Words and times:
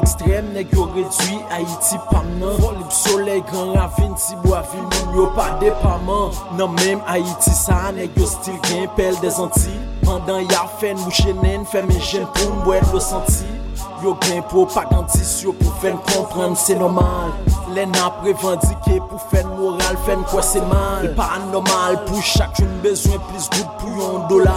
ekstrem 0.00 0.50
Nèk 0.56 0.74
yo 0.76 0.88
redwi 0.96 1.38
Haiti 1.52 2.00
pam 2.10 2.26
nan 2.42 2.58
Folib 2.58 2.90
soleil, 2.94 3.44
gran 3.52 3.72
ravine, 3.76 4.18
si 4.18 4.36
bo 4.42 4.56
avil 4.58 4.82
Moun 4.88 5.16
yo 5.20 5.28
pa 5.38 5.52
depaman 5.62 6.36
Nan 6.58 6.76
menm 6.80 7.06
Haiti 7.06 7.54
sa 7.54 7.92
Nèk 7.96 8.18
yo 8.18 8.28
stil 8.28 8.58
gen 8.68 8.90
pel 8.98 9.16
de 9.22 9.32
zanti 9.38 9.78
Pandan 10.02 10.44
ya 10.50 10.66
fen 10.82 10.98
mou 11.04 11.14
chenen 11.22 11.68
Fè 11.70 11.86
men 11.86 12.00
jen 12.00 12.28
pou 12.34 12.60
mbouet 12.60 12.94
lo 12.94 13.02
santi 13.04 13.60
Yo 14.02 14.14
gen 14.24 14.40
propagandis 14.48 15.42
yo 15.44 15.52
pou 15.52 15.72
fèn 15.82 15.98
kompran 16.08 16.54
c'est 16.54 16.74
normal. 16.74 17.34
Lè 17.76 17.84
nan 17.84 18.14
prevandike 18.22 18.96
pou 19.10 19.20
fèn 19.28 19.48
moral 19.58 19.98
fèn 20.06 20.24
kwa 20.30 20.40
c'est 20.42 20.64
mal. 20.70 21.10
Pa 21.18 21.26
anormal 21.36 21.98
pou 22.06 22.24
chak 22.24 22.56
joun 22.56 22.78
bezwen 22.84 23.20
plis 23.28 23.50
gout 23.52 23.74
pou 23.82 24.00
yon 24.00 24.24
dola 24.32 24.56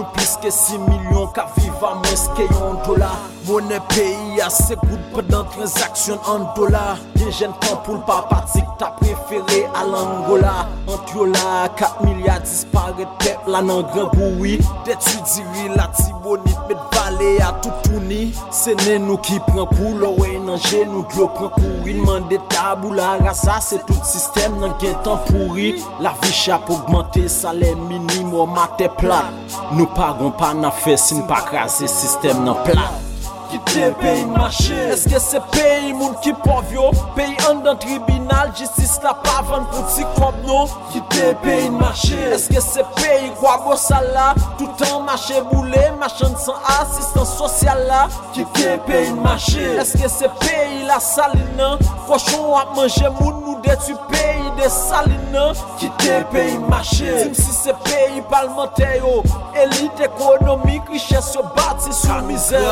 Nou 0.00 0.08
plis 0.16 0.30
ke 0.40 0.48
6 0.48 0.78
milyon 0.80 1.26
ka 1.36 1.42
viva 1.58 1.90
mwes 1.98 2.22
ke 2.32 2.46
yon 2.48 2.78
dola 2.86 3.10
Mounen 3.44 3.82
peyi 3.90 4.40
ase 4.40 4.78
gout 4.80 5.02
pedan 5.12 5.44
transaksyon 5.52 6.22
an 6.32 6.46
dola 6.56 6.94
Gen 7.18 7.28
jen 7.36 7.52
kan 7.60 7.76
pou 7.84 7.98
l 7.98 8.00
papatik 8.08 8.70
ta 8.80 8.88
prefere 8.96 9.58
al 9.76 9.92
Angola 9.98 10.54
Ant 10.88 11.12
yo 11.12 11.28
la 11.34 11.66
4 11.82 12.06
milyard 12.06 12.48
disparet 12.48 13.12
pep 13.20 13.52
la 13.52 13.60
nan 13.60 13.84
gran 13.92 14.08
boui 14.14 14.56
Det 14.88 14.96
yu 15.10 15.20
diri 15.34 15.68
la 15.76 15.90
tibonit 16.00 16.64
met 16.70 16.80
vale 16.96 17.42
a 17.42 17.52
toutouni. 17.62 18.32
Se 18.52 18.74
nen 18.84 19.06
nou 19.08 19.18
ki 19.24 19.38
pran 19.46 19.68
kou 19.74 19.96
lo 20.00 20.12
wey 20.20 20.29
nan 20.50 20.58
genou 20.66 21.04
Glo 21.10 21.28
pran 21.36 21.52
kouri, 21.54 21.94
nman 22.00 22.26
de 22.30 22.38
tabou 22.50 22.94
la 22.96 23.16
rasa 23.22 23.60
Se 23.64 23.78
tout 23.86 24.06
sistem 24.06 24.58
nan 24.62 24.74
gen 24.82 24.96
tan 25.04 25.20
fouri. 25.28 25.74
La 26.02 26.14
vi 26.22 26.32
chap 26.34 26.70
augmente, 26.70 27.26
salè 27.30 27.74
minim 27.86 28.34
Ou 28.34 28.48
matè 28.50 28.90
plat. 29.00 29.30
Nou 29.76 29.90
paron 29.96 30.34
pa 30.40 30.52
nan 30.56 30.74
fesin 30.82 31.22
pa 31.30 31.42
krasi 31.46 31.88
sistem 31.90 32.44
nan 32.46 32.58
plat. 32.66 33.09
kite 33.50 33.94
peyi 34.00 34.24
mache. 34.26 34.78
Eske 34.92 35.20
se 35.20 35.40
peyi 35.52 35.92
moun 35.94 36.14
ki 36.22 36.32
pov 36.44 36.72
yo? 36.72 36.90
Peyi 37.16 37.36
an 37.48 37.62
dan 37.64 37.78
tribunal 37.82 38.52
Jistis 38.56 38.98
la 39.04 39.14
pavan 39.24 39.66
pou 39.70 39.84
ti 39.94 40.06
kob 40.16 40.36
nou 40.46 40.68
Kite 40.92 41.34
peyi 41.44 41.70
mache. 41.74 42.18
Eske 42.36 42.62
se 42.64 42.84
peyi 42.98 43.30
kwa 43.40 43.56
go 43.64 43.76
sala? 43.76 44.32
Toutan 44.58 45.04
mache 45.08 45.42
boule 45.50 45.84
Machan 46.00 46.36
san 46.44 46.58
asistan 46.78 47.26
sosyal 47.26 47.84
la. 47.88 48.02
Kite 48.34 48.78
peyi 48.86 49.12
mache. 49.24 49.66
Eske 49.82 50.08
se 50.08 50.30
peyi 50.40 50.84
la 50.88 51.00
salina? 51.00 51.72
Frochon 52.06 52.54
ap 52.60 52.74
manje 52.78 53.08
moun 53.20 53.42
nou 53.44 53.58
detu 53.66 53.98
peyi 54.12 54.54
de 54.60 54.70
salina? 54.70 55.50
Kite 55.80 56.22
peyi 56.32 56.58
mache. 56.70 57.10
Tim 57.22 57.34
si 57.34 57.52
se 57.52 57.76
peyi 57.86 58.22
palmente 58.30 58.88
yo 58.98 59.20
Elite 59.60 60.06
ekonomik 60.06 60.88
riches 60.88 61.34
yo 61.34 61.42
bati 61.56 61.92
sou 61.92 62.22
mizer. 62.22 62.62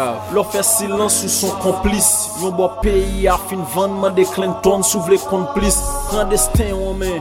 Nou 0.00 0.34
Lò 0.34 0.44
fè 0.48 0.62
silans 0.64 1.20
son 1.34 1.56
komplis 1.64 2.08
Yon 2.40 2.56
bo 2.56 2.68
peyi 2.80 3.28
a 3.28 3.36
fin 3.48 3.62
vandman 3.74 4.14
de 4.16 4.24
Clinton 4.34 4.84
sou 4.86 5.04
vle 5.06 5.18
komplis 5.28 5.78
Pran 6.10 6.30
desten 6.32 6.72
wame 6.78 7.18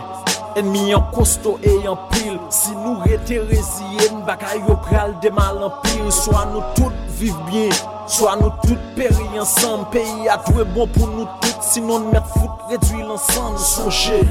Enmi 0.59 0.89
yon 0.89 1.05
kosto 1.13 1.57
e 1.65 1.75
yon 1.85 1.99
pil 2.13 2.35
Si 2.53 2.73
nou 2.77 2.99
rete 3.05 3.41
reziyen 3.51 4.23
Bakay 4.27 4.61
yo 4.67 4.77
pral 4.87 5.15
de 5.23 5.31
mal 5.35 5.61
an 5.67 5.79
pil 5.85 6.11
Soa 6.15 6.45
nou 6.53 6.63
tout 6.77 7.15
viv 7.19 7.37
bien 7.49 7.73
Soa 8.09 8.35
nou 8.39 8.53
tout 8.65 8.91
peri 8.97 9.27
ansan 9.39 9.85
Peyi 9.93 10.29
a 10.31 10.39
dwe 10.49 10.67
bon 10.75 10.89
pou 10.95 11.09
nou 11.11 11.27
tout 11.43 11.65
Sinon 11.71 12.09
met 12.13 12.35
fout 12.35 12.69
redwi 12.71 13.03
lansan 13.03 13.57
Soje 13.61 14.23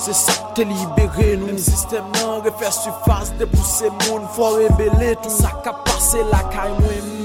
Se 0.00 0.14
sa 0.16 0.34
te 0.56 0.64
libere 0.66 1.36
nou 1.42 1.58
Sistem 1.60 2.08
nan 2.18 2.40
refè 2.46 2.72
su 2.74 2.94
fase 3.06 3.36
De 3.38 3.46
pousse 3.52 3.90
moun 4.04 4.26
fò 4.34 4.54
rebele 4.56 5.14
Tout. 5.20 5.30
Sa 5.42 5.54
ka 5.62 5.76
pase 5.86 6.24
la 6.32 6.42
kay 6.50 6.72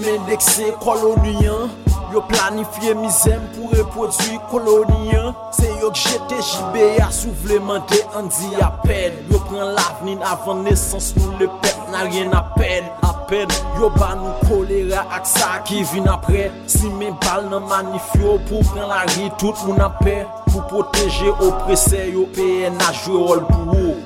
Mendekse 0.07 0.71
koloniyan 0.79 1.69
Yo 2.13 2.21
planifiye 2.29 2.93
mizem 2.95 3.41
pou 3.51 3.67
repodwi 3.75 4.37
koloniyan 4.51 5.33
Se 5.51 5.67
yo 5.81 5.89
k 5.91 5.99
jete 5.99 6.37
jibe 6.39 6.85
ya 6.95 7.09
souvleman 7.11 7.83
de 7.91 7.99
andi 8.15 8.53
apen 8.63 9.17
Yo 9.27 9.41
pren 9.49 9.73
lavnin 9.75 10.23
avan 10.23 10.63
nesans 10.63 11.11
nou 11.17 11.35
le 11.41 11.49
pep 11.59 11.91
nan 11.91 12.07
rien 12.07 12.31
apen 12.39 12.87
Apen 13.03 13.51
yo 13.81 13.91
ba 13.97 14.13
nou 14.15 14.47
kolera 14.47 15.03
ak 15.17 15.27
sa 15.27 15.57
ki 15.67 15.83
vin 15.91 16.07
apre 16.13 16.47
Si 16.71 16.87
men 16.87 17.17
bal 17.25 17.49
nan 17.51 17.67
manifyo 17.67 18.37
pou 18.47 18.63
pren 18.71 18.87
la 18.87 19.03
ri 19.11 19.27
tout 19.41 19.67
moun 19.67 19.83
apen 19.89 20.23
Pou 20.53 20.63
proteje 20.71 21.35
oprese 21.35 22.07
yo 22.13 22.29
PN 22.37 22.79
a 22.87 22.93
jwe 23.01 23.25
rol 23.25 23.43
pou 23.51 23.75
ou 23.75 23.97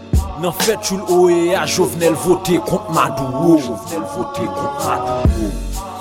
Nan 0.41 0.57
fet 0.63 0.81
choul 0.81 1.05
oe 1.13 1.53
a 1.53 1.67
jovenel 1.69 2.17
vote 2.25 2.57
kont 2.65 2.89
madou 2.97 3.29
ou 3.43 3.61
Jovenel 3.61 4.09
vote 4.15 4.49
kont 4.49 4.81
madou 4.87 5.29
ou 5.29 5.30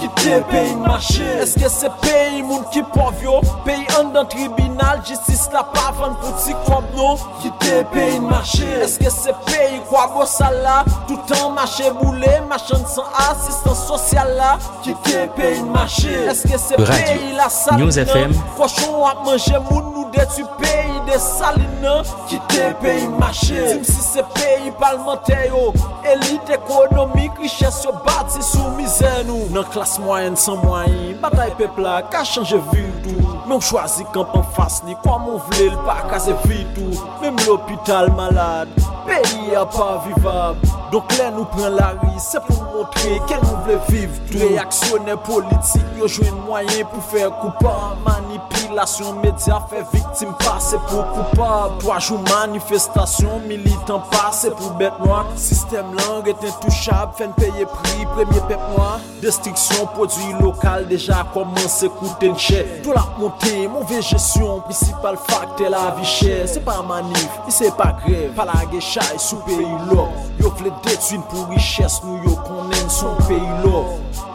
kite 0.00 0.40
peyi 0.50 0.74
mache. 0.76 1.28
Eske 1.42 1.68
se 1.68 1.88
peyi 2.02 2.42
moun 2.42 2.64
ki 2.72 2.82
pov 2.94 3.22
yo? 3.22 3.40
Peyi 3.64 3.86
an 3.98 4.12
dan 4.14 4.28
tribunal 4.32 5.02
Jistis 5.06 5.46
la 5.52 5.62
pavan 5.74 6.16
pou 6.20 6.32
ti 6.42 6.54
kob 6.66 6.86
nou 6.96 7.18
Kite 7.42 7.84
peyi 7.92 8.20
mache. 8.24 8.68
Eske 8.84 9.10
se 9.12 9.34
peyi 9.48 9.80
kwa 9.90 10.06
go 10.14 10.26
sala? 10.26 10.80
Toutan 11.08 11.54
mache 11.56 11.90
boule 12.00 12.32
Machan 12.48 12.84
san 12.88 13.08
asistan 13.26 13.76
sosyal 13.76 14.34
la. 14.38 14.52
Kite 14.84 15.28
peyi 15.36 15.62
mache. 15.74 16.16
Eske 16.32 16.58
se 16.58 16.80
peyi 16.80 17.34
la 17.36 17.50
salina 17.50 18.28
Frochon 18.56 19.04
ap 19.10 19.24
manje 19.26 19.58
moun 19.70 19.92
nou 19.94 20.08
detu 20.14 20.46
peyi 20.60 21.04
de 21.08 21.20
salina 21.20 22.00
Kite 22.30 22.72
peyi 22.82 23.08
mache. 23.20 23.60
Tim 23.74 23.84
si 23.84 24.02
se 24.12 24.26
peyi 24.36 24.72
palmante 24.80 25.38
yo. 25.48 25.70
Nan 29.60 29.72
klas 29.72 29.98
Mwayen 29.98 30.37
san 30.37 30.56
mwayen, 30.56 31.21
batay 31.21 31.50
pepla 31.59 32.03
ka 32.10 32.25
chanje 32.25 32.56
vidou 32.72 33.21
Men 33.47 33.59
w 33.59 33.60
chwazi 33.60 34.04
kamp 34.12 34.34
an 34.34 34.44
fas 34.56 34.82
ni, 34.84 34.94
kwa 35.03 35.19
moun 35.19 35.43
vle 35.50 35.66
l 35.66 35.76
pa 35.84 35.98
kaze 36.09 36.32
vidou 36.47 36.97
Men 37.21 37.34
m 37.34 37.43
l 37.44 37.50
opital 37.53 38.09
malade, 38.16 38.72
peyi 39.04 39.53
a 39.60 39.66
pa 39.69 40.00
vivab 40.06 40.56
Donk 40.91 41.12
lè 41.19 41.28
nou 41.34 41.44
pren 41.53 41.76
la 41.76 41.91
ri, 41.98 42.15
se 42.16 42.41
pou 42.47 42.56
mwotre 42.71 43.19
ken 43.28 43.44
nou 43.44 43.60
vle 43.66 43.76
viv 43.91 44.16
Reaksyonè 44.32 45.19
politik, 45.28 45.92
yo 46.00 46.09
jwen 46.09 46.41
mwayen 46.47 46.88
pou 46.88 47.04
fè 47.12 47.28
koupa 47.42 47.77
Manipilasyon 48.70 49.16
medya 49.19 49.56
fè 49.66 49.81
viktim 49.91 50.31
pase 50.38 50.78
pou 50.86 51.03
koupa 51.10 51.70
Toajou 51.81 52.20
manifestasyon, 52.28 53.42
militant 53.48 54.04
pase 54.12 54.53
pou 54.54 54.70
bet 54.78 54.94
noa 55.03 55.25
Sistem 55.34 55.91
lang 55.98 56.28
eten 56.31 56.54
touchab, 56.62 57.16
fèn 57.19 57.34
peye 57.38 57.66
pri, 57.66 58.06
premye 58.14 58.42
pep 58.47 58.62
noa 58.70 59.00
Destriksyon 59.25 59.88
Produit 59.97 60.38
lokal 60.38 60.86
deja 60.91 61.25
komanse 61.34 61.91
koute 61.98 62.30
nche 62.30 62.62
Do 62.84 62.94
la 62.94 63.03
monte, 63.19 63.66
mouve 63.72 63.98
jesyon 63.98 64.62
Principal 64.69 65.19
fakte 65.26 65.70
la 65.72 65.88
vi 65.98 66.06
chè 66.06 66.38
Se 66.50 66.62
pa 66.62 66.78
manif, 66.86 67.41
se 67.50 67.72
pa 67.75 67.91
grev 68.04 68.38
Palage 68.38 68.84
chay 68.92 69.19
sou 69.19 69.42
peyi 69.48 69.66
lò 69.91 70.06
Yo 70.38 70.54
vle 70.60 70.70
detwin 70.86 71.26
pou 71.32 71.50
riches 71.50 71.98
nou 72.06 72.22
yo 72.22 72.38
konen 72.70 72.91
son 72.91 73.16
peyi 73.26 73.50
lò 73.64 73.84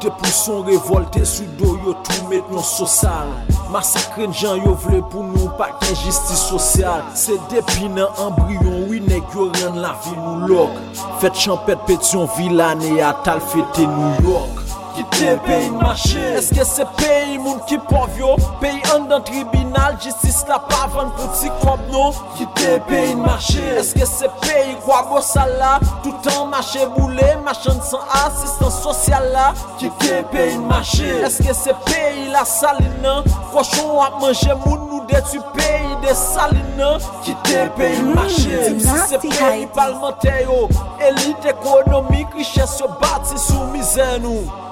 Te 0.02 0.10
pou 0.10 0.32
son 0.32 0.64
revolte 0.68 1.24
sou 1.26 1.48
do 1.60 1.76
yo 1.86 1.94
tou 2.06 2.28
met 2.30 2.44
non 2.52 2.64
sosal 2.64 3.32
Masakren 3.72 4.34
jan 4.36 4.60
yo 4.64 4.76
vle 4.86 5.02
pou 5.12 5.24
nou 5.24 5.52
pa 5.60 5.72
ken 5.82 5.96
jistis 6.04 6.44
sosyal 6.50 7.04
Se 7.18 7.38
depi 7.52 7.90
nan 7.96 8.12
embryon 8.28 8.86
winek 8.92 9.36
yo 9.36 9.50
ren 9.56 9.80
la 9.84 9.96
vi 10.06 10.16
nou 10.20 10.52
lok 10.52 11.02
Fet 11.24 11.36
champet 11.46 11.88
petyon 11.88 12.30
vilane 12.38 12.98
a 13.02 13.16
tal 13.26 13.42
fete 13.54 13.88
New 13.88 14.30
York 14.30 14.65
kite 14.96 15.38
peyi 15.46 15.70
n'mache 15.70 16.24
Eske 16.38 16.66
se 16.66 16.86
peyi 16.98 17.38
moun 17.38 17.60
ki 17.68 17.78
pov 17.90 18.18
yo? 18.20 18.36
Peyi 18.62 18.82
an 18.94 19.08
dan 19.10 19.24
tribunal 19.28 19.98
Jistis 20.02 20.44
la 20.50 20.60
pavan 20.70 21.12
pou 21.18 21.32
ti 21.40 21.52
kob 21.62 21.82
nou 21.92 22.14
Kite 22.38 22.80
peyi 22.90 23.16
n'mache 23.16 23.64
Eske 23.82 24.08
se 24.10 24.30
peyi 24.44 24.76
kwa 24.86 25.02
go 25.10 25.22
sala? 25.22 25.78
Toutan 26.04 26.50
mache 26.54 26.86
boule 26.96 27.30
Machan 27.46 27.82
san 27.86 28.02
asistan 28.24 28.72
sosyal 28.74 29.30
la. 29.34 29.48
Kite 29.80 30.24
peyi 30.32 30.58
n'mache 30.62 31.12
Eske 31.28 31.54
se 31.58 31.76
peyi 31.88 32.30
la 32.34 32.46
salina? 32.46 33.18
Frochon 33.52 34.00
ap 34.06 34.20
manje 34.24 34.54
moun 34.66 34.88
nou 34.90 35.04
detu 35.12 35.44
peyi 35.58 35.96
de 36.06 36.16
salina? 36.20 36.96
Kite 37.26 37.68
peyi 37.78 38.04
n'mache 38.04 38.62
hmm, 38.70 38.80
Si 38.80 39.10
se 39.12 39.22
peyi 39.28 39.68
palmente 39.76 40.36
yo 40.44 40.66
Elite 41.00 41.52
ekonomik 41.56 42.34
Riches 42.36 42.80
yo 42.82 42.88
bati 43.02 43.38
sou 43.40 43.68
mizen 43.72 44.24
nou. 44.24 44.64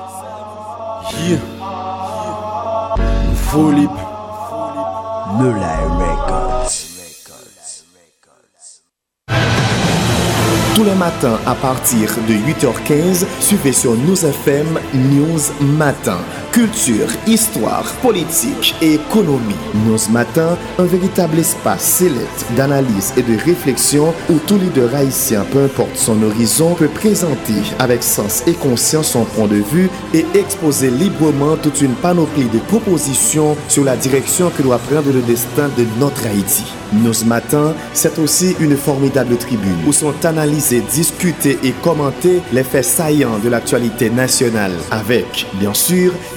Tous 10.75 10.83
les 10.83 10.95
matins 10.95 11.39
à 11.45 11.55
partir 11.55 12.09
de 12.27 12.33
8h15, 12.33 13.25
suivez 13.39 13.73
sur 13.73 13.95
News 13.95 14.25
FM 14.25 14.79
News 14.93 15.41
Matin. 15.77 16.17
Culture, 16.53 17.07
histoire, 17.25 17.91
politique 18.03 18.75
et 18.79 18.93
économie. 18.93 19.55
Nous 19.87 19.97
ce 19.97 20.11
matin, 20.11 20.55
un 20.77 20.83
véritable 20.83 21.39
espace 21.39 21.81
sélect 21.81 22.45
d'analyse 22.55 23.11
et 23.17 23.23
de 23.23 23.35
réflexion 23.43 24.13
où 24.29 24.37
tout 24.45 24.59
leader 24.59 24.93
haïtien, 24.93 25.45
peu 25.51 25.63
importe 25.63 25.95
son 25.95 26.21
horizon, 26.21 26.75
peut 26.75 26.89
présenter 26.89 27.55
avec 27.79 28.03
sens 28.03 28.43
et 28.45 28.53
conscience 28.53 29.13
son 29.13 29.25
point 29.25 29.47
de 29.47 29.55
vue 29.55 29.89
et 30.13 30.25
exposer 30.35 30.91
librement 30.91 31.57
toute 31.57 31.81
une 31.81 31.95
panoplie 31.95 32.45
de 32.45 32.59
propositions 32.59 33.57
sur 33.67 33.83
la 33.83 33.97
direction 33.97 34.51
que 34.55 34.61
doit 34.61 34.77
prendre 34.77 35.11
le 35.11 35.21
destin 35.23 35.69
de 35.75 35.85
notre 35.99 36.27
Haïti. 36.27 36.65
Nous 36.93 37.13
ce 37.13 37.25
matin, 37.25 37.73
c'est 37.93 38.19
aussi 38.19 38.55
une 38.59 38.77
formidable 38.77 39.35
tribune 39.37 39.77
où 39.87 39.91
sont 39.91 40.13
analysés, 40.23 40.83
discutés 40.93 41.57
et 41.63 41.71
commentés 41.71 42.41
les 42.51 42.63
faits 42.63 42.85
saillants 42.85 43.39
de 43.43 43.49
l'actualité 43.49 44.11
nationale 44.11 44.73
avec, 44.91 45.47
bien 45.59 45.73
sûr, 45.73 46.13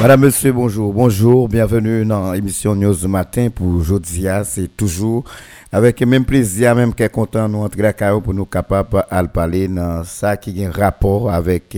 Madame, 0.00 0.20
Monsieur, 0.20 0.52
bonjour. 0.52 0.92
Bonjour, 0.92 1.48
bienvenue 1.48 2.04
dans 2.04 2.30
l'émission 2.30 2.76
News 2.76 3.08
Matin 3.08 3.48
pour 3.52 3.66
aujourd'hui. 3.66 4.26
C'est 4.44 4.76
toujours 4.76 5.24
avec 5.72 6.00
même 6.02 6.24
plaisir, 6.24 6.76
même 6.76 6.94
qu'est 6.94 7.10
content 7.10 7.48
nous 7.48 7.58
entrer 7.58 7.82
la 7.82 7.92
pour 7.92 8.32
nous 8.32 8.44
capables 8.44 8.90
de 8.92 9.26
parler 9.26 9.66
dans 9.66 10.04
ça 10.04 10.36
qui 10.36 10.64
a 10.64 10.68
un 10.68 10.70
rapport 10.70 11.32
avec 11.32 11.76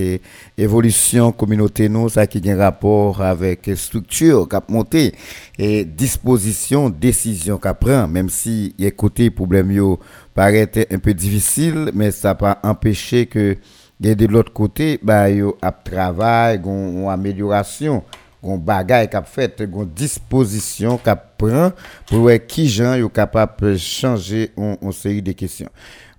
évolution 0.59 1.33
communauté 1.33 1.89
nous, 1.89 2.11
ça 2.11 2.27
qui 2.27 2.47
a 2.47 2.53
un 2.53 2.59
rapport 2.59 3.23
avec 3.23 3.71
structure 3.75 4.47
qu'a 4.47 4.63
monté 4.69 5.15
et 5.59 5.87
disposition, 5.87 6.91
décision 6.91 7.57
qu'a 7.57 7.73
prend, 7.73 8.07
même 8.07 8.29
si 8.29 8.75
côté 8.99 9.31
problème 9.31 9.73
yo 9.73 9.99
paraît 10.35 10.71
un 10.91 10.99
peu 10.99 11.15
difficile, 11.15 11.91
mais 11.95 12.11
ça 12.11 12.35
pas 12.35 12.59
empêché 12.65 13.25
que 13.25 13.57
de 14.01 14.27
l'autre 14.27 14.53
côté, 14.53 14.99
bah 15.03 15.29
yo 15.31 15.57
a 15.61 15.71
travail, 15.71 16.61
une 16.65 17.07
amélioration 17.09 18.03
gon 18.43 18.57
bagay 18.57 19.07
qu'a 19.09 19.23
fait 19.23 19.63
gon 19.71 19.85
disposition 19.85 20.97
qu'a 20.97 21.15
prend 21.15 21.73
pour 22.07 22.31
qui 22.49 22.69
gens 22.69 22.95
yo 22.95 23.11
capable 23.11 23.79
changer 23.79 24.53
une 24.57 24.93
série 24.93 25.21
de 25.21 25.33
questions 25.33 25.69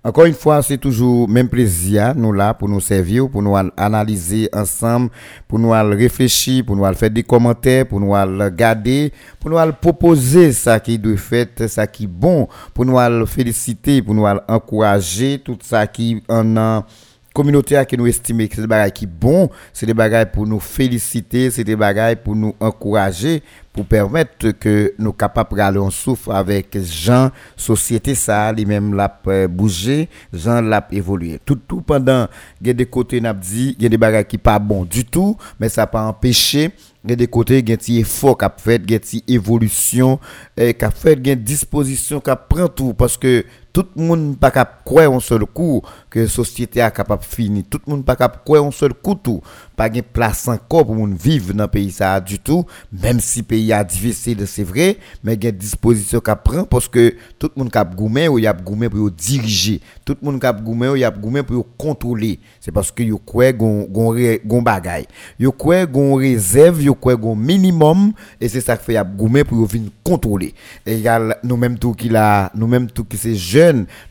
encore 0.04 0.24
une 0.24 0.34
fois, 0.34 0.62
c'est 0.62 0.78
toujours 0.78 1.28
même 1.28 1.48
plaisir 1.48 2.12
nous 2.16 2.32
là 2.32 2.54
pour 2.54 2.68
nous 2.68 2.80
servir, 2.80 3.28
pour 3.30 3.40
nous 3.40 3.54
analyser 3.76 4.48
ensemble, 4.52 5.10
pour 5.46 5.60
nous 5.60 5.70
réfléchir, 5.70 6.64
pour 6.64 6.74
nous 6.74 6.92
faire 6.94 7.10
des 7.10 7.22
commentaires, 7.22 7.86
pour 7.86 8.00
nous 8.00 8.10
regarder, 8.10 9.12
pour 9.38 9.50
nous 9.50 9.72
proposer 9.80 10.50
ça 10.50 10.80
qui 10.80 10.98
doit 10.98 11.16
faire, 11.16 11.46
ça 11.68 11.86
qui 11.86 12.04
est 12.04 12.08
bon, 12.08 12.48
pour 12.74 12.84
nous 12.84 13.26
féliciter, 13.26 14.02
pour 14.02 14.14
nous 14.14 14.26
encourager 14.48 15.38
tout 15.38 15.58
ça 15.62 15.86
qui 15.86 16.20
en 16.28 16.56
a 16.56 16.84
communauté 17.32 17.82
qui 17.88 17.96
nous 17.96 18.06
estime 18.06 18.46
que 18.48 18.54
c'est 18.54 18.62
des 18.62 18.66
bagages 18.66 18.92
qui 18.92 19.06
bon, 19.06 19.50
c'est 19.72 19.86
des 19.86 19.94
bagages 19.94 20.32
pour 20.32 20.46
nous 20.46 20.60
féliciter, 20.60 21.50
c'est 21.50 21.64
des 21.64 21.76
bagages 21.76 22.16
pour 22.16 22.36
nous 22.36 22.54
encourager, 22.60 23.42
pour 23.72 23.86
permettre 23.86 24.50
que 24.50 24.94
nous 24.98 25.12
capables 25.12 25.56
d'aller 25.56 25.78
en 25.78 25.90
souffle 25.90 26.32
avec 26.32 26.76
gens, 26.82 27.30
société 27.56 28.14
ça, 28.14 28.52
les 28.52 28.64
mêmes 28.64 28.94
l'a 28.94 29.20
euh, 29.28 29.48
bouger, 29.48 30.08
gens 30.32 30.60
l'a 30.60 30.86
évoluer. 30.92 31.40
Tout, 31.44 31.56
tout 31.56 31.80
pendant, 31.80 32.28
il 32.60 32.66
y 32.66 32.70
a 32.70 32.74
des 32.74 32.86
côtés, 32.86 33.20
n'a 33.20 33.32
dit, 33.32 33.74
il 33.78 33.82
y 33.82 33.86
a 33.86 33.88
des 33.88 33.98
bagages 33.98 34.26
qui 34.26 34.38
pas 34.38 34.58
bon 34.58 34.84
du 34.84 35.04
tout, 35.04 35.36
mais 35.58 35.68
ça 35.68 35.86
pas 35.86 36.02
empêché 36.04 36.70
il 37.04 37.10
y 37.10 37.12
a 37.14 37.16
des 37.16 37.26
côtés, 37.26 37.58
il 37.58 37.68
y 37.68 37.72
a 37.72 37.76
des 37.76 37.98
efforts 37.98 38.38
qu'a 38.38 38.54
fait, 38.56 38.80
il 38.84 38.90
y 38.92 38.94
a 38.94 38.98
des 38.98 39.24
évolution, 39.26 40.20
qu'a 40.56 40.90
fait, 40.90 41.14
il 41.14 41.26
y 41.26 41.30
a 41.32 41.34
des 41.34 41.42
dispositions 41.42 42.20
qu'a 42.20 42.36
prend 42.36 42.68
tout, 42.68 42.94
parce 42.94 43.16
que 43.16 43.44
tout 43.72 43.86
le 43.96 44.02
monde 44.02 44.38
pas 44.38 44.50
capable 44.50 44.80
croire 44.84 45.12
un 45.12 45.20
seul 45.20 45.46
coup 45.46 45.82
que 46.10 46.20
la 46.20 46.28
société 46.28 46.80
est 46.80 46.94
capable 46.94 47.22
de 47.22 47.26
finir. 47.26 47.64
Tout 47.70 47.80
le 47.86 47.92
monde 47.92 48.04
pas 48.04 48.16
capable 48.16 48.42
croire 48.44 48.64
un 48.64 48.70
seul 48.70 48.94
coup 48.94 49.14
tout. 49.14 49.40
Pas 49.76 49.88
de 49.88 50.00
place 50.00 50.48
encore 50.48 50.86
pour 50.86 51.06
vivre 51.06 51.52
dans 51.54 51.64
le 51.64 51.70
pays 51.70 51.90
ça 51.90 52.20
du 52.20 52.38
tout. 52.38 52.64
Même 52.92 53.20
si 53.20 53.40
le 53.40 53.44
pays 53.44 53.70
est 53.70 53.84
difficile, 53.84 54.46
c'est 54.46 54.64
vrai, 54.64 54.98
mais 55.22 55.34
il 55.34 55.44
y 55.44 55.48
a 55.48 55.50
des 55.50 55.58
dispositions 55.58 56.20
qu'on 56.20 56.36
prend 56.36 56.64
parce 56.64 56.88
que 56.88 57.14
tout 57.38 57.50
le 57.54 57.62
monde 57.62 57.72
cap 57.72 57.94
goumé 57.94 58.28
ou 58.28 58.38
y 58.38 58.46
a 58.46 58.52
goumé 58.52 58.88
pour 58.88 59.10
diriger. 59.10 59.80
Tout 60.04 60.16
le 60.20 60.30
monde 60.30 60.40
cap 60.40 60.62
goumé 60.62 60.88
ou 60.88 60.96
y 60.96 61.04
a 61.04 61.10
goumé 61.10 61.42
pour 61.42 61.66
contrôler. 61.76 62.38
C'est 62.60 62.72
parce 62.72 62.90
que 62.90 63.02
yo 63.02 63.18
croit 63.18 63.52
gon 63.52 63.86
gon 63.90 64.62
bagay. 64.62 65.06
Yo 65.38 65.52
croit 65.52 65.86
gon 65.86 66.14
réserve, 66.14 66.82
yo 66.82 66.94
croit 66.94 67.16
gon 67.16 67.36
minimum 67.36 68.12
et 68.40 68.48
c'est 68.48 68.60
ça 68.60 68.76
que 68.76 68.84
fait 68.84 68.96
a 68.96 69.04
goumé 69.04 69.44
pour 69.44 69.66
venir 69.66 69.90
contrôler. 70.04 70.54
Et 70.84 70.98
y 70.98 71.08
a 71.08 71.38
nous 71.42 71.56
même 71.56 71.78
tout 71.78 71.92
qui 71.92 72.08
là, 72.08 72.50
nous 72.54 72.66
même 72.66 72.90
tout 72.90 73.04
qui 73.04 73.16
c'est 73.16 73.32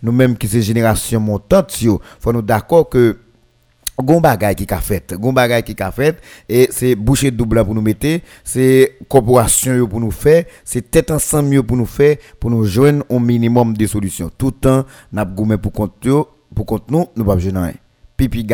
nous-mêmes 0.01 0.37
qui 0.37 0.47
c'est 0.47 0.61
génération 0.61 1.19
montante, 1.19 1.81
il 1.81 1.89
faut 2.19 2.33
nous 2.33 2.41
d'accord 2.41 2.89
que 2.89 3.17
gon 4.03 4.21
qui 4.21 4.73
a 4.73 4.77
fait 4.79 5.15
qui 5.63 5.83
a 5.83 5.91
fait 5.91 6.17
et 6.47 6.67
c'est 6.71 6.95
boucher 6.95 7.31
double 7.31 7.63
pour 7.63 7.75
nous 7.75 7.81
mettre 7.81 8.19
c'est 8.43 8.97
corporation 9.07 9.87
pour 9.87 9.99
nous 9.99 10.11
faire 10.11 10.45
c'est 10.63 10.89
tête 10.91 11.11
ensemble 11.11 11.63
pour 11.63 11.77
nous 11.77 11.85
faire 11.85 12.17
pour 12.39 12.49
nous 12.49 12.65
joindre 12.65 13.03
au 13.09 13.19
minimum 13.19 13.75
de 13.75 13.87
solutions. 13.87 14.29
Tout 14.37 14.47
le 14.47 14.51
temps 14.53 14.85
n'a 15.11 15.25
pour 15.25 15.71
compte 15.71 16.07
pour 16.53 16.81
nous 16.89 17.05
nous 17.15 17.25
pas 17.25 17.35
besoin 17.35 17.71
pipi 18.17 18.45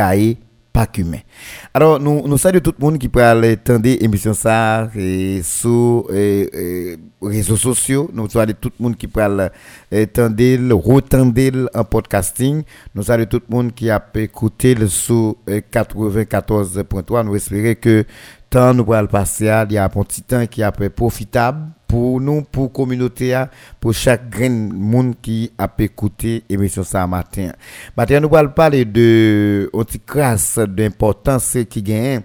alors, 1.73 1.99
nous, 1.99 2.27
nous 2.27 2.37
saluons 2.37 2.61
tout 2.61 2.73
le 2.77 2.85
monde 2.85 2.97
qui 2.99 3.09
peut 3.09 3.23
aller 3.23 3.57
tendre 3.57 3.83
l'émission 3.83 4.33
ça 4.33 4.89
et 4.95 5.41
sur 5.43 6.05
les 6.09 6.97
réseaux 7.21 7.57
sociaux. 7.57 8.09
Nous 8.13 8.29
saluons 8.29 8.55
tout 8.59 8.71
le 8.79 8.83
monde 8.83 8.95
qui 8.95 9.07
peut 9.07 9.21
aller 9.21 10.07
tendre, 10.07 10.73
retendre 10.75 11.69
en 11.73 11.83
podcasting. 11.83 12.63
Nous 12.93 13.03
saluons 13.03 13.25
tout 13.25 13.41
le 13.49 13.55
monde 13.55 13.73
qui 13.73 13.89
a 13.89 14.03
écouté 14.15 14.75
le 14.75 14.87
sur 14.87 15.35
94.3. 15.47 17.25
Nous 17.25 17.35
espérons 17.35 17.75
que 17.79 18.05
tant 18.49 18.73
nous 18.73 18.85
pourrons 18.85 19.07
passer, 19.07 19.51
il 19.69 19.73
y 19.73 19.77
a 19.77 19.85
un 19.85 19.89
petit 19.89 20.21
temps 20.21 20.45
qui 20.45 20.61
est 20.61 20.89
profitable 20.89 21.67
pour 21.87 22.19
nous, 22.19 22.41
pour 22.41 22.65
la 22.65 22.69
communauté, 22.69 23.43
pour 23.79 23.93
chaque 23.93 24.29
grain 24.29 24.49
monde 24.49 25.15
qui 25.21 25.51
a 25.57 25.69
écouté 25.79 26.43
l'émission 26.49 26.83
ça 26.83 27.07
matin. 27.07 27.51
Matin, 27.95 28.19
nous 28.19 28.35
allons 28.35 28.49
parler 28.49 28.85
de 28.85 29.69
une 29.73 29.85
crasse 30.05 30.59
d'importance 30.59 31.57
qui 31.69 31.81
gagne 31.81 32.21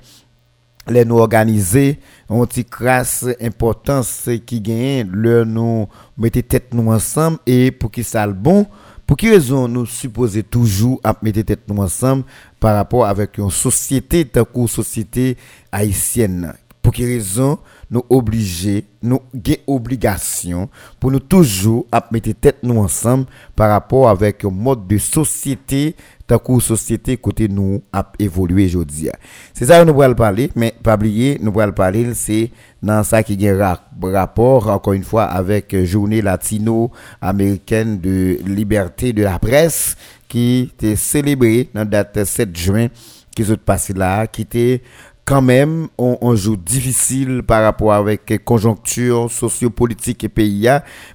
les 0.88 1.04
nous 1.04 1.18
organiser, 1.18 2.00
une 2.28 2.46
petite 2.46 2.70
crasse 2.70 3.26
importance 3.40 4.28
qui 4.44 4.60
gagne, 4.60 5.08
le 5.12 5.44
nous 5.44 5.86
mettez 6.18 6.42
tête 6.42 6.74
nous 6.74 6.90
ensemble 6.90 7.38
et 7.46 7.70
pour 7.70 7.90
qui 7.90 8.02
ça 8.02 8.26
le 8.26 8.32
bon, 8.32 8.66
pour 9.06 9.16
qui 9.16 9.30
raison 9.30 9.68
nous 9.68 9.86
supposons 9.86 10.42
toujours 10.42 11.00
à 11.04 11.14
mettre 11.22 11.42
tête 11.42 11.68
nous 11.68 11.80
ensemble 11.80 12.24
par 12.58 12.74
rapport 12.74 13.06
avec 13.06 13.38
une 13.38 13.50
société, 13.50 14.24
tant 14.24 14.46
société 14.66 15.36
haïtienne. 15.70 16.54
Pour 16.80 16.92
qui 16.92 17.04
raison 17.04 17.60
nous 17.92 18.02
obliger, 18.08 18.86
nous 19.02 19.20
avons 19.34 19.56
obligation 19.66 20.68
pour 20.98 21.10
nous 21.10 21.20
toujours 21.20 21.86
à 21.92 22.02
mettre 22.10 22.32
tête 22.32 22.56
nous 22.62 22.78
ensemble 22.78 23.26
par 23.54 23.68
rapport 23.70 24.08
avec 24.08 24.44
un 24.46 24.50
mode 24.50 24.86
de 24.86 24.96
société, 24.96 25.94
tant 26.26 26.38
que 26.38 26.58
société 26.58 27.18
côté 27.18 27.48
nous 27.48 27.82
a 27.92 28.10
évolué 28.18 28.64
aujourd'hui. 28.66 29.10
C'est 29.52 29.66
ça 29.66 29.84
que 29.84 29.90
nous 29.90 30.00
allons 30.00 30.14
parler, 30.14 30.50
mais 30.56 30.74
pas 30.82 30.94
oublier, 30.94 31.38
nous 31.42 31.60
allons 31.60 31.72
parler, 31.72 32.14
c'est 32.14 32.50
dans 32.82 33.04
ça 33.04 33.22
qui 33.22 33.46
a 33.46 33.78
rapport, 34.00 34.68
encore 34.68 34.94
une 34.94 35.04
fois, 35.04 35.24
avec 35.24 35.76
journée 35.84 36.22
latino-américaine 36.22 38.00
de 38.00 38.38
liberté 38.46 39.12
de 39.12 39.22
la 39.22 39.38
presse 39.38 39.96
qui 40.28 40.70
était 40.72 40.96
célébrée 40.96 41.68
dans 41.74 41.80
la 41.80 42.02
date 42.04 42.24
7 42.24 42.56
juin 42.56 42.88
qui 43.34 43.44
s'est 43.44 43.56
passé 43.56 43.92
là, 43.92 44.26
qui 44.26 44.42
était 44.42 44.82
quand 45.24 45.42
même 45.42 45.88
un, 45.98 46.34
jour 46.34 46.56
difficile 46.56 47.42
par 47.46 47.62
rapport 47.62 47.92
avec 47.92 48.42
conjoncture 48.44 49.30
sociopolitique 49.30 50.24
et 50.24 50.28
pays 50.28 50.68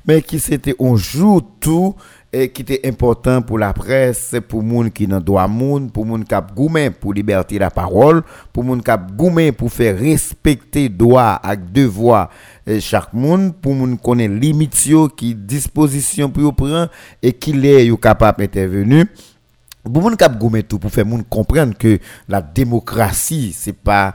mais 0.06 0.22
qui 0.22 0.40
c'était 0.40 0.76
un 0.80 0.96
jour 0.96 1.42
tout 1.60 1.94
et 2.32 2.50
qui 2.50 2.62
était 2.62 2.88
important 2.88 3.42
pour 3.42 3.58
la 3.58 3.74
presse, 3.74 4.36
pour 4.48 4.62
monde 4.62 4.92
qui 4.92 5.08
dans 5.08 5.20
droit 5.22 5.48
monde, 5.48 5.92
pour 5.92 6.06
monde 6.06 6.26
qui 6.26 6.36
a 6.36 6.42
pour 6.42 7.14
liberté 7.14 7.58
la 7.58 7.70
parole, 7.70 8.22
pour 8.52 8.64
monde 8.64 8.84
qui 8.84 8.92
a 8.92 8.98
pour 8.98 9.72
faire 9.72 9.98
respecter 9.98 10.90
droit 10.90 11.42
et 11.50 11.58
devoir 11.58 12.30
chaque 12.80 13.14
monde, 13.14 13.56
pour 13.56 13.74
monde 13.74 14.00
connaît 14.02 14.28
limite 14.28 14.76
qui 15.16 15.36
disposition 15.36 16.30
pour 16.30 16.54
prendre 16.54 16.90
et 17.22 17.34
qui 17.34 17.52
est 17.66 18.02
capable 18.02 18.40
d'intervenir 18.40 19.06
pour 19.89 20.03
moun 20.03 20.15
kap 20.15 20.34
tout 20.67 20.79
pour 20.79 20.91
faire 20.91 21.06
moun 21.06 21.24
comprendre 21.24 21.75
que 21.77 22.00
la 22.27 22.41
démocratie 22.41 23.53
c'est 23.53 23.74
pas 23.74 24.13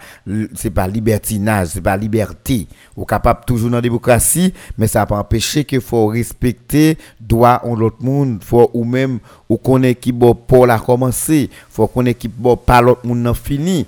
c'est 0.55 0.71
pas 0.71 0.87
libertinage 0.87 1.69
c'est 1.69 1.81
pas 1.81 1.97
liberté 1.97 2.67
ou 2.97 3.05
capable 3.05 3.45
toujours 3.45 3.71
dans 3.71 3.76
la 3.76 3.83
démocratie 3.83 4.52
mais 4.79 4.87
ça 4.87 5.07
pas 5.07 5.19
empêcher 5.19 5.64
que 5.64 5.81
faut 5.81 6.07
respecter 6.07 6.99
droit 7.21 7.61
en 7.64 7.75
l'autre 7.75 8.02
monde 8.02 8.43
faut 8.43 8.71
ou 8.75 8.85
même 8.85 9.19
ou 9.49 9.57
connaît 9.57 9.95
qui 9.95 10.12
bon 10.12 10.35
pour 10.35 10.67
la 10.67 10.79
commencer 10.79 11.50
faut 11.71 11.87
connaît 11.87 12.14
qui 12.14 12.29
bon 12.29 12.57
pas 12.57 12.81
l'autre 12.81 13.07
monde 13.07 13.23
n'a 13.23 13.35
fini. 13.35 13.87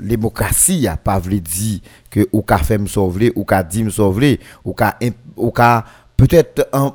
Démocratie 0.00 0.88
a 0.88 0.96
pas 0.96 1.18
veut 1.18 1.40
dire 1.40 1.80
que 2.08 2.26
ou 2.32 2.42
ka 2.42 2.58
fait 2.58 2.78
me 2.78 2.86
sauver 2.86 3.32
ou 3.36 3.44
ka 3.44 3.62
dit 3.62 3.84
me 3.84 3.90
sauver 3.90 4.40
ou 4.64 4.72
ka 4.72 4.96
ou 5.36 5.50
ka 5.50 5.84
peut-être 6.16 6.68
un 6.72 6.94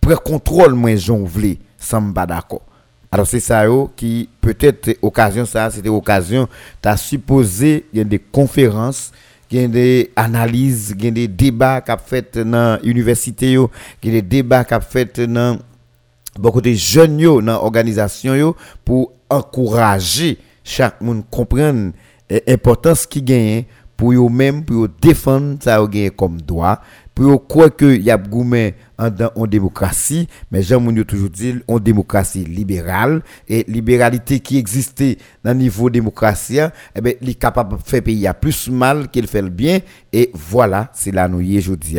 pré-contrôle 0.00 0.72
moins 0.72 0.96
jonvler 0.96 1.58
sans 1.76 2.12
pas 2.12 2.26
d'accord 2.26 2.62
alors 3.10 3.26
c'est 3.26 3.40
ça 3.40 3.64
qui 3.96 4.28
peut-être 4.40 4.96
occasion 5.02 5.44
ça 5.46 5.70
c'était 5.70 5.88
occasion 5.88 6.48
tu 6.82 8.04
des 8.04 8.18
conférences 8.18 9.12
des 9.50 10.10
analyses, 10.16 10.94
y 11.00 11.06
a 11.06 11.10
des 11.10 11.28
débats 11.28 11.80
qu'a 11.80 11.96
fait 11.96 12.38
dans 12.38 12.78
l'université, 12.82 13.52
y 13.52 13.58
a 13.58 13.68
des 14.02 14.22
débats 14.22 14.64
qu'a 14.64 14.80
fait 14.80 15.20
dans 15.20 15.58
beaucoup 16.38 16.60
de 16.60 16.72
jeunes 16.72 17.16
dans 17.22 17.40
l'organisation 17.40 18.54
pour 18.84 19.12
encourager 19.30 20.38
chaque 20.62 21.00
monde 21.00 21.24
comprendre 21.30 21.92
l'importance 22.46 23.06
qui 23.06 23.22
gagne 23.22 23.64
pour 23.96 24.12
eux 24.12 24.28
même 24.28 24.64
pour 24.64 24.86
défendre 25.00 25.56
ça 25.60 25.84
comme 26.16 26.40
droit 26.40 26.80
pour 27.14 27.46
croire 27.48 27.74
que 27.74 27.96
y 27.96 28.10
a 28.10 28.18
en, 28.98 29.46
démocratie, 29.46 30.28
mais 30.50 30.62
Jean 30.62 30.80
Mounio 30.80 31.04
toujours 31.04 31.30
dit 31.30 31.54
en 31.68 31.78
démocratie 31.78 32.44
libérale. 32.44 33.22
Et 33.48 33.64
libéralité 33.68 34.40
qui 34.40 34.58
existait 34.58 35.18
dans 35.44 35.52
le 35.52 35.58
niveau 35.58 35.88
démocratie, 35.88 36.58
eh 36.94 37.00
ben, 37.00 37.14
il 37.20 37.28
est 37.30 37.34
capable 37.34 37.76
de 37.76 37.82
faire 37.82 38.02
payer 38.02 38.30
plus 38.38 38.68
mal 38.68 39.08
qu'il 39.08 39.26
fait 39.26 39.42
le 39.42 39.50
bien. 39.50 39.78
Et 40.12 40.30
voilà, 40.34 40.90
c'est 40.94 41.12
là 41.12 41.28
nous 41.28 41.40
y 41.40 41.58
aujourd'hui 41.58 41.98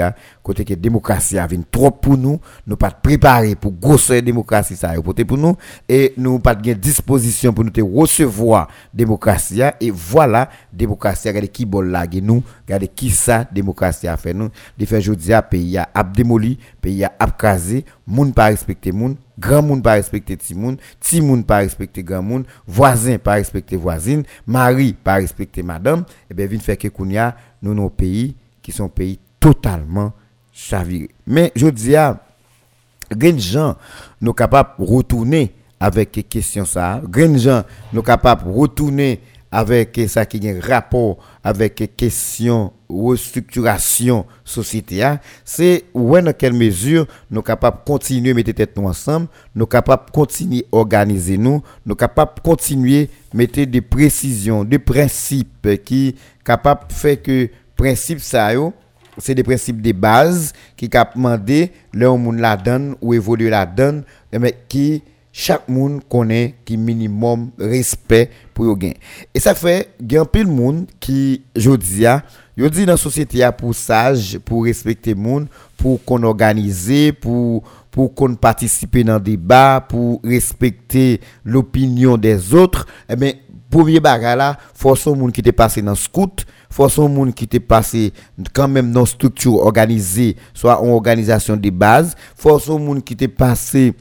côté 0.50 0.65
que 0.65 0.74
démocratie 0.74 1.38
a 1.38 1.46
venu 1.46 1.63
trop 1.70 1.91
pour 1.91 2.18
nous, 2.18 2.39
nous 2.65 2.75
pas 2.75 2.89
préparer 2.89 3.56
pour 3.56 3.72
grosse 3.72 4.10
démocratie 4.10 4.75
ça 4.75 4.94
pour 5.27 5.38
nous. 5.38 5.56
Et 5.88 6.13
nous 6.18 6.39
pas 6.39 6.56
de 6.56 6.74
disposition 6.74 7.53
pour 7.53 7.63
nous 7.63 7.70
te 7.70 7.82
recevoir 7.82 8.68
démocratie 8.91 9.62
et 9.79 9.91
voilà 9.91 10.50
démocratie 10.74 11.27
regardez 11.27 11.50
qui 11.50 11.65
bol 11.65 11.89
là 11.89 12.06
nous, 12.22 12.44
regardez 12.65 12.88
qui 12.88 13.12
ça 13.12 13.46
démocratie 13.51 14.08
a 14.08 14.18
fait 14.18 14.34
nous, 14.34 14.50
il 14.79 14.88
fait 14.88 14.98
aujourd'hui 14.98 15.34
pays 15.50 15.77
a 15.77 16.03
démoli 16.03 16.58
pays 16.82 16.88
a 17.03 17.13
abkrasé, 17.19 17.86
moun 18.05 18.34
pas 18.34 18.48
respecter 18.48 18.91
moun, 18.91 19.15
grand 19.38 19.62
moun 19.62 19.81
pas 19.81 19.93
respecter 19.93 20.38
petit 20.38 20.55
moun, 20.55 20.77
petit 21.00 21.22
moun 21.22 21.43
pas 21.43 21.60
respecter 21.60 22.03
grand 22.03 22.24
moun, 22.24 22.43
voisin 22.67 23.17
pas 23.17 23.34
respecter 23.34 23.75
voisine, 23.75 24.24
mari 24.46 24.93
pas 24.93 25.15
respecter 25.15 25.63
madame, 25.63 26.01
et 26.01 26.31
eh 26.31 26.34
bien 26.34 26.46
vient 26.48 26.60
faire 26.60 26.77
que 26.77 26.88
kounya 26.88 27.36
nous 27.62 27.74
nos 27.74 27.89
pays 27.89 28.36
qui 28.62 28.72
sont 28.72 28.89
pays 28.89 29.19
totalement 29.39 30.13
chavirés. 30.51 31.10
Mais 31.25 31.51
je 31.55 31.67
dis 31.67 31.96
à 31.96 32.25
gens 33.12 33.38
gens 33.38 33.77
nous 34.22 34.34
capables 34.34 34.72
de 34.79 34.86
retourner 34.86 35.53
avec 35.79 36.12
ces 36.13 36.24
questions 36.24 36.65
ça, 36.65 37.01
gens 37.15 37.38
gens 37.38 37.63
nous 37.93 38.03
capables 38.03 38.46
de 38.46 38.50
retourner 38.50 39.22
avec 39.51 40.00
ça 40.08 40.25
qui 40.25 40.48
a 40.48 40.51
un 40.51 40.60
rapport 40.60 41.18
avec 41.44 41.96
question 41.96 42.72
restructuration 42.89 44.25
société 44.44 45.03
hein. 45.03 45.20
c'est 45.46 45.86
où 45.94 46.18
dans 46.20 46.34
quelle 46.34 46.53
mesure 46.53 47.08
nous 47.29 47.41
capables 47.41 47.79
continuer 47.86 48.34
mettre 48.34 48.51
tête 48.51 48.77
ensemble 48.77 49.27
nous 49.56 49.65
capables 49.65 50.12
continuer 50.12 50.65
organiser 50.72 51.38
nous 51.38 51.62
nous 51.86 51.96
capables 51.96 52.41
continuer 52.44 53.10
mettre 53.34 53.62
des 53.63 53.82
précisions 53.82 54.63
des 54.63 54.79
principes 54.79 55.84
qui 55.84 56.15
capables 56.44 56.91
faire 56.91 57.22
que 57.22 57.50
principe 57.75 58.20
ça 58.20 58.50
c'est 59.20 59.36
des 59.36 59.44
principes 59.44 59.82
de 59.82 59.91
base 59.91 60.53
qui 60.77 60.89
cap 60.89 61.15
demander 61.15 61.72
le 61.94 62.10
monde 62.12 62.39
la 62.39 62.56
donne 62.58 62.96
ou 63.01 63.13
évoluer 63.13 63.50
la 63.50 63.65
donne 63.65 64.03
mais 64.32 64.56
qui 64.68 65.03
chaque 65.31 65.67
monde 65.69 66.01
connaît 66.09 66.55
qui 66.65 66.77
minimum 66.77 67.51
respect 67.57 68.29
pour 68.53 68.65
yo 68.65 68.75
gain 68.75 68.93
et 69.33 69.39
ça 69.39 69.53
fait 69.53 69.89
gain 70.01 70.25
pile 70.25 70.48
monde 70.48 70.88
qui 71.00 71.43
jodi 71.55 72.05
a 72.05 72.24
yo 72.57 72.69
dit 72.69 72.86
dans 72.86 72.98
société 72.98 73.43
a 73.43 73.51
pour 73.51 73.75
sage 73.75 74.39
pour 74.39 74.63
respecter 74.63 75.13
monde 75.13 75.48
pour 75.77 76.03
qu'on 76.03 76.24
organise 76.24 77.13
pour 77.21 77.63
pour 77.91 78.13
qu'on 78.13 78.36
participe 78.36 78.98
dans 79.00 79.19
débat 79.19 79.86
pour 79.88 80.21
respecter 80.24 81.19
l'opinion 81.43 82.17
des 82.17 82.53
autres. 82.53 82.86
Eh 83.09 83.15
bien 83.15 83.33
premier 83.69 84.00
bagage 84.00 84.38
là 84.38 84.57
force 84.74 85.05
monde 85.07 85.31
qui 85.31 85.41
était 85.41 85.51
passé 85.51 85.81
dans 85.81 85.95
scout 85.95 86.45
force 86.71 86.98
monde 86.98 87.33
qui 87.33 87.43
était 87.45 87.59
passé 87.59 88.13
quand 88.53 88.67
même 88.67 88.91
dans 88.91 89.05
structure 89.05 89.55
organisée 89.55 90.36
soit 90.53 90.81
en 90.81 90.89
organisation 90.89 91.55
de 91.55 91.69
base 91.69 92.15
force 92.36 92.67
monde 92.67 93.03
qui 93.03 93.13
était 93.13 93.27
passé 93.27 93.93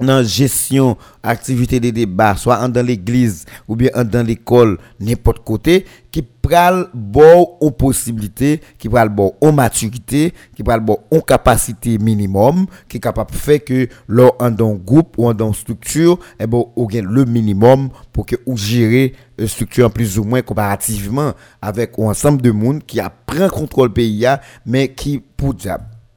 dans 0.00 0.22
gestion 0.26 0.96
activité 1.22 1.80
des 1.80 1.92
débats 1.92 2.36
soit 2.36 2.66
dans 2.68 2.84
l'église 2.84 3.44
ou 3.66 3.76
bien 3.76 3.90
dans 4.04 4.26
l'école 4.26 4.78
n'importe 5.00 5.42
côté 5.44 5.86
qui 6.10 6.22
pral 6.22 6.88
bon 6.92 7.56
aux 7.60 7.70
possibilités 7.70 8.60
qui 8.78 8.88
pral 8.88 9.08
bon 9.08 9.32
aux 9.40 9.52
maturité 9.52 10.34
qui 10.54 10.62
pral 10.62 10.80
bon 10.80 10.98
aux 11.10 11.22
capacités 11.22 11.96
minimum 11.98 12.66
qui 12.88 12.98
est 12.98 13.00
capable 13.00 13.30
de 13.30 13.36
faire 13.36 13.64
que 13.64 13.88
lors 14.06 14.36
dans 14.50 14.74
groupe 14.74 15.14
ou 15.18 15.32
dans 15.32 15.52
structure 15.52 16.18
eh 16.38 16.46
bon 16.46 16.70
ou 16.76 16.88
le 16.90 17.24
minimum 17.24 17.88
pour 18.12 18.26
que 18.26 18.36
ou 18.44 18.56
gérer 18.56 19.14
une 19.38 19.48
structure 19.48 19.90
plus 19.90 20.18
ou 20.18 20.24
moins 20.24 20.42
comparativement 20.42 21.32
avec 21.62 21.92
un 21.98 22.04
ensemble 22.04 22.42
de 22.42 22.50
monde 22.50 22.84
qui 22.86 23.00
a 23.00 23.08
pris 23.08 23.48
contrôle 23.48 23.92
pays 23.92 24.26
mais 24.66 24.88
qui 24.88 25.22
pour 25.36 25.54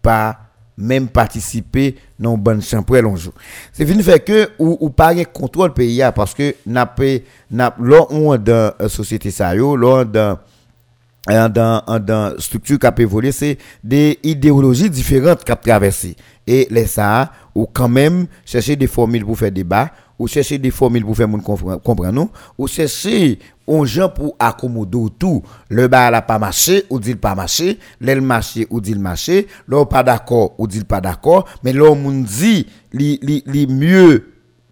pas 0.01 0.48
même 0.79 1.07
participer 1.09 1.95
dans 2.17 2.37
bonne 2.37 2.61
chambre 2.61 3.15
jour. 3.17 3.33
C'est 3.73 3.85
fini 3.85 4.01
fait 4.01 4.19
que 4.21 4.49
ou, 4.57 4.77
ou 4.79 4.89
pas 4.89 5.13
contrôle 5.25 5.73
pays 5.73 6.03
parce 6.15 6.33
que 6.33 6.55
n'a 6.65 6.85
pas 6.85 7.03
n'a 7.51 7.75
dans 7.79 8.71
société 8.87 9.29
ça 9.29 9.53
yo 9.55 9.77
dans 9.77 10.37
dans 11.27 11.99
dans 11.99 12.39
structure 12.39 12.79
qui 12.79 12.87
a 12.87 12.93
évolué 12.97 13.31
c'est 13.31 13.57
des 13.83 14.17
idéologies 14.23 14.89
différentes 14.89 15.43
qui 15.43 15.51
a 15.51 15.55
traversé 15.55 16.15
et 16.47 16.67
les 16.71 16.87
ça 16.87 17.31
ou 17.53 17.67
quand 17.71 17.89
même 17.89 18.25
chercher 18.45 18.75
des 18.75 18.87
formules 18.87 19.25
pour 19.25 19.37
faire 19.37 19.51
débat 19.51 19.91
ou 20.19 20.27
chercher 20.27 20.57
des 20.57 20.69
formules 20.69 21.05
pour 21.05 21.15
faire 21.15 21.27
moun 21.27 21.41
comprendre 21.41 22.11
nous 22.11 22.29
ou 22.57 22.67
chercher 22.67 23.39
on 23.65 23.85
gens 23.85 24.09
pour 24.09 24.35
accommoder 24.37 25.07
tout 25.17 25.41
le 25.69 25.87
bar 25.87 26.11
n'a 26.11 26.21
pas 26.21 26.37
marché 26.37 26.83
ou 26.89 26.99
dit 26.99 27.15
pas 27.15 27.35
marché 27.35 27.79
l'elle 28.01 28.21
marché 28.21 28.67
ou 28.69 28.81
dit 28.81 28.95
marché 28.95 29.47
l'on 29.67 29.85
pas 29.85 30.03
d'accord 30.03 30.53
ou 30.57 30.67
dit 30.67 30.83
pas 30.83 31.01
d'accord 31.01 31.47
mais 31.63 31.71
l'on 31.73 31.95
dit 32.21 32.67
li, 32.91 33.19
li, 33.21 33.43
li 33.47 33.65
mieux 33.67 34.25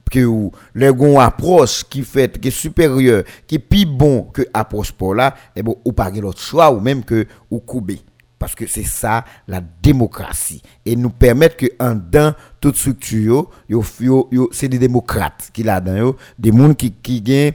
que 0.10 0.26
ou. 0.26 0.52
Le 0.74 0.94
gon 0.94 1.20
approche 1.20 1.84
qui 1.84 2.04
fait 2.04 2.40
qui 2.40 2.48
est 2.48 2.52
supérieur 2.52 3.24
qui 3.46 3.60
plus 3.60 3.86
bon 3.86 4.24
que 4.34 4.44
approche 4.54 4.92
pour 4.92 5.16
là 5.16 5.36
et 5.56 5.64
bon 5.64 5.78
ou 5.86 5.92
pas 5.92 6.10
l'autre 6.10 6.40
choix 6.40 6.72
ou 6.72 6.80
même 6.80 7.04
que 7.04 7.26
ou 7.52 7.60
couper 7.60 8.00
parce 8.40 8.56
que 8.56 8.68
c'est 8.68 8.84
ça 8.84 9.26
la 9.48 9.62
démocratie. 9.62 10.62
Et 10.86 10.96
nous 10.96 11.10
permettre 11.10 11.58
que 11.58 11.68
en 11.80 11.96
dans 11.96 12.36
toute 12.60 12.76
structure, 12.76 13.50
c'est 14.52 14.68
des 14.68 14.80
démocrates 14.80 15.50
qui 15.54 15.64
là 15.64 15.82
des 15.82 16.52
gens 16.52 16.74
qui 16.74 16.92
qui 16.92 17.22
gagnent 17.22 17.54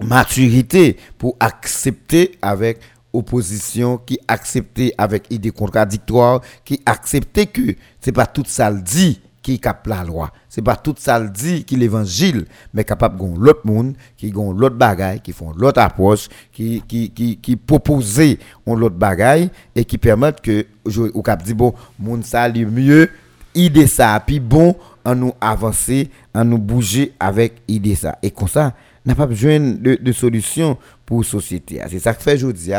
maturité 0.00 0.96
pour 1.18 1.36
accepter 1.40 2.38
avec 2.42 2.80
opposition, 3.12 3.98
qui 3.98 4.18
accepter 4.28 4.92
avec 4.98 5.26
idées 5.30 5.50
contradictoires, 5.50 6.42
qui 6.64 6.82
accepter 6.84 7.46
que 7.46 7.74
c'est 8.00 8.12
pas 8.12 8.26
tout 8.26 8.44
ça 8.46 8.70
le 8.70 8.82
dit 8.82 9.20
qui 9.42 9.58
cap 9.58 9.86
la 9.86 10.04
loi. 10.04 10.32
C'est 10.56 10.62
pas 10.62 10.74
tout 10.74 10.94
ça 10.96 11.18
le 11.18 11.28
dit 11.28 11.64
qui 11.64 11.76
l'évangile, 11.76 12.46
mais 12.72 12.82
capable 12.82 13.18
gon 13.18 13.36
l'autre 13.36 13.60
monde 13.64 13.92
qui 14.16 14.30
gon 14.30 14.52
l'autre 14.52 14.76
bagaille, 14.76 15.20
qui 15.20 15.32
font 15.32 15.52
l'autre 15.52 15.82
approche, 15.82 16.30
qui 16.50 16.82
qui 16.88 17.10
qui 17.10 17.36
qui 17.36 17.56
proposer 17.56 18.38
on 18.64 18.74
l'autre 18.74 18.96
bagaille 18.96 19.50
et 19.74 19.84
qui 19.84 19.98
permettent 19.98 20.40
que 20.40 20.64
ou 21.12 21.20
cap 21.20 21.42
dit 21.42 21.52
bon 21.52 21.74
monde 21.98 22.24
ça 22.24 22.48
le 22.48 22.64
mieux 22.64 23.10
idée 23.54 23.86
ça 23.86 24.18
puis 24.26 24.40
bon 24.40 24.74
en 25.04 25.14
nous 25.14 25.34
avancer, 25.42 26.08
en 26.34 26.46
nous 26.46 26.56
bouger 26.56 27.12
avec 27.20 27.60
idée 27.68 27.94
ça. 27.94 28.16
Et 28.22 28.30
comme 28.30 28.48
ça, 28.48 28.72
n'a 29.04 29.14
pas 29.14 29.26
besoin 29.26 29.60
de, 29.60 29.98
de 30.00 30.12
solution 30.12 30.78
pour 31.04 31.22
société. 31.22 31.82
C'est 31.90 31.98
ça 31.98 32.14
que 32.14 32.22
fait 32.22 32.36
aujourd'hui 32.36 32.72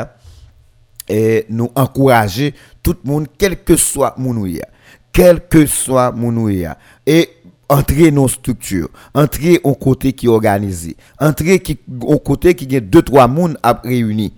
et 1.08 1.46
nous 1.48 1.70
encourager 1.76 2.56
tout 2.82 2.96
le 3.04 3.12
monde 3.12 3.28
quel 3.38 3.64
que 3.64 3.76
soit 3.76 4.16
mon 4.18 4.44
quel 5.18 5.48
que 5.48 5.66
soit 5.66 6.12
mon 6.12 6.48
et 6.48 7.30
entrer 7.70 8.12
dans 8.12 8.28
structure, 8.28 8.90
entrer 9.14 9.60
au 9.64 9.74
côté 9.76 10.14
qui 10.14 10.28
est 10.28 10.30
organisé, 10.30 10.96
entrer 11.20 11.60
qui, 11.60 11.80
au 12.02 12.20
côté 12.20 12.56
qui 12.56 12.76
a 12.76 12.80
deux 12.80 13.02
trois 13.02 13.28
monde 13.28 13.58
à 13.64 13.80
réunir. 13.84 14.32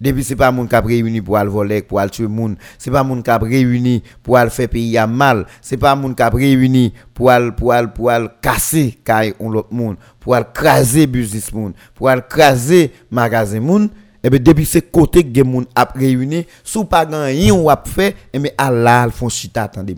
Depuis, 0.00 0.24
c'est 0.24 0.36
pas 0.36 0.50
moun 0.50 0.66
qui 0.66 0.74
réuni 0.76 1.20
pour 1.20 1.36
aller 1.36 1.50
voler, 1.50 1.82
pour 1.82 2.00
aller 2.00 2.10
tuer 2.10 2.26
moun. 2.26 2.56
C'est 2.78 2.90
pas 2.90 3.04
moun 3.04 3.22
qui 3.22 3.30
réuni 3.30 4.02
pour 4.22 4.38
aller 4.38 4.48
faire 4.48 4.68
pays 4.68 4.96
à 4.96 5.06
mal. 5.06 5.44
C'est 5.60 5.76
pas 5.76 5.94
moun 5.94 6.14
qui 6.14 6.22
réuni 6.22 6.94
pour 7.12 7.30
aller, 7.30 7.52
pour 7.52 7.74
aller, 7.74 7.88
pour 7.94 8.08
aller 8.08 8.28
casser 8.40 8.98
kay 9.04 9.34
on 9.38 9.50
l'autre 9.50 9.68
moun, 9.70 9.96
pour 10.18 10.34
aller 10.34 10.46
craser 10.54 11.06
business 11.06 11.52
moun, 11.52 11.74
pour 11.94 12.08
aller 12.08 12.22
craser 12.26 12.92
magasin 13.10 13.60
moun. 13.60 13.90
Et 14.22 14.26
eh 14.26 14.30
bien, 14.30 14.40
depuis 14.40 14.66
ce 14.66 14.78
côté 14.78 15.22
que 15.22 15.42
moun 15.42 15.66
a 15.74 15.84
réuni, 15.94 16.46
sous 16.64 16.84
pas 16.84 17.04
rien 17.04 17.54
ou 17.54 17.70
a 17.70 17.82
fait, 17.86 18.10
et 18.10 18.14
eh 18.34 18.38
bien, 18.38 18.52
Allah 18.56 19.08
font 19.10 19.28
chita 19.28 19.64
attendez. 19.64 19.96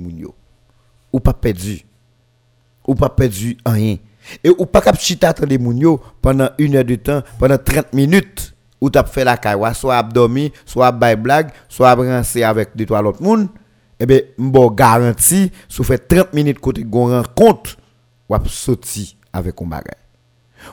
Ou 1.13 1.21
pas 1.21 1.33
perdu. 1.33 1.85
Ou 2.87 2.95
pas 2.95 3.09
perdu 3.09 3.57
rien. 3.65 3.97
Et 4.43 4.51
ou 4.51 4.67
pas 4.67 4.81
cap 4.81 4.99
chita 4.99 5.31
attendez 5.31 5.59
moun 5.59 5.79
yo 5.79 6.01
pendant 6.21 6.51
une 6.59 6.77
heure 6.77 6.85
de 6.85 6.95
temps, 6.95 7.23
pendant 7.39 7.59
30 7.59 7.93
minutes 7.93 8.55
ou 8.81 8.91
t'as 8.91 9.05
fait 9.05 9.25
la 9.25 9.37
caille, 9.37 9.75
soit 9.75 9.97
abdomi, 9.97 10.53
soit 10.67 10.91
bay 10.91 11.15
blague, 11.15 11.51
soit 11.69 11.95
branché 11.95 12.43
avec 12.43 12.71
deux 12.77 12.85
trois 12.85 13.03
autres 13.03 13.23
monde, 13.23 13.49
eh 14.01 14.07
bien, 14.07 14.19
m'bo 14.37 14.71
garanti, 14.71 15.53
si 15.69 15.85
fait 15.85 15.99
30 15.99 16.33
minutes 16.33 16.59
côté 16.59 16.83
gon 16.83 17.07
rencontre, 17.07 17.77
ou 18.29 18.37
sorti 18.47 19.17
avec 19.33 19.55
un 19.63 19.67
bagage. 19.67 19.95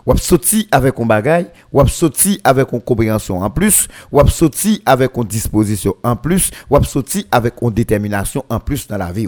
Ou 0.05 0.17
sorti 0.17 0.67
avec 0.71 0.99
un 0.99 1.05
bagage, 1.05 1.45
ou 1.71 1.85
sorti 1.87 2.41
avec 2.43 2.71
une 2.71 2.81
compréhension 2.81 3.41
en 3.41 3.49
plus, 3.51 3.87
ou 4.11 4.27
sorti 4.27 4.81
avec 4.83 5.15
une 5.15 5.25
disposition 5.25 5.95
en 6.03 6.15
plus, 6.15 6.49
ou 6.67 6.83
sorti 6.83 7.27
avec 7.31 7.53
une 7.61 7.69
détermination 7.69 8.43
en 8.49 8.59
plus 8.59 8.87
dans 8.87 8.97
la 8.97 9.11
vie. 9.11 9.27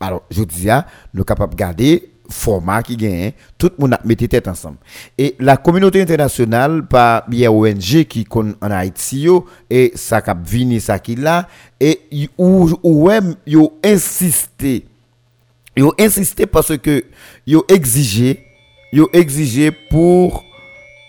Alors, 0.00 0.22
je 0.30 0.42
dis, 0.44 0.68
nous 1.14 1.24
capable 1.24 1.54
de 1.54 1.58
garder 1.58 2.10
format 2.30 2.82
qui 2.82 2.96
gagne, 2.96 3.32
tout 3.56 3.70
le 3.76 3.82
monde 3.82 3.94
a 3.94 4.00
mis 4.04 4.16
tête 4.16 4.48
ensemble. 4.48 4.76
Et 5.16 5.34
la 5.38 5.56
communauté 5.56 6.02
internationale, 6.02 6.86
par 6.86 7.28
bien 7.28 7.50
ONG 7.50 8.04
qui 8.04 8.24
connaît 8.24 8.54
en 8.60 8.70
Haïti, 8.70 9.26
et 9.70 9.92
ça 9.94 10.20
cap 10.20 10.38
vini 10.44 10.80
ça 10.80 10.98
qui 10.98 11.16
là, 11.16 11.48
et 11.80 12.00
ou 12.36 12.70
ou 12.82 13.08
même 13.08 13.34
yo 13.46 13.78
insisté, 13.82 14.84
yo 15.76 15.94
insisté 15.98 16.46
parce 16.46 16.76
que 16.76 17.04
exigé, 17.68 18.44
yo 18.92 19.08
exigé 19.12 19.70
pour, 19.70 20.44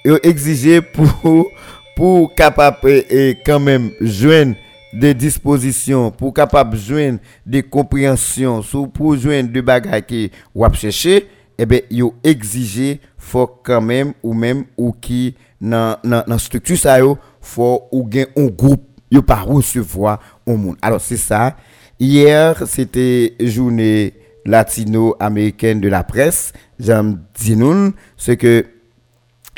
yo 0.05 0.17
exigé 0.23 0.81
pour, 1.21 1.47
pour 1.95 2.33
capable 2.33 2.89
et 2.89 3.37
quand 3.45 3.59
même 3.59 3.91
joindre 3.99 4.55
des 4.93 5.13
dispositions 5.13 6.11
pour 6.11 6.33
capable 6.33 6.77
joindre 6.77 7.19
des 7.45 7.63
compréhensions 7.63 8.61
pour 8.93 9.15
joindre 9.17 9.51
des 9.51 9.61
bagages 9.61 10.05
qui 10.07 10.31
ou 10.55 10.65
chercher 10.73 11.27
eh 11.57 11.65
bien 11.65 11.81
yo 11.91 12.15
exiger 12.23 12.99
faut 13.17 13.47
quand 13.47 13.81
même 13.81 14.13
ou 14.23 14.33
même 14.33 14.63
ou 14.77 14.93
qui 14.93 15.35
dans 15.61 15.97
dans 16.03 16.37
structure 16.37 16.77
ça 16.77 16.99
yo 16.99 17.17
faut 17.41 17.83
ou 17.91 18.05
gain 18.05 18.25
un 18.35 18.47
groupe 18.47 18.89
yo 19.11 19.21
pas 19.21 19.41
recevoir 19.41 20.19
au 20.45 20.55
monde. 20.55 20.77
Alors 20.81 21.01
c'est 21.01 21.17
ça. 21.17 21.55
Hier 21.99 22.63
c'était 22.67 23.35
journée 23.39 24.13
latino-américaine 24.45 25.81
de 25.81 25.89
la 25.89 26.03
presse. 26.03 26.53
J'aime 26.79 27.21
dire 27.37 27.91
c'est 28.17 28.37
que 28.37 28.65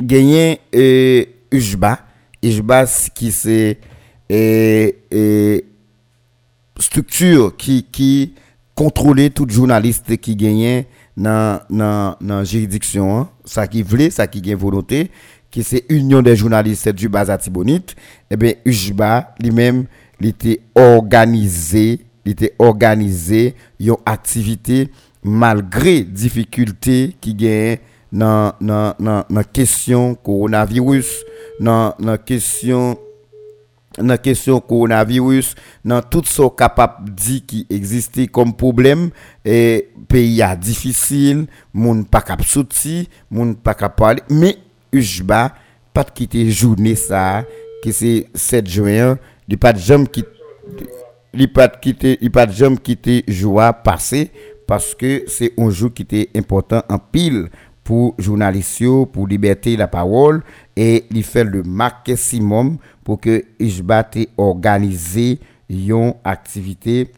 gagné 0.02 0.60
et 0.74 1.36
UJBA 1.52 2.00
UJBA 2.42 2.86
qui 3.14 3.32
c'est 3.32 3.78
et, 4.32 4.98
et 5.12 5.66
structure 6.80 7.56
qui, 7.58 7.84
qui 7.84 8.34
contrôlait 8.76 9.30
tout 9.30 9.46
journaliste 9.50 10.16
qui 10.18 10.38
gagnait 10.38 10.88
dans 11.18 11.60
la 11.70 12.18
dans, 12.22 12.44
juridiction. 12.46 13.20
Hein. 13.20 13.30
Ça 13.44 13.68
qui 13.68 13.84
voulait, 13.84 14.10
ça 14.10 14.28
qui 14.28 14.42
gagne 14.42 14.56
volonté, 14.56 15.12
qui 15.52 15.64
c'est 15.64 15.84
Union 15.90 16.22
des 16.22 16.38
journalistes 16.38 16.90
du 16.90 17.10
Baza 17.10 17.38
Tibonite. 17.38 17.96
Eh 18.30 18.38
bien, 18.38 18.54
UJBA 18.64 19.36
lui-même, 19.42 19.86
il 20.22 20.28
était 20.28 20.62
organisé, 20.76 22.00
il 22.24 22.32
était 22.32 22.56
organisé, 22.58 23.56
une 23.82 23.96
activité 24.06 24.90
malgré 25.24 26.04
difficulté 26.04 27.18
qui 27.20 27.36
gagne 27.36 27.80
dans 28.14 28.54
la 28.62 29.44
question 29.44 30.16
coronavirus, 30.16 31.26
dans 31.60 31.94
la 32.00 32.18
question... 32.18 32.98
dans 33.98 34.06
la 34.06 34.18
question 34.18 34.60
coronavirus, 34.60 35.56
dans 35.84 36.02
tout 36.02 36.24
ce 36.26 36.50
capable 36.50 37.12
dit 37.12 37.42
qui 37.42 37.68
existait 37.70 38.28
comme 38.28 38.54
problème, 38.54 39.10
et 39.44 39.90
pays 40.08 40.42
a 40.42 40.56
difficile, 40.56 41.48
moun 41.74 42.06
pas 42.06 42.22
cap 42.22 42.44
sorti, 42.44 43.10
moun 43.30 43.56
pas 43.56 43.74
cap 43.74 43.96
parler, 43.96 44.22
mais 44.30 44.58
UJBA 44.92 45.54
pas 45.94 46.04
de 46.04 46.12
quitter 46.12 46.50
journée 46.50 46.96
ça, 46.96 47.44
qui 47.84 47.92
c'est 47.92 48.28
7 48.34 48.70
juin, 48.70 49.18
il 49.48 49.58
pas 49.58 49.74
de 49.74 49.80
jamais 49.80 50.08
quitter 50.08 50.30
il 51.34 51.52
pas 51.52 51.68
quitter 51.68 52.18
il 52.22 52.32
pas 52.32 52.46
de 52.46 52.52
jamais 52.52 52.78
quitter 52.78 53.24
joie 53.28 53.74
passé 53.74 54.32
parce 54.68 54.96
que 54.96 55.24
c'est 55.28 55.54
un 55.58 55.70
jour 55.70 55.94
qui 55.94 56.04
était 56.04 56.30
important 56.36 56.84
en 56.90 57.00
pile 57.00 57.50
pour 57.92 58.16
journalistes, 58.18 58.86
pour 59.12 59.28
liberté 59.28 59.76
la 59.76 59.86
parole 59.90 60.44
et 60.78 61.08
il 61.12 61.26
fait 61.26 61.44
le 61.44 61.62
maximum 61.62 62.78
pour 63.04 63.20
que 63.20 63.44
IJBA 63.60 64.06
organisé 64.38 65.42
une 65.70 66.14
activité. 66.24 67.12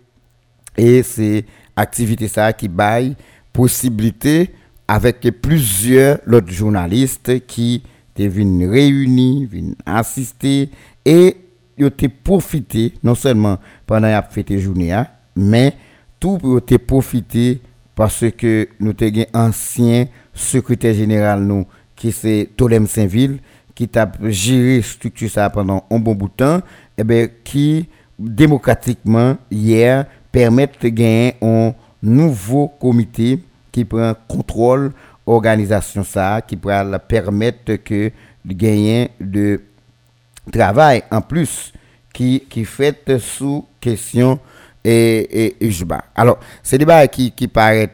Et 0.75 1.03
c'est 1.03 1.45
activité 1.75 2.27
ça 2.27 2.51
qui 2.53 2.69
baille 2.69 3.15
possibilité 3.53 4.49
avec 4.87 5.19
plusieurs 5.43 6.17
autres 6.27 6.51
journalistes 6.51 7.45
qui 7.45 7.83
venus 8.17 8.67
réunis, 8.67 9.45
venus 9.45 9.75
assister 9.85 10.71
et 11.05 11.37
ils 11.77 11.85
ont 11.85 11.91
profité 12.23 12.93
non 13.03 13.13
seulement 13.13 13.59
pendant 13.85 14.07
la 14.07 14.23
fête 14.23 14.57
journée 14.57 14.91
hein, 14.91 15.05
mais 15.35 15.73
tout 16.19 16.39
pour 16.39 16.61
profiter 16.87 17.61
parce 17.93 18.25
que 18.35 18.69
nous 18.79 18.93
avons 18.99 19.25
un 19.35 19.49
ancien 19.49 20.07
secrétaire 20.33 20.93
général 20.93 21.41
nous 21.43 21.65
qui 21.95 22.11
c'est 22.11 22.49
Tolem 22.57 22.87
Saint-Ville 22.87 23.39
qui 23.75 23.89
a 23.95 24.11
géré 24.23 24.81
structure 24.81 25.29
ça 25.29 25.49
pendant 25.49 25.85
un 25.89 25.99
bon 25.99 26.13
bout 26.13 26.27
de 26.27 26.33
temps, 26.33 26.57
et 26.57 26.61
eh 26.99 27.03
bien, 27.03 27.27
qui 27.43 27.87
démocratiquement 28.19 29.37
hier 29.49 30.05
permet 30.31 30.69
de 30.79 30.89
gagner 30.89 31.35
un 31.41 31.73
nouveau 32.01 32.67
comité 32.67 33.39
qui 33.71 33.85
prend 33.85 34.13
contrôle 34.27 34.91
organisation 35.25 36.03
ça, 36.03 36.41
qui 36.45 36.55
pourra 36.55 36.99
permettre 36.99 37.75
que 37.77 38.11
de 38.45 38.53
gagner 38.53 39.09
de 39.19 39.61
travail 40.51 41.03
en 41.09 41.21
plus 41.21 41.71
qui 42.13 42.43
qui 42.49 42.65
fait 42.65 43.17
sous 43.17 43.65
question 43.79 44.39
et, 44.83 45.55
et, 45.61 45.71
Alors, 46.15 46.39
c'est 46.61 46.77
débat 46.77 47.07
qui, 47.07 47.31
qui 47.31 47.47
paraît 47.47 47.89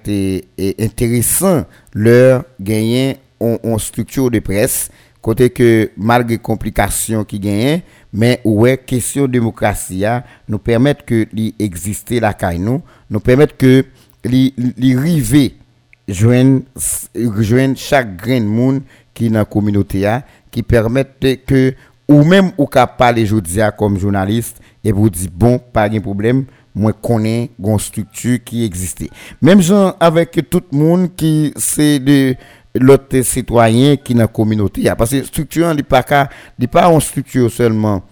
intéressant, 0.80 1.66
leur 1.94 2.44
gagner 2.60 3.18
en 3.40 3.78
structure 3.78 4.32
de 4.32 4.40
presse. 4.40 4.90
Côté 5.22 5.50
que 5.50 5.92
malgré 5.98 6.38
complications 6.38 7.26
qui 7.26 7.40
gagnent, 7.40 7.82
mais 8.14 8.40
ouais, 8.46 8.78
question 8.78 9.28
démocratie 9.28 10.06
nous 10.48 10.60
permettre 10.60 11.04
que 11.04 11.28
exister 11.60 12.22
la 12.22 12.34
caille 12.34 12.60
nous, 12.60 12.82
nous 13.10 13.20
permettre 13.20 13.58
que 13.58 13.84
les 14.24 14.54
river 14.96 15.56
joindre 16.08 16.64
chaque 17.76 18.16
grain 18.18 18.40
de 18.40 18.46
monde 18.46 18.82
qui 19.14 19.30
dans 19.30 19.40
la 19.40 19.46
communauté 19.46 20.08
qui 20.52 20.64
permettent 20.64 21.46
que 21.46 21.74
ou 22.08 22.24
même 22.24 22.52
ou 22.58 22.66
capable 22.66 22.98
parler 22.98 23.24
aujourd'hui 23.24 23.62
comme 23.78 24.00
journaliste 24.00 24.60
et 24.84 24.92
vous 24.92 25.10
dire 25.10 25.30
bon 25.32 25.60
pas 25.60 25.88
de 25.90 26.00
problème 26.00 26.46
moi 26.80 26.94
connais 26.94 27.50
une 27.64 27.80
structure 27.80 28.40
qui 28.44 28.64
existait 28.64 29.10
même 29.42 29.62
avec 30.00 30.50
tout 30.50 30.64
le 30.72 30.78
monde 30.78 31.16
qui 31.16 31.54
c'est 31.58 32.00
de 32.00 32.36
l'autre 32.76 33.22
citoyen 33.22 33.96
qui 33.98 34.14
dans 34.14 34.22
la 34.22 34.28
communauté. 34.28 34.92
Parce 34.98 35.12
que 35.12 35.24
structure 35.24 35.74
n'est 35.74 35.84
pas, 35.84 36.04
pas 36.04 36.92
une 36.92 37.02
structure 37.02 37.52
seulement 37.52 38.04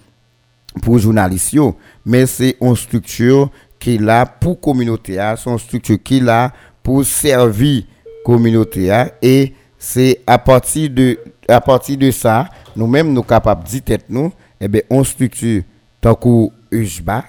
pour 0.82 1.00
journalistes, 1.00 1.58
mais 2.06 2.26
c'est 2.26 2.58
une 2.62 2.76
structure 2.76 3.50
qui 3.80 3.96
est 3.96 4.02
là 4.02 4.26
pour 4.26 4.60
communauté, 4.60 5.18
c'est 5.38 5.50
une 5.50 5.58
structure 5.58 5.98
qui 6.04 6.18
est 6.18 6.22
là 6.22 6.52
pour 6.84 7.04
servir 7.06 7.84
communauté. 8.26 8.92
Et 9.22 9.54
c'est 9.78 10.22
à 10.26 10.38
partir 10.38 10.90
de, 10.90 11.20
à 11.48 11.62
partir 11.62 11.98
de 11.98 12.12
ça, 12.12 12.50
nous-mêmes, 12.76 13.10
nous 13.10 13.22
sommes 13.22 13.26
capables 13.26 13.64
de 13.64 13.80
dire, 13.80 13.98
nous, 14.10 14.32
eh 14.60 14.68
bien, 14.68 14.82
on 14.90 15.04
structure 15.04 15.64
tant 16.02 16.16
que 16.16 16.50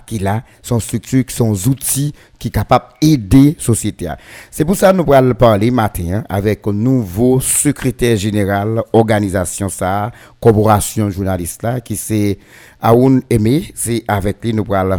Qui 0.06 0.18
là 0.18 0.42
son 0.62 0.80
structure 0.80 1.24
qui 1.24 1.34
sont 1.34 1.52
outils 1.68 2.12
qui 2.38 2.50
capable 2.50 2.86
d'aider 3.02 3.56
la 3.58 3.62
société. 3.64 4.08
C'est 4.50 4.64
pour 4.64 4.76
ça 4.76 4.92
que 4.92 4.96
nous 4.98 5.12
allons 5.12 5.34
parler 5.34 5.70
matin 5.70 6.22
avec 6.28 6.66
un 6.66 6.72
nouveau 6.72 7.40
secrétaire 7.40 8.16
général 8.16 8.82
organisation 8.92 9.68
ça 9.68 10.12
corporation 10.40 11.10
journaliste 11.10 11.62
là 11.62 11.80
qui 11.80 11.96
c'est 11.96 12.38
Aoun 12.80 13.22
Aimé, 13.28 13.64
c'est 13.74 14.04
avec 14.06 14.36
lui 14.44 14.52
nous 14.54 14.64
allons 14.72 14.96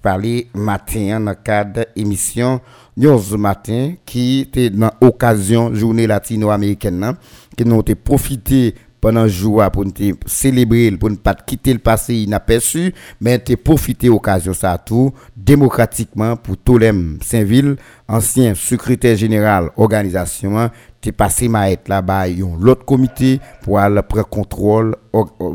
parler 0.00 0.48
matin 0.54 1.20
dans 1.20 1.30
le 1.30 1.34
cadre 1.34 1.84
émission 1.94 2.60
News 2.96 3.36
matin 3.36 3.92
qui 4.06 4.40
était 4.40 4.70
dans 4.70 4.90
occasion 5.00 5.74
journée 5.74 6.06
latino-américaine 6.06 7.14
qui 7.56 7.64
nous 7.64 7.76
ont 7.76 7.84
profité 8.04 8.74
pendant 9.00 9.26
jour 9.28 9.62
pour 9.72 9.84
nous 9.84 9.92
célébrer, 10.26 10.90
pour 10.92 11.10
ne 11.10 11.16
pas 11.16 11.34
quitter 11.34 11.72
le 11.72 11.78
passé 11.78 12.14
inaperçu, 12.14 12.92
mais 13.20 13.38
te 13.38 13.54
profiter 13.54 14.08
occasion 14.08 14.52
ça 14.52 14.76
tout 14.78 15.12
démocratiquement 15.36 16.36
pour 16.36 16.56
tous 16.56 16.78
les 16.78 16.92
Saint-Ville, 17.22 17.76
ancien 18.08 18.54
secrétaire 18.54 19.16
général 19.16 19.70
organisation, 19.76 20.70
te 21.00 21.10
passé 21.10 21.48
ma 21.48 21.70
être 21.70 21.88
là-bas, 21.88 22.28
l'autre 22.60 22.84
comité 22.84 23.40
pour 23.62 23.78
aller 23.78 24.02
prendre 24.02 24.26
contrôle 24.28 24.96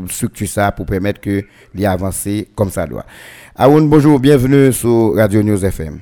structure 0.08 0.48
ça 0.48 0.72
pour 0.72 0.86
permettre 0.86 1.20
que 1.20 1.42
les 1.74 1.84
avancer 1.86 2.48
comme 2.54 2.70
ça 2.70 2.86
doit. 2.86 3.04
Aoun, 3.56 3.88
bonjour, 3.88 4.18
bienvenue 4.18 4.72
sur 4.72 5.14
Radio 5.16 5.42
News 5.42 5.64
FM. 5.64 6.00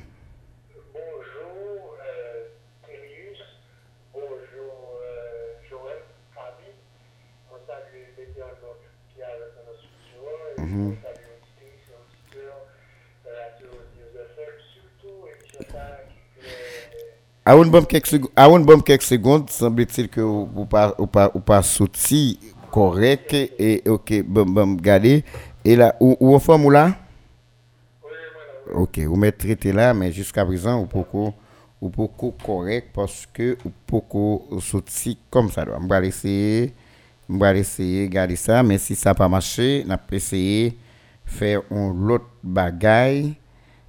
À 17.45 17.55
une 17.55 17.69
bonne 17.69 17.85
quelques 17.85 18.07
secondes, 18.07 18.31
une 18.37 18.65
bonne 18.65 18.81
quelques 18.81 19.01
secondes, 19.01 19.49
semble-t-il 19.49 20.07
que 20.07 20.21
vous 20.21 20.65
pas 20.65 20.95
ou 20.97 21.07
pas 21.07 21.29
ou 21.33 21.41
pas 21.41 21.61
sorti 21.61 22.39
correct 22.71 23.33
et 23.33 23.83
OK, 23.85 24.23
bon 24.23 24.45
bon 24.45 24.77
regardez 24.77 25.25
et 25.65 25.75
là 25.75 25.93
où 25.99 26.15
où 26.21 26.39
forme 26.39 26.71
là? 26.71 26.95
OK, 28.73 28.97
vous 28.99 29.17
mettez 29.17 29.47
traité 29.47 29.73
là 29.73 29.93
mais 29.93 30.13
jusqu'à 30.13 30.45
présent 30.45 30.81
ou 30.81 30.85
beaucoup 30.85 31.33
ou 31.81 31.89
beaucoup 31.89 32.33
correct 32.45 32.91
parce 32.93 33.27
que 33.33 33.57
ou 33.65 33.71
beaucoup 33.89 34.43
sorti 34.61 35.19
comme 35.29 35.51
ça. 35.51 35.65
On 35.77 35.85
va 35.85 36.01
essayer 36.01 36.73
on 37.29 37.37
va 37.37 37.55
essayer 37.55 38.07
garder 38.09 38.35
ça 38.35 38.63
mais 38.63 38.77
si 38.77 38.95
ça 38.95 39.13
pas 39.13 39.27
marché, 39.29 39.83
on 39.85 39.89
va 39.89 39.99
essayer 40.11 40.77
faire 41.25 41.61
un 41.71 42.09
autre 42.09 42.25
bagaille 42.43 43.35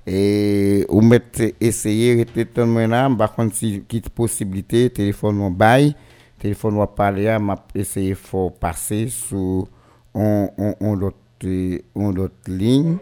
et 0.06 0.84
ou 0.88 1.00
mettre 1.00 1.42
essayer 1.60 2.14
rester 2.14 2.44
ton 2.44 2.74
là 2.74 3.08
par 3.16 3.34
contre 3.34 3.54
si 3.56 3.82
quitte 3.88 4.10
possibilité 4.10 4.90
téléphone 4.90 5.36
mon 5.36 5.50
bail 5.50 5.94
téléphone 6.38 6.76
va 6.78 6.86
parler 6.86 7.36
m'a 7.38 7.56
essayer 7.74 8.14
faut 8.14 8.50
passer 8.50 9.08
sur 9.08 9.66
on 10.14 10.50
on 10.80 10.98
ligne 12.46 12.96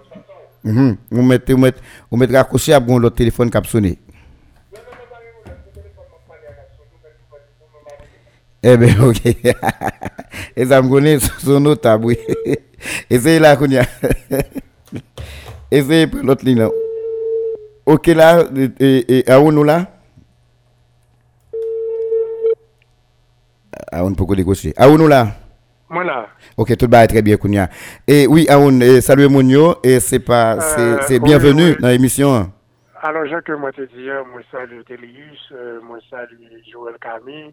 on 0.64 1.22
mettre 1.22 1.52
on 1.52 1.58
mettre 1.58 1.82
on 2.10 2.20
à 2.72 2.80
l'autre 2.98 3.16
téléphone 3.16 3.50
qui 3.50 3.56
a 3.56 3.64
sonné 3.64 3.98
Eh 8.62 8.76
bien, 8.76 8.94
ok. 9.02 9.26
Et 10.56 10.64
ça 10.66 10.80
me 10.80 10.88
connaît 10.88 11.18
son 11.38 11.64
autre 11.66 11.80
tabou. 11.80 12.12
Essayez 13.10 13.38
là, 13.38 13.56
Kounia. 13.56 13.82
Essayez 15.70 16.06
pour 16.06 16.20
l'autre 16.22 16.44
ligne 16.44 16.58
là. 16.58 16.68
Ok 17.84 18.06
là, 18.08 18.44
et, 18.78 19.24
à 19.26 19.40
où 19.40 19.50
nous 19.50 19.64
là? 19.64 19.86
À 23.90 24.04
où 24.04 24.14
peut 24.14 24.36
décocher 24.36 24.72
À 24.76 24.88
où 24.88 24.96
nous 24.96 25.08
là? 25.08 25.28
Moi 25.90 26.04
là. 26.04 26.26
Ok, 26.56 26.76
tout 26.76 26.88
va 26.90 27.06
très 27.06 27.20
bien, 27.20 27.36
Kounia. 27.36 27.68
Et 28.06 28.26
oui, 28.26 28.46
Aoun, 28.48 29.00
salut 29.00 29.28
Mounio, 29.28 29.76
et 29.82 30.00
c'est 30.00 30.20
pas, 30.20 30.58
c'est 31.06 31.18
bienvenue 31.18 31.74
dans 31.80 31.88
l'émission. 31.88 32.50
Alors, 33.02 33.26
Jacques, 33.26 33.50
moi 33.50 33.72
te 33.72 33.82
dis, 33.82 34.06
moi 34.30 34.40
salue 34.50 34.80
Télius, 34.86 35.52
moi 35.82 35.98
salue 36.08 36.38
Joël 36.72 36.94
Camille, 37.00 37.52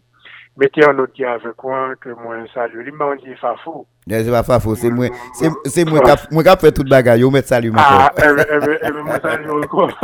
meteorolog 0.58 1.12
ki 1.14 1.24
avek 1.28 1.64
wan 1.64 1.94
ke 2.02 2.14
mwen 2.18 2.46
salu. 2.54 2.82
Li 2.84 2.92
mwen 2.94 3.20
di 3.22 3.36
fafou. 3.40 3.84
Ne, 4.10 4.22
se 4.24 4.32
pa 4.34 4.42
fafou. 4.46 4.76
Se 4.76 4.90
mwen 4.90 6.46
kap 6.46 6.62
fè 6.62 6.72
tout 6.74 6.88
bagay. 6.90 7.22
Yo 7.22 7.30
mwen 7.32 7.46
salu 7.46 7.72
mwen. 7.72 7.82
Ah, 7.84 8.10
e 8.16 8.26
eh, 8.26 8.42
eh, 8.44 8.76
eh, 8.88 9.00
mwen 9.00 9.24
salu 9.24 9.62
kon. 9.72 9.94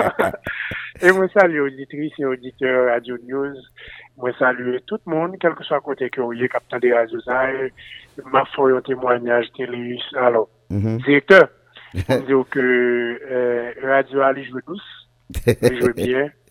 E 0.96 1.10
mwen 1.12 1.28
salu 1.28 1.66
auditris 1.66 2.14
e 2.16 2.24
auditeur 2.24 2.86
Radio 2.88 3.18
News. 3.26 3.58
Mwen 4.16 4.32
salu 4.38 4.78
tout 4.88 5.02
moun. 5.04 5.34
Kelke 5.42 5.66
sa 5.68 5.82
kote 5.84 6.08
ki 6.14 6.22
ou 6.24 6.32
ye 6.32 6.48
kapten 6.48 6.80
de 6.80 6.94
Radio 6.94 7.20
Zay. 7.26 7.68
Mwen 8.22 8.48
fò 8.54 8.70
yon 8.72 8.86
témoignaj 8.86 9.50
télé. 9.58 9.98
Alors, 10.16 10.48
direkteur. 10.70 11.50
Mwen 11.92 12.24
diyo 12.30 12.42
ke 12.48 12.64
Radio 13.84 14.24
Ali 14.24 14.48
jwe 14.48 14.64
douce. 14.64 14.88
Jwe 15.44 15.92
bien. 16.00 16.32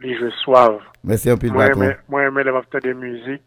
les 0.00 0.18
jeux 0.18 0.30
suaves. 0.42 0.80
Merci 1.04 1.30
un 1.30 1.36
peu 1.36 1.48
Moi, 1.48 1.66
j'aime 1.66 2.38
les 2.38 2.80
de 2.80 2.92
musique 2.92 3.42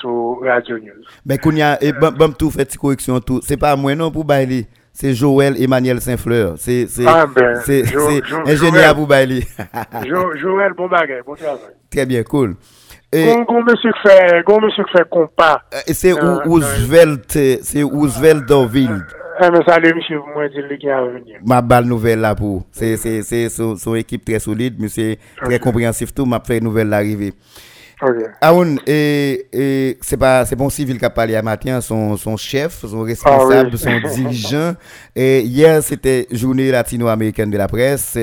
sur 0.00 0.38
Radio 0.42 0.78
News. 0.78 1.04
Mais 1.24 1.38
Kounia, 1.38 1.82
et 1.82 1.92
bon, 1.92 2.32
tout 2.32 2.50
fait 2.50 2.76
correction 2.76 3.20
tout. 3.20 3.40
C'est 3.42 3.56
pas 3.56 3.76
moi 3.76 3.94
non 3.94 4.10
pour 4.10 4.24
Bailey. 4.24 4.66
C'est 4.92 5.14
Joël 5.14 5.54
Emmanuel 5.60 6.00
Saint-Fleur. 6.00 6.54
C'est 6.56 6.86
ah, 7.06 7.26
ben, 7.26 7.60
ingénieur 8.46 8.94
pour 8.94 9.06
Bailey. 9.06 9.42
Joël, 10.36 10.72
bon 10.76 10.88
bagage, 10.88 11.24
bon 11.24 11.34
travail. 11.34 11.58
Très 11.90 12.06
bien, 12.06 12.22
cool. 12.22 12.56
Gon, 13.12 13.64
monsieur 13.64 13.92
fait, 14.02 14.42
gon 14.46 14.60
monsieur 14.60 14.84
fait 14.92 15.08
compas. 15.08 15.62
C'est 15.86 16.12
Ouzvelt, 16.12 17.32
c'est 17.62 17.82
Ouzvelt. 17.82 18.50
Salut, 19.40 19.94
monsieur, 19.94 20.18
moi, 20.34 20.48
le 20.54 21.18
venir. 21.18 21.38
Ma 21.46 21.62
balle 21.62 21.86
nouvelle 21.86 22.20
là 22.20 22.34
pour. 22.34 22.64
C'est 22.72 23.48
son 23.48 23.94
équipe 23.94 24.24
très 24.24 24.38
solide, 24.38 24.74
mais 24.78 24.88
c'est 24.88 25.18
très 25.42 25.58
compréhensif 25.58 26.12
tout. 26.12 26.26
M'a 26.26 26.40
fait 26.40 26.60
nouvelle 26.60 26.88
l'arrivée. 26.88 27.32
Aoun, 28.40 28.78
et, 28.86 29.46
et 29.52 29.98
c'est 30.00 30.16
pas 30.16 30.46
c'est 30.46 30.56
bon 30.56 30.70
civil 30.70 30.98
qui 30.98 31.04
a 31.04 31.10
parlé 31.10 31.34
à 31.36 31.42
matin, 31.42 31.80
son, 31.80 32.16
son 32.16 32.36
chef, 32.36 32.84
son 32.86 33.02
responsable, 33.02 33.70
ah 33.74 33.76
son 33.76 34.08
dirigeant. 34.14 34.74
Et 35.14 35.40
hier, 35.42 35.82
c'était 35.82 36.26
journée 36.30 36.70
latino-américaine 36.70 37.50
de 37.50 37.58
la 37.58 37.68
presse. 37.68 38.16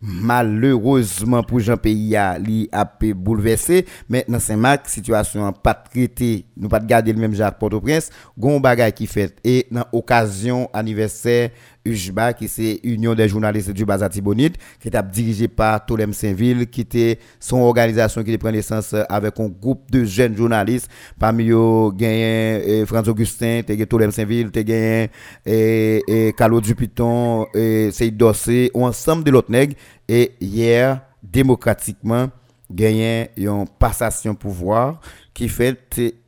malheureusement 0.00 1.42
pour 1.42 1.60
Jean-Pays, 1.60 2.10
il 2.10 2.68
a 2.72 2.84
bouleversé. 3.14 3.86
Maintenant, 4.08 4.38
c'est 4.40 4.56
marc 4.56 4.88
situation 4.88 5.52
pas 5.52 5.74
traitée. 5.74 6.44
Nous 6.56 6.68
pas 6.68 6.80
garder 6.80 7.12
le 7.12 7.18
même 7.18 7.34
genre 7.34 7.52
Port-au-Prince. 7.54 8.10
Gon 8.38 8.60
bagay 8.60 8.92
qui 8.92 9.06
fait. 9.06 9.34
Et 9.44 9.66
dans 9.70 9.84
occasion 9.92 10.68
anniversaire 10.72 11.50
UJBA, 11.88 12.32
qui 12.34 12.48
c'est 12.48 12.80
Union 12.82 13.14
des 13.14 13.28
journalistes 13.28 13.70
du 13.70 13.84
Bazati 13.84 14.20
Bonite, 14.20 14.56
qui 14.80 14.88
est 14.88 15.02
dirigé 15.10 15.48
par 15.48 15.84
Tolem 15.84 16.12
Saint-Ville, 16.12 16.66
qui 16.66 16.82
était 16.82 17.18
son 17.40 17.58
organisation 17.58 18.22
qui 18.22 18.36
prend 18.38 18.50
naissance 18.50 18.94
avec 19.08 19.38
un 19.40 19.48
groupe 19.48 19.90
de 19.90 20.04
jeunes 20.04 20.36
journalistes. 20.36 20.88
Parmi 21.18 21.48
eux, 21.50 21.90
gagné 21.94 22.62
eh, 22.64 22.86
François 22.86 23.12
Augustin, 23.12 23.62
Tolem 23.88 24.10
Saint-Ville, 24.10 24.50
gagné 24.50 25.10
et, 25.44 26.02
et 26.06 26.32
Carlo 26.32 26.60
Dupiton, 26.60 27.46
et 27.54 27.90
Seyd 27.90 28.16
Dossé, 28.16 28.70
ou 28.74 28.84
ensemble 28.84 29.24
de 29.24 29.30
l'autre 29.30 29.50
nègre. 29.50 29.74
Et 30.08 30.32
hier, 30.40 31.02
démocratiquement, 31.22 32.28
gagné 32.70 33.30
une 33.36 33.66
passation 33.78 34.34
pouvoir 34.34 35.00
qui 35.34 35.48
fait 35.48 35.78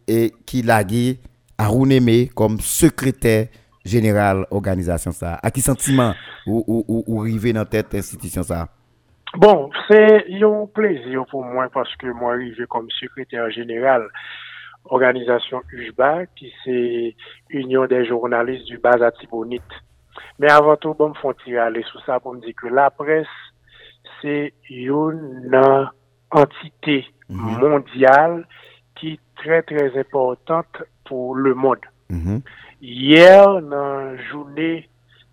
et 0.07 0.33
qui 0.47 0.63
l'a 0.63 0.85
Rounémé 1.59 2.31
comme 2.35 2.59
secrétaire 2.61 3.49
général 3.85 4.47
organisation 4.51 5.13
ça 5.13 5.39
À 5.43 5.51
qui 5.51 5.61
sentiment 5.61 6.15
ou, 6.47 6.65
ou, 6.67 7.05
ou, 7.07 7.21
arriver 7.23 7.53
dans 7.53 7.65
cette 7.71 7.95
institution 7.95 8.43
ça? 8.43 8.69
Bon, 9.37 9.71
c'est 9.89 10.25
un 10.43 10.67
plaisir 10.67 11.25
pour 11.31 11.45
moi 11.45 11.69
parce 11.73 11.95
que 11.97 12.09
moi 12.09 12.33
arrivé 12.33 12.65
comme 12.69 12.91
secrétaire 12.91 13.51
général 13.51 14.09
organisation 14.87 15.63
UJBA 15.73 16.27
qui 16.37 16.53
c'est 16.65 17.15
Union 17.51 17.87
des 17.87 18.07
journalistes 18.07 18.67
du 18.67 18.79
bas 18.79 19.11
Tibonite. 19.13 19.63
Mais 20.39 20.51
avant 20.51 20.77
tout, 20.77 20.95
bon, 20.95 21.11
me 21.11 21.15
font 21.15 21.33
tirer 21.45 21.59
aller 21.59 21.85
sur 21.85 22.05
ça 22.05 22.19
pour 22.19 22.35
me 22.35 22.41
dire 22.41 22.55
que 22.61 22.67
la 22.67 22.91
presse 22.91 23.27
c'est 24.23 24.53
une 24.69 25.61
entité 26.31 27.07
mhm. 27.29 27.59
mondiale 27.61 28.47
qui 28.97 29.13
est 29.13 29.21
très 29.37 29.63
très 29.63 29.99
importante 29.99 30.83
pour 31.05 31.35
le 31.35 31.55
monde. 31.55 31.79
Mhm. 32.09 32.41
Hier, 32.41 32.70
Yer 32.81 33.61
nan 33.61 34.17
jounè 34.31 34.71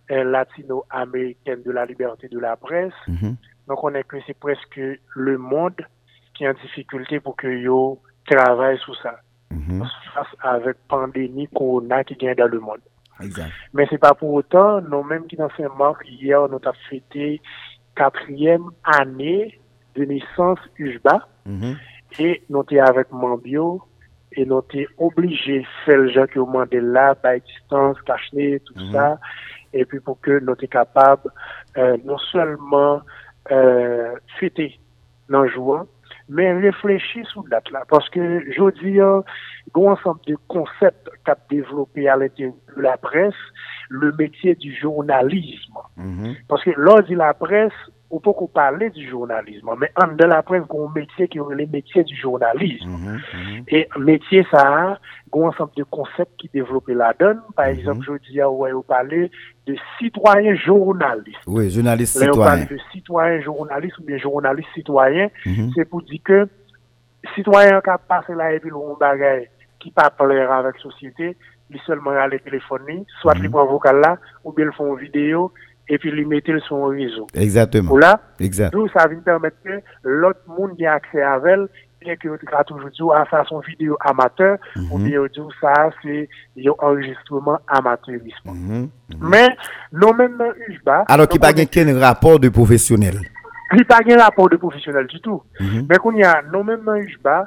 eh, 0.10 0.24
latino-américaine 0.24 1.64
de 1.64 1.72
la 1.72 1.86
liberté 1.86 2.28
de 2.28 2.40
la 2.40 2.56
presse, 2.56 2.96
mm 3.08 3.16
-hmm. 3.16 3.36
nou 3.68 3.76
konen 3.80 4.04
ke 4.04 4.22
se 4.26 4.34
preske 4.34 5.00
le 5.16 5.38
monde 5.38 5.84
ki 6.36 6.48
an 6.48 6.60
difikultè 6.62 7.20
pou 7.20 7.34
ke 7.34 7.52
yo 7.64 8.00
travay 8.28 8.78
sou 8.84 8.96
sa. 8.96 9.16
Mm 9.50 9.64
-hmm. 9.64 9.88
Fas 10.14 10.30
avèk 10.40 10.78
pandemi 10.88 11.48
korona 11.48 12.04
ki 12.04 12.16
gen 12.20 12.36
dan 12.36 12.52
le 12.52 12.60
monde. 12.60 12.84
Exact. 13.20 13.54
Men 13.72 13.88
se 13.88 13.98
pa 13.98 14.14
pou 14.14 14.38
otan, 14.38 14.86
nou 14.90 15.04
menm 15.04 15.28
ki 15.28 15.38
nan 15.40 15.50
Saint-Marc, 15.58 16.04
yer 16.06 16.50
nou 16.50 16.60
ta 16.60 16.74
fète 16.90 17.40
katriyem 17.94 18.70
anè 18.84 19.52
de 19.96 20.06
nisans 20.06 20.60
Ujba, 20.80 21.28
mm 21.46 21.60
-hmm. 21.60 21.76
e 22.20 22.42
nou 22.50 22.64
te 22.64 22.76
avèk 22.82 23.12
Mambio, 23.12 23.82
et 24.38 24.46
nous 24.46 24.62
sommes 24.72 24.86
obligés 25.00 25.60
de 25.62 25.66
faire 25.86 25.98
le 25.98 26.10
gens 26.10 26.28
qui 26.28 26.40
ont 26.40 26.46
demandé 26.46 26.80
là, 26.80 27.16
par 27.16 27.34
distance, 27.40 28.00
cacher, 28.02 28.62
tout 28.66 28.80
mhm. 28.80 28.92
ça, 28.92 29.20
et 29.74 29.84
puis 29.84 30.00
pour 30.00 30.22
que 30.22 30.40
nous 30.40 30.56
soyons 30.56 30.70
capables 30.70 31.32
euh, 31.78 31.98
non 32.06 32.18
seulement 32.18 33.02
euh, 33.52 34.16
fêter 34.40 34.80
dans 35.30 35.42
le 35.42 35.50
jour, 35.50 35.86
mais 36.30 36.54
réfléchir 36.54 37.28
sur 37.28 37.44
date 37.46 37.70
là. 37.72 37.84
Parce 37.90 38.08
que, 38.10 38.44
je 38.52 38.84
dis, 38.84 39.00
un 39.00 39.24
ensemble 39.76 40.20
de 40.28 40.36
concepts 40.48 41.10
qu'a 41.26 41.38
développé 41.50 42.08
à 42.08 42.16
l'intérieur 42.16 42.54
de 42.76 42.82
la 42.82 42.98
presse, 42.98 43.34
le 43.90 44.12
métier 44.14 44.56
du 44.56 44.76
journalisme. 44.76 45.78
Mhm. 45.96 46.36
Parce 46.48 46.64
que 46.64 46.72
lors 46.76 47.04
de 47.04 47.16
la 47.16 47.34
presse, 47.34 47.74
ou 48.10 48.22
pou 48.24 48.34
kou 48.34 48.48
pale 48.48 48.88
di 48.96 49.04
jounalisme. 49.04 49.76
Men 49.80 49.92
an 50.00 50.16
de 50.20 50.28
la 50.30 50.40
prez 50.48 50.64
goun 50.70 50.94
metye 50.96 51.28
ki 51.28 51.42
yon 51.42 51.58
le 51.60 51.66
metye 51.72 52.06
di 52.08 52.16
jounalisme. 52.16 52.88
Mm 52.88 53.02
-hmm, 53.04 53.18
mm 53.18 53.44
-hmm. 53.44 53.64
E 53.68 54.00
metye 54.00 54.44
sa, 54.52 54.98
goun 55.32 55.50
ansanp 55.52 55.76
de 55.76 55.84
konsept 55.84 56.32
ki 56.38 56.50
devlope 56.54 56.94
la 56.96 57.14
don. 57.20 57.42
Par 57.56 57.66
mm-hmm. 57.66 57.80
exemple, 57.80 58.00
mm 58.00 58.16
-hmm. 58.16 58.24
jodi 58.24 58.38
ya 58.38 58.50
ou 58.50 58.68
yo 58.68 58.82
pale 58.82 59.30
de 59.66 59.76
sitwayen 60.00 60.56
jounaliste. 60.56 61.44
Oui, 61.48 61.70
jounaliste 61.70 62.20
sitwayen. 62.20 62.36
Le 62.36 62.38
yo 62.38 62.44
pale 62.44 62.66
de 62.66 62.80
sitwayen 62.92 63.42
jounaliste 63.42 64.00
ou 64.00 64.06
bien 64.06 64.18
jounaliste 64.18 64.74
sitwayen. 64.74 65.30
Mm-hmm. 65.46 65.74
Se 65.74 65.86
pou 65.86 66.02
di 66.02 66.20
ke 66.20 66.48
sitwayen 67.36 67.82
ka 67.82 67.98
pase 67.98 68.34
la 68.36 68.54
epi 68.54 68.70
loun 68.70 68.96
bagay 69.00 69.48
ki 69.80 69.92
pa 69.92 70.10
plera 70.10 70.58
avèk 70.58 70.80
sosyete, 70.80 71.36
li 71.70 71.80
selman 71.86 72.18
ale 72.18 72.40
telefoni, 72.40 73.06
swat 73.22 73.36
mm-hmm. 73.36 73.44
li 73.44 73.50
pou 73.50 73.60
an 73.60 73.68
vokal 73.68 74.00
la, 74.00 74.18
ou 74.44 74.54
bien 74.54 74.66
l 74.66 74.74
fon 74.74 74.96
video, 74.96 75.42
ou 75.42 75.52
et 75.90 75.98
puis 75.98 76.12
lui 76.12 76.26
mettre 76.26 76.52
son 76.68 76.86
réseau. 76.86 77.28
Exactement. 77.34 77.92
Ou 77.92 77.98
là, 77.98 78.20
exact. 78.40 78.72
tout 78.72 78.88
ça 78.90 79.08
vient 79.08 79.20
permettre 79.20 79.58
que 79.64 79.82
l'autre 80.04 80.42
monde 80.48 80.72
ait 80.80 80.86
accès 80.86 81.22
à 81.22 81.40
elle, 81.46 81.68
bien 82.02 82.16
que 82.16 82.28
a 82.56 82.64
toujours 82.64 82.90
dit, 82.90 83.02
à 83.14 83.26
ça, 83.30 83.44
son 83.48 83.60
vidéo 83.60 83.98
amateur, 84.02 84.58
mm 84.76 84.82
-hmm. 84.82 84.94
ou 84.94 84.98
bien 84.98 85.22
dit, 85.26 85.56
ça, 85.62 85.74
c'est 86.02 86.30
un 86.58 86.72
enregistrement 86.80 87.60
amateurisme. 87.68 88.50
Mm 88.52 88.84
-hmm. 88.84 88.90
Mais, 89.22 89.48
nous 89.92 90.14
même 90.14 90.38
dans 90.38 90.52
UJBA. 90.68 91.06
Alors 91.08 91.28
qu'il 91.28 91.40
n'y 91.40 91.48
non 91.48 91.50
a 91.50 91.54
pas 91.54 91.66
quel 91.66 91.98
rapport 91.98 92.40
de 92.40 92.50
professionnel. 92.50 93.18
Il 93.72 93.76
n'y 93.78 93.82
a 93.82 93.86
pas 93.86 94.04
de 94.04 94.14
rapport 94.26 94.50
de 94.50 94.58
professionnel 94.58 95.06
du 95.08 95.20
tout. 95.20 95.42
Mm 95.60 95.66
-hmm. 95.66 95.86
Mais 95.90 95.98
qu'on 96.02 96.16
y 96.16 96.24
a, 96.24 96.42
nous 96.52 96.64
même 96.64 96.84
dans 96.88 96.96
UJBA, 96.96 97.38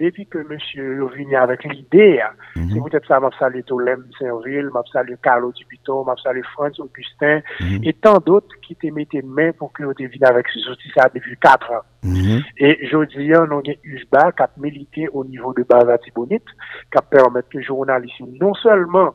depuis 0.00 0.26
que 0.26 0.38
monsieur 0.38 0.94
est 1.04 1.16
venu 1.16 1.36
avec 1.36 1.64
l'idée, 1.64 2.20
Mhm. 2.56 2.70
c'est 2.72 2.80
peut-être 2.90 3.06
ça, 3.06 3.20
m'a 3.20 3.30
salué 3.38 3.62
Tolem 3.62 4.04
Saint-Ville, 4.18 4.70
m'a 4.72 4.82
salué 4.92 5.16
Carlo 5.22 5.52
Dubuton, 5.52 6.04
m'a 6.04 6.14
salué 6.22 6.42
Franz 6.54 6.80
Augustin, 6.80 7.40
Mhm. 7.60 7.80
et 7.84 7.92
tant 7.94 8.18
d'autres 8.18 8.54
qui 8.62 8.74
te 8.76 8.86
mettaient 8.88 9.22
main 9.22 9.52
pour 9.52 9.72
que 9.72 9.84
vous 9.84 9.92
venu 9.98 10.18
avec 10.22 10.46
ces 10.48 10.68
outils 10.68 10.90
ça 10.96 11.08
depuis 11.14 11.36
quatre 11.36 11.70
ans. 11.72 11.82
Mhm. 12.02 12.42
Et 12.58 12.86
je 12.86 13.04
dis, 13.06 13.28
nous 13.28 13.34
avons 13.36 13.62
UJBA 13.84 14.32
qui 14.32 14.42
a 14.42 14.50
milité 14.56 15.08
au 15.12 15.24
niveau 15.24 15.52
de 15.54 15.62
Bazatibonite, 15.62 16.44
qui 16.92 16.98
permet 17.10 17.42
que 17.42 17.58
les 17.58 17.64
journalistes, 17.64 18.20
non 18.40 18.54
seulement, 18.54 19.14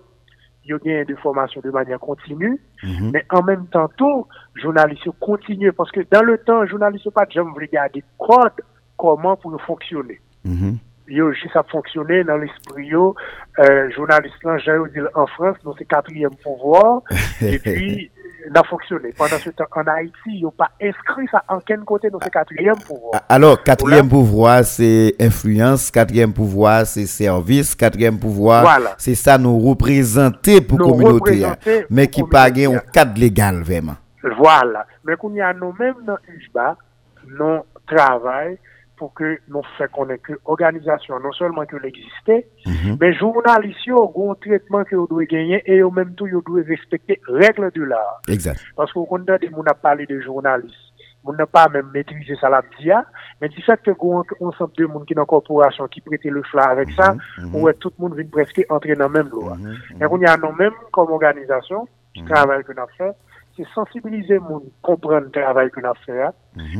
ils 0.66 0.78
gagnent 0.78 1.06
des 1.06 1.16
formations 1.16 1.62
de 1.64 1.72
manière 1.72 2.00
continue, 2.00 2.60
mais 3.12 3.26
en 3.32 3.42
même 3.44 3.66
temps, 3.68 3.90
tout, 3.98 4.28
journalistes 4.56 5.10
continuent. 5.20 5.72
Parce 5.72 5.92
que 5.92 6.02
dans 6.12 6.22
le 6.22 6.38
temps, 6.38 6.66
journalistes 6.68 7.10
pas 7.10 7.26
jamais 7.30 7.52
regarder 7.54 8.04
code, 8.20 8.52
comment 8.98 9.36
pour 9.36 9.60
fonctionner. 9.62 10.20
Yo, 11.08 11.32
juste 11.34 11.54
ça 11.54 11.64
fonctionner 11.64 12.24
dans 12.24 12.38
l'esprit, 12.38 12.86
yo, 12.86 13.16
euh, 13.58 13.90
journaliste 13.96 14.36
j'ai 14.64 15.02
en 15.16 15.26
France, 15.26 15.58
donc 15.64 15.76
c'est 15.80 15.86
quatrième 15.86 16.36
pouvoir, 16.36 17.02
et 17.42 17.58
puis, 17.58 18.12
n'a 18.52 18.64
fonctionné. 18.64 19.10
Pendant 19.18 19.38
ce 19.38 19.50
temps, 19.50 19.66
en 19.76 19.82
Haïti, 19.88 20.14
ils 20.28 20.44
n'ont 20.44 20.52
pas 20.52 20.70
inscrit 20.82 21.28
ça 21.32 21.44
en 21.48 21.60
quel 21.60 21.80
côté 21.82 22.10
dans 22.10 22.20
ce 22.20 22.30
quatrième 22.30 22.78
pouvoir? 22.78 23.22
Alors, 23.28 23.62
quatrième 23.64 24.08
pouvoir, 24.08 24.64
c'est 24.64 25.16
influence. 25.20 25.92
Quatrième 25.92 26.34
pouvoir, 26.34 26.86
c'est 26.86 27.06
service. 27.06 27.76
Quatrième 27.76 28.20
pouvoir, 28.20 28.62
Voilà. 28.62 28.96
c'est 28.98 29.16
ça 29.16 29.38
nous 29.38 29.58
représenter 29.60 30.62
pour 30.62 30.80
Nous 30.80 30.90
communauté. 30.90 31.44
hein. 31.44 31.56
Mais 31.90 32.06
pour 32.06 32.12
qui 32.12 32.24
pas 32.24 32.50
communauté, 32.50 32.76
un 32.76 32.78
hein. 32.80 32.92
cadre 32.94 33.20
légal, 33.20 33.62
vraiment. 33.64 33.96
Voilà. 34.38 34.86
Mais 35.04 35.16
qu'on 35.16 35.34
y 35.34 35.42
a 35.42 35.54
nous-mêmes 35.54 36.04
dans 36.06 36.18
UJBA, 36.28 36.78
nous 37.28 37.60
travaillons 37.88 38.58
pou 39.00 39.14
ke 39.18 39.38
nou 39.48 39.64
fè 39.78 39.88
konen 39.96 40.20
ke 40.26 40.36
organizasyon, 40.52 41.24
non 41.24 41.36
selman 41.38 41.70
ke 41.70 41.80
l'eksiste, 41.80 42.44
mhm. 42.66 42.98
men 42.98 42.98
mm 42.98 43.00
-hmm. 43.00 43.20
jounalisyon 43.20 43.98
ou 43.98 44.12
goun 44.14 44.40
tretman 44.44 44.86
ke 44.86 44.98
ou 45.00 45.08
dwe 45.08 45.26
genyen, 45.32 45.64
e 45.66 45.80
yo 45.80 45.90
menm 45.92 46.14
tou 46.16 46.28
yo 46.28 46.44
dwe 46.46 46.64
respekte 46.68 47.20
regle 47.28 47.72
du 47.72 47.86
la. 47.86 48.04
Exact. 48.28 48.62
Paske 48.76 49.00
ou 49.00 49.08
konen 49.10 49.40
de 49.40 49.50
moun 49.50 49.72
ap 49.72 49.82
pale 49.82 50.06
de 50.06 50.20
jounalist, 50.22 50.90
moun 51.24 51.42
ap 51.42 51.52
pa 51.52 51.68
menm 51.72 51.92
metrize 51.94 52.36
sa 52.40 52.50
la 52.50 52.62
bdia, 52.62 53.04
men 53.42 53.52
di 53.54 53.64
fèk 53.66 53.84
ke 53.88 53.94
goun 54.00 54.24
ansep 54.40 54.76
de 54.78 54.88
moun 54.88 55.06
ki 55.06 55.18
nan 55.18 55.28
korporasyon 55.30 55.92
ki 55.94 56.04
prete 56.06 56.32
le 56.34 56.44
fla 56.52 56.72
avèk 56.74 56.92
sa, 56.96 57.14
mm 57.14 57.20
-hmm. 57.20 57.56
ou 57.56 57.68
wè 57.68 57.74
tout 57.74 57.94
mhm. 57.94 58.04
mhm. 58.04 58.10
moun 58.10 58.18
vin 58.18 58.30
preske 58.36 58.66
entre 58.70 58.96
nan 58.96 59.12
menm 59.12 59.30
lo. 59.32 59.56
Mm 59.56 59.66
-hmm. 59.66 60.04
E 60.04 60.08
koun 60.08 60.22
ya 60.22 60.38
nan 60.38 60.56
menm 60.60 60.76
kom 60.92 61.12
organizasyon, 61.12 61.88
ki 62.14 62.24
travay 62.30 62.64
kon 62.64 62.84
ap 62.84 62.92
fè, 62.98 63.14
se 63.56 63.66
sensibilize 63.76 64.40
moun 64.40 64.72
kompren 64.82 65.32
travay 65.36 65.70
kon 65.70 65.88
ap 65.90 66.00
fè, 66.06 66.32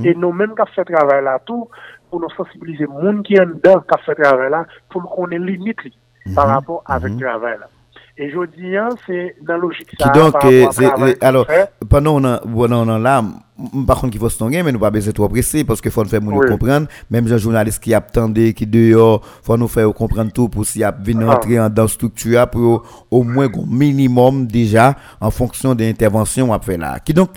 e 0.08 0.14
nou 0.16 0.32
menm 0.32 0.56
kap 0.56 0.72
fè 0.76 0.86
travay 0.88 1.22
la 1.22 1.38
tou, 1.40 1.68
pou 2.10 2.22
nou 2.22 2.34
sensibilize 2.36 2.88
moun 2.92 3.24
ki 3.24 3.40
an 3.42 3.58
dan 3.64 3.84
kap 3.90 4.04
se 4.06 4.16
travè 4.20 4.50
la 4.54 4.66
pou 4.90 5.02
nou 5.04 5.12
konen 5.16 5.46
limit 5.48 5.86
li 5.86 5.94
par 6.36 6.48
mhm. 6.48 6.54
rapport 6.54 6.82
avèk 6.86 7.14
mhm. 7.16 7.22
travè 7.24 7.58
la. 7.58 7.70
Et 8.22 8.30
je 8.30 8.38
dis, 8.58 8.76
hein, 8.76 8.90
c'est 9.08 9.38
dans 9.42 9.54
la 9.54 9.60
logique 9.60 9.88
ça. 9.98 10.10
Qui 10.10 10.20
donc, 10.20 10.36
euh, 10.44 10.68
euh, 10.82 11.14
alors, 11.22 11.48
pendant 11.90 12.16
on 12.22 12.26
a, 12.26 13.00
là, 13.00 13.24
par 13.88 13.98
contre, 14.02 14.12
qu'il 14.12 14.20
faut 14.20 14.28
se 14.28 14.38
tonguer, 14.38 14.62
mais 14.62 14.74
nous 14.74 14.80
pas 14.80 14.90
besoin 14.92 15.12
de 15.12 15.16
trop 15.16 15.30
presser 15.30 15.64
parce 15.64 15.80
qu'il 15.80 15.90
faut 15.90 16.04
nous 16.04 16.10
faire 16.10 16.22
nous 16.22 16.38
Oui. 16.38 16.48
comprendre. 16.50 16.88
Même 17.10 17.32
un 17.32 17.38
journaliste 17.38 17.82
qui 17.82 17.94
attendait, 17.94 18.52
qui 18.52 18.68
dehors, 18.68 19.22
faut 19.42 19.56
nous 19.56 19.70
faire 19.70 19.94
comprendre 19.94 20.34
tout 20.34 20.50
pour 20.50 20.66
s'il 20.66 20.84
a 20.84 20.92
venir 20.92 21.30
Ah. 21.30 21.36
entrer 21.36 21.62
en- 21.62 21.70
dans 21.70 21.84
la 21.84 21.88
structure 21.88 22.46
pour 22.50 22.84
au 23.10 23.24
moins 23.24 23.46
un 23.48 23.66
minimum 23.68 24.46
déjà 24.48 24.96
en 25.22 25.32
fonction 25.32 25.74
des 25.74 25.90
interventions 25.90 26.52
à 26.54 26.60
faire 26.60 26.78
là. 26.78 27.00
Qui 27.00 27.14
donc, 27.14 27.30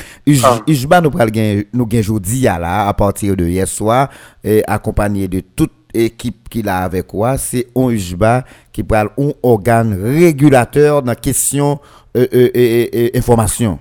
Ah. 0.42 0.58
Ujba 0.66 1.00
nous 1.00 1.10
pral 1.10 1.30
nous 1.72 1.88
ya 2.32 2.58
là, 2.58 2.88
à 2.88 2.94
partir 2.94 3.36
de 3.36 3.44
hier 3.46 3.68
soir, 3.68 4.08
et 4.42 4.64
accompagné 4.66 5.28
de 5.28 5.40
toute 5.54 5.70
équipe 5.94 6.48
qui 6.48 6.62
l'a 6.62 6.78
avec 6.84 7.06
quoi, 7.06 7.36
c'est 7.38 7.68
un 7.76 7.88
UJBA 7.90 8.44
qui 8.72 8.82
parle 8.84 9.10
un 9.18 9.30
organe 9.42 9.92
régulateur 10.02 11.02
dans 11.02 11.10
la 11.12 11.16
question 11.16 11.80
euh, 12.16 12.26
euh, 12.34 13.08
information. 13.14 13.78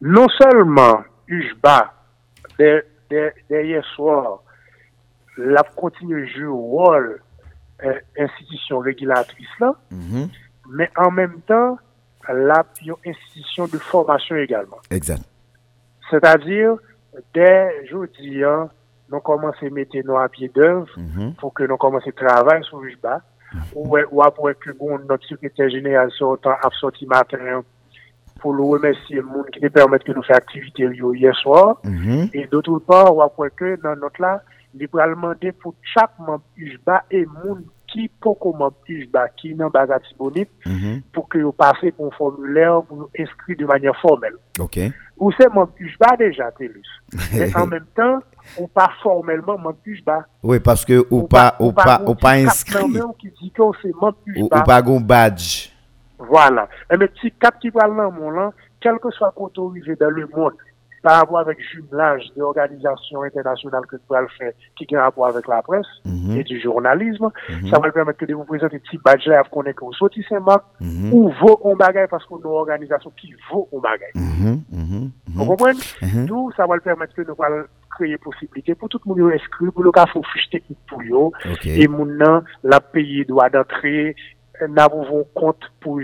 non 0.00 0.26
seulement 0.40 1.02
UJBA, 1.28 1.92
de, 2.58 2.84
de, 3.10 3.32
de 3.50 3.62
hier 3.62 3.84
soir, 3.94 4.40
la 5.38 5.62
continue 5.74 6.28
jouer 6.28 6.46
rôle 6.46 7.20
euh, 7.84 7.92
institution 8.18 8.78
régulatrice 8.78 9.48
là, 9.60 9.74
Mhm. 9.90 10.28
mais 10.70 10.90
en 10.96 11.10
même 11.10 11.40
temps, 11.46 11.78
la 12.28 12.64
une 12.84 12.94
institution 13.06 13.66
de 13.66 13.76
formation 13.78 14.36
également. 14.36 14.78
Exact. 14.90 15.22
C'est-à-dire, 16.10 16.76
dès 17.34 17.86
jeudi, 17.90 18.42
hein, 18.44 18.68
nous 19.10 19.20
commençons 19.20 19.66
à 19.66 19.70
mettre 19.70 19.96
nos 20.04 20.16
à 20.16 20.28
pied 20.28 20.50
d'œuvre 20.54 20.88
mhm. 20.96 21.34
pour 21.34 21.52
que 21.52 21.64
nous 21.64 21.76
commençons 21.76 22.10
à 22.10 22.12
travailler 22.12 22.62
sur 22.64 22.80
le 22.80 22.92
bas. 23.02 23.20
Mhm. 23.52 23.60
Ou 24.10 24.22
après 24.22 24.54
que 24.54 24.70
notre 25.06 25.26
secrétaire 25.26 25.70
général 25.70 26.10
sortant 26.10 26.56
a 26.62 26.70
sorti 26.80 27.06
matin 27.06 27.62
pour 28.40 28.52
le 28.52 28.62
remercier 28.62 29.16
le 29.16 29.22
monde 29.22 29.46
qui 29.52 29.60
nous 29.62 29.70
permet 29.70 29.98
que 30.00 30.12
nous 30.12 30.22
fassions 30.22 30.36
activité 30.36 30.88
hier 31.14 31.34
soir. 31.36 31.78
Mhm. 31.84 32.30
Et 32.32 32.46
d'autre 32.46 32.78
part, 32.80 33.14
ou 33.14 33.22
après 33.22 33.50
que 33.50 33.80
dans 33.82 33.96
notre 33.96 34.20
là, 34.20 34.42
librement 34.74 35.34
pour 35.60 35.74
chaque 35.82 36.18
membre 36.18 36.42
UJBA 36.56 37.04
et 37.10 37.26
monde 37.26 37.64
qui 37.94 38.08
pour 38.20 38.38
membre 38.56 38.74
UJBA 38.88 39.28
qui 39.36 39.54
dans 39.54 39.70
base 39.70 39.88
Tibonite 40.08 40.50
Mhm. 40.66 41.02
pour 41.12 41.28
que 41.28 41.38
vous 41.38 41.52
passez 41.52 41.92
pour 41.92 42.06
un 42.08 42.10
formulaire 42.16 42.82
pour 42.82 42.96
vous 42.96 43.10
inscrire 43.18 43.56
de 43.56 43.64
manière 43.64 43.96
formelle. 44.00 44.34
OK. 44.58 44.78
Ou 45.18 45.30
c'est 45.38 45.48
membre 45.48 45.72
UJBA 45.78 46.16
déjà, 46.18 46.50
Télus. 46.50 46.86
Mais 47.32 47.54
en 47.56 47.66
même 47.66 47.86
temps, 47.94 48.18
ou 48.58 48.66
pas 48.66 48.90
formellement 49.02 49.56
membre 49.56 49.76
UJBA. 49.86 50.26
Oui, 50.42 50.58
parce 50.58 50.84
que 50.84 51.06
ou 51.10 51.22
pas 51.22 51.54
ou 51.60 51.72
pas 51.72 52.02
ou 52.04 52.14
pas 52.14 52.32
inscrit 52.32 52.84
qui 53.18 53.30
dit 53.40 53.52
que 53.52 53.62
c'est 53.80 53.94
membre 53.94 54.18
ou, 54.36 54.48
pas 54.48 54.82
un 54.84 55.00
badge. 55.00 55.70
Voilà. 56.18 56.68
Et 56.90 56.96
le 56.96 57.06
petit 57.08 57.30
cap 57.32 57.58
qui 57.60 57.70
parle 57.70 57.96
dans 57.96 58.10
mon 58.10 58.30
là, 58.30 58.52
quel 58.80 58.98
que 58.98 59.10
soit 59.10 59.32
arrivé 59.36 59.96
dans 59.96 60.10
le 60.10 60.26
monde, 60.34 60.52
par 61.04 61.20
rapport 61.20 61.38
avec 61.38 61.58
jumelage 61.70 62.22
des 62.34 62.40
organisations 62.40 63.22
internationales 63.22 63.84
que 63.86 63.96
tu 63.96 64.02
le 64.10 64.28
faire, 64.38 64.52
qui 64.74 64.86
ont 64.96 65.00
rapport 65.00 65.26
avec 65.26 65.46
la 65.46 65.60
presse 65.62 65.86
Mhm. 66.06 66.38
et 66.38 66.42
du 66.44 66.58
journalisme, 66.60 67.28
ça 67.70 67.78
va 67.78 67.86
le 67.88 67.92
permettre 67.92 68.18
que 68.18 68.24
de 68.24 68.34
vous 68.34 68.44
présenter 68.44 68.78
petit 68.78 68.98
badge 69.04 69.26
là, 69.26 69.42
qu'on 69.50 69.62
est 69.64 69.74
que 69.74 69.84
vous 69.84 69.92
sortez 69.92 70.24
ces 70.28 70.38
marques, 70.40 70.64
Mhm. 70.80 71.12
ou 71.12 71.30
vaut 71.40 71.60
on 71.62 71.76
bagaille 71.76 72.08
parce 72.10 72.24
qu'on 72.24 72.36
a 72.36 72.40
une 72.40 72.46
organisation 72.46 73.12
qui 73.20 73.34
vaut. 73.52 73.68
Mhm. 74.14 74.62
Mhm. 74.72 75.10
Vous 75.34 75.44
comprenez? 75.46 75.78
Mhm. 76.02 76.26
Tout 76.26 76.50
ça 76.56 76.66
va 76.66 76.74
le 76.76 76.80
permettre 76.80 77.14
que 77.14 77.22
nous 77.22 77.34
allons 77.44 77.64
créer 77.90 78.16
possibilité 78.18 78.74
pour 78.74 78.88
tout 78.88 78.98
le 79.06 79.14
monde 79.14 79.32
inscrit, 79.32 79.70
pour 79.70 79.84
le 79.84 79.92
cas, 79.92 80.06
faut 80.06 80.22
fiche 80.32 80.48
technique 80.50 80.78
pour 80.88 81.00
eux. 81.02 81.30
OK. 81.52 81.66
Et 81.66 81.86
maintenant, 81.86 82.42
la 82.64 82.80
pays 82.80 83.24
doit 83.24 83.50
d'entrée, 83.50 84.16
nous 84.68 84.82
avons 84.82 85.24
compte 85.34 85.62
pour 85.80 86.00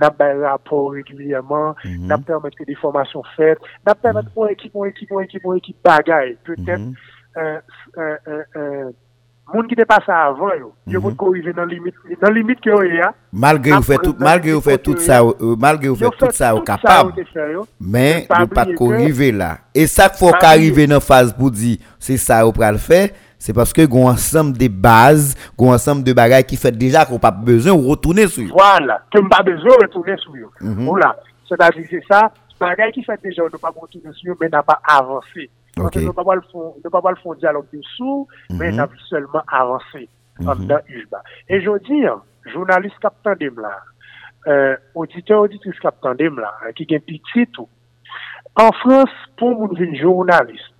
nous 0.00 0.06
avons 0.06 0.44
un 0.44 0.48
rapport 0.48 0.92
régulièrement, 0.92 1.74
Mhm. 1.84 2.06
nous 2.06 2.18
permettre 2.18 2.56
que 2.56 2.64
des 2.64 2.74
formations 2.74 3.22
faites, 3.36 3.58
permettre 4.02 4.28
une 4.36 4.48
équipe, 4.50 4.72
une 4.74 4.86
équipe, 4.86 5.10
une 5.10 5.20
équipe, 5.22 5.42
une 5.44 5.56
équipe 5.56 5.76
bagaille. 5.82 6.36
Peut-être, 6.44 6.80
Mhm. 6.80 6.94
euh, 7.38 7.58
euh, 7.98 8.16
euh, 8.28 8.42
euh, 8.56 8.90
monde 9.52 9.66
qui 9.66 9.70
n'était 9.74 9.84
pas 9.84 9.98
ça 10.06 10.26
avant, 10.26 10.52
yo, 10.54 10.72
yo 10.86 11.00
Mhm. 11.00 11.14
vont 11.18 11.28
arriver 11.30 11.52
dans 11.52 11.62
la 11.64 11.74
limite, 11.74 11.94
dans 12.22 12.28
la 12.28 12.34
limite 12.34 12.60
qu'il 12.60 12.70
y 12.72 13.00
a. 13.00 13.12
Malgré 13.32 13.72
vous 13.72 13.82
fait 13.82 13.98
tout 13.98 14.14
vous 14.52 14.60
fait 14.60 14.78
tout 14.78 14.96
euh, 15.40 15.56
malgré 15.58 15.88
vous 15.88 15.96
fait 15.96 16.10
tout 16.16 16.30
ça 16.30 16.54
au 16.54 16.60
capable. 16.60 17.12
Mais 17.80 18.22
Faut 18.22 18.26
pas 18.34 18.40
ne 18.40 18.44
pas 18.46 18.62
oublier 18.62 18.74
qu'on 18.76 18.88
que- 18.90 18.94
arriver 18.94 19.32
là. 19.32 19.58
Et 19.74 19.86
ça 19.88 20.08
qu'il 20.08 20.18
faut 20.18 20.30
Pas 20.30 20.38
qu'arriver 20.38 20.86
dans 20.86 21.00
phase 21.00 21.32
pour 21.32 21.50
dire 21.50 21.78
c'est 21.98 22.16
ça 22.16 22.46
ou 22.46 22.52
pral 22.52 22.78
faire, 22.78 23.08
c'est 23.40 23.54
parce 23.54 23.72
que 23.72 23.80
un 23.80 24.12
ensemble 24.12 24.56
de 24.58 24.68
bases, 24.68 25.34
un 25.58 25.64
ensemble 25.64 26.04
de 26.04 26.12
bagages 26.12 26.44
qui 26.44 26.56
fait 26.56 26.70
déjà 26.70 27.06
qu'on 27.06 27.18
pas 27.18 27.30
besoin 27.30 27.74
de 27.74 27.88
retourner 27.88 28.26
sur 28.28 28.44
eux. 28.44 28.50
Voilà, 28.52 29.00
que 29.10 29.18
pas 29.28 29.42
besoin 29.42 29.76
de 29.78 29.82
retourner 29.86 30.16
sur 30.18 30.32
eux. 30.34 30.50
Mm 30.60 30.72
-hmm. 30.74 30.84
Voilà, 30.84 31.16
c'est-à-dire 31.48 31.86
c'est 31.88 32.04
ça, 32.06 32.30
bagages 32.60 32.92
qui 32.92 33.02
fait 33.02 33.18
déjà 33.22 33.42
qu'on 33.48 33.58
pas 33.58 33.72
retourner 33.74 34.12
sur 34.12 34.32
eux, 34.32 34.36
mais 34.40 34.50
n'a 34.50 34.62
pas 34.62 34.80
avancé. 34.84 35.48
Okay. 35.78 36.00
Nous 36.00 36.08
ne 36.08 36.12
pas 36.12 37.10
le 37.14 37.16
fond 37.22 37.34
dialogue 37.34 37.68
dessous, 37.72 38.28
mm 38.28 38.54
-hmm. 38.54 38.58
mais 38.58 38.72
n'a 38.72 38.86
seulement 39.08 39.44
avancé 39.60 40.02
mm 40.38 40.46
-hmm. 40.46 40.66
dans 40.70 40.80
UJBA. 40.94 41.20
Et 41.48 41.58
je 41.64 41.72
dis, 41.88 42.04
journaliste 42.54 42.98
captain 43.06 43.36
de 43.42 43.48
là, 43.64 43.74
euh, 44.52 44.76
auditeur, 45.00 45.38
auditrice 45.46 45.80
captain 45.86 46.14
de 46.22 46.28
là, 46.42 46.52
qui 46.76 46.84
est 46.96 47.04
petit 47.12 47.46
tout. 47.54 47.70
En 48.64 48.70
France, 48.82 49.14
pour 49.38 49.50
nous 49.58 49.76
une 49.86 49.96
journaliste, 50.04 50.74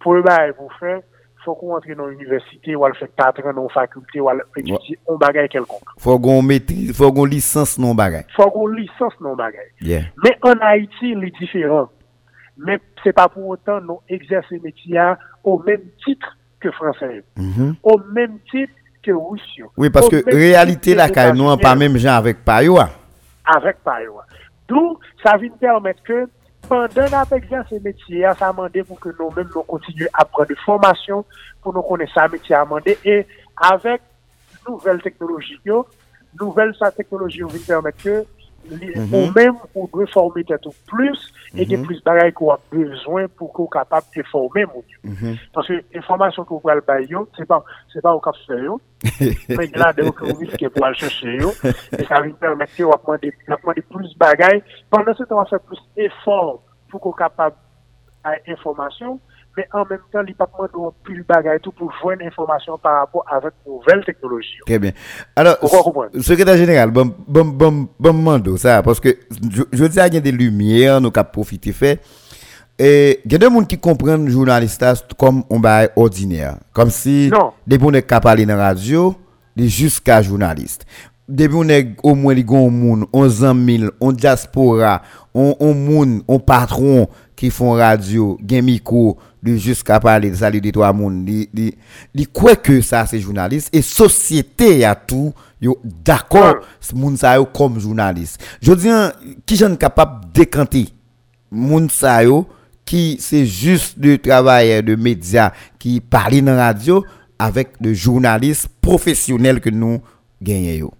pour 0.00 0.12
le 0.16 0.22
bail, 0.28 0.52
vous 0.58 0.74
faire, 0.82 1.00
fòk 1.44 1.62
ou 1.64 1.76
antre 1.76 1.94
nan 1.96 2.12
universite, 2.12 2.76
wal 2.80 2.94
fèk 2.98 3.12
patran 3.20 3.56
nan 3.56 3.68
fakulte, 3.72 4.20
wal 4.24 4.42
etudye 4.44 4.96
an 5.10 5.18
bagay 5.20 5.48
kelkonk. 5.52 5.94
Fòk 6.04 6.30
ou 6.32 6.44
metri, 6.44 6.88
fòk 6.96 7.20
ou 7.22 7.30
lisans 7.30 7.76
nan 7.82 7.96
bagay. 7.98 8.24
Fòk 8.36 8.56
ou 8.60 8.70
lisans 8.72 9.16
nan 9.24 9.36
bagay. 9.38 9.68
Yeah. 9.80 10.10
Men 10.24 10.48
an 10.50 10.64
Haiti, 10.64 11.14
li 11.18 11.32
diferan. 11.40 11.90
Men 12.56 12.80
se 13.02 13.12
pa 13.14 13.26
pou 13.30 13.54
otan 13.54 13.84
nou 13.86 14.00
egzase 14.12 14.60
metia 14.62 15.14
ou 15.42 15.58
men 15.66 15.82
titre 16.04 16.32
ke 16.62 16.72
fransè. 16.72 17.20
Mm 17.36 17.52
-hmm. 17.52 17.76
Ou 17.82 18.00
men 18.14 18.38
titre 18.50 18.74
ke 19.02 19.12
rousyon. 19.12 19.68
Oui, 19.76 19.90
parce 19.90 20.08
que 20.08 20.22
realite 20.26 20.94
la 20.96 21.10
ka 21.12 21.32
nou 21.32 21.50
an 21.52 21.60
pa 21.60 21.74
menm 21.74 21.98
jan 22.00 22.16
avèk 22.16 22.44
payo 22.46 22.78
a. 22.80 22.88
Avèk 23.56 23.82
payo 23.84 24.20
a. 24.22 24.24
Dou, 24.68 24.98
sa 25.22 25.36
vin 25.36 25.52
permèt 25.60 26.00
ke 26.06 26.24
Pandan 26.68 27.12
ap 27.12 27.32
egzase 27.36 27.76
metye, 27.84 28.24
sa 28.38 28.48
amande 28.48 28.82
pou 28.88 28.96
ke 28.96 29.10
nou 29.18 29.28
men 29.36 29.50
nou 29.52 29.66
kontinu 29.68 30.06
ap 30.16 30.30
pran 30.32 30.48
de 30.48 30.56
formasyon 30.62 31.20
pou 31.60 31.74
nou 31.76 31.84
konen 31.84 32.08
sa 32.12 32.24
metye 32.32 32.56
amande 32.56 32.94
e 33.04 33.18
avek 33.68 34.00
nouvel 34.64 35.02
teknoloji 35.04 35.58
yo, 35.68 35.82
nouvel 36.40 36.72
sa 36.78 36.88
teknoloji 36.94 37.42
yo 37.42 37.50
vi 37.52 37.60
permette 37.66 38.00
ke 38.00 38.43
ou 38.70 39.26
mhm. 39.26 39.32
mèm 39.34 39.56
ou 39.74 39.88
dwe 39.92 40.06
forme 40.12 40.44
tèt 40.48 40.66
ou 40.68 40.74
plus, 40.88 41.20
e 41.52 41.64
gen 41.64 41.80
mhm. 41.80 41.86
plus 41.88 42.00
bagay 42.06 42.32
ko 42.36 42.50
ap 42.54 42.62
bezwen 42.72 43.28
pou 43.36 43.50
ko 43.54 43.66
kapap 43.72 44.06
te 44.14 44.24
forme 44.30 44.64
moun 44.70 44.84
yo. 44.88 45.00
Mhm. 45.10 45.36
Paske 45.56 45.80
informasyon 46.00 46.48
ko 46.48 46.60
pral 46.64 46.80
bay 46.86 47.06
yo, 47.10 47.26
se 47.36 47.46
pa 47.48 47.60
ou 48.12 48.22
kap 48.24 48.38
se 48.44 48.58
yo, 48.64 48.78
men 49.56 49.76
la 49.80 49.92
de 49.96 50.06
ou 50.08 50.16
kou 50.16 50.36
wif 50.40 50.56
ke 50.60 50.70
pral 50.72 50.96
chese 50.98 51.36
yo, 51.40 51.52
e 51.64 52.02
sa 52.08 52.22
vin 52.24 52.34
permette 52.40 52.80
ou 52.86 52.94
ap 52.96 53.04
mande 53.08 53.84
plus 53.90 54.16
bagay, 54.20 54.62
pandan 54.92 55.18
se 55.18 55.28
te 55.28 55.36
wap 55.36 55.52
fè 55.52 55.60
plus 55.68 55.84
efor 56.08 56.58
pou 56.92 57.02
ko 57.02 57.14
kapap 57.18 57.60
a 58.24 58.38
informasyon, 58.48 59.18
mais 59.56 59.68
en 59.72 59.84
même 59.84 60.00
temps, 60.12 60.20
il 60.26 60.34
pas 60.34 60.46
de 60.46 61.02
plus 61.02 61.18
de 61.18 61.22
bagaille 61.22 61.60
tout 61.60 61.72
pour 61.72 61.92
jouer 62.00 62.16
une 62.20 62.26
information 62.26 62.76
par 62.78 63.00
rapport 63.00 63.24
avec 63.30 63.52
nouvelles 63.66 64.04
technologies. 64.04 64.58
Très 64.66 64.78
bien. 64.78 64.92
Alors, 65.36 65.56
secrétaire 66.20 66.56
général, 66.56 66.90
bon, 66.90 67.14
bon, 67.26 67.44
bon, 67.44 67.88
bon 67.98 68.12
mando, 68.12 68.56
ça, 68.56 68.82
parce 68.82 69.00
que 69.00 69.16
je, 69.50 69.62
je 69.72 69.84
dis, 69.84 69.98
il 69.98 70.14
y 70.14 70.16
a 70.16 70.20
des 70.20 70.32
lumières, 70.32 71.00
nous 71.00 71.12
avons 71.14 71.28
profité 71.30 71.72
fait. 71.72 72.00
Et 72.78 73.20
il 73.24 73.32
y 73.32 73.34
a 73.36 73.38
des 73.38 73.46
gens 73.46 73.64
qui 73.64 73.78
comprennent 73.78 74.28
journaliste 74.28 74.84
comme 75.16 75.44
un 75.50 75.58
bail 75.60 75.90
ordinaire. 75.94 76.56
Comme 76.72 76.90
si, 76.90 77.30
non. 77.32 77.52
des 77.66 77.78
qui 77.78 78.02
parlent 78.20 78.44
dans 78.44 78.56
la 78.56 78.66
radio, 78.66 79.14
jusqu'à 79.56 80.22
journaliste. 80.22 80.84
Des 81.26 81.50
gens 81.50 81.64
au 82.02 82.14
moins, 82.14 82.34
les 82.34 82.46
gens, 82.46 82.70
11 83.12 83.38
000, 83.38 83.90
on 84.00 84.12
diaspora, 84.12 85.00
on, 85.34 85.56
on 85.58 86.22
on 86.28 86.38
patron 86.38 87.08
qui 87.34 87.50
font 87.50 87.72
radio, 87.72 88.38
gen 88.46 88.64
micro, 88.64 89.18
jusqu'à 89.52 90.00
parler 90.00 90.30
de 90.30 90.36
salut 90.36 90.60
de 90.60 90.70
trois 90.70 90.92
monde 90.92 91.28
li 91.28 91.48
li 92.14 92.26
quoi 92.26 92.56
que 92.56 92.80
ça 92.80 93.06
c'est 93.06 93.20
journaliste 93.20 93.68
et 93.74 93.82
société 93.82 94.84
a 94.84 94.94
tout 94.94 95.32
yo 95.60 95.78
d'accord 95.84 96.56
sa 97.16 97.36
yo 97.36 97.44
comme 97.44 97.78
journaliste 97.78 98.40
je 98.62 98.72
dis 98.72 98.88
qui 99.44 99.56
j'en 99.56 99.76
capable 99.76 100.26
décanter 100.32 100.86
sa 101.90 102.24
yo 102.24 102.46
qui 102.84 103.16
c'est 103.20 103.46
juste 103.46 103.98
de 103.98 104.16
travailleurs 104.16 104.82
de 104.82 104.94
médias 104.94 105.52
qui 105.78 106.00
parlent 106.00 106.40
dans 106.42 106.54
la 106.54 106.66
radio 106.66 107.04
avec 107.38 107.70
le 107.80 107.92
journaliste 107.92 108.68
professionnel 108.80 109.60
que 109.60 109.70
nous 109.70 110.00
gagnons 110.40 110.90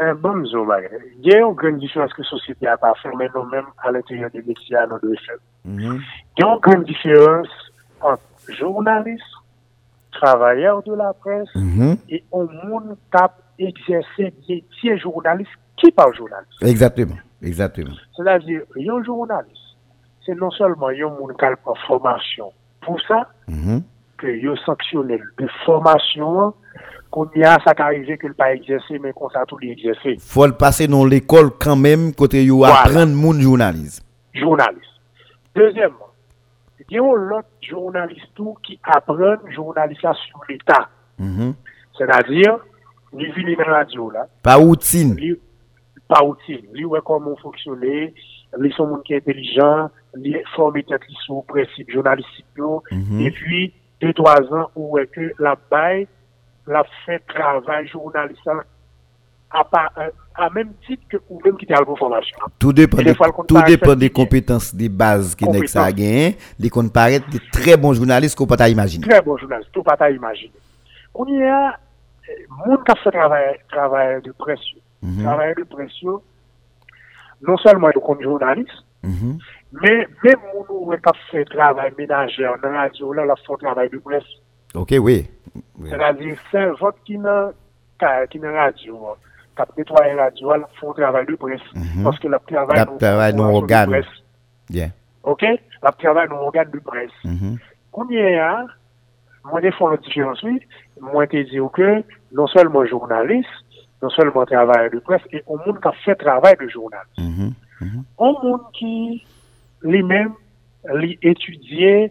Il 0.00 1.26
y 1.26 1.34
a 1.34 1.38
une 1.40 1.54
grande 1.54 1.78
différence 1.78 2.12
que 2.12 2.22
la 2.22 2.28
société 2.28 2.66
a 2.66 2.76
pas 2.76 2.94
fait, 3.02 3.10
mais 3.18 3.28
nous-mêmes, 3.34 3.66
à 3.82 3.90
l'intérieur 3.90 4.30
des 4.30 4.42
médias, 4.42 4.86
nous 4.86 4.98
devons 5.00 5.14
faire. 5.26 5.36
Il 5.64 5.82
y 5.82 6.42
a 6.42 6.46
une 6.54 6.58
grande 6.60 6.84
différence 6.84 7.48
entre 8.00 8.22
journalistes, 8.48 9.22
travailleurs 10.12 10.82
de 10.82 10.94
la 10.94 11.12
presse 11.12 11.48
Mhm. 11.54 11.96
et 12.08 12.24
un 12.32 12.46
monde 12.68 12.96
qui 13.10 13.16
a 13.18 13.30
exercé 13.58 14.32
métier 14.48 14.98
journaliste 14.98 15.50
qui 15.76 15.90
parle 15.92 16.14
journaliste. 16.16 16.52
exactement 16.62 17.16
exactement 17.42 17.90
C'est-à-dire, 18.16 18.62
un 18.76 19.02
journaliste, 19.04 19.76
c'est 20.24 20.34
non 20.34 20.50
seulement 20.50 20.88
un 20.88 21.08
monde 21.10 21.34
qui 21.38 21.44
a 21.44 21.50
une 21.50 21.56
formation 21.86 22.52
pour 22.80 23.00
ça, 23.02 23.28
Mhm. 23.48 23.82
Que 24.18 24.26
yo 24.26 24.56
sanctionné 24.66 25.18
de 25.38 25.48
formation, 25.64 26.52
qu'on 27.10 27.30
y 27.36 27.44
a 27.44 27.56
ça 27.64 27.74
qui 27.74 27.82
arrive 27.82 28.16
que 28.18 28.26
le 28.26 28.34
pas 28.34 28.52
exercer, 28.54 28.98
mais 28.98 29.12
qu'on 29.12 29.30
ça 29.30 29.44
tout 29.46 29.58
exercer. 29.62 30.16
faut 30.20 30.46
le 30.46 30.52
passer 30.52 30.86
dans 30.88 31.04
l'école 31.04 31.50
quand 31.58 31.76
même 31.76 32.12
côté 32.14 32.44
yo 32.44 32.58
Voilà. 32.58 32.80
apprendre 32.82 33.14
mon 33.14 33.32
journalisme 33.32 34.04
journaliste. 34.34 34.84
Deuxièmement, 35.54 36.10
il 36.90 36.96
y 36.96 36.98
a 36.98 37.02
l'autre 37.02 37.48
journaliste 37.62 38.26
tout 38.34 38.54
qui 38.62 38.78
apprend 38.84 39.36
journaliste 39.54 40.00
sur 40.02 40.40
l'État. 40.48 40.88
Mhm. 41.18 41.54
C'est-à-dire, 41.96 42.58
il 43.18 43.32
vient 43.32 43.56
dans 43.56 43.70
la 43.70 43.76
radio 43.78 44.10
là, 44.10 44.26
pas 44.42 44.54
routine 44.56 45.14
lui, 45.16 45.40
pas 46.06 46.22
outil, 46.24 46.64
lui 46.72 46.84
ouais 46.84 47.00
comment 47.04 47.34
fonctionner, 47.36 48.14
lui 48.56 48.72
sont 48.72 48.86
monde 48.86 49.02
qui 49.02 49.14
est 49.14 49.16
intelligent, 49.16 49.90
lui 50.14 50.36
formé 50.54 50.82
tête 50.84 51.02
sur 51.24 51.42
principe 51.44 51.90
journalistique 51.90 52.44
Mhm. 52.56 53.20
et 53.20 53.30
puis 53.30 53.72
deux 54.00 54.12
trois 54.12 54.40
ans 54.52 54.70
où 54.76 54.98
que 55.12 55.32
la 55.38 55.56
bail 55.70 56.06
la 56.66 56.84
fait 57.06 57.20
travail 57.26 57.88
journaliste 57.88 58.40
à, 59.50 59.64
part, 59.64 59.90
à 60.34 60.50
même 60.50 60.72
titre 60.86 61.02
que 61.08 61.16
ou 61.30 61.40
même 61.42 61.56
qui 61.56 61.64
était 61.64 61.72
à 61.74 61.80
la 61.80 61.86
formation. 61.96 62.36
Tout 62.58 62.72
dépend, 62.74 62.98
de, 62.98 63.04
des 63.04 63.14
tout 63.48 63.62
dépend 63.66 63.94
des 63.94 64.10
compétences, 64.10 64.74
des 64.74 64.90
bases 64.90 65.30
ça 65.30 65.36
a 65.40 65.46
Compétences. 65.46 65.94
gagné. 65.94 66.36
Les 66.58 66.68
comptes 66.68 66.92
paraître 66.92 67.28
de 67.30 67.38
très 67.50 67.76
bons 67.78 67.94
journalistes 67.94 68.36
qu'on 68.36 68.46
peut 68.46 68.58
pas 68.58 68.68
imaginer. 68.68 69.06
Très 69.08 69.22
bon 69.22 69.38
journaliste, 69.38 69.70
tout 69.72 69.82
pas 69.82 70.10
imaginer. 70.10 70.52
On 71.14 71.24
y 71.26 71.42
a, 71.42 71.70
euh, 72.28 72.32
monde 72.66 72.84
qui 72.84 72.92
a 72.92 72.96
fait 72.96 73.10
travail, 73.10 73.58
travail 73.70 74.20
de 74.22 74.32
pression. 74.32 74.78
Mhm. 75.02 75.22
Travail 75.22 75.54
de 75.54 75.62
pression, 75.64 76.20
non 77.46 77.56
seulement 77.56 77.88
de 77.88 77.98
compte 77.98 78.22
journaliste, 78.22 78.84
Mhm. 79.02 79.38
Men, 79.70 80.06
men 80.24 80.38
moun 80.46 80.68
ou 80.72 80.86
wè 80.88 80.96
kap 81.04 81.18
fè 81.28 81.42
travè 81.50 81.90
menajè, 81.98 82.48
nan 82.62 82.76
radyo 82.78 83.12
la, 83.16 83.26
la 83.28 83.36
fò 83.44 83.58
travè 83.60 83.84
di 83.92 84.00
pres. 84.00 84.24
Ok, 84.78 84.94
oui. 85.04 85.20
Se 85.90 85.98
radyo, 86.00 86.36
se 86.48 86.62
vot 86.80 86.96
ki 87.04 87.18
nan, 87.20 87.52
ki 88.32 88.40
nan 88.40 88.56
radyo, 88.56 89.12
kap 89.58 89.74
netwaye 89.76 90.16
radyo, 90.16 90.56
la 90.56 90.70
fò 90.80 90.94
travè 90.96 91.26
di 91.28 91.36
pres. 91.40 91.68
Paske 92.06 92.32
la 92.32 92.40
travè 92.48 93.28
nou 93.36 93.60
organ. 93.60 93.92
Ok? 95.28 95.46
La 95.84 95.92
travè 96.00 96.26
nou 96.32 96.48
organ 96.48 96.72
di 96.72 96.80
pres. 96.88 97.12
Koumye 97.92 98.34
a, 98.40 98.52
mwen 99.52 99.68
de 99.68 99.76
fò 99.76 99.92
lò 99.92 100.00
diferans 100.00 100.40
wè, 100.48 100.56
mwen 101.12 101.28
te 101.28 101.44
di 101.44 101.60
ou 101.60 101.68
ke, 101.76 101.98
non 102.32 102.48
selman 102.56 102.88
jounalist, 102.88 103.82
non 104.00 104.16
selman 104.16 104.48
travè 104.48 104.86
di 104.96 105.04
pres, 105.04 105.28
e 105.28 105.44
ou 105.44 105.60
moun 105.60 105.76
kap 105.84 105.96
fè 106.06 106.16
travè 106.16 106.56
di 106.56 106.72
jounalist. 106.72 107.58
Ou 108.16 108.38
moun 108.40 108.64
ki... 108.72 108.94
li 109.82 110.02
men, 110.02 110.32
li 111.00 111.18
etudye 111.22 112.10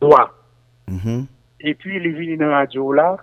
doa. 0.00 0.30
Mm 0.88 0.98
-hmm. 0.98 1.26
E 1.58 1.74
pi 1.74 1.98
li 1.98 2.10
vini 2.12 2.36
nan 2.36 2.50
radyo 2.50 2.92
la, 2.92 3.16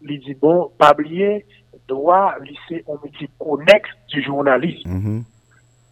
li 0.00 0.18
di 0.18 0.34
bon, 0.34 0.70
pabliye, 0.78 1.44
doa 1.88 2.38
li 2.38 2.58
se 2.68 2.82
on 2.86 2.98
meti 3.02 3.28
koneks 3.38 3.90
di 4.08 4.22
jounalizm. 4.22 4.88
Mm 4.88 5.00
-hmm. 5.00 5.24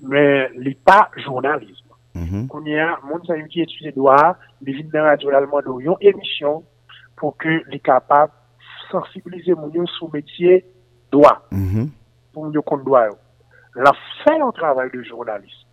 Men 0.00 0.62
li 0.62 0.74
pa 0.74 1.10
jounalizm. 1.24 1.86
Mm 2.14 2.24
-hmm. 2.24 2.46
Kounye 2.48 2.80
a, 2.80 2.98
moun 3.02 3.26
sa 3.26 3.36
yon 3.36 3.48
ki 3.48 3.60
etudye 3.60 3.92
doa, 3.92 4.36
li 4.60 4.72
vini 4.72 4.90
nan 4.92 5.04
radyo 5.04 5.30
la 5.30 5.40
lman 5.40 5.64
do 5.64 5.80
yon 5.80 5.96
emisyon 6.00 6.62
pou 7.16 7.32
ke 7.32 7.64
li 7.72 7.80
kapab 7.80 8.30
sensibilize 8.90 9.54
moun 9.54 9.72
yon 9.74 9.88
sou 9.96 10.10
metye 10.12 10.60
doa. 11.12 11.36
Mm-hmm. 11.50 11.86
Pou 12.32 12.44
moun 12.44 12.56
yon 12.56 12.66
kon 12.66 12.84
doa 12.86 13.06
yo. 13.10 13.16
La 13.76 13.92
fè 14.22 14.36
yon 14.38 14.54
travay 14.56 14.90
de 14.92 15.02
jounalizm. 15.04 15.65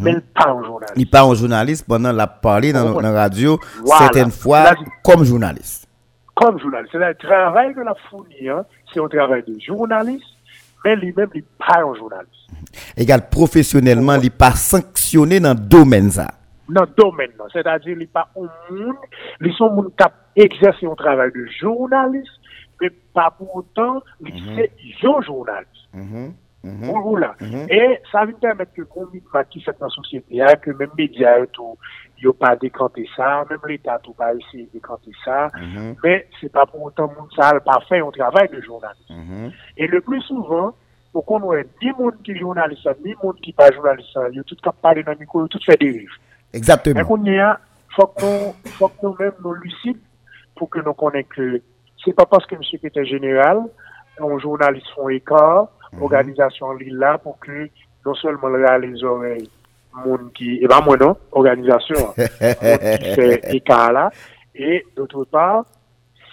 Mais 0.00 0.12
le 0.12 0.20
pas 0.20 0.50
un 0.50 0.62
journaliste. 0.64 0.94
Il 0.96 1.08
part 1.08 1.26
en 1.26 1.34
journaliste 1.34 1.86
pendant 1.86 2.12
la 2.12 2.26
parler 2.26 2.72
dans, 2.72 3.00
la 3.00 3.12
radio, 3.12 3.58
Voilà. 3.82 3.98
certaines 3.98 4.30
fois 4.30 4.74
comme 5.04 5.24
journaliste. 5.24 5.86
Comme 6.34 6.58
journaliste. 6.58 6.92
C'est 6.92 7.04
un 7.04 7.14
travail 7.14 7.74
de 7.74 7.80
la 7.82 7.94
fournir, 8.08 8.56
hein, 8.58 8.64
c'est 8.92 9.00
un 9.00 9.08
travail 9.08 9.42
de 9.46 9.58
journaliste, 9.60 10.24
mais 10.84 10.96
lui-même, 10.96 11.28
il 11.34 11.40
n'est 11.40 11.44
pas 11.58 11.80
un 11.80 11.94
journaliste. 11.94 12.34
Égal 12.96 13.28
professionnellement, 13.28 14.14
il 14.14 14.30
pas 14.30 14.52
sanctionné 14.52 15.40
dans 15.40 15.54
le 15.54 15.60
domaine 15.60 16.10
ça. 16.10 16.28
dans 16.68 16.82
le 16.82 16.88
domaine. 16.96 17.30
C'est-à-dire, 17.52 17.96
il 17.98 18.08
pas 18.08 18.28
un 18.36 18.74
monde, 18.74 18.94
ils 19.40 19.52
sont 19.54 19.70
monde 19.70 19.90
qui 19.98 20.42
exercent 20.42 20.82
un 20.82 20.94
travail 20.94 21.30
de 21.32 21.46
journaliste, 21.60 22.30
mais 22.80 22.90
pas 23.12 23.30
pour 23.36 23.56
autant, 23.56 24.00
ils 24.24 24.94
sont 25.00 25.18
un 25.18 25.22
journaliste. 25.22 25.70
Mhm. 25.92 26.32
Mhm. 26.62 26.90
Ou 26.90 27.16
la. 27.16 27.34
E 27.40 28.00
sa 28.10 28.26
vi 28.28 28.34
permette 28.36 28.74
ke 28.76 28.84
koumik 28.92 29.24
ma 29.32 29.42
ki 29.48 29.62
fet 29.64 29.78
nan 29.80 29.92
sosyete 29.94 30.42
a, 30.44 30.52
ke 30.60 30.74
men 30.76 30.90
media 30.98 31.38
yo 31.40 31.46
tou, 31.56 31.78
yo 32.20 32.34
pa 32.36 32.52
dekante 32.60 33.06
sa, 33.14 33.46
men 33.48 33.62
l'Etat 33.64 34.04
tou 34.04 34.12
pa 34.18 34.28
ese 34.36 34.66
dekante 34.74 35.14
sa, 35.22 35.46
men 36.02 36.26
se 36.36 36.50
pa 36.52 36.66
pou 36.68 36.90
otan 36.90 37.08
moun 37.14 37.32
sal 37.32 37.62
pa 37.64 37.78
fe 37.88 38.02
yon 38.02 38.12
travay 38.16 38.50
de 38.52 38.60
mhm. 38.60 38.66
jounalist. 38.68 39.08
Mhm. 39.08 39.48
E 39.76 39.88
le 39.88 40.02
plus 40.04 40.28
souvan, 40.28 40.74
pou 41.14 41.24
kon 41.24 41.48
wè, 41.48 41.64
ni 41.80 41.96
moun 41.96 42.20
ki 42.26 42.36
jounalist, 42.36 42.92
ni 43.00 43.16
moun 43.22 43.40
ki 43.40 43.56
pa 43.56 43.70
jounalist, 43.72 44.20
yo 44.36 44.44
tout 44.44 44.60
kap 44.60 44.76
pale 44.84 45.06
nan 45.06 45.16
mikou, 45.16 45.46
yo 45.46 45.48
tout 45.48 45.64
fe 45.64 45.78
deriv. 45.80 46.12
Exactement. 46.52 47.00
E 47.00 47.08
kon 47.08 47.24
nye 47.24 47.40
a, 47.40 47.56
fok 47.96 48.20
nou 48.20 49.16
men 49.16 49.32
nou 49.40 49.56
lucid 49.64 49.96
pou 50.58 50.68
ke 50.68 50.84
nou 50.84 50.92
konen 50.92 51.24
ke 51.32 51.64
se 52.04 52.12
pa 52.16 52.28
paske 52.28 52.58
msou 52.60 52.84
kete 52.84 53.08
general, 53.08 53.64
nou 54.20 54.36
jounalist 54.42 54.92
fon 54.92 55.08
ekor, 55.16 55.70
écart, 55.92 56.02
organisation 56.02 56.72
là 56.72 57.18
pour 57.18 57.38
que 57.38 57.68
non 58.04 58.14
seulement 58.14 58.48
là 58.48 58.78
les 58.78 59.02
oreilles, 59.04 59.50
monde 59.94 60.32
qui, 60.34 60.58
et 60.62 60.66
ben 60.66 60.80
moi 60.80 60.96
non, 60.96 61.16
organisation, 61.32 62.14
qui 62.16 63.14
fait 63.14 63.40
écart 63.54 63.92
là, 63.92 64.10
et 64.54 64.84
d'autre 64.96 65.24
part, 65.24 65.64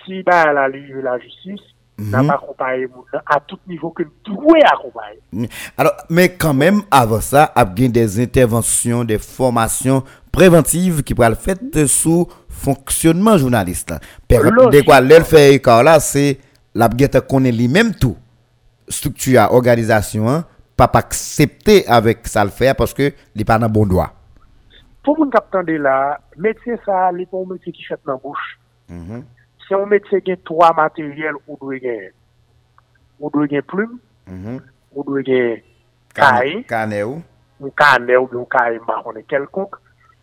si 0.06 0.24
bah 0.24 0.52
la 0.54 0.68
la 0.68 1.20
justice, 1.20 1.62
n'a 2.00 2.24
pas 2.24 2.36
accompagné 2.36 2.88
à 3.26 3.40
tout 3.40 3.58
niveau 3.68 3.90
que 3.90 4.04
nous 4.28 4.38
accompagner. 4.72 5.50
Alors, 5.78 5.94
mais 6.10 6.30
quand 6.30 6.54
même, 6.54 6.82
avant 6.92 7.22
ça, 7.22 7.52
il 7.56 7.84
y 7.84 7.86
a 7.86 7.90
des 7.90 8.20
interventions, 8.22 9.04
des 9.04 9.18
formations 9.18 10.04
préventives 10.32 11.04
qui 11.04 11.16
pourraient 11.16 11.32
être 11.32 11.42
faites 11.42 11.88
sous 11.88 12.28
fonctionnement 12.50 13.38
journaliste. 13.38 13.94
De 14.30 14.86
quoi 14.86 15.02
l'elle 15.02 15.24
fait 15.24 15.56
écart 15.56 15.84
là, 15.84 16.00
c'est 16.00 16.38
la 16.76 16.88
guette 16.88 17.20
connaît 17.28 17.52
lui-même 17.52 17.96
tout. 17.96 18.16
Structure, 18.90 19.48
organisation, 19.52 20.30
hein, 20.30 20.46
pas 20.76 20.90
accepter 20.94 21.86
avec 21.88 22.26
ça 22.28 22.44
le 22.44 22.52
faire 22.52 22.76
parce 22.76 22.94
que 22.94 23.12
il 23.36 23.46
pas 23.46 23.60
dans 23.60 23.68
bon 23.70 23.86
droit. 23.86 24.14
Pour 25.04 25.18
mon 25.20 25.30
capitaine 25.30 25.64
de 25.66 25.74
là, 25.82 26.20
métier 26.38 26.76
ça, 26.86 27.10
pas 27.12 27.38
un 27.38 27.54
métier 27.54 27.72
qui 27.72 27.84
fait 27.84 28.00
dans 28.06 28.14
la 28.14 28.18
bouche. 28.20 28.60
C'est 29.68 29.76
un 29.76 29.86
métier 29.86 30.22
qui 30.22 30.36
trois 30.44 30.74
matériels 30.74 31.34
ou 31.48 31.58
doit 31.60 31.78
gagner. 31.78 32.12
Ou 33.20 33.30
doit 33.30 33.48
gagner 33.48 33.62
plume, 33.62 33.98
Mhm. 34.28 34.62
ou 34.94 35.04
doit 35.04 35.22
gagner 35.22 35.64
cahier, 36.14 36.64
Carnet 36.64 37.04
ou 37.04 37.22
ou 37.60 37.70
carnet 37.72 38.16
ou 38.18 38.30
un 38.40 38.46
cahier 38.46 38.80
marron 38.88 39.14
quelconque. 39.28 39.76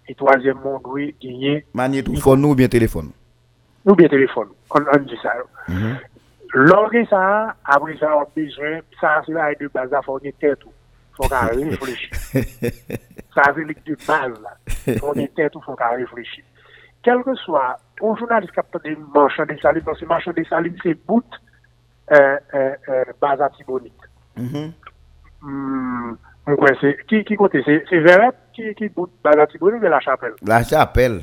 Et 0.06 0.14
troisièmement, 0.14 0.76
on 0.84 0.88
doit 0.90 1.10
gagner 1.20 1.66
magnétophone 1.74 2.44
ou 2.44 2.54
bien 2.54 2.68
téléphone? 2.68 3.10
ou 3.86 3.94
bien 3.94 4.08
téléphone. 4.08 4.48
On, 4.70 4.80
on 4.80 4.98
dit 5.02 5.18
ça. 5.22 5.32
Lorge 6.54 7.02
sa, 7.10 7.56
apre 7.66 7.96
sa 7.98 8.12
an 8.14 8.28
bejwen, 8.36 8.82
sa 9.00 9.18
se 9.26 9.32
la 9.34 9.50
e 9.50 9.56
de 9.58 9.66
baz 9.74 9.90
la 9.90 10.02
fonye 10.06 10.30
tet 10.38 10.62
ou. 10.62 10.70
Fon 11.18 11.30
ka 11.30 11.48
reflechi. 11.50 12.10
Sa 13.34 13.48
se 13.54 13.62
lik 13.66 13.80
de 13.86 13.96
baz 14.06 14.30
la. 14.38 14.52
Fonye 15.02 15.26
tet 15.34 15.56
ou 15.58 15.62
fon 15.66 15.78
ka 15.78 15.90
reflechi. 15.98 16.44
Kelke 17.06 17.34
swa, 17.42 17.72
ou 18.00 18.14
jounalist 18.14 18.54
kapte 18.54 18.78
de 18.84 18.94
manchan 19.16 19.50
de 19.50 19.56
salim, 19.62 19.82
parce 19.82 20.06
manchan 20.06 20.36
de 20.36 20.44
salim 20.46 20.76
se 20.82 20.94
bout 21.08 21.38
euh, 22.12 22.38
euh, 22.54 22.74
euh, 22.88 23.04
baz 23.20 23.42
atibonit. 23.42 24.06
Mm-hmm. 24.36 24.70
Hmm, 25.42 26.14
mwen 26.46 26.54
mm 26.54 26.56
kwen 26.56 26.74
-hmm. 26.74 26.86
mm, 26.86 27.00
se, 27.10 27.24
ki 27.24 27.36
kote 27.36 27.62
se, 27.66 27.80
se 27.90 27.98
veret 28.06 28.38
ki, 28.54 28.74
ki 28.78 28.88
bout 28.94 29.10
baz 29.22 29.42
atibonit 29.42 29.76
ou 29.76 29.82
de 29.82 29.90
la 29.90 30.00
chapel? 30.00 30.38
La 30.46 30.62
chapel. 30.62 31.20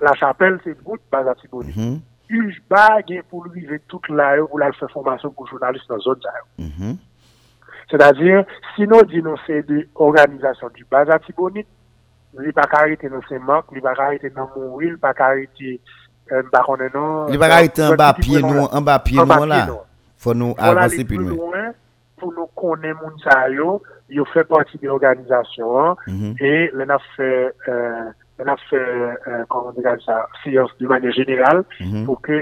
La 0.00 0.14
chapel 0.14 0.58
se 0.64 0.74
bout 0.82 1.00
baz 1.12 1.28
atibonit. 1.28 1.76
Mwen. 1.76 1.86
Mm 1.86 1.94
-hmm. 1.94 2.13
juj 2.30 2.58
bagen 2.70 3.24
pou 3.30 3.44
li 3.48 3.64
ve 3.68 3.80
tout 3.90 4.08
la 4.08 4.34
yo 4.38 4.48
ou 4.50 4.60
la 4.60 4.70
l 4.70 4.76
fè 4.78 4.88
formasyon 4.92 5.34
pou 5.36 5.48
jounalist 5.50 5.90
nan 5.90 6.02
zon 6.04 6.22
la 6.24 6.34
yo. 6.38 6.94
Se 7.90 8.00
da 8.00 8.10
dir, 8.16 8.42
si 8.74 8.88
nou 8.88 9.04
di 9.08 9.20
nou 9.24 9.36
se 9.44 9.60
de 9.68 9.82
organizasyon 10.06 10.72
di 10.76 10.86
baza 10.90 11.18
tibonit, 11.26 11.68
li 12.40 12.52
pa 12.56 12.64
karite 12.70 13.10
nou 13.12 13.22
se 13.28 13.38
mank, 13.38 13.70
li 13.76 13.84
pa 13.84 13.94
karite 13.98 14.32
nan 14.34 14.48
moun 14.54 14.72
wil, 14.80 14.96
pa 15.02 15.12
karite 15.16 15.76
mba 16.48 16.64
konen 16.66 16.90
nan... 16.96 17.30
Li 17.32 17.40
pa 17.40 17.50
karite 17.52 17.92
mba 17.92 18.10
piye 18.18 18.42
nou, 18.44 18.66
mba 18.80 18.98
piye 19.04 19.28
nou 19.28 19.50
la. 19.50 19.62
Fò 20.24 20.32
nou 20.32 20.56
avanse 20.56 21.04
pi 21.06 21.20
nou. 21.20 21.52
Pou 22.18 22.32
nou 22.32 22.48
konen 22.56 22.96
moun 23.02 23.20
sa 23.22 23.44
yo, 23.52 23.78
yo 24.08 24.24
fè 24.32 24.46
pati 24.48 24.80
de 24.80 24.88
organizasyon, 24.88 26.04
e 26.40 26.54
le 26.72 26.88
na 26.88 27.00
fè... 27.12 27.32
on 28.38 28.46
a 28.46 28.56
fait, 28.68 28.76
euh, 28.76 29.44
comment 29.48 29.72
dire 29.72 29.96
ça, 30.04 30.26
séance 30.42 30.70
de 30.80 30.86
manière 30.86 31.12
générale, 31.12 31.64
mm 31.80 31.84
-hmm. 31.84 32.04
pour 32.04 32.20
que, 32.20 32.34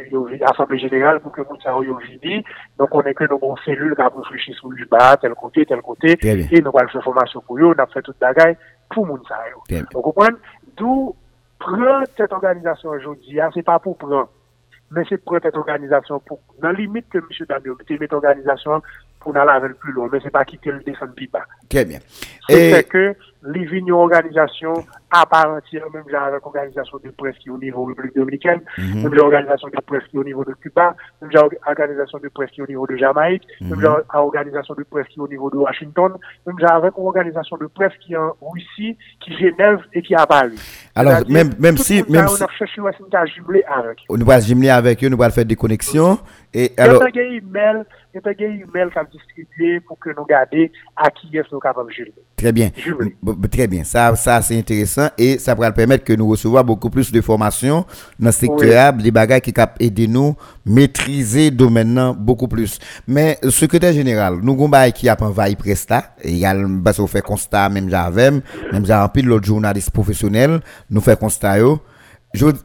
assemblée 0.50 0.78
générale, 0.78 1.20
pour 1.20 1.32
que 1.32 1.42
Moutsaro 1.42 1.82
Yovini, 1.82 2.44
donc 2.78 2.94
on 2.94 3.02
est 3.02 3.14
que 3.14 3.24
nos 3.24 3.38
bonnes 3.38 3.56
cellules 3.64 3.94
qui 3.94 4.02
réfléchissent 4.02 4.56
sur 4.56 4.70
le 4.70 4.86
bas, 4.86 5.16
tel 5.20 5.34
côté, 5.34 5.66
tel 5.66 5.82
côté, 5.82 6.10
et 6.22 6.60
nous 6.62 6.72
allons 6.74 6.88
faire 6.88 7.04
formation 7.04 7.40
pour 7.46 7.58
eux, 7.58 7.74
on 7.74 7.82
a 7.82 7.86
fait 7.86 8.02
toute 8.02 8.18
bagaille 8.18 8.56
pour 8.90 9.06
Moutsaro. 9.06 9.60
Vous 9.94 10.02
comprenez? 10.06 10.36
D'où 10.76 11.14
prendre 11.58 12.04
cette 12.16 12.32
organisation 12.32 12.88
aujourd'hui, 12.90 13.36
ce 13.36 13.50
c'est 13.54 13.62
pas 13.62 13.78
pour 13.78 13.96
prendre, 13.98 14.28
mais 14.92 15.04
c'est 15.08 15.22
prendre 15.24 15.42
cette 15.42 15.56
organisation 15.56 16.20
pour, 16.26 16.38
dans 16.60 16.68
la 16.68 16.78
limite 16.82 17.08
que 17.12 17.18
M. 17.18 17.46
Damio, 17.48 17.76
cette 17.86 18.12
organisation 18.12 18.82
pour 19.20 19.36
aller 19.36 19.50
avec 19.50 19.74
plus 19.78 19.92
loin, 19.92 20.08
mais 20.10 20.18
c'est 20.22 20.30
pas 20.30 20.44
quitter 20.44 20.70
le 20.72 20.80
descendre 20.80 21.14
plus 21.14 21.28
bas. 21.28 21.46
Très 21.68 21.84
bien. 21.84 22.00
C'est 22.48 22.80
et... 22.80 22.84
que, 22.84 23.14
les 23.44 23.64
vignes 23.64 23.92
organisation 23.92 24.74
à 25.12 25.26
part 25.26 25.48
entière, 25.50 25.84
même 25.92 26.04
genre 26.10 26.22
avec 26.22 26.44
organisation 26.46 26.98
de 27.04 27.10
presse 27.10 27.36
qui 27.38 27.48
est 27.48 27.52
au 27.52 27.58
niveau 27.58 27.82
de 27.84 27.90
la 27.90 28.02
République 28.02 28.16
dominicaine, 28.16 28.60
Mhm. 28.78 29.02
même 29.02 29.14
genre 29.14 29.26
organisation 29.26 29.68
de 29.68 29.80
presse 29.86 30.02
qui 30.10 30.16
est 30.16 30.20
au 30.20 30.24
niveau 30.24 30.44
de 30.44 30.54
Cuba, 30.54 30.96
même 31.20 31.30
genre 31.30 31.48
organisation 31.66 32.18
de 32.18 32.28
presse 32.28 32.50
qui 32.50 32.60
est 32.60 32.64
au 32.64 32.66
niveau 32.66 32.86
de 32.86 32.96
Jamaïque, 32.96 33.46
même 33.60 33.74
Mhm. 33.74 33.80
genre 33.82 34.00
organisation 34.14 34.74
de 34.74 34.82
presse 34.84 35.06
qui 35.08 35.18
est 35.20 35.22
au 35.22 35.28
niveau 35.28 35.50
de 35.50 35.56
Washington, 35.58 36.12
même 36.46 36.58
genre 36.58 36.72
avec 36.72 36.94
une 36.96 37.04
organisation 37.06 37.56
de 37.58 37.66
presse 37.66 37.92
qui 38.00 38.14
est 38.14 38.16
en 38.16 38.34
Russie, 38.40 38.96
qui 39.20 39.32
est 39.34 39.36
Genève 39.50 39.80
et 39.92 40.00
qui 40.02 40.14
est 40.14 40.16
à 40.20 40.26
Paris. 40.26 40.58
Alors, 40.94 41.12
C'est-à-dire, 41.12 41.32
même- 41.34 41.54
même 41.58 41.76
si- 41.76 42.02
même 42.08 42.28
si- 42.28 42.42
On 42.42 42.46
a 42.46 42.48
cherché 42.58 42.80
jumelé 43.34 43.62
avec. 43.66 43.98
nous 44.08 44.30
allons 44.30 44.40
jumeler 44.40 44.70
avec 44.70 45.04
eux, 45.04 45.08
nous 45.08 45.22
allons 45.22 45.32
faire 45.32 45.44
des 45.44 45.56
connexions. 45.56 46.18
Et 46.54 46.72
Il 46.72 46.76
y 46.76 46.80
a 46.80 46.84
alors, 46.84 47.02
un 47.02 47.06
email, 47.06 47.84
il 48.14 48.20
y 48.22 48.26
a 48.26 48.28
un 48.28 48.52
email 48.52 48.90
qui 48.92 48.98
a 48.98 49.04
distribué 49.04 49.80
pour 49.80 49.98
que 49.98 50.10
nous 50.14 50.24
gardions 50.26 50.68
à 50.96 51.10
qui 51.10 51.28
est-ce 51.28 51.32
que 51.32 51.38
nous 51.38 51.48
sommes 51.50 51.60
capables 51.60 51.90
de. 51.92 52.12
Très 52.36 52.52
bien. 52.52 52.68
Très 53.50 53.66
bien. 53.66 53.84
Ça, 53.84 54.14
ça 54.16 54.42
c'est 54.42 54.58
intéressant 54.58 55.01
et 55.18 55.38
ça 55.38 55.54
pourra 55.54 55.72
permettre 55.72 56.04
que 56.04 56.12
nous 56.12 56.28
recevions 56.28 56.62
beaucoup 56.62 56.90
plus 56.90 57.10
de 57.12 57.20
formations 57.20 57.84
dans 58.18 58.32
ce 58.32 58.40
secteur, 58.40 58.92
des 58.94 59.10
bagages 59.10 59.40
qui 59.42 59.52
capent 59.52 59.76
aider 59.80 60.06
nous 60.06 60.34
maîtriser 60.64 61.50
le 61.50 61.56
domaine 61.56 62.14
beaucoup 62.18 62.48
plus. 62.48 62.78
Mais 63.06 63.38
euh, 63.44 63.50
secrétaire 63.50 63.92
général, 63.92 64.38
nous 64.42 64.52
avons 64.52 64.90
qui 64.92 65.08
a 65.08 65.16
envahi 65.20 65.56
Presta, 65.56 66.14
également 66.22 66.82
parce 66.82 66.96
qu'on 66.96 67.06
fait 67.06 67.22
constat 67.22 67.68
même 67.68 67.88
j'avais, 67.88 68.30
même 68.30 68.84
j'ai 68.84 68.94
rempli 68.94 69.22
l'autre 69.22 69.46
journaliste 69.46 69.90
professionnel, 69.90 70.60
nous 70.90 71.00
fait 71.00 71.18
constat 71.18 71.58
yo. 71.58 71.80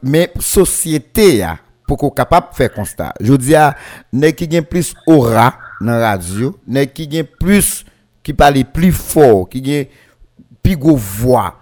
Mais 0.02 0.32
société 0.38 1.44
pour 1.86 1.96
qu'on 1.96 2.10
capable 2.10 2.50
de 2.50 2.54
faire 2.56 2.72
constat. 2.72 3.12
Je 3.20 3.34
dis 3.34 3.54
à 3.54 3.74
nèg 4.12 4.34
qui 4.34 4.46
gagne 4.46 4.62
plus 4.62 4.94
aura 5.06 5.54
dans 5.80 5.92
la 5.92 6.10
radio, 6.10 6.56
nèg 6.66 6.92
qui 6.92 7.08
gagne 7.08 7.24
plus 7.24 7.84
qui 8.22 8.34
parle 8.34 8.62
plus 8.64 8.92
fort, 8.92 9.48
qui 9.48 9.62
gagne 9.62 9.86
plus 10.62 10.76
gros 10.76 10.96
voix. 10.96 11.54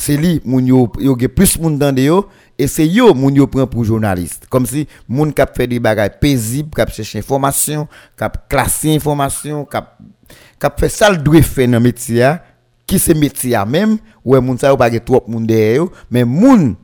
C'est 0.00 0.16
lui 0.16 0.40
moun 0.44 0.64
yo 0.64 0.88
yo 1.00 1.16
plus 1.28 1.58
moun 1.58 1.76
dans 1.76 1.94
yo 1.96 2.28
et 2.56 2.68
c'est 2.68 2.86
yo 2.86 3.12
moun 3.14 3.34
yo 3.34 3.48
prend 3.48 3.66
pour 3.66 3.82
journaliste. 3.82 4.46
Comme 4.48 4.64
si 4.64 4.86
moun 5.08 5.32
k'ap 5.32 5.56
fait 5.56 5.66
des 5.66 5.80
bagages 5.80 6.20
paisibles, 6.20 6.70
k'ap 6.70 6.92
chercher 6.92 7.18
information, 7.18 7.88
k'ap 8.16 8.48
classer 8.48 8.94
information, 8.94 9.64
k'ap 9.64 9.98
k'ap 10.60 10.78
fait 10.78 10.88
ça 10.88 11.10
le 11.10 11.16
doit 11.18 11.42
faire 11.42 11.66
dans 11.66 11.80
métier 11.80 12.22
a, 12.22 12.44
qui 12.86 13.00
c'est 13.00 13.12
métier 13.12 13.58
même? 13.66 13.98
Ouais 14.24 14.40
moun 14.40 14.56
sa 14.56 14.68
yo 14.68 14.76
pas 14.76 14.88
trop 15.00 15.24
moun 15.26 15.44
derrière 15.44 15.86
mais 16.08 16.24
moun 16.24 16.76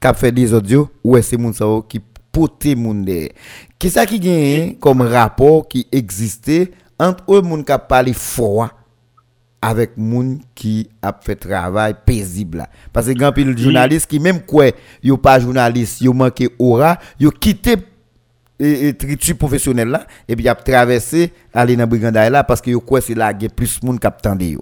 k'ap 0.00 0.16
fait 0.16 0.30
des 0.30 0.54
audios 0.54 0.88
ouais 1.02 1.20
c'est 1.20 1.36
moun 1.36 1.52
yo 1.58 1.82
qui 1.82 2.00
pote 2.30 2.76
moun 2.76 3.04
derrière. 3.04 3.30
Qui 3.76 3.90
ça 3.90 4.06
qui 4.06 4.20
gagne 4.20 4.76
comme 4.76 5.02
rapport 5.02 5.66
qui 5.66 5.88
existait 5.90 6.70
entre 6.96 7.24
eux 7.34 7.42
moun 7.42 7.64
k'ap 7.64 7.88
parler 7.88 8.12
fort 8.12 8.68
avec 9.62 9.96
moun 9.96 10.40
qui 10.56 10.90
a 11.00 11.12
fait 11.12 11.36
travail 11.36 11.94
paisible 12.04 12.66
parce 12.92 13.06
que 13.06 13.12
grand 13.12 13.32
pile 13.32 13.56
journaliste 13.56 14.10
qui 14.10 14.18
même 14.18 14.42
quoi 14.42 14.66
yo 15.02 15.16
pas 15.16 15.38
journaliste 15.38 16.00
yo 16.02 16.12
manqué 16.12 16.48
aura 16.58 16.98
yo 17.18 17.30
quitté 17.30 17.76
et, 18.58 18.88
et 18.88 18.94
tritu 18.94 19.36
professionnel 19.36 19.88
là 19.88 20.06
et 20.28 20.34
puis 20.34 20.48
a 20.48 20.54
traversé 20.56 21.32
aller 21.54 21.76
dans 21.76 21.86
brigandaille 21.86 22.30
là 22.30 22.42
parce 22.42 22.60
que 22.60 22.70
yo 22.70 22.80
quoi 22.80 23.00
c'est 23.00 23.14
là 23.14 23.32
plus 23.54 23.80
moun 23.84 23.98
qui 24.00 24.06
attendé 24.06 24.50
yo 24.50 24.60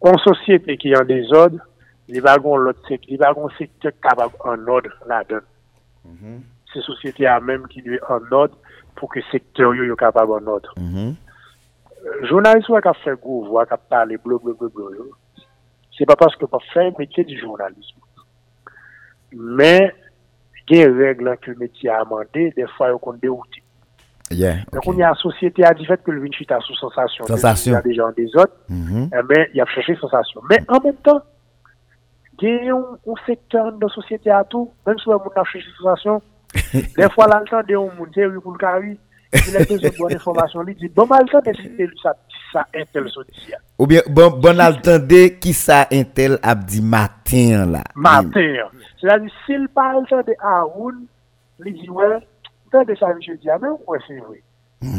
En 0.00 0.18
société 0.18 0.76
qui 0.76 0.94
en 0.94 1.04
désordre, 1.04 1.58
y 2.08 2.18
avoir 2.18 2.58
l'autre 2.58 2.80
secteur, 2.88 3.28
avoir 3.28 3.46
un 3.46 3.56
secteur 3.58 3.92
capable 4.02 4.34
en 4.44 4.58
ordre 4.66 4.90
là-dedans. 5.08 5.40
C'est 6.72 6.82
société 6.82 7.26
à 7.26 7.40
même 7.40 7.66
qui 7.68 7.80
être 7.80 8.10
en 8.10 8.32
ordre 8.32 8.56
pour 8.96 9.08
que 9.08 9.20
le 9.20 9.24
secteur 9.30 9.74
yo, 9.74 9.84
yo 9.84 9.96
capable 9.96 10.32
en 10.32 10.46
ordre. 10.46 10.74
Mhm. 10.76 11.08
Euh, 11.08 11.25
journaliste 12.22 12.66
qui 12.66 12.88
a 12.88 12.94
fait 12.94 13.18
gros 13.20 13.44
voix, 13.44 13.66
qui 13.66 13.74
a 13.74 13.76
parlé 13.76 14.16
blablabla, 14.16 15.04
c'est 15.96 16.06
pas 16.06 16.16
parce 16.16 16.36
que 16.36 16.46
pas 16.46 16.58
fait 16.72 16.96
métier 16.98 17.24
du 17.24 17.38
journalisme. 17.38 18.00
Mais, 19.32 19.94
il 20.68 20.76
y 20.76 20.82
a 20.82 20.88
des 20.88 21.04
règles 21.06 21.36
que 21.40 21.50
le 21.50 21.56
métier 21.58 21.90
a 21.90 22.00
amendé, 22.00 22.52
des 22.56 22.66
fois, 22.76 22.88
il 22.88 23.28
y 23.28 23.28
a. 23.28 23.32
Yeah, 24.28 24.54
okay. 24.54 24.64
Donc, 24.72 24.82
on 24.88 24.98
y 24.98 25.02
a 25.04 25.10
une 25.10 25.14
société 25.14 25.64
à 25.64 25.72
dire 25.72 25.96
que 26.02 26.10
le 26.10 26.20
Vinci 26.20 26.44
a 26.50 26.58
sous 26.60 26.74
sensation. 26.74 27.24
Sensation. 27.26 27.72
Il 27.72 27.74
y 27.74 27.76
a 27.76 27.82
des 27.82 27.94
gens 27.94 28.10
des 28.10 28.36
autres, 28.36 28.56
eh 28.68 28.72
mm 28.72 29.08
-hmm. 29.08 29.26
mais 29.28 29.50
il 29.54 29.60
a 29.60 29.66
cherché 29.66 29.94
sensation. 29.96 30.40
Mais 30.50 30.58
en 30.68 30.80
même 30.80 30.96
temps, 30.96 31.22
il 32.42 32.64
y 32.64 32.70
a 32.70 32.74
un 32.74 33.16
secteur 33.24 33.72
de 33.72 33.88
société 33.88 34.30
à 34.30 34.42
tout, 34.42 34.72
même 34.84 34.98
si 34.98 35.08
on 35.08 35.16
a 35.16 35.44
cherché 35.44 35.68
sensation, 35.78 36.20
des 36.98 37.08
fois, 37.14 37.26
l'entend 37.28 37.62
de 37.68 37.76
on 37.76 37.90
monte, 37.98 38.40
pour 38.42 38.52
le 38.52 38.58
carré. 38.58 38.98
Il 39.48 39.56
a 39.56 39.60
besoin 39.60 39.76
de 39.90 39.96
bonne 39.98 40.14
information, 40.14 40.64
il 40.66 40.74
dit, 40.74 40.88
bon, 40.88 41.06
mal 41.06 41.24
temps 41.30 41.40
ça, 42.02 42.14
ça, 42.52 42.66
un 42.74 42.82
tel 42.92 43.08
sorti. 43.08 43.52
Ou 43.78 43.86
bien, 43.86 44.00
bon, 44.08 44.30
bon 44.30 44.58
qui 45.40 45.52
ça 45.52 45.86
intel 45.92 46.38
a 46.42 46.54
dit 46.54 46.82
matin 46.82 47.66
là? 47.66 47.84
Matin. 47.94 48.68
C'est-à-dire, 49.00 49.30
s'il 49.44 49.68
parle 49.68 50.04
de 50.06 50.34
Haroun, 50.42 51.06
il 51.64 51.74
dit, 51.74 51.90
ouais, 51.90 52.18
temps 52.70 52.84
de 52.84 52.94
ça, 52.94 53.08
je 53.20 53.32
dis, 53.32 53.50
ah, 53.50 53.58
mais 53.60 53.68
ouais, 53.86 53.98
c'est 54.06 54.18
vrai. 54.18 54.42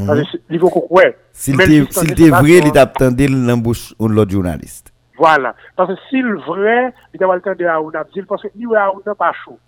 Parce 0.06 0.20
que 0.22 0.26
c'est- 0.32 0.42
Il 0.50 0.60
faut 0.60 0.70
qu'on, 0.70 0.88
ouais. 0.90 1.16
S'il 1.32 1.60
était 1.62 2.30
vrai, 2.30 2.60
il 2.64 2.72
t'attendait 2.72 3.28
l'embauche 3.28 3.94
de 4.00 4.08
l'autre 4.08 4.32
journaliste. 4.32 4.92
Voilà. 5.18 5.56
Parce 5.76 5.94
que 5.94 6.00
s'il 6.10 6.26
vrai, 6.48 6.94
il 7.14 7.20
doit 7.20 7.36
le 7.36 7.42
temps 7.42 7.56
de 7.58 7.66
Aoun 7.66 7.92
parce 8.28 8.42
que 8.44 8.48
lui, 8.56 8.76
Aoun 8.76 9.02
n'est 9.06 9.16
pas 9.16 9.32
chaud. 9.46 9.60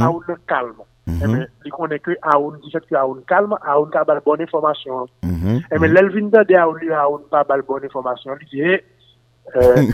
Aoun 0.00 0.22
est 0.28 0.46
calme. 0.46 0.72
Eme, 1.10 1.46
li 1.64 1.70
konen 1.74 1.98
ke 1.98 2.14
aoun, 2.30 2.60
di 2.62 2.70
fet 2.70 2.84
ki 2.86 2.96
aoun 2.98 3.22
kalm, 3.26 3.56
aoun 3.58 3.90
ka 3.90 4.04
bal 4.06 4.20
bon 4.24 4.42
informasyon. 4.44 5.08
Eme, 5.26 5.90
lel 5.90 6.10
vin 6.14 6.30
da 6.30 6.44
de 6.44 6.54
mm-hmm. 6.54 6.62
aoun 6.62 6.78
li 6.82 6.92
aoun 6.94 7.24
pa 7.30 7.42
bal 7.48 7.64
bon 7.66 7.82
informasyon, 7.82 8.38
li 8.38 8.50
diye, 8.52 8.78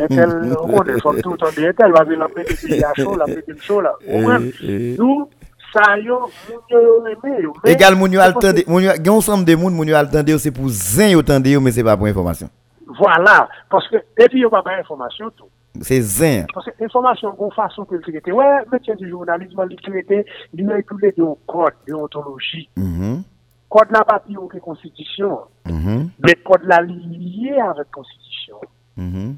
etel, 0.04 0.34
konen, 0.68 1.00
fok 1.00 1.22
tout 1.24 1.42
an 1.42 1.48
eh, 1.48 1.56
eh. 1.56 1.56
de 1.56 1.68
etel, 1.72 1.96
wazen 1.96 2.20
la 2.20 2.28
peke 2.28 2.56
ki 2.60 2.80
ya 2.82 2.92
chou, 2.98 3.16
la 3.16 3.28
peke 3.30 3.56
chou 3.64 3.80
la. 3.84 3.94
Ouwen, 4.04 4.50
nou, 4.98 5.28
sa 5.72 5.96
yo, 6.04 6.20
moun 6.48 6.62
yo 6.74 6.82
yo 6.84 6.94
reme 7.06 7.42
yo. 7.46 7.54
Egal 7.72 7.96
moun 7.96 8.12
yo 8.12 8.22
al 8.24 8.36
tende, 8.36 8.66
gen 8.68 9.12
ou 9.14 9.24
sanm 9.24 9.46
de 9.48 9.56
moun 9.56 9.74
moun 9.74 9.88
yo 9.88 9.96
al 9.98 10.10
tende 10.12 10.36
yo, 10.36 10.42
se 10.42 10.52
pou 10.54 10.68
zen 10.68 11.14
yo 11.16 11.24
tende 11.24 11.56
yo, 11.56 11.64
men 11.64 11.72
se 11.72 11.84
pa 11.86 11.96
pou 11.96 12.10
informasyon. 12.10 12.52
Voilà, 12.98 13.46
paske, 13.72 14.04
epi 14.20 14.44
yo 14.44 14.52
pa 14.52 14.60
pa 14.64 14.76
informasyon 14.82 15.32
tou. 15.32 15.48
C'est 15.80 16.00
zin. 16.00 16.44
Parce 16.52 16.66
que 16.66 16.70
l'information, 16.80 17.36
une 17.40 17.52
façon 17.52 17.84
que 17.84 17.94
le 17.94 18.00
traité, 18.00 18.32
ouais, 18.32 18.44
métier 18.72 18.94
du 18.96 19.08
journalisme, 19.08 19.64
il 19.70 19.76
traité, 19.76 20.26
il 20.54 20.70
a 20.70 20.78
écoulé 20.78 21.12
de 21.16 21.24
code, 21.46 21.72
de 21.86 21.94
ontologie. 21.94 22.68
Mhm. 22.76 23.22
Code 23.68 23.90
là, 23.90 24.02
pas 24.04 24.18
plus 24.20 24.34
que 24.50 24.58
constitution, 24.58 25.40
Mhm. 25.66 26.10
mais 26.24 26.34
code 26.44 26.64
là 26.64 26.80
lié 26.82 27.54
avec 27.60 27.90
constitution. 27.90 28.56
Mhm. 28.96 29.36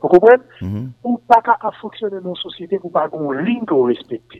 Vous 0.00 0.08
comprenez? 0.08 0.42
Mhm. 0.60 0.92
Ou 1.04 1.18
pas 1.28 1.40
qu'à 1.42 1.70
fonctionner 1.80 2.20
dans 2.22 2.30
une 2.30 2.36
société 2.36 2.78
pour 2.78 2.90
pas 2.92 3.08
qu'on 3.08 3.32
ligne 3.32 3.64
qu'on 3.66 3.84
respecte. 3.84 4.36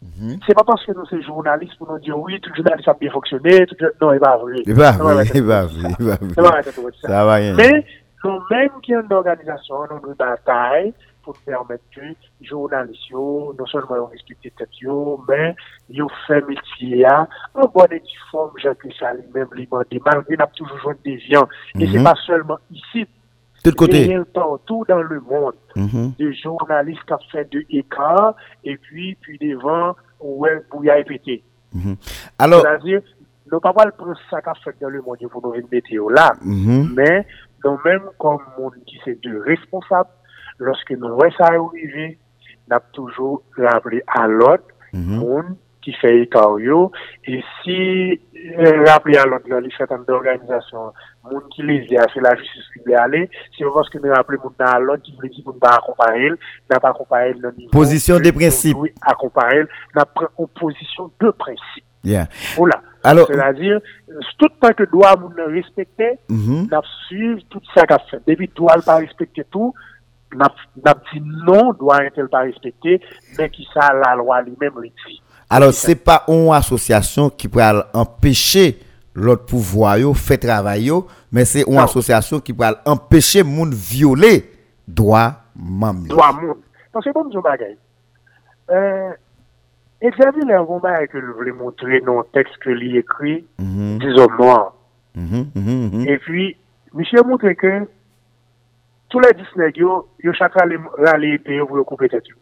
Mhm. 0.00 0.38
C'est 0.46 0.54
pas 0.54 0.62
parce 0.64 0.84
que 0.86 0.92
nous 0.92 1.04
sommes 1.06 1.22
journalistes 1.22 1.76
pour 1.76 1.90
nous 1.92 1.98
dire 1.98 2.16
oui, 2.18 2.40
tout 2.40 2.54
journaliste 2.54 2.88
a 2.88 2.94
bien 2.94 3.10
fonctionné, 3.10 3.66
tout, 3.66 3.76
non, 4.00 4.12
il 4.12 4.20
va 4.20 4.36
vrai. 4.36 4.56
Il 4.64 4.74
va 4.74 4.92
Ça 4.92 4.98
vrai, 5.02 5.24
il 5.34 5.42
va 5.42 5.66
vrai, 5.66 5.90
il 5.90 6.04
va 6.04 6.16
ça 7.02 7.24
va 7.24 7.40
vrai. 8.22 8.34
être 8.34 8.40
tout 8.42 8.46
ça. 8.46 8.48
Ça 8.48 8.54
va 8.54 8.64
rien. 8.64 8.68
Mais 8.68 8.68
nous-mêmes 8.68 8.80
qui 8.82 8.92
sommes 8.92 9.06
une 9.06 9.12
organisation, 9.12 9.74
nous 10.02 10.14
bataille 10.14 10.94
pour 11.22 11.36
permettre 11.38 11.84
que 11.94 12.00
les 12.00 12.16
journalistes, 12.40 13.10
non 13.12 13.66
seulement 13.66 14.08
ils 14.10 14.16
respectent 14.16 14.80
yo, 14.80 15.22
mais 15.28 15.54
ils 15.90 16.02
fait 16.26 16.40
métier 16.46 17.06
en 17.06 17.66
bonne 17.66 17.92
et 17.92 18.00
due 18.00 18.18
forme, 18.30 18.52
Jacques 18.58 18.78
ça 18.98 19.12
lui-même, 19.12 19.48
lui 19.52 19.66
demandé, 19.66 20.00
malgré 20.04 20.36
n'a 20.36 20.46
toujours 20.46 20.78
joué 20.78 20.94
des 21.04 21.16
viands. 21.16 21.48
Et 21.78 21.86
c'est 21.86 21.98
Mhm. 21.98 22.04
pas 22.04 22.14
seulement 22.26 22.58
ici, 22.70 23.06
Tout 23.62 23.72
côté. 23.72 24.16
partout 24.32 24.84
dans 24.88 25.02
le 25.02 25.20
monde. 25.20 25.54
Mhm. 25.76 26.12
Des 26.18 26.32
journalistes 26.34 27.04
qui 27.06 27.12
ont 27.12 27.18
fait 27.30 27.44
deux 27.50 27.64
écarts, 27.70 28.34
et 28.64 28.76
puis, 28.78 29.16
puis 29.20 29.36
devant, 29.38 29.94
ouais, 30.20 30.62
bouillard 30.70 30.96
et 30.98 31.04
pété. 31.04 31.42
Mhm. 31.74 31.96
Alors, 32.38 32.62
C'est-à-dire, 32.62 33.02
nous 33.52 33.60
pas 33.60 33.84
le 33.84 33.92
prendre 33.92 34.18
ça 34.30 34.40
qu'a 34.40 34.54
fait 34.54 34.74
dans 34.80 34.88
le 34.88 35.02
monde 35.02 35.18
pour 35.30 35.42
nous 35.42 35.52
mettre 35.70 36.10
là. 36.10 36.32
Mais 36.42 37.26
nous-mêmes, 37.64 38.08
comme 38.18 38.38
monde 38.58 38.74
qui 38.86 38.98
c'est 39.04 39.20
de 39.22 39.38
responsables, 39.40 40.10
lorsque 40.58 40.90
nous 40.90 41.14
voyons 41.14 41.34
ça 41.36 41.46
arriver, 41.46 42.18
nous 42.68 42.76
avons 42.76 42.84
toujours 42.92 43.42
rappelé 43.56 44.02
à 44.06 44.26
l'autre 44.26 44.64
Mhm. 44.92 45.16
monde 45.18 45.56
qui 45.82 45.92
fait 45.92 46.20
écart. 46.20 46.56
Et 47.26 47.42
si 47.62 48.20
euh, 48.58 48.84
rappeler 48.86 49.16
à 49.18 49.24
l'autre, 49.26 49.46
les 49.48 49.70
certaines 49.76 50.04
organisations, 50.08 50.92
monde 51.30 51.42
qui 51.50 51.62
les 51.62 51.96
a, 51.96 52.06
c'est 52.12 52.20
la 52.20 52.34
justice 52.36 52.64
qui 52.72 52.80
veut 52.86 52.98
aller, 52.98 53.30
c'est 53.56 53.64
parce 53.72 53.88
que 53.90 53.98
nous 53.98 54.12
rappelons 54.12 54.40
monde 54.42 54.54
à 54.60 54.78
l'autre 54.78 55.02
qui 55.02 55.16
veut 55.20 55.28
dire 55.28 55.44
qu'on 55.44 55.52
ne 55.54 55.58
pas 55.58 55.76
accompagner, 55.76 56.30
n'a 56.70 56.80
pas 56.80 56.90
accompagner 56.90 57.34
le 57.34 57.52
niveau. 57.52 57.70
Position 57.70 58.18
de 58.18 58.30
principe. 58.30 58.76
devons 58.76 58.86
Accompagner, 59.02 59.64
n'a 59.94 60.04
pas 60.04 60.30
en 60.36 60.46
position 60.46 61.10
de 61.20 61.30
principe. 61.30 61.84
Yeah. 62.04 62.28
Voilà. 62.56 62.80
C'est-à-dire, 63.04 63.80
tout 64.38 64.48
le 64.48 64.60
temps 64.60 64.74
que 64.74 64.90
doit 64.90 65.14
nous 65.16 65.54
respecter, 65.54 66.18
mhm. 66.28 66.68
n'a 66.70 66.82
suivre 67.06 67.40
tout 67.48 67.60
ça 67.74 67.86
qu'a 67.86 67.98
fait. 68.10 68.20
Depuis 68.26 68.50
doit 68.54 68.76
pas 68.84 68.96
respecter 68.96 69.44
tout, 69.50 69.72
n'a 70.34 70.48
dit 71.12 71.22
non, 71.22 71.72
doit 71.72 71.98
elle 72.16 72.28
pas 72.28 72.40
respecter, 72.40 73.00
mais 73.38 73.48
qui 73.50 73.66
ça 73.72 73.92
la 73.94 74.16
loi 74.16 74.42
lui-même 74.42 74.74
le 74.76 74.88
dit. 74.88 75.22
Alors, 75.50 75.72
c'est 75.72 75.94
pas 75.94 76.24
une 76.28 76.52
association 76.52 77.30
qui 77.30 77.48
peut 77.48 77.62
empêcher 77.94 78.78
l'autre 79.14 79.46
pouvoir 79.46 79.98
yo 79.98 80.14
faire 80.14 80.38
travail 80.38 80.90
mais 81.32 81.44
c'est 81.44 81.62
une 81.66 81.74
Non. 81.74 81.82
association 81.82 82.38
qui 82.40 82.52
peut 82.52 82.64
empêcher 82.84 83.42
moun 83.42 83.72
violer 83.74 84.50
droit 84.86 85.32
mam 85.56 86.06
yo. 86.06 86.14
Doit 86.14 86.32
monde. 86.32 86.58
Parce 86.92 87.04
que 87.04 87.10
bon, 87.12 87.28
je 87.32 87.38
bagaille. 87.38 87.76
Euh, 88.70 89.10
Interview 90.00 90.46
nan 90.46 90.62
yon 90.62 90.82
bagay 90.82 91.08
ke 91.10 91.18
l 91.18 91.32
vle 91.34 91.52
montre 91.58 91.98
nan 92.06 92.26
tekst 92.36 92.60
ke 92.62 92.74
li 92.76 92.92
ekri, 93.00 93.40
mhm. 93.58 93.96
dizon 94.04 94.30
mwa. 94.38 94.58
Mhm, 95.18 95.48
mhm, 95.58 96.04
e 96.06 96.14
pi, 96.22 96.44
miche 96.94 97.22
montre 97.26 97.56
ke, 97.58 97.72
tou 99.10 99.24
la 99.24 99.32
disneg 99.34 99.80
yo, 99.82 100.04
yo 100.22 100.34
chakra 100.38 100.68
rale 100.68 101.32
ete 101.34 101.58
yo 101.58 101.66
pou 101.66 101.80
yo 101.80 101.84
koupe 101.88 102.06
tet 102.12 102.30
yo. 102.30 102.38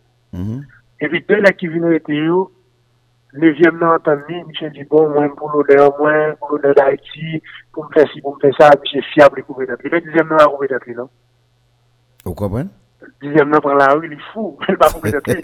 E 1.01 1.09
pi, 1.09 1.23
de 1.25 1.41
la 1.41 1.55
ki 1.57 1.73
vino 1.73 1.95
ete 1.97 2.13
yo, 2.13 2.43
nevyem 3.41 3.81
nan 3.81 4.05
tan 4.05 4.21
mi, 4.29 4.43
miche 4.51 4.69
di 4.77 4.85
bon, 4.91 5.15
mwen 5.17 5.33
pou 5.41 5.49
lode 5.55 5.81
an 5.81 5.97
mwen, 5.97 6.37
pou 6.37 6.59
lode 6.59 6.77
la 6.77 6.91
iti, 6.93 7.41
pou 7.73 7.89
mpe 7.89 8.05
si, 8.13 8.21
pou 8.21 8.37
mpe 8.37 8.53
sa, 8.59 8.75
miche 8.83 9.01
fia 9.15 9.31
pou 9.31 9.41
li 9.41 9.47
koupe 9.49 9.65
tet 9.65 9.81
yo. 9.81 9.89
E 9.89 9.95
pe, 9.97 10.05
dizem 10.05 10.29
nan 10.29 10.45
a 10.45 10.51
koupe 10.53 10.69
tet 10.75 10.85
yo, 10.93 10.99
nan. 11.01 11.15
Ou 12.27 12.37
kwa 12.37 12.53
mwen? 12.53 12.69
dixième 13.23 13.51
nan 13.51 13.61
pran 13.65 13.77
la 13.79 13.89
rue, 13.95 14.09
li 14.11 14.19
fou, 14.33 14.57
el 14.69 14.79
pa 14.81 14.89
pou 14.93 15.05
prezente. 15.05 15.37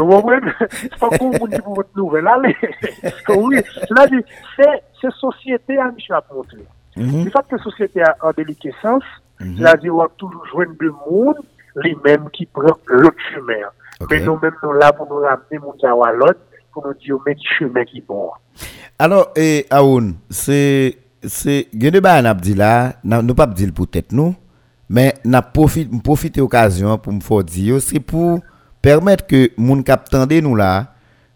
Ou 0.00 0.20
mwen, 0.24 0.50
se 0.72 0.90
pa 0.98 1.10
pou 1.14 1.30
moun 1.34 1.50
di 1.50 1.60
pou 1.62 1.78
vot 1.78 1.88
nouvel 1.98 2.28
ale. 2.30 2.52
Oui, 3.36 3.62
cela 3.88 4.06
dit, 4.10 4.34
se 4.56 4.66
mm-hmm. 4.66 5.16
sosyete 5.20 5.78
a 5.80 5.90
mi 5.92 6.04
chwa 6.04 6.22
ponte. 6.26 6.60
Di 6.96 7.30
fat 7.34 7.48
ke 7.50 7.60
sosyete 7.64 8.04
a 8.06 8.34
delikesans, 8.36 9.06
cela 9.40 9.76
dit, 9.80 9.90
wak 9.94 10.16
toujou 10.20 10.52
jwen 10.52 10.76
de 10.80 10.92
moun, 11.06 11.40
li 11.84 11.94
menm 12.04 12.28
ki 12.34 12.48
pran 12.54 12.76
lot 12.90 13.26
chumè. 13.30 13.62
Men 14.08 14.24
nou 14.26 14.40
menm 14.40 14.56
nou 14.62 14.78
la 14.80 14.92
pou 14.96 15.08
nou 15.08 15.24
ramene 15.26 15.62
moun 15.62 15.78
kawa 15.82 16.12
lot, 16.16 16.38
pou 16.74 16.84
nou 16.86 16.96
di 16.98 17.12
yo 17.12 17.20
men 17.26 17.38
ki 17.38 17.56
chumè 17.56 17.84
ki 17.88 18.04
bon. 18.08 18.30
Alors, 19.00 19.32
Aoun, 19.74 20.14
se 20.30 21.56
geni 21.72 22.02
ba 22.04 22.18
an 22.20 22.30
ap 22.30 22.42
di 22.44 22.54
la, 22.58 22.94
non, 23.04 23.26
nou 23.26 23.38
pa 23.38 23.48
ap 23.48 23.56
di 23.56 23.68
l 23.68 23.74
pou 23.76 23.90
tèt 23.90 24.14
nou, 24.16 24.34
mais 24.90 25.14
n'a 25.24 25.40
profite 25.40 26.02
profiter 26.02 26.40
occasion 26.40 26.98
pour 26.98 27.12
me 27.12 27.20
faire 27.20 27.44
dire 27.44 27.80
c'est 27.80 28.00
pour 28.00 28.40
permettre 28.82 29.24
que 29.24 29.52
moun 29.56 29.84
tande 29.84 30.32
nous 30.32 30.56
là 30.56 30.94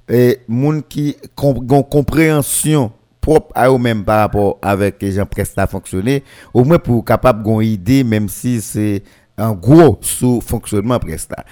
et 0.08 0.40
moun 0.48 0.82
qui 0.82 1.16
gon 1.36 1.84
compréhension 1.84 2.90
propre 3.20 3.52
à 3.54 3.70
eux 3.70 3.78
même 3.78 4.04
par 4.04 4.18
rapport 4.18 4.58
avec 4.60 5.00
les 5.00 5.12
gens 5.12 5.24
presque 5.24 5.56
à 5.56 5.68
fonctionner 5.68 6.24
au 6.52 6.64
moins 6.64 6.80
pour 6.80 7.04
capable 7.04 7.44
gon 7.44 7.60
idée 7.60 8.02
même 8.02 8.28
si 8.28 8.60
c'est 8.60 9.04
en 9.38 9.52
gros 9.52 9.98
sous 10.00 10.40
fonctionnement 10.40 10.98
presta. 10.98 11.44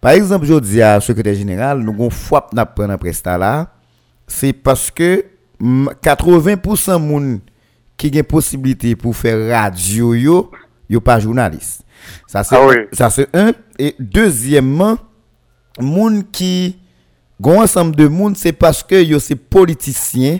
Par 0.00 0.12
exemple, 0.12 0.46
je 0.46 0.58
dis 0.60 0.82
à 0.82 1.00
secrétaire 1.00 1.34
général, 1.34 1.80
nous 1.80 1.92
gon 1.92 2.10
fois 2.10 2.48
n'a 2.52 2.66
prendre 2.66 2.96
là, 3.38 3.72
c'est 4.26 4.52
parce 4.52 4.90
que 4.90 5.24
mm, 5.58 5.88
80% 6.02 7.00
moun 7.00 7.40
qui 7.96 8.12
gen 8.12 8.24
possibilité 8.24 8.96
pour 8.96 9.16
faire 9.16 9.38
radio 9.48 10.14
yo, 10.14 10.50
yo 10.88 11.00
pas 11.00 11.20
journaliste. 11.20 11.82
Ça 12.26 12.44
c'est 12.44 12.56
Ah 12.56 12.66
oui. 12.66 12.76
ça 12.92 13.10
c'est 13.10 13.28
un 13.34 13.52
et 13.78 13.94
deuxièmement 13.98 14.98
moun 15.78 16.24
qui 16.30 16.78
gon 17.40 17.62
ensemble 17.62 17.96
de 17.96 18.06
moun 18.06 18.34
c'est 18.34 18.52
parce 18.52 18.82
que 18.82 19.02
yo 19.02 19.18
c'est 19.18 19.36
politicien 19.36 20.38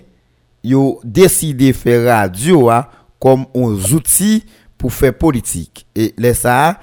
yo 0.63 1.01
décidé 1.05 1.73
faire 1.73 2.05
radio 2.07 2.71
ah, 2.71 2.91
comme 3.21 3.47
un 3.55 3.75
outil 3.93 4.45
pour 4.79 4.93
faire 4.93 5.15
politique 5.15 5.87
et 5.95 6.15
les 6.17 6.35
ça 6.35 6.79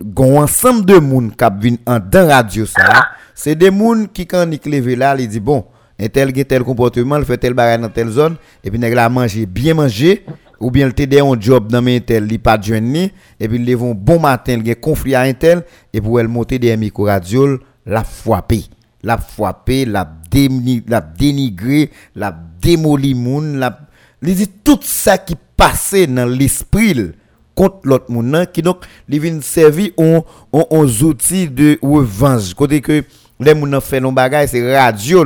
gon 0.00 0.40
ensemble 0.40 0.84
de 0.86 0.98
moun 0.98 1.30
qui 1.30 1.44
vinn 1.60 1.76
en 1.86 1.98
dans 1.98 2.28
radio 2.28 2.66
ça 2.66 3.10
c'est 3.34 3.54
des 3.54 3.70
moun 3.70 4.08
qui 4.08 4.26
quand 4.26 4.50
ils 4.50 4.70
levé 4.70 4.96
là 4.96 5.14
ils 5.18 5.28
dit 5.28 5.40
bon 5.40 5.64
un 6.00 6.08
tel 6.08 6.32
tel 6.32 6.64
comportement 6.64 7.18
il 7.18 7.24
fait 7.24 7.38
tel 7.38 7.54
bagage 7.54 7.80
dans 7.80 7.88
telle 7.88 8.08
zone 8.08 8.36
et 8.64 8.70
puis 8.70 8.78
nèg 8.78 8.94
la 8.94 9.08
manger 9.08 9.46
bien 9.46 9.74
manger 9.74 10.24
ou 10.62 10.70
bien 10.70 10.86
le 10.86 10.92
TD 10.92 11.20
un 11.20 11.38
job 11.38 11.70
dans 11.70 11.82
mes 11.82 12.00
tel, 12.00 12.30
il 12.30 12.38
pas 12.38 12.56
de 12.56 12.74
ni, 12.76 13.10
et 13.40 13.48
puis 13.48 13.58
ils 13.58 13.76
vont 13.76 13.94
bon 13.94 14.20
matin, 14.20 14.56
il 14.58 14.66
y 14.66 14.70
a 14.70 14.74
conflit 14.76 15.14
à 15.14 15.22
un 15.22 15.32
tel, 15.32 15.64
et 15.92 16.00
pour 16.00 16.20
elle 16.20 16.28
monter 16.28 16.58
des 16.58 16.76
micro 16.76 17.04
radio, 17.04 17.58
la 17.84 18.04
frapper, 18.04 18.64
la 19.02 19.18
frapper, 19.18 19.84
la 19.84 20.08
dénigrer, 20.30 20.84
la 20.88 21.00
dénigrer, 21.00 21.90
la 22.14 22.34
démolir 22.60 23.16
moun, 23.16 23.58
la, 23.58 23.76
dit 24.22 24.48
tout 24.62 24.78
ça 24.82 25.18
qui 25.18 25.34
passait 25.56 26.06
dans 26.06 26.26
l'esprit 26.26 27.12
contre 27.54 27.80
l'autre 27.82 28.10
monde 28.10 28.46
qui 28.50 28.62
donc 28.62 28.78
li 29.08 29.18
vient 29.18 29.38
servir 29.42 29.90
on 29.98 30.24
on 30.52 30.86
outils 31.02 31.48
de 31.48 31.78
revanche. 31.82 32.54
Côté 32.54 32.80
que 32.80 33.04
les 33.40 33.60
gens 33.60 33.80
fait 33.80 34.00
nos 34.00 34.12
bagages 34.12 34.50
c'est 34.50 34.76
radio 34.76 35.24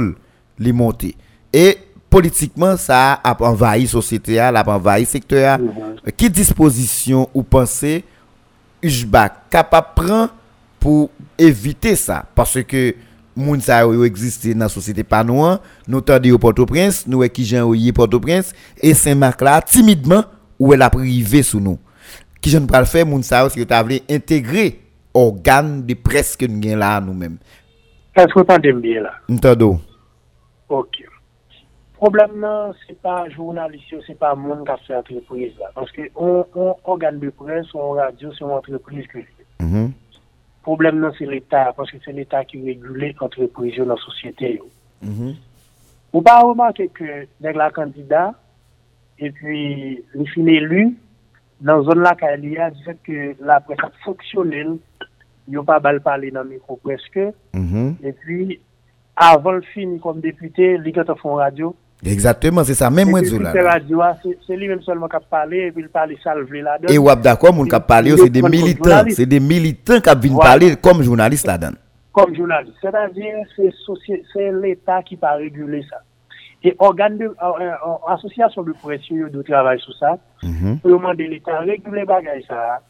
li 0.58 0.72
monter. 0.72 1.14
Et 1.52 1.78
politikman 2.12 2.76
sa 2.80 3.18
ap 3.24 3.42
envahi 3.44 3.88
sosyete 3.90 4.38
a, 4.40 4.50
ap 4.50 4.68
envahi 4.74 5.06
sektor 5.08 5.42
a, 5.44 5.56
mm 5.58 5.70
-hmm. 5.70 6.12
ki 6.16 6.30
disposisyon 6.30 7.26
ou 7.32 7.42
panse 7.42 8.02
Ujbak 8.86 9.48
kapap 9.50 9.94
pran 9.96 10.28
pou 10.82 11.08
evite 11.40 11.94
sa, 11.98 12.22
parce 12.36 12.60
ke 12.68 12.92
moun 13.36 13.60
sa 13.64 13.82
yo 13.82 14.04
eksiste 14.06 14.52
nan 14.56 14.70
sosyete 14.72 15.02
panouan, 15.08 15.58
nou 15.88 16.04
tande 16.04 16.30
yo 16.30 16.38
Port-au-Prince, 16.40 17.04
nou 17.08 17.24
e 17.26 17.30
ki 17.32 17.44
jan 17.48 17.64
yo 17.64 17.74
ye 17.76 17.92
Port-au-Prince, 17.96 18.54
e 18.78 18.92
Saint-Marc 18.96 19.42
la, 19.44 19.58
timidman, 19.64 20.24
ou 20.60 20.72
el 20.76 20.84
ap 20.86 20.96
rive 21.00 21.42
sou 21.44 21.60
nou. 21.62 21.80
Ki 22.40 22.52
jan 22.52 22.68
pral 22.68 22.86
fe, 22.88 23.02
moun 23.08 23.24
sa 23.26 23.42
yo 23.44 23.50
se 23.52 23.60
yo 23.60 23.66
ta 23.68 23.82
vle 23.84 24.02
integre 24.06 24.70
organ 25.16 25.78
de 25.88 25.96
preske 25.98 26.48
nou 26.48 26.62
gen 26.62 26.80
la 26.80 26.94
nou 27.02 27.16
men. 27.16 27.40
Esko 28.16 28.44
tande 28.48 28.70
mbiye 28.76 29.02
la? 29.04 29.16
Ntando. 29.32 29.74
Ok. 30.72 31.02
Problem 31.96 32.40
nan, 32.42 32.74
se 32.84 32.94
pa 33.00 33.22
jounalist 33.30 33.92
yo, 33.92 34.02
se 34.04 34.14
pa 34.20 34.34
moun 34.36 34.66
kap 34.68 34.82
se 34.84 34.92
entreprise 34.96 35.56
la. 35.60 35.70
Panske, 35.76 36.10
on 36.14 36.74
organ 36.84 37.20
de 37.22 37.30
presse, 37.32 37.72
on 37.74 37.96
radio, 37.96 38.32
se 38.36 38.44
on 38.44 38.56
entreprise 38.58 39.08
ki 39.12 39.22
li. 39.22 39.46
Mm 39.60 39.70
-hmm. 39.72 39.92
Problem 40.62 41.00
nan, 41.00 41.12
se 41.16 41.24
l'Etat. 41.24 41.72
Panske 41.76 42.00
se 42.04 42.12
l'Etat 42.12 42.46
ki 42.46 42.60
regule 42.66 43.14
entreprise 43.20 43.76
yo 43.76 43.84
nan 43.84 43.96
sosyete 43.96 44.56
yo. 44.56 44.68
Mm 45.00 45.14
-hmm. 45.14 45.34
Ou 46.12 46.22
pa 46.22 46.40
remanke 46.40 46.88
ke 46.88 47.26
dek 47.40 47.56
la 47.56 47.70
kandida, 47.70 48.34
e 49.18 49.30
pi 49.30 49.56
li 50.14 50.26
fin 50.34 50.48
elu, 50.48 50.92
nan 51.60 51.82
zon 51.84 52.02
la 52.04 52.14
ka 52.14 52.30
li 52.36 52.56
a, 52.56 52.70
di 52.70 52.82
fet 52.84 53.00
ke 53.04 53.34
la 53.40 53.58
presse 53.60 53.92
foksyonel, 54.04 54.78
yo 55.48 55.64
pa 55.64 55.78
bal 55.78 56.00
pale 56.00 56.30
nan 56.30 56.48
mikro 56.48 56.76
preske, 56.76 57.32
mm 57.52 57.66
-hmm. 57.66 57.88
e 58.08 58.12
pi 58.12 58.60
avan 59.14 59.62
fin 59.72 59.98
kom 60.00 60.20
depute, 60.20 60.76
li 60.78 60.92
kato 60.92 61.14
fon 61.14 61.38
radio, 61.38 61.74
Exactement, 62.04 62.62
c'est 62.62 62.74
ça, 62.74 62.90
même 62.90 63.08
moi 63.10 63.20
là. 63.22 64.16
C'est 64.46 64.56
lui-même 64.56 64.82
seulement 64.82 65.08
qui 65.08 65.16
a 65.16 65.20
parlé, 65.20 65.58
et 65.66 65.72
puis 65.72 65.82
il 65.82 65.88
parle 65.88 66.14
salvé 66.22 66.60
là-dedans. 66.60 66.92
Et 66.92 66.98
wap 66.98 67.20
d'accord, 67.20 67.54
mon 67.54 67.64
qui 67.64 67.74
a 67.74 67.80
parlé, 67.80 68.16
c'est 68.16 68.28
des 68.28 68.42
militants, 68.42 69.04
c'est 69.10 69.26
des 69.26 69.40
militants 69.40 70.00
qui 70.00 70.28
viennent 70.28 70.38
parler 70.38 70.76
comme 70.76 71.02
journaliste 71.02 71.46
là-dedans. 71.46 71.76
Comme 72.12 72.34
journaliste, 72.34 72.76
c'est-à-dire 72.80 73.36
c'est 73.56 74.52
l'État 74.52 75.02
qui 75.02 75.16
va 75.16 75.32
réguler 75.34 75.82
ça. 75.88 75.96
Et 76.62 76.74
organe 76.78 77.16
de, 77.18 77.26
euh, 77.26 77.34
euh, 77.42 77.72
association 78.08 78.62
de 78.62 78.72
pression 78.72 79.28
de 79.28 79.42
travail 79.42 79.78
sur 79.80 79.94
ça, 79.96 80.18
mm 80.42 80.48
-hmm. 80.48 80.80
demander 80.90 81.26
l'État 81.28 81.60
réguler 81.60 82.04
bagage 82.04 82.42
ça. 82.48 82.80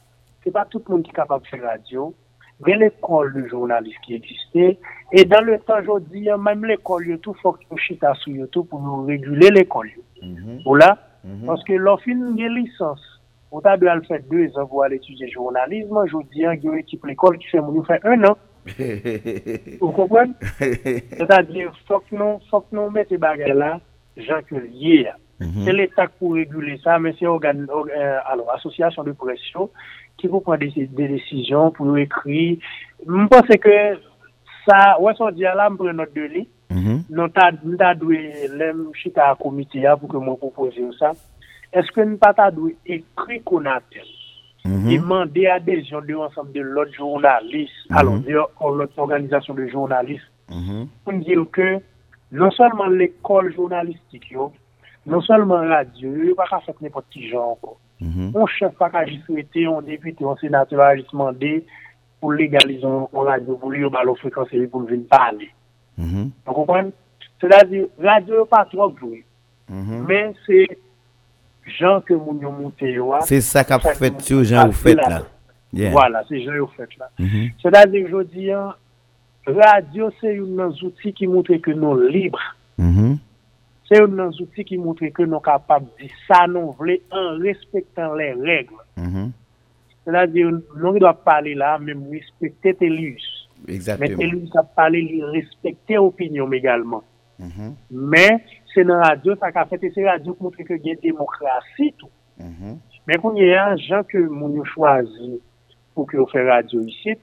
C'est 0.43 0.53
pas 0.53 0.65
tout 0.65 0.81
le 0.87 0.93
monde 0.93 1.03
qui 1.05 1.11
est 1.11 1.15
capable 1.15 1.43
de 1.45 1.49
faire 1.49 1.63
radio 1.63 2.15
gen 2.65 2.81
l'ekol 2.81 3.33
le 3.35 3.45
jounalist 3.51 3.99
ki 4.05 4.17
egiste, 4.17 4.69
e 5.13 5.25
dan 5.29 5.45
le 5.49 5.59
tan 5.69 5.85
jodi, 5.85 6.27
mèm 6.31 6.65
l'ekol 6.71 7.05
yo 7.11 7.19
tou 7.25 7.37
fòk 7.43 7.67
yo 7.69 7.81
chita 7.85 8.15
sou 8.23 8.33
yo 8.37 8.47
tou 8.55 8.65
pou 8.65 8.81
nou 8.81 9.05
regule 9.09 9.51
l'ekol 9.53 9.91
yo. 9.91 10.03
Mm 10.23 10.37
-hmm. 10.37 10.63
Ou 10.65 10.75
la, 10.75 10.97
mm 11.25 11.35
-hmm. 11.35 11.47
paske 11.47 11.79
lò 11.79 11.97
fin 12.05 12.37
gen 12.37 12.55
lisans, 12.55 13.03
ou 13.51 13.61
ta 13.61 13.77
dwe 13.77 13.91
al 13.91 14.03
fè 14.09 14.21
2 14.31 14.57
an 14.57 14.69
pou 14.69 14.83
al 14.83 14.93
etudye 14.93 15.29
jounalisme, 15.29 16.09
jodi 16.09 16.47
an 16.47 16.61
gen 16.61 16.79
ekip 16.79 17.05
l'ekol 17.05 17.39
ki 17.39 17.47
fè 17.53 17.61
moun 17.61 17.77
yo 17.77 17.83
fè 17.83 18.01
1 18.03 18.25
an. 18.25 18.37
Ou 19.81 19.93
kompwen? 19.93 20.35
Se 21.19 21.27
ta 21.27 21.43
dwe 21.43 21.69
fòk 21.87 22.73
nou 22.73 22.91
mette 22.91 23.19
bagay 23.19 23.55
la, 23.55 23.81
jan 24.17 24.43
ke 24.43 24.59
liye 24.59 25.03
ya. 25.03 25.15
Se 25.37 25.72
l'Etat 25.74 26.14
pou 26.16 26.39
regule 26.39 26.78
sa, 26.80 26.97
men 27.03 27.12
se 27.18 27.28
asosyasyon 27.28 29.05
de 29.05 29.12
presyon 29.20 29.68
ki 30.16 30.30
pou 30.32 30.41
pran 30.41 30.61
de 30.62 30.70
desisyon, 30.97 31.74
pou 31.76 31.84
nou 31.84 32.01
ekri. 32.01 32.57
Mwen 33.05 33.28
pense 33.32 33.59
ke 33.61 33.76
sa, 34.64 34.97
wè 35.03 35.12
son 35.18 35.34
diya 35.37 35.53
la 35.59 35.68
mpre 35.72 35.93
not 35.93 36.14
de 36.16 36.28
li, 36.32 36.45
mhm. 36.72 36.80
mhm. 36.80 37.01
non 37.12 37.32
ta 37.37 37.93
dwe 38.01 38.20
lem 38.57 38.87
chita 38.97 39.34
komite 39.43 39.84
ya 39.84 39.97
pou 40.01 40.09
ke 40.09 40.20
mwen 40.22 40.41
propose 40.41 40.80
ou 40.84 40.97
sa, 40.97 41.12
eske 41.72 42.01
mwen 42.01 42.16
pa 42.22 42.32
ta 42.37 42.49
dwe 42.55 42.72
ekri 42.99 43.43
kon 43.45 43.68
atel. 43.70 44.09
Iman 44.66 45.28
de 45.30 45.45
adesyon 45.47 46.03
de 46.09 46.16
ansam 46.18 46.49
de 46.51 46.62
lot 46.64 46.91
jounalist, 46.97 47.84
alon 47.95 48.24
de 48.24 48.34
lot 48.34 48.97
organizasyon 48.99 49.61
de 49.61 49.68
jounalist, 49.68 50.24
mwen 50.49 51.20
diyo 51.26 51.45
ke 51.55 51.76
non 52.32 52.51
salman 52.57 52.97
l'ekol 52.99 53.53
jounalistik 53.53 54.24
yo, 54.32 54.49
non 55.07 55.21
seulement 55.21 55.57
radio, 55.57 56.11
il 56.17 56.25
n'y 56.25 56.31
a 56.33 56.35
pas 56.35 56.61
faire 56.61 56.75
n'importe 56.81 57.07
qui 57.11 57.29
genre. 57.29 57.59
Mm 58.01 58.09
-hmm. 58.09 58.31
On 58.35 58.47
chef 58.47 58.75
pas 58.75 58.91
qu'à 58.91 59.05
souhaiter, 59.25 59.67
on 59.69 59.81
député, 59.81 60.25
on 60.25 60.37
sénateur 60.37 60.81
à 60.81 60.95
demander 60.97 61.65
pour 62.21 62.33
légaliser 62.33 62.85
en 62.87 63.09
radio, 63.31 63.57
pour 63.57 63.71
lui 63.71 63.85
offrir 63.85 64.17
fréquence 64.17 64.49
et 64.53 64.67
pour 64.67 64.83
venir 64.83 65.07
parler. 65.09 65.51
Mm 65.99 66.05
-hmm. 66.05 66.29
Vous 66.47 66.55
comprenez 66.59 66.93
C'est-à-dire, 67.41 67.87
radio 67.99 68.45
pas 68.47 68.65
trop 68.73 68.89
bruit. 68.91 69.25
Mhm. 69.69 70.05
Mais 70.09 70.33
c'est 70.47 70.79
gens 71.79 72.01
que 72.01 72.15
vous 72.15 72.39
nous 72.41 72.51
montez. 72.51 72.99
C'est 73.23 73.41
ça 73.41 73.65
qu'a 73.65 73.79
fait 73.79 74.21
sur 74.21 74.45
gens 74.45 74.67
vous 74.67 74.73
faites 74.73 74.97
là. 74.97 75.23
Yeah. 75.73 75.91
Voilà, 75.91 76.23
c'est 76.29 76.41
gens 76.41 76.57
vous 76.59 76.71
faites 76.77 76.97
là. 76.97 77.09
Mm 77.19 77.27
-hmm. 77.27 77.53
C'est-à-dire, 77.61 78.07
je 78.09 78.23
dis, 78.23 78.51
radio 79.47 80.11
c'est 80.21 80.39
un 80.39 80.71
outil 80.87 81.13
qui 81.13 81.27
montre 81.27 81.55
que 81.57 81.71
nous 81.71 81.95
sommes 81.95 82.09
libres. 82.09 82.57
Mhm. 82.79 83.19
Se 83.87 83.99
yon 84.01 84.16
nan 84.18 84.32
zouti 84.34 84.64
ki 84.66 84.78
moutre 84.82 85.12
ke 85.14 85.26
nou 85.28 85.43
kapab 85.45 85.84
di 86.01 86.09
sa 86.26 86.45
nou 86.51 86.74
vle 86.80 86.99
an 87.14 87.37
respektan 87.43 88.16
le 88.18 88.32
regle. 88.43 88.82
Mm 88.99 89.11
-hmm. 89.12 89.28
Se 90.05 90.11
la 90.14 90.26
di, 90.26 90.43
nou 90.43 90.93
ki 90.95 91.03
do 91.03 91.09
ap 91.09 91.22
pale 91.24 91.55
la, 91.55 91.76
men 91.78 91.99
mou 91.99 92.14
respekte 92.14 92.74
te 92.78 92.89
lus. 92.91 93.24
Men 93.66 94.16
te 94.18 94.26
lus 94.26 94.57
ap 94.59 94.74
pale 94.74 94.99
li 95.03 95.22
respekte 95.34 95.99
opinyon 95.99 96.49
megalman. 96.49 97.03
Mm 97.39 97.51
-hmm. 97.51 97.72
Men, 97.91 98.41
se 98.74 98.84
nan 98.84 99.03
radyo, 99.03 99.37
sa 99.37 99.53
ka 99.53 99.64
fete 99.64 99.91
se 99.91 100.03
radyo 100.03 100.34
ki 100.34 100.43
moutre 100.43 100.64
ke 100.64 100.74
mhm. 100.74 100.82
gen 100.82 100.99
demokrasi 101.03 101.93
tou. 101.99 102.11
Mm 102.37 102.55
-hmm. 102.55 102.74
Men 103.07 103.20
konye 103.20 103.59
an, 103.59 103.78
jan 103.78 104.05
ke 104.05 104.18
moun 104.18 104.57
yo 104.57 104.64
chwazi 104.64 105.41
pou 105.95 106.07
ki 106.07 106.16
yo 106.16 106.26
fe 106.26 106.43
radyo 106.43 106.80
yisit, 106.80 107.20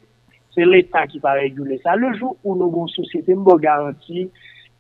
se 0.54 0.62
l'Etat 0.66 1.10
ki 1.12 1.20
pa 1.20 1.34
regule 1.34 1.78
sa. 1.84 1.96
Le 1.96 2.14
jou 2.14 2.38
ou 2.44 2.56
nou 2.56 2.72
bon 2.72 2.88
sosyete 2.88 3.36
mbo 3.36 3.58
garanti, 3.58 4.30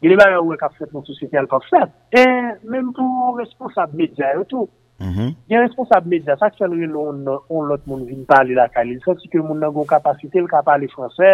Gile 0.04 0.18
ba 0.20 0.28
yon 0.34 0.50
wè 0.50 0.58
kap 0.60 0.74
fèt 0.76 0.92
nou 0.92 1.06
sosyete 1.08 1.40
al 1.40 1.48
kap 1.48 1.64
fèt. 1.70 1.92
E 2.12 2.24
mèm 2.68 2.90
pou 2.96 3.38
responsab 3.38 3.94
medya 3.96 4.34
yo 4.36 4.48
tou. 4.52 4.72
Gen 5.00 5.64
responsab 5.64 6.08
medya, 6.12 6.36
sa 6.40 6.50
kwen 6.52 6.76
wè 6.76 6.90
lon 6.92 7.24
lot 7.24 7.86
moun 7.88 8.04
vin 8.10 8.26
pale 8.28 8.58
la 8.58 8.68
kalil. 8.72 9.00
Sa 9.06 9.16
si 9.22 9.32
ke 9.32 9.40
moun 9.40 9.64
nan 9.64 9.72
gon 9.76 9.88
kapasite, 9.88 10.44
l 10.44 10.50
ka 10.52 10.60
pale 10.68 10.90
fransè, 10.92 11.32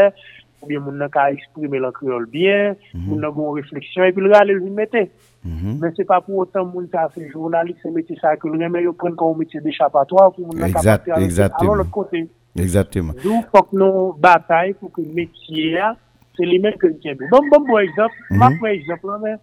ou 0.61 0.69
bien 0.69 0.83
moun 0.85 0.99
nan 1.01 1.09
ka 1.09 1.27
eksprime 1.33 1.81
lan 1.81 1.95
kriol 1.95 2.27
bien, 2.29 2.75
mm-hmm. 2.77 3.07
moun 3.07 3.25
nan 3.25 3.33
gon 3.33 3.55
refleksyon, 3.57 4.09
epi 4.11 4.21
l 4.21 4.29
gale 4.33 4.53
l 4.53 4.61
vin 4.61 4.75
mette. 4.77 5.05
Men 5.41 5.55
mm-hmm. 5.55 5.95
se 5.97 6.05
pa 6.05 6.19
pou 6.21 6.43
otan 6.43 6.67
moun 6.69 6.85
ka 6.93 7.07
fè 7.13 7.25
jounalik, 7.31 7.79
se 7.81 7.89
mette 7.95 8.17
sa 8.21 8.35
ke 8.37 8.51
l 8.51 8.59
remè 8.61 8.83
yo 8.85 8.93
pren 8.93 9.17
kon 9.17 9.37
mette 9.39 9.63
de 9.65 9.73
chapatoa 9.73 10.27
pou 10.35 10.45
moun 10.45 10.61
nan 10.61 10.75
kapasite 10.77 11.49
alon 11.49 11.81
lot 11.81 11.89
kote. 11.95 12.27
Exactement. 12.59 13.17
Jou 13.23 13.41
fòk 13.53 13.73
nou 13.77 14.11
batay 14.21 14.75
pou 14.77 14.93
ke 14.93 15.05
metye 15.15 15.77
a 15.81 15.93
se 16.39 16.47
li 16.47 16.59
men 16.63 16.77
ke 16.79 16.93
kebe. 17.03 17.27
Bon, 17.33 17.45
bon, 17.51 17.67
bon 17.67 17.83
ekzamp, 17.83 18.15
mhm. 18.29 18.39
ma 18.39 18.49
pou 18.55 18.71
ekzamp 18.71 19.05
lan 19.09 19.21
men, 19.25 19.37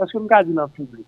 eske 0.00 0.22
m 0.22 0.28
ka 0.30 0.42
di 0.46 0.56
nan 0.56 0.72
publik. 0.72 1.06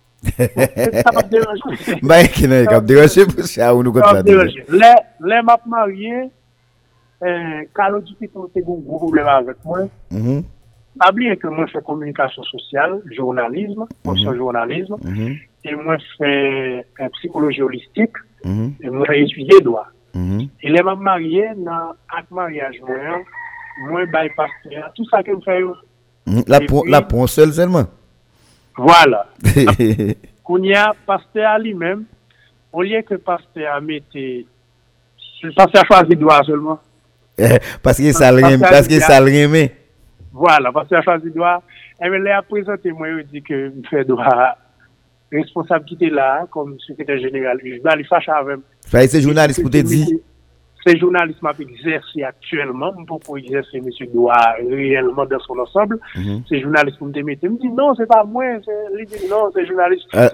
Sa 1.01 1.15
pa 1.17 1.25
deranje. 1.33 1.97
Ba 2.05 2.21
ek 2.21 2.43
nan 2.45 2.67
ek 2.67 2.77
ap 2.77 2.87
deranje 2.89 3.25
pou 3.33 3.49
se 3.49 3.65
a 3.65 3.73
ou 3.73 3.87
nou 3.87 3.97
kontra 3.97 4.21
deranje. 4.27 4.67
Le 4.69 5.43
map 5.49 5.65
marye, 5.71 6.29
kalo 7.77 8.03
di 8.05 8.17
ki 8.19 8.29
ton 8.29 8.51
te 8.53 8.63
goun 8.65 8.85
goun 8.85 9.07
probleman 9.09 9.41
avèk 9.41 9.63
mwen, 9.65 9.93
mhm. 10.13 10.49
Abli 11.01 11.31
e 11.31 11.37
ke 11.39 11.49
mwen 11.49 11.69
fè 11.71 11.81
komunikasyon 11.87 12.45
sosyal, 12.49 12.97
jounalisme, 13.15 13.87
konsyon 14.05 14.35
mhm. 14.35 14.41
jounalisme, 14.41 14.99
e 15.65 15.77
mwen 15.79 16.03
fè 16.19 17.09
psikoloji 17.15 17.63
holistik, 17.65 18.19
e 18.45 18.91
mwen 18.91 19.07
fè 19.09 19.21
etudye 19.23 19.61
doa. 19.65 19.87
E 20.13 20.73
lè 20.73 20.83
mwen 20.85 21.05
marye 21.07 21.55
nan 21.57 21.95
ak 22.11 22.27
maryaj 22.35 22.81
mwen, 22.83 23.25
mwen 23.87 24.11
bay 24.13 24.31
pastè, 24.37 24.83
tout 24.97 25.09
sa 25.11 25.23
ke 25.27 25.35
m 25.35 25.43
fè 25.45 25.61
yo. 25.61 25.75
Mm, 26.29 26.45
la 26.93 27.03
pon 27.07 27.31
sel 27.31 27.53
selman. 27.57 27.89
Voilà. 28.79 29.25
Koun 30.47 30.65
ya 30.69 30.91
pastè 31.09 31.45
a 31.47 31.57
li 31.61 31.75
men, 31.77 32.05
ou 32.73 32.87
liye 32.87 33.03
ke 33.07 33.19
pastè 33.23 33.69
a 33.71 33.79
mette, 33.85 34.25
pastè 35.57 35.83
a 35.83 35.87
chwazi 35.89 36.19
doa 36.19 36.41
selman. 36.49 36.81
Paske 37.85 38.11
sal 38.13 38.43
reme, 38.43 38.61
paske 38.67 38.99
sal 39.01 39.31
reme. 39.31 39.69
Voilà, 40.31 40.73
pastè 40.75 40.99
a 40.99 41.05
chwazi 41.07 41.33
doa. 41.35 41.59
Eh 41.61 41.81
Eme 42.01 42.17
le 42.19 42.33
a 42.33 42.41
prezante 42.41 42.89
mwen 42.97 43.19
yo 43.19 43.23
di 43.29 43.43
ke 43.45 43.57
m 43.69 43.83
fè 43.85 44.07
doa 44.09 44.55
responsabilite 45.31 46.09
la, 46.11 46.47
kom 46.51 46.73
sekretèr 46.87 47.21
jeneral, 47.21 47.61
li 47.61 48.07
fache 48.09 48.33
avèm. 48.33 48.63
Faye 48.91 49.11
se 49.13 49.21
jounalist 49.21 49.61
pou 49.61 49.73
te 49.73 49.83
di? 49.85 50.01
C'est 50.87 50.99
journaliste 50.99 51.43
m'a 51.43 51.53
exercé 51.59 52.23
actuellement, 52.23 52.93
pour 53.19 53.37
exercer 53.39 53.81
monsieur 53.81 54.07
doit 54.07 54.35
réellement 54.59 55.27
dans 55.27 55.39
son 55.41 55.59
ensemble. 55.59 55.99
Mhm. 56.17 56.43
C'est 56.49 56.61
journaliste 56.61 56.99
pour 56.99 57.09
me. 57.09 57.39
Il 57.43 57.51
me 57.51 57.59
dit 57.59 57.69
non, 57.69 57.95
c'est 57.95 58.07
pas 58.07 58.25
moi, 58.25 58.45
c'est 58.65 59.29
non, 59.29 59.51
c'est 59.55 59.67
journaliste. 59.67 60.07
Euh, 60.15 60.29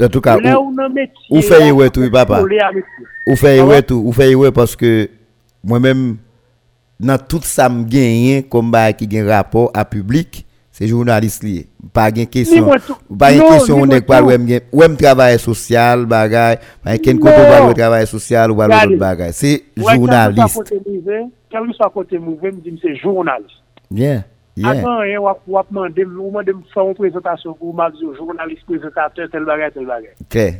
en 0.00 0.08
tout 0.08 0.20
cas, 0.20 0.38
où 1.30 1.42
fait 1.42 1.70
ouais 1.70 1.90
tout, 1.90 2.08
papa? 2.10 2.42
Où 3.26 3.36
fait 3.36 3.60
ouais? 3.60 3.82
tout, 3.82 4.02
où 4.04 4.12
fait 4.12 4.34
ouais 4.34 4.52
parce 4.52 4.76
que 4.76 5.08
moi-même, 5.64 6.16
dans 6.98 7.18
tout 7.18 7.40
ça, 7.42 7.68
me 7.68 7.84
gagne 7.84 8.42
comme 8.44 8.72
qui 8.96 9.18
a 9.18 9.22
un 9.22 9.28
rapport 9.28 9.70
à 9.74 9.84
public 9.84 10.46
Se 10.80 10.88
jounalist 10.88 11.42
li, 11.44 11.58
pa 11.92 12.06
gen 12.08 12.24
kesyon, 12.32 12.70
pa 13.20 13.28
gen 13.34 13.42
kesyon 13.44 13.82
ou 13.82 13.88
nek 13.88 14.06
pal 14.08 14.24
wèm 14.24 14.46
gen, 14.48 14.62
wèm 14.72 14.94
travaye 14.96 15.36
sosyal 15.42 16.06
bagay, 16.08 16.56
pa 16.80 16.94
gen 16.94 17.02
ken 17.04 17.20
koto 17.20 17.42
pal 17.50 17.66
wèm 17.66 17.74
travaye 17.76 18.06
sosyal 18.08 18.54
ou 18.54 18.62
pal 18.62 18.72
wèm 18.72 18.94
bagay. 19.02 19.34
Se 19.36 19.58
jounalist. 19.76 20.72
Kèl 21.52 21.68
mi 21.68 21.76
sa 21.76 21.90
kote 21.92 22.16
mouvè, 22.16 22.54
mi 22.54 22.64
di 22.64 22.72
mi 22.72 22.80
se 22.80 22.94
jounalist. 23.02 23.60
Bien, 23.90 24.24
bien. 24.56 24.72
Atan 24.72 25.04
yon 25.10 25.26
wap 25.26 25.44
wap 25.52 25.76
mandem, 25.76 26.16
ou 26.16 26.32
mandem 26.32 26.64
fè 26.72 26.80
yon 26.80 26.96
prezentasyon, 26.96 27.60
ou 27.60 27.76
mandem 27.76 28.16
jounalist 28.16 28.64
prezentateur 28.70 29.28
tel 29.28 29.44
bagay, 29.52 29.74
tel 29.76 29.84
bagay. 29.90 30.16
Kè. 30.16 30.24
Okay. 30.30 30.58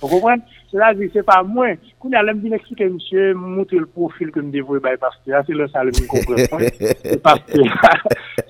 Vous 0.00 0.08
comprenez 0.08 0.42
Cela 0.70 0.94
dit, 0.94 1.10
c'est 1.12 1.22
pas 1.22 1.42
moi. 1.42 1.68
Quand 2.00 2.08
il 2.08 2.14
a 2.14 2.32
bien 2.32 2.52
expliqué, 2.52 2.88
monsieur, 2.88 3.34
montrer 3.34 3.78
le 3.78 3.86
profil 3.86 4.30
que 4.30 4.40
me 4.40 4.50
dévoué 4.50 4.80
par 4.80 4.96
pasteur, 4.98 5.42
c'est 5.46 5.54
là 5.54 5.66
ça 5.68 5.84
le 5.84 5.92
comprend. 5.92 6.58
c'est 7.02 7.22
pasteur. 7.22 7.64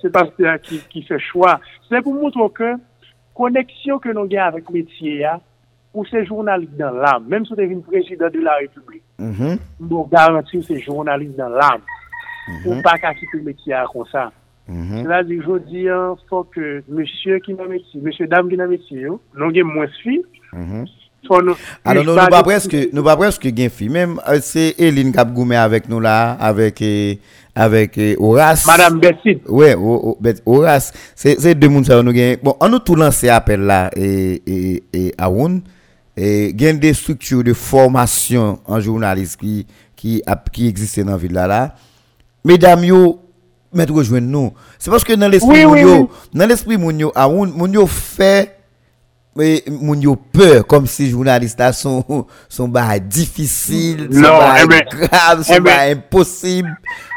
c'est 0.03 0.13
pasteur 0.13 0.61
qui, 0.61 0.81
qui 0.91 1.03
fait 1.03 1.19
choix. 1.19 1.61
C'est 1.89 2.03
pour 2.03 2.15
montrer 2.15 2.41
que 2.55 2.75
connexion 3.35 3.99
que 3.99 4.09
nous 4.09 4.21
avons 4.21 4.39
avec 4.39 4.69
le 4.69 4.75
métier, 4.75 5.27
pour 5.93 6.07
ces 6.09 6.27
journalistes 6.27 6.77
dans 6.77 6.91
l'âme, 6.91 7.25
même 7.27 7.45
si 7.47 7.51
vous 7.51 7.57
devient 7.57 7.81
président 7.81 8.29
de 8.29 8.41
la 8.41 8.57
République, 8.57 9.03
nous 9.81 10.05
garantissons 10.07 10.75
ces 10.75 10.81
journalistes 10.81 11.37
dans 11.37 11.49
l'âme. 11.49 11.81
Pour 12.63 12.77
ne 12.77 12.83
pas 12.83 12.99
quitter 12.99 13.27
le 13.39 13.43
métier 13.43 13.75
comme 13.93 14.05
ça. 14.13 14.31
Cela 14.69 15.23
dit, 15.25 15.41
je 15.41 15.59
dis, 15.61 15.85
il 15.85 16.15
faut 16.29 16.45
que 16.45 16.83
monsieur 16.89 17.39
qui 17.39 17.55
n'a 17.55 17.67
métier, 17.67 18.01
monsieur 18.01 18.27
dame 18.27 18.49
qui 18.49 18.57
n'a 18.57 18.67
métier, 18.67 19.07
nous 19.07 19.21
avons 19.37 19.65
moins 19.65 19.87
suivi. 19.89 20.23
Alors, 21.85 22.05
nous 22.05 22.15
pas 22.15 22.43
presque, 22.43 22.77
nous 22.93 23.03
pas 23.03 23.17
presque 23.17 23.47
gain 23.49 23.69
Même, 23.89 24.21
euh, 24.29 24.39
c'est 24.43 24.75
Eline 24.79 25.13
Kapgoumé 25.13 25.57
avec 25.57 25.89
nous 25.89 26.01
là, 26.01 26.33
avec, 26.33 26.81
euh, 26.83 27.15
avec 27.55 27.99
euh, 27.99 28.15
Horace. 28.19 28.67
Madame 28.67 29.01
Betty. 29.01 29.41
Oui, 29.49 29.69
Horace. 30.45 30.93
C'est 31.15 31.55
deux 31.55 31.69
mondes 31.69 31.89
nous 31.89 32.13
gain. 32.13 32.37
Bon, 32.43 32.57
on 32.61 32.69
nous 32.69 32.79
tout 32.79 32.95
lancé 32.95 33.29
appel 33.29 33.61
là, 33.61 33.91
et, 33.97 34.43
et, 34.47 34.85
et 34.93 35.15
Aoun. 35.19 35.63
Et 36.17 36.53
gain 36.55 36.75
des 36.75 36.95
structures 36.95 37.45
de 37.45 37.53
formation 37.53 38.59
en 38.65 38.81
journaliste 38.81 39.39
qui, 39.39 39.67
qui, 39.95 40.23
qui 40.53 40.67
existent 40.67 41.03
dans 41.03 41.13
la 41.13 41.17
ville 41.19 41.33
là, 41.33 41.47
là. 41.47 41.75
Mesdames, 42.45 42.85
yo, 42.85 43.21
mettre 43.73 43.93
rejoindre 43.93 44.29
nous. 44.29 44.53
C'est 44.79 44.91
parce 44.91 45.05
que 45.05 45.13
dans 45.13 45.29
l'esprit, 45.29 45.65
oui, 45.67 45.83
oui, 45.85 46.07
dans 46.33 46.47
l'esprit, 46.47 46.77
mon 46.77 46.97
yo, 46.97 47.13
Aoun, 47.15 47.53
mon 47.55 47.71
yo 47.71 47.87
fait, 47.87 48.56
mais 49.37 49.63
moun 49.69 50.01
yo 50.01 50.17
peur 50.17 50.67
comme 50.67 50.87
si 50.87 51.11
journalistes 51.11 51.73
sont 51.73 52.27
sont 52.49 52.69
bah 52.69 52.99
difficile 52.99 54.09
non 54.11 54.23
bah 54.23 54.57
eh 54.63 54.67
ben, 54.67 54.83
grave 54.89 55.43
sont 55.43 55.55
eh 55.57 55.61
ben, 55.61 55.65
bah 55.65 55.83
impossible. 55.91 56.75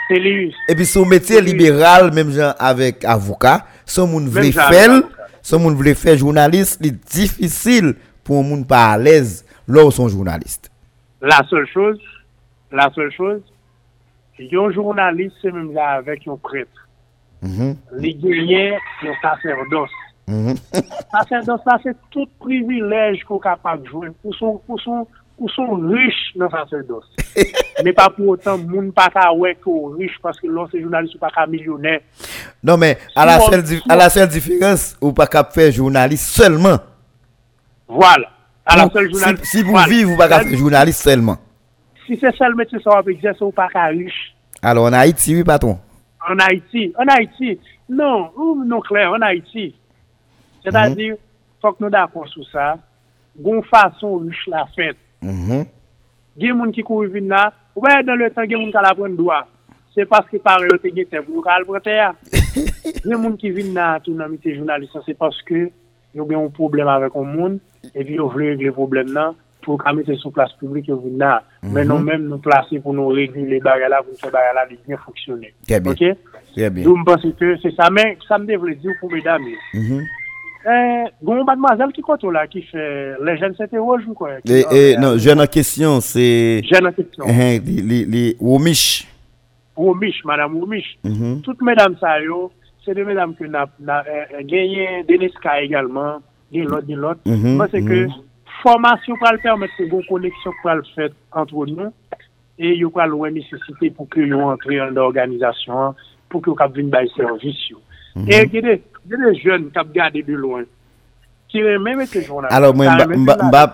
et 0.09 0.75
puis 0.75 0.85
son 0.85 1.05
métier 1.05 1.41
libéral 1.41 2.13
même 2.13 2.31
genre 2.31 2.53
avec 2.59 3.05
avocat 3.05 3.65
son 3.85 4.07
moun 4.07 4.27
veut 4.27 4.51
faire 4.51 5.01
son 5.41 5.59
moun 5.59 5.75
veut 5.75 5.93
faire 5.93 6.17
journaliste 6.17 6.79
c'est 6.83 6.91
difficile 6.91 7.95
pour 8.23 8.39
un 8.39 8.43
moun 8.43 8.65
pas 8.65 8.91
à 8.91 8.97
l'aise 8.97 9.45
lors 9.67 9.93
son 9.93 10.09
journaliste. 10.09 10.69
La 11.21 11.41
seule 11.49 11.67
chose 11.67 11.99
la 12.71 12.91
seule 12.93 13.11
chose 13.11 13.41
un 14.39 14.71
journaliste 14.71 15.35
c'est 15.41 15.51
même 15.51 15.73
là 15.73 15.91
avec 15.91 16.27
un 16.27 16.37
prêtre. 16.37 16.87
Mm 17.41 17.49
-hmm. 17.49 17.75
les 17.97 18.13
gagnants 18.15 18.77
un 19.03 19.15
sacerdoce 19.21 19.98
Sacerdoce, 21.11 21.61
ça, 21.65 21.77
c'est 21.83 21.95
tout 22.11 22.27
privilège 22.39 23.23
qu'on 23.23 23.37
est 23.37 23.43
capable 23.43 23.83
de 23.83 23.87
jouer 23.87 24.09
pour 24.21 24.35
son, 24.35 24.57
pour 24.65 24.79
son, 24.81 25.07
pour 25.37 25.49
son 25.51 25.75
riche 25.75 26.33
dans 26.35 26.49
sacerdoce. 26.49 27.05
mais 27.83 27.93
pas 27.93 28.09
pour 28.09 28.27
autant, 28.27 28.57
moun 28.57 28.91
pas 28.91 29.09
qu'à 29.09 29.33
ouais 29.33 29.57
riche 29.97 30.17
parce 30.21 30.39
que 30.39 30.47
l'on 30.47 30.67
c'est 30.67 30.81
journaliste 30.81 31.15
ou 31.15 31.19
pas 31.19 31.29
qu'à 31.29 31.47
millionnaire. 31.47 32.01
Non, 32.63 32.77
mais 32.77 32.97
à 33.15 33.25
la, 33.25 33.39
seule, 34.09 34.27
différence, 34.27 34.97
ou 35.01 35.13
pas 35.13 35.27
qu'à 35.27 35.43
faire 35.45 35.71
journaliste 35.71 36.25
seulement. 36.25 36.77
Voilà. 37.87 38.29
La. 38.67 38.87
Si, 39.43 39.63
vous 39.63 39.75
vivez, 39.87 40.03
vous 40.03 40.17
pas 40.17 40.27
qu'à 40.27 40.41
faire 40.41 40.57
journaliste 40.57 41.01
seulement. 41.01 41.37
Si 42.05 42.17
c'est 42.19 42.35
seul 42.35 42.55
métier, 42.55 42.79
ça 42.83 43.01
va 43.01 43.11
exercer 43.11 43.43
ou 43.43 43.51
pas 43.51 43.67
qu'à 43.69 43.85
riche. 43.85 44.35
Alors, 44.61 44.85
en 44.85 44.93
Haïti, 44.93 45.35
oui, 45.35 45.43
patron. 45.43 45.79
En 46.29 46.37
Haïti, 46.37 46.93
en 46.97 47.05
Haïti. 47.07 47.59
Non, 47.87 48.31
non, 48.65 48.81
clair, 48.81 49.11
en 49.11 49.21
Se 50.63 50.71
ta 50.75 50.87
di, 50.91 51.11
fok 51.63 51.79
nou 51.79 51.91
da 51.93 52.05
kon 52.11 52.27
sou 52.31 52.45
sa, 52.51 52.73
goun 53.39 53.61
fason 53.69 54.27
riche 54.27 54.51
la 54.51 54.65
fet. 54.75 54.97
Mm 55.21 55.43
-hmm. 55.47 55.67
Gen 56.39 56.57
moun 56.57 56.71
ki 56.71 56.83
kou 56.87 57.07
vin 57.11 57.27
la, 57.27 57.49
wè 57.75 58.03
dan 58.03 58.19
le 58.19 58.29
tan 58.29 58.47
gen 58.47 58.59
moun 58.59 58.71
ka 58.71 58.81
la 58.81 58.95
pren 58.95 59.15
doa. 59.15 59.43
Se 59.95 60.05
paske 60.05 60.39
pare 60.39 60.67
yo 60.69 60.77
te 60.77 60.91
gen 60.95 61.07
te 61.09 61.21
pou 61.25 61.41
kal 61.41 61.65
prete 61.65 61.95
ya. 61.95 62.13
gen 63.07 63.19
moun 63.19 63.37
ki 63.37 63.51
vin 63.51 63.73
la 63.73 63.99
tou 63.99 64.15
nan 64.15 64.31
mite 64.31 64.55
jounalisa, 64.55 65.01
se 65.05 65.13
paske 65.13 65.71
yo 66.13 66.25
gen 66.25 66.39
yon 66.39 66.51
problem 66.51 66.87
avèk 66.87 67.15
yon 67.15 67.35
moun, 67.35 67.59
epi 67.93 68.15
yo 68.19 68.27
vle 68.27 68.53
regle 68.53 68.71
problem 68.71 69.11
nan, 69.13 69.35
pou 69.65 69.77
kamite 69.77 70.15
sou 70.15 70.31
plas 70.31 70.53
publik 70.59 70.87
yo 70.87 70.97
vin 70.97 71.17
la. 71.17 71.39
Mm 71.39 71.69
-hmm. 71.69 71.73
Men 71.73 71.87
nou 71.87 71.99
men 71.99 72.29
nou 72.29 72.39
plase 72.39 72.79
pou 72.79 72.93
nou 72.93 73.15
regle 73.15 73.47
le 73.49 73.59
bagala, 73.59 74.03
pou 74.03 74.15
se 74.15 74.31
bagala 74.31 74.65
li 74.69 74.79
gen 74.87 74.97
foksyone. 74.97 75.51
Kè 75.67 75.79
bi. 75.79 76.83
Dou 76.83 76.97
mpense 76.97 77.31
ke 77.39 77.57
se 77.61 77.71
sa 77.75 77.89
men, 77.89 78.15
sa 78.27 78.37
mde 78.37 78.57
vle 78.57 78.75
di 78.75 78.87
ou 78.87 78.95
pou 79.01 79.09
mè 79.09 79.21
dami. 79.23 79.55
Mm 79.73 79.81
-hmm. 79.81 80.18
Eh, 80.65 81.05
Gon 81.23 81.45
mademoiselle 81.47 81.93
ki 81.95 82.01
koto 82.03 82.31
la 82.35 82.43
ki 82.51 82.65
fe 82.67 82.85
le 83.23 83.35
jen 83.39 83.53
sete 83.55 83.79
woj 83.79 84.09
ou 84.09 84.17
kwen? 84.17 84.41
Non, 84.99 85.15
jen 85.15 85.39
an 85.39 85.47
kesyon 85.47 86.03
se... 86.03 86.25
Jen 86.67 86.89
an 86.89 86.95
kesyon. 86.97 87.29
Li 87.63 88.25
womish. 88.43 89.05
Womish, 89.79 90.19
madame 90.27 90.59
womish. 90.59 90.97
Mm-hmm. 91.07 91.39
Tout 91.45 91.63
medam 91.63 91.95
sa 92.01 92.17
yo, 92.19 92.49
se 92.83 92.95
de 92.97 93.05
medam 93.07 93.37
ki 93.39 93.47
genye 94.51 95.05
Deniska 95.07 95.61
egalman, 95.63 96.19
gen 96.51 96.67
lot, 96.67 96.83
gen 96.89 97.05
lot. 97.07 97.23
Mwen 97.23 97.71
se 97.71 97.79
ke 97.85 98.03
formasyon 98.59 99.23
pral 99.23 99.39
permet 99.39 99.71
se 99.77 99.87
bon 99.87 100.03
koneksyon 100.11 100.59
pral 100.59 100.83
fet 100.91 101.15
antro 101.39 101.63
nou, 101.71 101.93
e 102.59 102.75
yo 102.75 102.91
pral 102.91 103.15
wè 103.15 103.31
nisisite 103.31 103.93
pou 103.95 104.11
ki 104.11 104.27
yo 104.27 104.43
antre 104.51 104.81
an 104.83 104.91
de 104.97 105.05
organizasyon, 105.07 105.95
pou 106.27 106.43
ki 106.43 106.51
yo 106.51 106.59
kap 106.59 106.75
vin 106.75 106.91
bay 106.91 107.07
servis 107.15 107.63
yo. 107.71 107.79
Mm-hmm. 108.17 108.33
E 108.35 108.43
gede, 108.51 108.79
gen 109.07 109.23
de 109.25 109.33
jen 109.39 109.69
kap 109.75 109.89
gade 109.95 110.25
de 110.25 110.35
loin. 110.35 110.67
Ki 111.49 111.63
remen 111.65 111.97
mette 111.97 112.21
jounalist. 112.21 112.53
Alors 112.53 112.75
mwen 112.77 113.23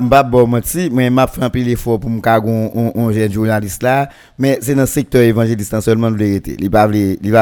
mbap 0.06 0.30
bo 0.32 0.46
mati, 0.48 0.86
mwen 0.88 1.12
mbap 1.12 1.34
franpi 1.36 1.66
li 1.66 1.76
fo 1.76 1.98
pou 2.00 2.12
mkagon 2.14 2.70
on 2.96 3.10
jen 3.12 3.28
jounalist 3.28 3.84
la, 3.84 4.06
men 4.40 4.62
se 4.64 4.78
nan 4.78 4.88
sektor 4.88 5.26
evanjelistan 5.28 5.84
solman 5.84 6.16
vle 6.16 6.30
rete. 6.38 6.56
Li 6.62 6.72
bav 6.72 6.94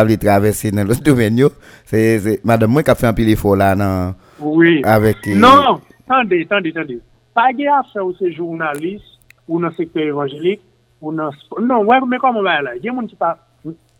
li 0.10 0.18
travesse 0.22 0.74
nan 0.74 0.90
los 0.90 1.04
domen 1.06 1.38
yo. 1.44 1.52
Se 1.90 2.40
madame 2.42 2.74
mwen 2.74 2.88
kap 2.88 3.02
franpi 3.02 3.28
li 3.30 3.38
fo 3.38 3.54
la 3.60 3.74
nan... 3.78 4.18
Oui. 4.44 4.82
Avec, 4.84 5.22
eh, 5.28 5.36
non, 5.36 5.80
tande, 6.10 6.42
tande, 6.50 6.74
tande. 6.74 6.98
Pa 7.38 7.52
ge 7.56 7.70
a 7.70 7.84
fè 7.94 8.02
ou 8.02 8.18
se 8.18 8.34
jounalist, 8.34 9.06
ou 9.46 9.62
nan 9.62 9.72
sektor 9.78 10.02
evanjelik, 10.04 10.66
ou 11.00 11.14
nan... 11.16 11.30
Non, 11.62 11.86
wè 11.86 12.02
mwen 12.02 12.20
kon 12.20 12.34
mwen 12.36 12.50
vè 12.50 12.60
la. 12.66 12.78
Gen 12.82 12.98
moun 12.98 13.08
ki 13.08 13.22
pa 13.22 13.36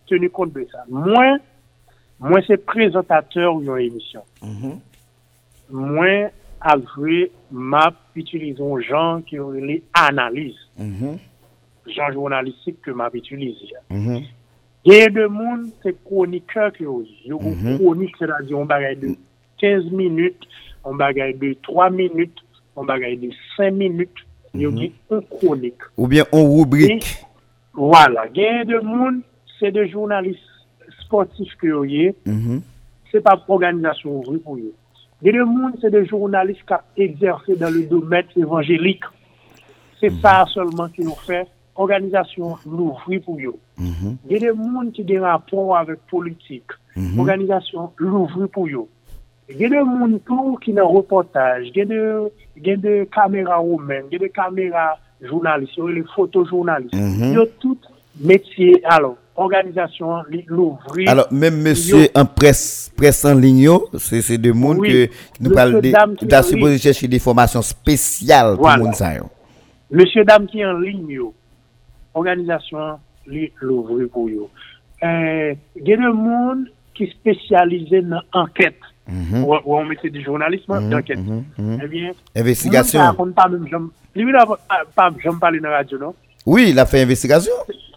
tenu 0.10 0.34
kont 0.34 0.58
de 0.58 0.66
sa. 0.74 0.82
Mwen... 0.90 1.38
Moi, 2.24 2.32
moi, 2.32 2.40
c'est 2.48 2.66
présentateur 2.66 3.60
d'une 3.60 3.78
émission. 3.80 4.22
Mm 4.42 4.72
Moi, 5.70 6.30
après, 6.62 7.32
map 7.52 7.94
utilisons 8.16 8.80
gens 8.80 9.22
qui 9.22 9.38
ont 9.40 9.52
les 9.52 9.84
analyses. 9.94 10.56
Mm 10.78 11.16
Gens 11.88 12.12
journalistiques 12.14 12.82
que 12.82 12.92
m'a 12.92 13.10
utilisé. 13.14 13.74
Mm 13.90 14.20
Il 14.86 14.94
y 14.94 15.02
a 15.02 15.10
des 15.10 15.22
gens, 15.22 15.64
c'est 15.84 16.02
chroniqueur 16.06 16.72
qui 16.72 16.86
ont 16.88 17.02
dit. 17.02 17.30
Mm 17.30 17.78
chronique, 17.78 18.16
c'est-à-dire, 18.18 18.58
on 18.58 18.66
bagaille 18.66 18.98
de 18.98 19.16
15 19.60 19.92
minutes, 19.92 20.48
on 20.86 20.96
bagaille 20.96 21.36
de 21.36 21.58
3 21.62 21.90
minutes, 21.90 22.40
on 22.78 22.86
bagaille 22.86 23.18
de 23.18 23.32
5 23.58 23.72
minutes. 23.72 24.18
Il 24.54 24.62
y 24.62 24.66
a 24.66 24.70
une 24.70 25.22
chronique. 25.30 25.82
Ou 25.98 26.08
bien 26.08 26.24
on 26.32 26.58
rubrique. 26.58 27.26
voilà. 27.74 28.28
Il 28.34 28.42
y 28.42 28.46
a 28.46 28.64
des 28.64 28.74
gens, 28.74 29.12
c'est 29.60 29.72
sportif 31.14 31.54
ki 31.62 31.68
yo 31.68 31.84
ye, 31.86 32.14
mm 32.26 32.40
-hmm. 32.40 32.62
se 33.12 33.22
pa 33.22 33.38
organizasyon 33.48 34.24
vri 34.26 34.40
pou 34.42 34.58
yo. 34.58 34.72
Gede 35.22 35.44
moun 35.46 35.78
se 35.80 35.90
de 35.90 36.02
jounalist 36.06 36.66
kap 36.66 36.84
egzerse 36.98 37.56
dan 37.60 37.72
le 37.74 37.86
domet 37.88 38.26
evanjelik. 38.36 39.06
Se 40.00 40.10
pa 40.24 40.46
solman 40.52 40.90
ki 40.92 41.06
nou 41.06 41.16
fe, 41.28 41.46
organizasyon 41.76 42.58
nou 42.66 42.98
vri 43.06 43.20
pou 43.20 43.40
yo. 43.40 43.54
Gede 44.28 44.52
moun 44.58 44.92
ki 44.92 45.04
de 45.04 45.20
rapon 45.22 45.76
avèk 45.78 46.02
politik, 46.10 46.74
organizasyon 46.98 47.94
nou 48.02 48.26
vri 48.34 48.50
pou 48.52 48.68
yo. 48.68 48.88
Gede 49.48 49.84
moun 49.86 50.20
tou 50.26 50.58
ki 50.58 50.74
nan 50.74 50.90
reportaj, 50.92 51.70
gede 51.72 52.94
kamera 53.12 53.62
ou 53.62 53.78
men, 53.78 54.10
gede 54.10 54.30
kamera 54.34 54.94
jounalist, 55.22 55.78
yo 55.78 55.88
le 55.88 56.04
fotojounalist, 56.16 56.94
mm-hmm. 56.96 57.20
mm-hmm. 57.20 57.34
yo 57.36 57.46
tout 57.60 57.80
metye 58.20 58.72
mm-hmm. 58.72 58.92
alon. 58.96 59.18
Organizasyon 59.36 60.28
li 60.30 60.44
louvri. 60.48 61.08
Alors, 61.08 61.28
même 61.32 61.62
monsieur 61.62 62.08
en 62.16 62.26
presse, 62.26 62.92
presse 62.96 63.26
en 63.26 63.34
ligne, 63.36 63.70
c'est 63.98 64.22
c'est 64.22 64.38
de 64.38 64.52
monde 64.52 64.80
Oui. 64.80 64.90
que 64.90 65.10
nous 65.44 65.52
parlons 65.52 65.80
de, 65.80 66.76
qui 66.76 66.80
chercher 66.80 67.08
des 67.08 67.20
formations 67.20 67.62
spéciales 67.62 68.56
pour 68.56 68.68
Voilà. 68.68 68.84
monde 68.84 68.94
yo. 69.18 69.30
Monsieur 69.92 70.24
dame 70.26 70.48
ki 70.48 70.64
en 70.66 70.80
ligne 70.80 71.10
yo, 71.20 71.34
organizasyon 72.14 72.98
li 73.28 73.52
louvri 73.62 74.08
pou 74.08 74.30
yo. 74.30 74.50
Euh, 75.04 75.54
gen 75.86 76.02
de 76.02 76.12
moun 76.14 76.66
ki 76.96 77.10
spesyalize 77.12 78.02
nan 78.06 78.22
anket. 78.34 78.78
Mhm. 79.08 79.44
Ou, 79.44 79.58
ou 79.66 79.76
an 79.76 79.86
mette 79.90 80.08
di 80.14 80.22
jounalisme, 80.24 80.78
d'anket. 80.90 81.18
mhm, 81.20 81.44
mhm. 81.58 81.80
Eh 81.84 81.88
bien, 81.88 82.12
Investigation. 82.36 83.02
non? 86.00 86.14
Oui, 86.46 86.68
il 86.70 86.80
a 86.80 86.86
fait 86.86 87.02
investigation. 87.02 87.52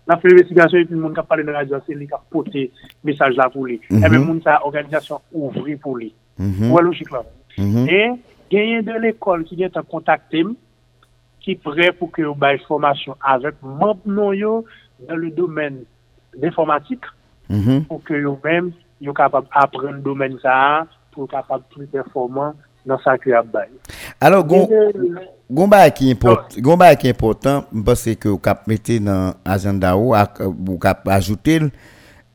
la 0.06 0.18
fè 0.20 0.30
investigasyon, 0.30 0.86
epi 0.86 0.98
moun 0.98 1.14
kap 1.16 1.28
pale 1.30 1.44
nan 1.46 1.58
radyo, 1.58 1.80
se 1.86 1.94
li 1.94 2.06
kap 2.10 2.24
pote 2.32 2.68
mesaj 3.06 3.36
la 3.36 3.48
pou 3.50 3.66
li. 3.66 3.80
Mm 3.90 3.96
-hmm. 3.96 4.06
Ebe 4.06 4.16
eh 4.16 4.26
moun 4.26 4.40
sa 4.42 4.60
organizasyon 4.62 5.18
ouvri 5.32 5.76
pou 5.76 5.96
li. 5.96 6.12
Mm 6.38 6.52
-hmm. 6.52 6.70
Wè 6.72 6.82
logik 6.82 7.10
la. 7.10 7.22
Mm 7.58 7.72
-hmm. 7.72 7.88
E 7.88 8.18
genyen 8.50 8.84
de 8.84 8.98
l'ekol 8.98 9.44
ki 9.44 9.56
gen 9.56 9.70
ta 9.70 9.82
kontakte 9.82 10.44
m, 10.44 10.54
ki 11.46 11.54
pre 11.62 11.92
pou 11.94 12.06
non, 12.06 12.12
ke 12.12 12.22
yo 12.22 12.34
bay 12.34 12.58
formasyon 12.66 13.16
avèk 13.20 13.54
moun 13.62 13.98
nou 14.04 14.34
yo 14.34 14.64
nan 15.06 15.20
le 15.22 15.30
domen 15.30 15.84
d'informatik, 16.34 17.06
mm-hmm. 17.48 17.86
pou 17.86 18.02
ke 18.02 18.18
yo 18.18 18.34
mèm 18.42 18.72
yo 19.00 19.14
kapab 19.14 19.46
apren 19.50 20.02
domen 20.02 20.38
sa, 20.42 20.86
pou 21.14 21.30
kapab 21.30 21.62
plus 21.70 21.86
performant 21.86 22.58
nan 22.86 22.98
sa 23.04 23.16
ki 23.18 23.32
ap 23.34 23.46
bay. 23.52 23.66
Alors, 24.20 24.46
Genyen- 24.48 24.68
gon 25.50 25.68
ba 25.68 25.90
qui 25.90 26.10
important, 26.10 26.96
qui 26.98 27.08
important, 27.08 27.64
parce 27.84 28.08
que 28.14 28.28
vous 28.28 28.38
cap 28.38 28.66
mettez 28.66 28.98
dans 29.00 29.34
agenda 29.44 29.96
ou 29.96 30.14
ak- 30.14 30.40
ou 30.40 30.78
cap 30.78 31.06
ajouter 31.08 31.60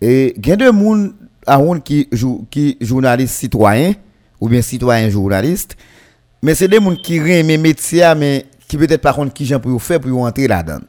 gen 0.02 0.56
de 0.58 0.70
moun 0.72 1.14
a 1.46 1.60
qui 1.84 2.08
jou, 2.12 2.46
qui 2.50 2.78
journaliste 2.82 3.36
citoyen 3.36 3.94
ou 4.40 4.48
bien 4.50 4.62
citoyen 4.62 5.10
journaliste 5.10 5.76
mais 6.42 6.56
c'est 6.56 6.68
des 6.68 6.80
moun 6.80 6.96
qui 6.98 7.18
aiment 7.18 7.62
métier 7.62 8.14
mais 8.16 8.46
qui 8.68 8.78
peut-être 8.78 9.02
par 9.02 9.16
contre 9.16 9.34
qui 9.34 9.46
j'en 9.46 9.60
pour 9.60 9.82
faire 9.82 10.00
pour 10.00 10.22
entrer 10.24 10.48
là-dedans. 10.48 10.86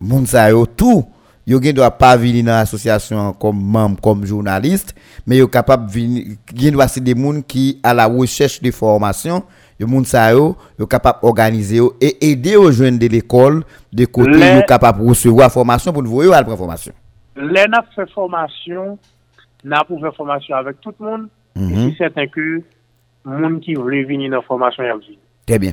Moun 0.00 0.26
sa 0.26 0.50
yo 0.50 0.66
tout 0.66 1.04
yo 1.50 1.58
gen 1.60 1.74
doit 1.74 1.90
pas 1.90 2.16
venir 2.16 2.44
dans 2.44 2.52
l'association 2.52 3.32
comme 3.34 3.60
membre 3.60 4.00
comme 4.00 4.24
journaliste 4.24 4.94
mais 5.26 5.38
yo 5.38 5.48
capable 5.48 5.90
venir 5.90 6.36
gen 6.54 6.72
doit 6.72 6.86
c'est 6.88 7.00
des 7.02 7.14
moun 7.14 7.42
qui 7.42 7.80
à 7.82 7.92
la 7.92 8.06
recherche 8.06 8.60
de 8.62 8.70
formation 8.70 9.42
yo 9.80 9.86
moun 9.88 10.04
sa 10.04 10.30
yo 10.32 10.56
yo 10.78 10.86
capable 10.86 11.18
organiser 11.22 11.76
yo 11.78 11.94
et 12.00 12.16
aider 12.30 12.56
aux 12.56 12.70
jeunes 12.70 12.98
de 12.98 13.06
l'école 13.08 13.64
de 13.92 14.04
côté 14.04 14.30
Les- 14.38 14.54
yo 14.56 14.62
capable 14.68 15.02
recevoir 15.08 15.50
formation 15.50 15.92
pour 15.92 16.02
voir 16.04 16.24
yo 16.26 16.32
à 16.32 16.42
prendre 16.42 16.58
formation 16.58 16.92
Lè 17.40 17.62
nap 17.70 17.86
fè 17.94 18.04
formasyon, 18.10 18.96
nap 19.64 19.86
pou 19.88 19.96
fè 20.02 20.10
formasyon 20.16 20.58
avèk 20.58 20.80
tout 20.82 20.96
moun, 21.00 21.28
Mhm. 21.54 21.70
e 21.72 21.84
si 21.90 21.96
sèten 21.96 22.26
ke 22.28 22.42
moun 23.24 23.60
ki 23.62 23.76
vle 23.78 24.02
vini 24.08 24.28
nan 24.28 24.42
formasyon 24.46 24.84
yam 24.86 24.98
vini. 25.00 25.18
très 25.46 25.58
bien 25.58 25.72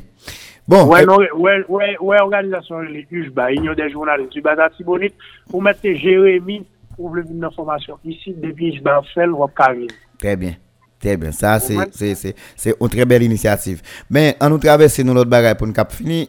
bon 0.68 0.88
Wè, 0.92 1.02
eh, 1.02 1.08
non, 1.08 1.24
wè, 1.42 1.58
wè, 1.72 1.90
wè 2.04 2.22
organizasyon 2.24 2.92
li 2.92 3.06
UJBA, 3.10 3.52
Union 3.56 3.78
des 3.78 3.90
journalistes 3.94 4.36
du 4.36 4.44
Bazar 4.46 4.74
Tibonite, 4.76 5.16
pou 5.52 5.64
mette 5.64 5.96
Jérémy 5.96 6.62
pou 6.98 7.14
vle 7.14 7.24
vini 7.24 7.40
nan 7.42 7.54
formasyon. 7.56 8.02
Ici, 8.08 8.36
depi 8.36 8.74
UJBA 8.74 9.02
fèl, 9.14 9.36
wap 9.38 9.56
ka 9.58 9.72
vini. 9.74 9.94
Très 10.20 10.36
bien. 10.36 10.58
Très 11.00 11.16
bien. 11.16 11.32
Ça, 11.32 11.60
c'est, 11.60 11.78
Ouais. 11.78 11.86
c'est, 11.92 12.16
c'est, 12.16 12.36
c'est 12.56 12.76
une 12.80 12.90
très 12.90 13.06
belle 13.06 13.24
initiative. 13.24 13.82
Mais, 14.10 14.36
en 14.42 14.50
nous 14.50 14.58
traverser 14.58 15.04
nous 15.04 15.14
l'autre 15.14 15.30
bagaille 15.30 15.56
pour 15.56 15.68
nous 15.68 15.74
cap 15.74 15.92
fini. 15.92 16.28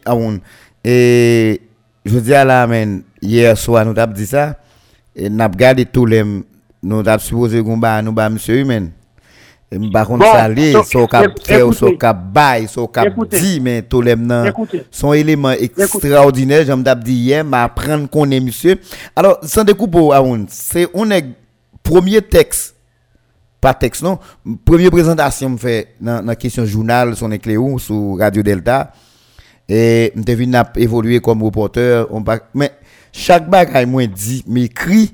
Et, 0.83 1.61
je 2.05 2.19
dis 2.19 2.33
à 2.33 2.45
la, 2.45 2.65
men, 2.67 3.03
hier 3.21 3.57
soir, 3.57 3.85
nous 3.85 3.99
avons 3.99 4.13
dit 4.13 4.25
ça, 4.27 4.57
et 5.15 5.29
nous 5.29 5.41
avons 5.43 5.55
gardé 5.55 5.85
tous 5.85 6.05
les, 6.05 6.23
nous 6.23 6.99
avons 6.99 7.19
supposé 7.19 7.63
qu'on 7.63 7.77
bat, 7.77 8.01
nous 8.01 8.13
bat 8.13 8.29
monsieur 8.29 8.59
humain. 8.59 8.87
Et 9.71 9.77
par 9.91 10.07
contre, 10.07 10.25
Bon, 10.25 10.31
ça 10.31 10.47
l'est, 10.49 10.71
so- 10.71 10.83
so 10.83 11.07
cap 11.07 11.25
écoutez, 11.25 11.43
faire, 11.45 11.73
so 11.73 11.91
cap 11.95 12.17
bail, 12.33 12.67
so 12.67 12.87
cap 12.87 13.07
dit, 13.29 13.59
mais 13.61 13.83
nan, 14.17 14.47
écoutez, 14.47 14.83
son 14.89 15.13
élément 15.13 15.51
extraordinaire, 15.51 16.65
j'aime 16.65 16.81
d'ab 16.81 17.03
dit 17.03 17.13
hier, 17.13 17.45
mais 17.45 17.57
apprendre 17.57 18.09
qu'on 18.09 18.31
est 18.31 18.39
monsieur. 18.39 18.79
Alors, 19.15 19.37
sans 19.43 19.63
découpe, 19.63 19.95
c'est, 20.47 20.87
on 20.93 21.11
est 21.11 21.23
premier 21.83 22.21
texte. 22.21 22.75
Pas 23.61 23.73
texte 23.73 24.03
non. 24.03 24.17
Première 24.65 24.89
présentation 24.89 25.55
fait 25.57 25.89
dans 25.99 26.25
la 26.25 26.35
question 26.35 26.65
journal 26.65 27.15
son 27.15 27.29
éclairou 27.31 27.77
sur 27.77 28.17
Radio 28.17 28.41
Delta. 28.41 28.93
Et 29.67 30.11
devine 30.15 30.51
n'a 30.51 30.71
évolué 30.77 31.19
comme 31.19 31.43
reporter 31.43 32.07
on 32.09 32.23
mais 32.55 32.71
chaque 33.11 33.49
bagaille 33.49 33.85
moi 33.85 34.07
dit 34.07 34.43
m'écrit 34.47 35.13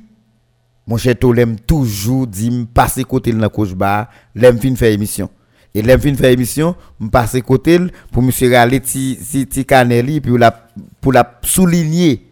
mon 0.88 0.98
cher 0.98 1.18
Tolem 1.18 1.58
toujours 1.60 2.28
dit 2.28 2.52
me 2.52 2.66
passer 2.66 3.04
côté 3.04 3.32
dans 3.32 3.50
coach 3.50 3.74
bar 3.74 4.08
l'aime 4.36 4.60
fin 4.60 4.76
faire 4.76 4.92
émission. 4.92 5.30
Et 5.74 5.82
l'aime 5.82 6.00
fin 6.00 6.14
faire 6.16 6.32
émission 6.32 6.76
me 7.00 7.10
passer 7.10 7.42
côté 7.42 7.80
pour 8.12 8.22
monsieur 8.22 8.54
Rale 8.54 8.80
ti 8.82 9.66
Canelli 9.68 10.22
pour 10.22 10.38
la 10.38 10.52
pour 11.02 11.14
la 11.14 11.40
souligner. 11.42 12.28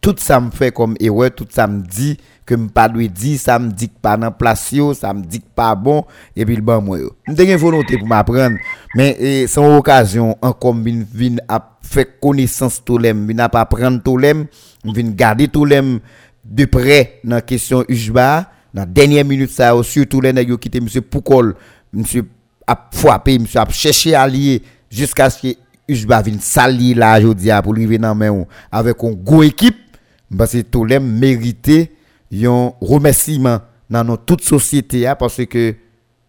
Tout 0.00 0.14
ça 0.18 0.40
me 0.40 0.50
fait 0.52 0.70
comme 0.70 0.94
erreur, 1.00 1.32
tout 1.34 1.46
ça 1.50 1.66
me 1.66 1.82
dit 1.82 2.16
que 2.46 2.54
me 2.54 2.68
pas 2.68 2.88
lui 2.88 3.08
dit, 3.08 3.36
ça 3.36 3.58
me 3.58 3.70
dit 3.70 3.88
pas 3.88 4.16
dans 4.16 4.30
place 4.30 4.72
ça 4.94 5.12
me 5.12 5.22
dit 5.22 5.42
pas 5.54 5.74
bon 5.74 6.04
et 6.34 6.46
puis 6.46 6.56
le 6.56 6.62
ban 6.62 6.80
moi. 6.80 6.98
M'te 7.26 7.44
gen 7.44 7.56
volonté 7.56 7.98
pour 7.98 8.08
m'apprendre. 8.08 8.56
Mais 8.94 9.16
eh, 9.18 9.46
sans 9.46 9.76
occasion 9.76 10.36
encore 10.40 10.74
vinn 10.74 11.04
vinn 11.12 11.40
a 11.48 11.60
fait 11.82 12.18
connaissance 12.20 12.80
vinn 12.88 13.40
a 13.40 13.48
pas 13.50 13.60
apprendre 13.60 14.00
tout 14.02 14.16
l'aime, 14.16 14.46
vinn 14.84 15.14
garder 15.14 15.50
l'aime 15.66 16.00
de 16.48 16.64
près 16.64 17.20
dans 17.24 17.40
question 17.40 17.84
UJBA 17.88 18.50
dans 18.72 18.86
dernière 18.86 19.24
minute 19.24 19.50
ça 19.50 19.74
surtout 19.82 20.20
les 20.20 20.32
nèg 20.32 20.48
yo 20.48 20.58
quitté 20.58 20.80
monsieur 20.80 21.00
Poukol, 21.02 21.54
monsieur 21.92 22.24
a 22.66 22.88
frappé, 22.92 23.38
monsieur 23.38 23.60
a 23.60 23.68
cherché 23.70 24.14
allié 24.14 24.62
jusqu'à 24.90 25.30
ce 25.30 25.42
que 25.42 25.54
UJBA 25.88 26.22
vienne 26.22 26.40
sali 26.40 26.94
là 26.94 27.18
aujourd'hui 27.18 27.50
pour 27.62 27.72
arriver 27.72 27.98
dans 27.98 28.14
main 28.14 28.44
avec 28.72 29.02
une 29.02 29.14
gros 29.14 29.42
équipe 29.42 29.76
parce 30.36 30.52
que 30.52 30.60
tout 30.62 30.84
l'aime 30.84 31.06
mérité 31.18 31.92
un 32.44 32.72
remerciement 32.80 33.60
dans 33.88 34.04
notre 34.04 34.24
toute 34.24 34.42
société 34.42 35.06
hein, 35.06 35.16
parce 35.16 35.44
que 35.46 35.74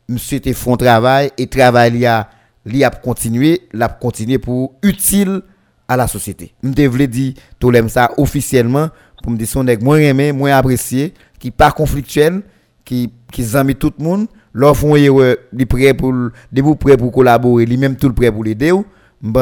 monsieur 0.08 0.40
te 0.40 0.52
font 0.54 0.78
travail 0.78 1.32
et 1.38 1.48
travail 1.48 2.06
a 2.06 2.30
li 2.66 2.84
a 2.84 2.90
continuer, 2.90 3.68
l'a 3.74 3.88
continuer 3.88 4.38
pour 4.38 4.76
utile 4.84 5.42
à 5.88 5.98
la 5.98 6.08
société. 6.08 6.54
Je 6.64 6.88
voulais 6.88 7.08
dire 7.08 7.34
tout 7.60 7.72
ça 7.88 8.12
officiellement 8.18 8.90
pour 9.22 9.32
me 9.32 9.38
dire 9.38 9.48
son 9.48 9.64
nèg 9.64 9.84
moins 9.84 10.00
aimé, 10.00 10.32
moins 10.32 10.56
apprécié, 10.56 11.14
qui 11.40 11.52
pas 11.52 11.72
conflictuel, 11.72 12.42
qui 12.86 13.12
qui 13.32 13.44
zami 13.44 13.76
tout 13.76 13.94
le 13.98 14.04
monde, 14.04 14.28
leur 14.54 14.76
font 14.76 14.96
erreur, 14.96 15.38
li 15.54 15.66
prêt 15.66 15.94
pour 15.94 16.14
debout 16.52 16.76
prêt 16.76 16.98
pour 16.98 17.12
collaborer, 17.12 17.66
lui 17.66 17.78
même 17.78 17.96
tout 17.96 18.14
prêt 18.14 18.32
pour 18.32 18.44
l'aider 18.44 18.72
ou, 18.72 18.86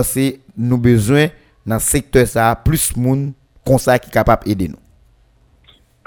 c'est 0.03 0.39
nous 0.57 0.77
besoin 0.77 1.27
dans 1.65 1.79
secteur 1.79 2.27
ça 2.27 2.55
plus 2.55 2.95
monde 2.95 3.31
comme 3.65 3.77
ça 3.77 3.99
qui 3.99 4.09
capable 4.09 4.49
aider 4.49 4.69
nous. 4.69 4.77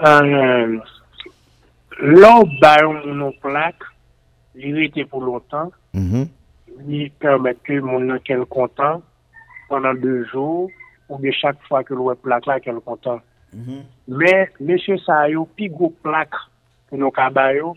Euh, 0.03 0.81
Lò 2.01 2.47
bayon 2.63 3.03
nou 3.13 3.35
plak, 3.45 3.85
li 4.57 4.71
rete 4.73 5.05
pou 5.05 5.21
lontan, 5.21 5.69
mm 5.93 6.07
-hmm. 6.09 6.29
li 6.89 7.11
permette 7.21 7.77
nan 7.83 8.21
kel 8.25 8.47
kontan, 8.49 9.03
panan 9.69 10.01
2 10.01 10.25
jou, 10.33 10.71
ou 11.09 11.19
de 11.21 11.31
chak 11.33 11.57
fwa 11.69 11.83
ke 11.85 11.93
lò 11.95 12.15
plak 12.15 12.47
la 12.47 12.61
kel 12.61 12.81
kontan. 12.81 13.21
Men, 13.53 14.51
mesye 14.63 14.99
sa 15.05 15.25
yo, 15.31 15.45
pi 15.59 15.69
go 15.73 15.91
plak 16.05 16.37
pou 16.91 16.99
nou 17.01 17.15
kaba 17.15 17.51
yo, 17.57 17.75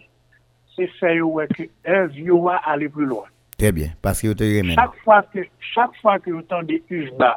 se 0.74 0.88
fe 1.00 1.16
yo 1.18 1.30
weke 1.38 1.70
en 1.86 2.10
vyo 2.14 2.40
wa 2.48 2.60
ale 2.70 2.90
plou 2.92 3.10
lwa. 3.10 3.30
Trè 3.60 3.72
bien, 3.76 3.94
paske 4.06 4.30
yo 4.30 4.38
te 4.38 4.50
remen. 4.50 4.78
Chak 4.78 5.96
fwa 6.02 6.18
ki 6.22 6.34
yo 6.34 6.42
tan 6.50 6.68
de 6.70 6.80
ujba, 6.90 7.36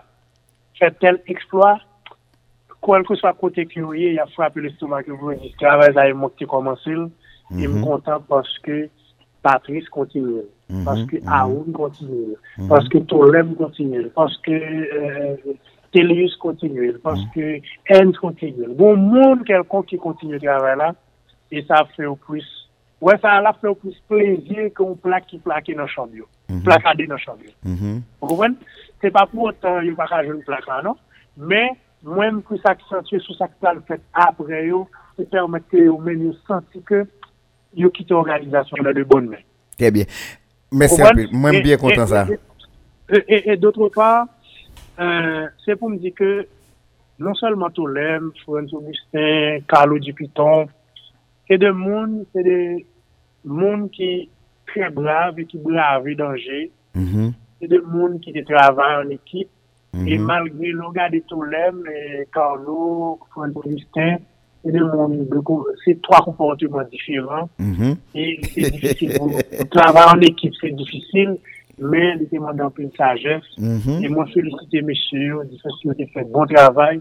fè 0.81 0.91
tel 1.01 1.21
eksploit, 1.33 1.85
kwen 2.85 3.05
kou 3.09 3.19
swa 3.21 3.33
kote 3.37 3.67
ki 3.69 3.83
yo 3.83 3.95
ye, 3.97 4.15
ya 4.17 4.27
fwa 4.35 4.51
api 4.51 4.65
le 4.65 4.73
stouman 4.77 5.05
ki 5.05 5.13
yo 5.15 5.21
vweni. 5.21 5.53
Travèz 5.61 5.97
a 6.01 6.09
yon 6.11 6.21
mokte 6.25 6.49
komansil, 6.51 7.09
yon 7.57 7.81
kontan 7.85 8.25
paske 8.29 8.87
Patrice 9.47 9.87
kontinye, 9.95 10.43
paske 10.83 11.21
mm-hmm. 11.21 11.23
mm-hmm. 11.23 11.35
Aoun 11.37 11.73
kontinye, 11.77 12.35
mm-hmm. 12.35 12.69
paske 12.73 13.05
Tolem 13.13 13.55
kontinye, 13.61 14.09
paske... 14.17 14.61
se 15.97 16.05
liyous 16.05 16.37
kontinuel, 16.43 16.99
paske 17.05 17.47
mm. 17.57 17.73
en 17.97 18.13
kontinuel. 18.21 18.75
Bon, 18.77 19.01
moun 19.01 19.45
kelkon 19.49 19.87
ki 19.89 19.99
kontinu 20.03 20.41
travè 20.43 20.75
la, 20.77 20.93
e 21.53 21.63
sa 21.65 21.83
fè 21.95 22.05
ou 22.09 22.19
pwis, 22.27 22.47
wè 23.05 23.17
sa 23.23 23.39
la 23.45 23.55
fè 23.57 23.71
ou 23.71 23.79
pwis 23.81 23.97
plezir 24.11 24.69
kon 24.77 24.97
plak 25.01 25.29
ki 25.31 25.41
plakè 25.45 25.77
nan 25.79 25.89
chanbyo, 25.93 26.29
mm-hmm. 26.51 26.63
plakade 26.67 27.09
nan 27.09 27.23
chanbyo. 27.23 27.53
Mwen, 27.65 27.97
mm-hmm. 28.21 28.79
se 29.01 29.13
pa 29.15 29.25
pou 29.31 29.49
otan 29.49 29.83
yon 29.87 29.99
bakajoun 29.99 30.45
plak 30.47 30.69
la, 30.69 30.83
non? 30.85 31.01
Men, 31.37 31.77
mwen 32.07 32.43
pou 32.45 32.61
sa 32.61 32.77
ki 32.77 32.89
senti 32.91 33.21
sou 33.25 33.37
sa 33.39 33.49
ki 33.51 33.61
tal 33.65 33.81
fèt 33.89 34.05
apre 34.27 34.65
yo, 34.69 34.85
se 35.17 35.25
permette 35.33 35.81
yo 35.81 35.97
men 36.03 36.27
yo 36.29 36.35
senti 36.49 36.83
ke 36.85 37.07
yo 37.77 37.89
kite 37.95 38.17
organizasyon 38.17 38.85
la 38.85 38.93
de 38.97 39.05
bon 39.09 39.33
men. 39.33 39.45
Tè 39.81 39.93
bien. 39.93 40.09
Mèsi 40.77 41.01
apil. 41.05 41.33
Mwen 41.33 41.61
mbyè 41.63 41.79
kontan 41.81 42.09
sa. 42.11 42.27
E, 43.07 43.21
e, 43.23 43.37
e, 43.53 43.57
d'autre 43.61 43.89
part, 43.95 44.27
euh, 44.99 45.47
c'est 45.65 45.77
pour 45.77 45.91
me 45.91 45.99
dire 45.99 46.15
que 46.15 46.47
non 47.19 47.35
seulement 47.35 47.71
Tolem, 47.71 48.33
François 48.43 48.79
Augustin, 48.79 49.59
Carlo 49.69 49.99
Dupiton, 49.99 50.67
c'est 51.49 51.59
des 51.59 51.71
monde, 51.71 52.25
c'est 52.33 52.43
des 52.43 52.87
monde 53.45 53.91
qui 53.91 54.29
très 54.67 54.91
brave 54.91 55.39
et 55.39 55.47
qui 55.47 55.59
brave 55.59 56.07
les 56.07 56.15
dangers. 56.15 56.71
Mm-hmm. 56.95 57.33
C'est 57.61 57.69
des 57.69 57.81
monde 57.81 58.21
qui 58.21 58.33
travaillent 58.45 59.07
en 59.07 59.11
équipe. 59.11 59.49
Et 59.95 60.19
mm-hmm. 60.19 60.21
malgré 60.21 60.69
le 60.69 60.93
gars 60.93 61.09
de 61.09 61.21
Tolem, 61.21 61.83
Carlo, 62.33 63.19
François 63.31 63.63
Augustin, 63.65 64.17
c'est 65.85 66.03
trois 66.03 66.21
comportements 66.23 66.83
différents. 66.91 67.49
Mm-hmm. 67.59 67.97
Et 68.15 68.41
c'est 68.43 68.71
difficile. 68.71 69.19
travailler 69.71 70.19
en 70.19 70.21
équipe, 70.21 70.53
c'est 70.61 70.75
difficile 70.75 71.39
men 71.79 72.21
li 72.21 72.29
te 72.31 72.41
mandan 72.41 72.73
pou 72.73 72.85
yon 72.85 72.93
sajes, 72.97 73.49
e 73.59 74.09
mwen 74.09 74.31
felisite 74.33 74.83
mesye 74.87 75.27
yo, 75.29 75.43
di 75.49 75.61
fos 75.63 75.81
yo 75.85 75.97
te 75.99 76.09
fè 76.15 76.25
bon 76.33 76.49
travay, 76.51 77.01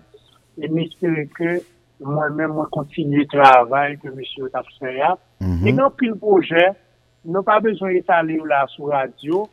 e 0.59 0.71
mesye 0.71 1.27
ke 1.35 1.59
mwen 2.05 2.35
men 2.37 2.55
mwen 2.55 2.71
kontinye 2.73 3.27
travay 3.31 3.95
ke 4.01 4.11
mesye 4.15 4.43
yo 4.43 4.51
tap 4.53 4.67
fè 4.79 4.97
ya. 4.97 5.13
E 5.41 5.75
nan 5.75 5.93
pil 5.99 6.17
proje, 6.21 6.65
nou 7.25 7.45
pa 7.45 7.59
bezon 7.63 7.95
etale 7.95 8.39
yo 8.39 8.49
la 8.49 8.65
sou 8.73 8.91
radio, 8.91 9.45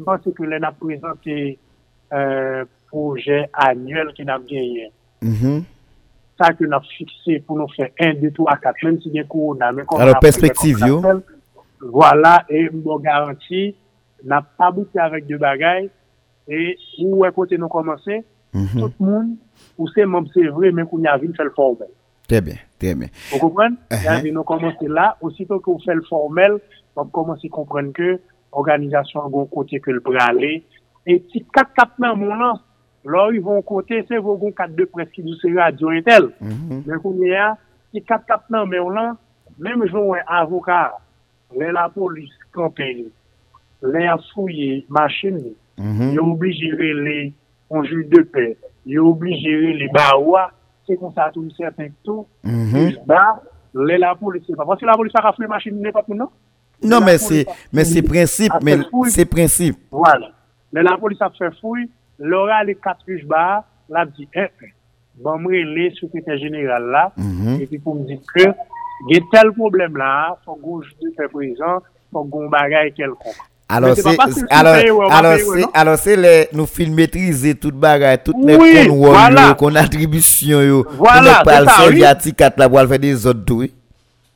mwen 0.00 0.24
se 0.24 0.34
ke 0.34 0.48
lè 0.48 0.58
na 0.62 0.74
prezante 0.74 1.38
proje 2.90 3.44
anuel 3.66 4.10
ki 4.16 4.26
nan 4.26 4.42
genye. 4.50 4.90
Mm-hmm. 5.24 5.62
sa 6.38 6.50
ke 6.56 6.66
nou 6.66 6.82
fikse 6.96 7.38
pou 7.46 7.58
nou 7.58 7.70
fè 7.74 7.90
1, 7.92 8.18
2, 8.22 8.32
3, 8.36 8.58
4, 8.64 8.84
men 8.86 9.00
si 9.02 9.12
gen 9.14 9.26
kou 9.30 9.54
nan 9.58 9.76
men 9.78 9.86
kon 9.88 10.02
nan 10.02 10.18
perspektiv 10.22 10.82
yo. 10.86 11.00
Voilà, 11.84 12.38
e 12.48 12.64
mbo 12.72 12.96
garanti 13.02 13.68
nap 14.24 14.50
abouti 14.58 14.98
avèk 14.98 15.26
de 15.28 15.38
bagay, 15.40 15.88
e 16.48 16.74
ou 17.02 17.22
wè 17.22 17.30
kote 17.34 17.58
nou 17.60 17.72
komanse, 17.72 18.22
mm 18.52 18.64
-hmm. 18.64 18.80
tout 18.80 19.00
moun, 19.00 19.36
ou 19.78 19.88
se 19.88 20.04
mòm 20.04 20.26
se 20.32 20.48
vre, 20.50 20.72
men 20.72 20.86
kou 20.86 20.98
nyan 20.98 21.20
vin 21.20 21.36
fèl 21.36 21.50
formel. 21.56 21.90
Tè 22.28 22.40
bè, 22.40 22.56
tè 22.78 22.94
bè. 22.94 23.10
Ou 23.32 23.38
kompren? 23.38 23.72
Uh 23.72 23.96
-huh. 23.96 24.04
Nyan 24.04 24.22
vin 24.22 24.34
nou 24.34 24.44
komanse 24.44 24.88
la, 24.88 25.16
osito 25.20 25.60
kou 25.60 25.80
fèl 25.86 26.02
formel, 26.08 26.60
mòm 26.96 27.10
komanse 27.10 27.48
kompren 27.48 27.92
ke, 27.92 28.18
organizasyon 28.52 29.30
goun 29.30 29.48
kote 29.50 29.80
ke 29.80 29.92
l'pralè, 29.92 30.62
e 31.06 31.18
ti 31.30 31.44
kat 31.52 31.74
kat 31.76 31.98
men 31.98 32.18
moun 32.18 32.38
lan, 32.38 32.60
lò 33.04 33.30
y 33.32 33.38
voun 33.38 33.62
kote, 33.62 34.04
se 34.08 34.18
voun 34.18 34.38
goun 34.38 34.52
kat 34.52 34.70
de 34.76 34.86
preski 34.86 35.22
dou 35.22 35.34
se 35.34 35.48
radyo 35.52 35.92
entel, 35.92 36.32
men 36.40 36.50
mm 36.50 36.82
-hmm. 36.82 37.00
kou 37.02 37.12
nyan, 37.12 37.56
ti 37.92 38.00
kat 38.00 38.24
kat 38.26 38.50
men 38.50 38.68
moun 38.68 38.94
lan, 38.94 39.16
menm 39.58 39.86
joun 39.86 40.08
wè 40.14 40.20
avokat, 40.26 40.92
lè 41.58 41.72
la 41.72 41.88
polis 41.88 42.30
kampèni, 42.52 43.10
le 43.84 44.08
an 44.08 44.20
fouye 44.32 44.84
machin 44.88 45.36
ni, 45.36 45.56
mm 45.78 45.92
-hmm. 45.92 46.14
yo 46.14 46.22
obligere 46.32 46.92
le 46.94 47.32
konjou 47.68 48.02
de 48.08 48.22
pe, 48.22 48.56
yo 48.86 49.08
obligere 49.10 49.72
le 49.78 49.88
barwa, 49.92 50.50
se 50.86 50.96
kon 50.96 51.12
sa 51.12 51.30
tou 51.30 51.50
certain 51.56 51.90
tou, 52.02 52.26
mm 52.42 52.72
-hmm. 52.72 53.06
ba, 53.06 53.42
le 53.74 53.98
la 53.98 54.14
polis 54.14 54.46
se 54.46 54.56
pa. 54.56 54.64
Pwase 54.64 54.86
la 54.86 54.96
polis 54.96 55.12
sa 55.12 55.22
ka 55.22 55.32
fouye 55.32 55.48
machin 55.48 55.74
ni 55.74 55.82
ne 55.82 55.92
pa 55.92 56.02
pou 56.02 56.14
nou? 56.14 56.30
Non, 56.82 57.00
men 57.00 57.18
se 57.18 57.44
prinsip, 58.02 58.52
men 58.62 58.84
se 59.08 59.24
prinsip. 59.24 59.76
Voilà. 59.90 60.30
Le 60.72 60.82
la 60.82 60.96
polis 60.98 61.18
sa 61.18 61.30
fouye 61.30 61.50
fouye, 61.60 61.88
lora 62.18 62.64
le 62.64 62.74
katruj 62.74 63.24
ba, 63.26 63.64
la 63.88 64.04
di 64.04 64.28
e 64.32 64.48
pe. 64.58 64.72
Bon 65.14 65.38
mre 65.38 65.62
le 65.62 65.90
sekretè 65.94 66.38
general 66.38 66.88
la, 66.90 67.12
mm 67.16 67.32
-hmm. 67.32 67.62
epi 67.62 67.78
pou 67.78 67.94
m 67.94 68.06
di 68.06 68.16
ke, 68.16 68.54
gen 69.10 69.24
tel 69.30 69.52
problem 69.52 69.96
la, 69.96 70.36
fò 70.44 70.56
gouj 70.56 70.86
di 71.00 71.10
pe 71.16 71.28
prezant, 71.28 71.82
fò 72.10 72.22
goun 72.22 72.48
bagay 72.50 72.90
kelkon. 72.92 73.36
Alors 73.68 73.96
c'est 73.96 74.18
alors 74.50 75.12
alors 75.12 75.36
c'est 75.38 75.64
alors 75.72 75.96
c'est 75.98 76.16
les 76.16 76.48
nous 76.52 76.66
film 76.66 76.94
maîtriser 76.94 77.54
toute 77.54 77.74
bagarre 77.74 78.22
toute 78.22 78.36
les 78.44 78.56
oui, 78.56 78.86
voilà. 78.88 79.54
qu'on 79.54 79.74
attribution 79.74 80.60
yo 80.60 80.86
voilà 80.98 81.42
ça 81.44 81.88
oui. 81.88 82.02
quatre 82.36 82.58
là 82.58 82.68
pour 82.68 82.80
faire 82.86 82.98
des 82.98 83.26
autres 83.26 83.42
tout 83.46 83.64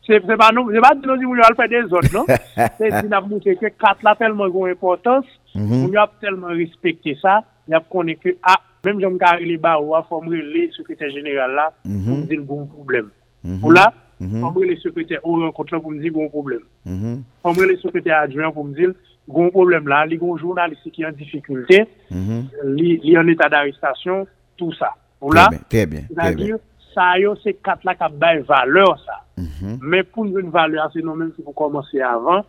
c'est 0.07 0.21
pas 0.27 0.51
nous 0.55 0.71
c'est 0.73 0.81
pas 0.81 0.95
nous 0.95 1.17
dire 1.19 1.29
on 1.29 1.55
faire 1.55 1.69
des 1.69 1.93
autres 1.93 2.09
non? 2.15 2.25
C'est 2.79 3.03
dit 3.03 3.09
n'a 3.09 3.21
montré 3.21 3.55
que 3.57 3.67
quatre 3.67 4.03
là 4.03 4.17
tellement 4.19 4.49
grande 4.49 4.71
importance 4.71 5.27
mhm. 5.55 5.91
on 5.95 5.95
a 5.99 6.11
tellement 6.23 6.47
respecté 6.49 7.17
ça 7.21 7.45
il 7.69 7.75
a 7.75 7.81
connaît 7.81 8.15
que 8.15 8.31
ah 8.43 8.57
même 8.83 8.99
j'aime 8.99 9.19
carré 9.19 9.45
les 9.45 9.59
bas 9.59 9.79
ou 9.79 9.93
former 10.09 10.41
les 10.41 10.71
secrétaire 10.75 11.11
général 11.11 11.53
là 11.53 11.73
mhm. 11.85 12.05
pour 12.07 12.17
dire 12.27 12.39
le 12.39 12.45
bon 12.45 12.65
problème 12.65 13.11
mhm. 13.45 13.61
pour 13.61 13.73
là 13.73 13.93
former 14.41 14.69
les 14.69 14.77
secrétaires 14.77 15.21
au 15.23 15.39
rencontre 15.39 15.79
pour 15.81 15.91
me 15.91 16.01
dire 16.01 16.13
bon 16.15 16.31
problème 16.31 16.63
former 17.43 17.67
les 17.67 17.77
secrétaires 17.77 18.21
adjoints 18.21 18.51
pour 18.51 18.65
me 18.65 18.75
dire 18.75 18.93
goun 19.29 19.53
problem 19.55 19.89
la, 19.91 20.05
li 20.09 20.19
goun 20.21 20.41
jounaliste 20.41 20.91
ki 20.95 21.05
an 21.05 21.17
difikulte, 21.17 21.85
mm 22.11 22.25
-hmm. 22.25 22.73
li, 22.77 22.97
li 23.05 23.17
an 23.17 23.29
etat 23.29 23.53
d'arrestasyon, 23.53 24.27
tout 24.57 24.73
sa. 24.79 24.95
Ou 25.21 25.33
la, 25.33 25.49
sa 26.95 27.13
yo 27.21 27.35
se 27.43 27.53
kat 27.63 27.85
la 27.87 27.95
kap 27.95 28.13
bay 28.19 28.41
valeur 28.49 28.97
sa. 29.05 29.21
Mm 29.37 29.47
-hmm. 29.47 29.79
Men 29.83 30.05
pou 30.13 30.25
nou 30.25 30.41
yon 30.41 30.51
valeur, 30.51 30.91
se 30.93 31.01
nou 31.01 31.15
men 31.15 31.33
se 31.37 31.43
pou 31.43 31.53
komanse 31.53 32.03
avan, 32.03 32.43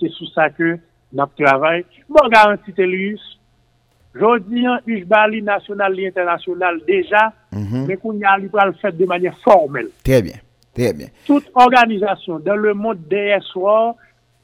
se 0.00 0.08
sou 0.08 0.26
sa 0.34 0.48
ke 0.50 0.78
nap 1.12 1.30
travay. 1.36 1.84
Bon 2.08 2.28
garanti 2.28 2.72
te 2.72 2.86
li 2.86 3.10
yus, 3.10 3.24
jodi 4.14 4.66
an 4.66 4.80
yus 4.86 5.04
ba 5.06 5.26
li 5.26 5.42
nasyonal, 5.42 5.92
li 5.92 6.06
internasyonal 6.06 6.80
deja, 6.86 7.32
mm 7.52 7.66
-hmm. 7.66 7.86
men 7.86 7.98
kou 7.98 8.12
nyan 8.12 8.40
li 8.40 8.48
pral 8.48 8.72
fèt 8.82 8.96
de 8.96 9.06
manye 9.06 9.32
formel. 9.44 9.88
Très 10.04 10.22
bien, 10.22 10.38
très 10.74 10.92
bien. 10.92 11.08
Tout 11.26 11.44
organizasyon, 11.54 12.38
dan 12.44 12.56
le 12.56 12.74
monde 12.74 13.00
DSO, 13.10 13.96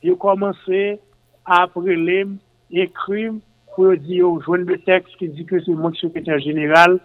yo 0.02 0.16
komanse 0.16 0.98
apre 1.48 1.96
lem, 1.96 2.36
ekrim, 2.70 3.40
pou 3.74 3.92
yo 3.92 3.98
di 4.02 4.18
yo 4.18 4.32
jwen 4.42 4.66
de 4.68 4.76
tekst 4.82 5.14
ki 5.20 5.30
di 5.32 5.46
ke 5.48 5.60
se 5.64 5.74
moun 5.74 5.94
sekretèr 6.00 6.40
jeneral, 6.44 6.98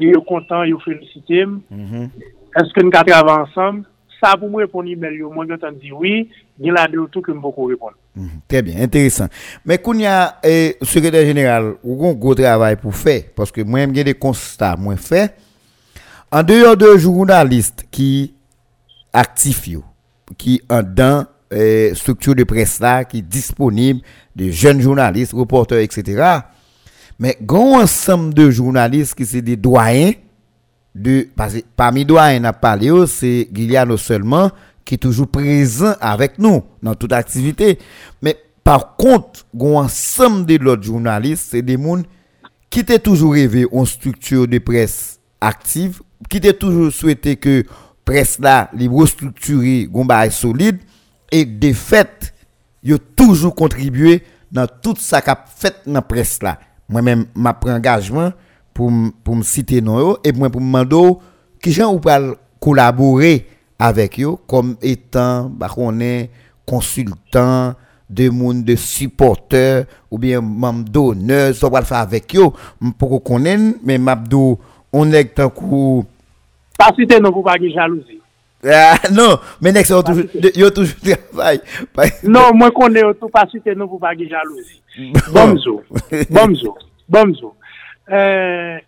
yo 0.00 0.22
kontan, 0.26 0.64
yo 0.70 0.78
felicitem, 0.82 1.60
mm 1.68 1.84
-hmm. 1.84 2.30
eske 2.62 2.82
nou 2.82 2.94
ka 2.94 3.04
trava 3.04 3.42
ansam, 3.42 3.84
sa 4.20 4.32
pou 4.40 4.48
mwen 4.48 4.64
repon 4.64 4.88
email 4.88 5.18
yo, 5.20 5.30
mwen 5.30 5.48
gantan 5.52 5.76
di 5.78 5.92
oui, 5.92 6.30
gen 6.60 6.74
la 6.74 6.86
de 6.88 6.98
ou 6.98 7.08
tou 7.12 7.22
ke 7.22 7.32
mwen 7.32 7.52
pou 7.52 7.68
repon. 7.68 7.92
Mm 8.14 8.24
-hmm. 8.24 8.40
Très 8.48 8.62
bien, 8.62 8.80
intéressant. 8.80 9.28
Mè 9.64 9.78
koun 9.78 10.00
ya, 10.00 10.38
eh, 10.42 10.76
sekretèr 10.82 11.26
jeneral, 11.26 11.74
ou 11.84 11.98
kon 11.98 12.14
go 12.14 12.34
travay 12.34 12.76
pou 12.76 12.90
fè, 12.90 13.20
paske 13.36 13.64
mwen 13.64 13.90
mwen 13.90 13.94
gen 13.94 14.06
de 14.06 14.14
konstat 14.14 14.78
mwen 14.78 14.96
fè, 14.96 15.28
an 16.30 16.42
deyo 16.42 16.74
de 16.76 16.96
jounalist 16.98 17.84
ki 17.90 18.32
aktif 19.12 19.68
yo, 19.68 19.82
ki 20.36 20.60
an 20.68 20.94
dan 20.94 21.26
dans 21.54 21.94
structure 21.94 22.34
de 22.34 22.44
presse 22.44 22.80
là 22.80 23.04
qui 23.04 23.18
est 23.18 23.22
disponible, 23.22 24.00
de 24.34 24.50
jeunes 24.50 24.80
journalistes, 24.80 25.32
reporters, 25.32 25.78
etc. 25.78 26.40
Mais 27.18 27.36
grand 27.40 27.80
ensemble 27.80 28.34
de 28.34 28.50
journalistes 28.50 29.14
qui 29.14 29.24
sont 29.24 29.38
des 29.38 29.56
doyens, 29.56 30.12
de, 30.94 31.28
parce 31.36 31.54
que 31.54 31.60
parmi 31.76 32.04
doyens, 32.04 32.44
a 32.44 32.52
parlé, 32.52 32.90
oh, 32.90 33.06
c'est 33.06 33.48
Guiliano 33.52 33.96
seulement 33.96 34.50
qui 34.84 34.94
est 34.94 34.98
toujours 34.98 35.28
présent 35.28 35.94
avec 36.00 36.38
nous 36.38 36.62
dans 36.82 36.94
toute 36.94 37.12
activité. 37.12 37.78
Mais 38.20 38.36
par 38.62 38.96
contre, 38.96 39.46
grand 39.54 39.84
ensemble 39.84 40.46
de 40.46 40.56
l'autre 40.56 40.82
journalistes, 40.82 41.48
c'est 41.50 41.62
des 41.62 41.76
gens 41.76 42.02
qui 42.70 42.80
étaient 42.80 42.98
toujours 42.98 43.34
rêvé 43.34 43.66
en 43.72 43.84
structure 43.84 44.48
de 44.48 44.58
presse 44.58 45.20
active, 45.40 46.00
qui 46.28 46.38
étaient 46.38 46.52
toujours 46.52 46.92
souhaité 46.92 47.36
que 47.36 47.64
presse 48.04 48.38
là, 48.38 48.70
libre 48.74 49.06
structurée, 49.06 49.88
solide, 50.30 50.78
et 51.34 51.44
de 51.44 51.72
fait, 51.72 52.32
ils 52.84 52.94
ont 52.94 52.98
toujours 53.16 53.56
contribué 53.56 54.22
dans 54.52 54.68
tout 54.68 54.94
ça 54.96 55.20
qu'a 55.20 55.44
fait 55.56 55.74
dans 55.84 55.94
la 55.94 56.02
presse 56.02 56.40
là. 56.40 56.60
Moi-même, 56.88 57.26
je 57.34 57.42
prends 57.60 57.74
engagement 57.74 58.32
pour, 58.72 58.92
pour 59.24 59.34
me 59.34 59.42
citer 59.42 59.80
non 59.80 60.16
et 60.22 60.32
pour 60.32 60.42
me 60.44 60.48
demander 60.48 61.18
qui 61.60 61.72
gens 61.72 61.92
ou 61.92 62.00
collaborer 62.60 63.48
avec 63.80 64.20
eux 64.20 64.36
comme 64.46 64.76
étant 64.80 65.50
bah, 65.50 65.68
on 65.76 65.98
est 65.98 66.30
consultant 66.64 67.74
de 68.08 68.28
monde 68.28 68.64
de 68.64 68.76
supporters 68.76 69.86
ou 70.12 70.18
bien 70.18 70.40
membre 70.40 70.88
d'honneur 70.88 71.52
ça 71.52 71.68
va 71.68 71.82
faire 71.82 71.98
avec 71.98 72.36
eux 72.36 72.46
pour 72.96 73.24
qu'on 73.24 73.40
mais 73.40 73.98
m'abdou 73.98 74.56
on 74.92 75.10
est 75.12 75.24
tant 75.34 75.50
coup 75.50 76.04
pas 76.78 76.92
citer 76.96 77.18
non 77.18 77.32
pour 77.32 77.42
pas 77.42 77.56
jalousie 77.58 78.20
Ah, 78.64 78.96
non, 79.12 79.36
men 79.60 79.76
ek 79.76 79.88
se 79.88 79.92
yo 80.56 80.70
toujou 80.72 80.96
travay. 81.04 81.60
Non, 82.24 82.54
mwen 82.56 82.72
konen 82.72 83.04
yo 83.04 83.12
tou 83.18 83.32
pasite 83.32 83.74
nou 83.76 83.90
pou 83.90 84.00
bagi 84.00 84.30
jalouzi. 84.30 84.80
Bomzo, 85.34 85.82
bomzo, 86.34 86.72
bomzo. 87.10 87.52
Euh, 88.08 88.80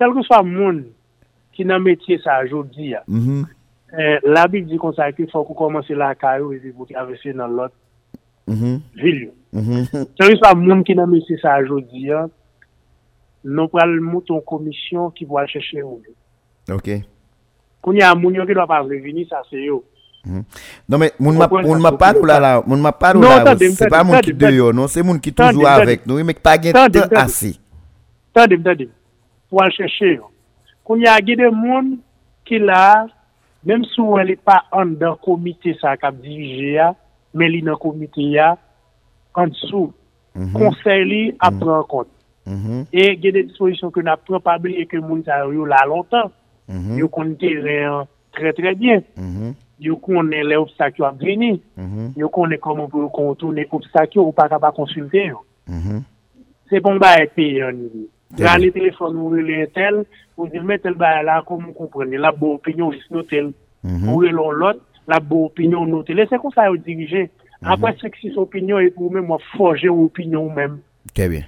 kelkou 0.00 0.26
swa 0.26 0.42
moun 0.46 0.82
ki 1.54 1.66
nan 1.70 1.84
metye 1.86 2.18
sa 2.22 2.40
jodi 2.50 2.92
ya, 2.92 3.02
mm 3.06 3.22
-hmm. 3.22 3.46
euh, 3.94 4.18
la 4.24 4.46
bik 4.48 4.66
di 4.66 4.78
konsa 4.78 5.12
ki 5.12 5.26
fwa 5.30 5.44
kou 5.44 5.54
komanse 5.54 5.94
la 5.94 6.14
kayo 6.14 6.52
e 6.52 6.58
di 6.58 6.72
pou 6.72 6.86
ki 6.86 6.94
avese 6.94 7.32
nan 7.34 7.56
lot 7.56 7.72
mm 8.46 8.54
-hmm. 8.54 8.80
vilyo. 8.94 9.30
Mm 9.52 9.62
-hmm. 9.62 10.06
Kelkou 10.18 10.36
swa 10.36 10.54
moun 10.54 10.84
ki 10.84 10.94
nan 10.94 11.10
metye 11.10 11.38
sa 11.38 11.62
jodi 11.62 12.06
ya, 12.10 12.28
nou 13.44 13.68
pral 13.68 14.00
mouton 14.00 14.40
komisyon 14.40 15.10
ki 15.14 15.26
pou 15.26 15.38
al 15.38 15.46
cheshe 15.46 15.82
ou. 15.82 16.02
Ok. 16.70 17.15
Koun 17.86 18.00
ya 18.00 18.16
moun 18.18 18.34
yo 18.34 18.42
ki 18.42 18.54
dwa 18.58 18.66
pa 18.66 18.80
revini 18.82 19.22
sa 19.30 19.44
se 19.46 19.60
yo. 19.62 19.84
Hmm. 20.26 20.42
Non 20.90 20.98
men, 20.98 21.12
moun 21.22 21.36
ma 21.38 21.92
parou 21.94 22.26
la 22.26 22.40
la, 22.42 22.48
moun 22.66 22.80
ma 22.82 22.90
parou 22.90 23.22
la, 23.22 23.54
se 23.54 23.86
pa 23.86 24.00
moun 24.02 24.24
ki 24.26 24.32
deyo, 24.34 24.72
non. 24.74 24.90
Se 24.90 25.04
moun 25.06 25.20
ki 25.22 25.30
toujou 25.30 25.68
avèk 25.70 26.02
nou, 26.02 26.18
mek 26.26 26.40
pa 26.42 26.56
gen 26.58 26.74
tan 26.74 27.12
asi. 27.22 27.52
Tande, 28.34 28.58
tande, 28.64 28.88
pou 29.46 29.62
an 29.62 29.70
chèche 29.70 30.16
yo. 30.16 30.32
Koun 30.82 31.04
ya 31.06 31.14
gede 31.22 31.46
moun 31.54 31.92
ki 32.48 32.58
la, 32.58 33.06
menm 33.62 33.86
sou 33.92 34.16
wè 34.16 34.24
li 34.32 34.34
pa 34.34 34.64
an 34.74 34.96
dan 34.98 35.14
komite 35.22 35.76
sa 35.78 35.94
kap 36.00 36.18
dirije 36.24 36.72
ya, 36.80 36.88
men 37.38 37.52
li 37.54 37.60
nan 37.62 37.78
komite 37.78 38.26
ya, 38.32 38.56
an 39.38 39.54
sou, 39.68 39.92
konsey 40.34 41.04
mhm. 41.04 41.12
li 41.12 41.20
mhm. 41.28 41.38
apren 41.52 41.86
kont. 41.92 42.10
Mhm. 42.50 42.82
E 42.90 43.06
gede 43.22 43.46
disposisyon 43.46 43.94
ke 43.94 44.02
nan 44.02 44.18
pran 44.26 44.42
pabli 44.42 44.74
e 44.82 44.88
ke 44.90 44.98
moun 44.98 45.22
sa 45.22 45.44
yo 45.46 45.70
la 45.70 45.84
lontan, 45.86 46.34
mm 46.68 46.78
-hmm. 46.78 46.98
yo 46.98 47.08
kon 47.08 47.34
teren 47.34 48.06
tre 48.32 48.52
tre 48.52 48.74
bien, 48.74 49.02
mm 49.16 49.32
-hmm. 49.32 49.54
yo 49.78 49.96
konen 49.96 50.46
le 50.46 50.56
obstakyo 50.56 51.06
ap 51.06 51.18
veni, 51.18 51.60
mm 51.76 51.84
-hmm. 51.84 52.12
yo 52.16 52.28
konen 52.28 52.58
koman 52.58 52.88
pou 52.90 53.08
kontourne 53.08 53.66
obstakyo 53.70 54.22
ou 54.22 54.32
pa 54.32 54.48
ka 54.48 54.72
konsulte 54.72 55.26
yo. 55.26 55.46
Mm-hmm. 55.66 56.02
Se 56.70 56.80
bon 56.82 57.00
ba 57.02 57.16
ek 57.22 57.34
pe 57.38 57.46
yon 57.58 57.80
yon. 57.82 58.06
Ran 58.42 58.60
le 58.62 58.70
telefon 58.74 59.18
ou 59.22 59.34
le 59.34 59.64
tel, 59.74 60.02
ou 60.36 60.48
di 60.50 60.60
men 60.62 60.80
tel 60.82 60.96
ba 60.98 61.22
la 61.26 61.40
kon 61.46 61.62
moun 61.62 61.74
komprene, 61.76 62.18
la 62.20 62.32
bo 62.34 62.56
opinyon 62.56 62.94
jis 62.94 63.06
nou 63.14 63.26
tel, 63.26 63.52
mm-hmm. 63.82 64.12
ou 64.12 64.26
e 64.26 64.30
lon 64.34 64.54
lot, 64.60 64.80
la 65.10 65.18
bo 65.22 65.46
opinyon 65.46 65.90
nou 65.90 66.06
tel, 66.06 66.22
e 66.22 66.28
se 66.30 66.38
kon 66.42 66.54
sa 66.54 66.68
yo 66.70 66.78
dirije. 66.78 67.26
Mm-hmm. 67.26 67.72
Apre 67.74 67.94
seksis 68.02 68.38
opinyon, 68.38 68.86
e 68.86 68.92
pou 68.94 69.10
men 69.14 69.26
mwa 69.26 69.40
forje 69.54 69.90
opinyon 69.90 70.44
ou 70.44 70.54
men. 70.54 70.78
Trè 71.14 71.30
bien. 71.32 71.46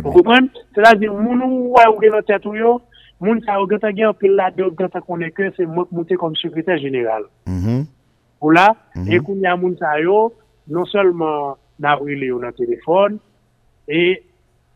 Ou 0.00 0.14
kompren? 0.14 0.48
Se 0.74 0.82
la 0.82 0.94
di 0.98 1.10
moun 1.10 1.42
ou 1.44 1.74
wè 1.76 1.86
ou 1.90 2.00
gen 2.02 2.14
nou 2.16 2.26
tet 2.26 2.46
ou 2.48 2.58
yo, 2.58 2.78
moun 3.24 3.40
sa 3.46 3.58
ou 3.62 3.68
gata 3.70 3.90
gen, 3.96 4.12
pil 4.20 4.36
la 4.38 4.50
de 4.54 4.64
ou 4.66 4.76
gata 4.76 5.00
konen 5.04 5.32
ke, 5.34 5.50
se 5.56 5.66
moun 5.66 5.90
mouti 5.90 6.18
kom 6.20 6.36
sekretèr 6.38 6.78
jeneral. 6.82 7.26
Mm 7.46 7.60
-hmm. 7.60 7.84
Ou 8.40 8.50
la, 8.50 8.68
mm 8.94 9.02
-hmm. 9.02 9.14
e 9.14 9.20
koun 9.20 9.40
ya 9.40 9.56
moun 9.56 9.76
sa 9.76 9.98
yo, 10.00 10.32
non 10.68 10.86
selman 10.86 11.56
nan 11.78 11.98
rile 12.04 12.26
yo 12.26 12.38
nan 12.38 12.52
telefon, 12.52 13.18
e 13.88 14.22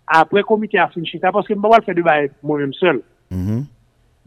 apre 0.06 0.42
komite 0.42 0.78
a 0.78 0.88
fin 0.88 1.04
chita, 1.04 1.32
paske 1.32 1.54
mba 1.54 1.68
wal 1.68 1.84
fè 1.86 1.94
di 1.94 2.02
ba 2.02 2.14
moun 2.42 2.60
mèm 2.60 2.72
sel. 2.72 3.02
Mm 3.30 3.44
-hmm. 3.46 3.64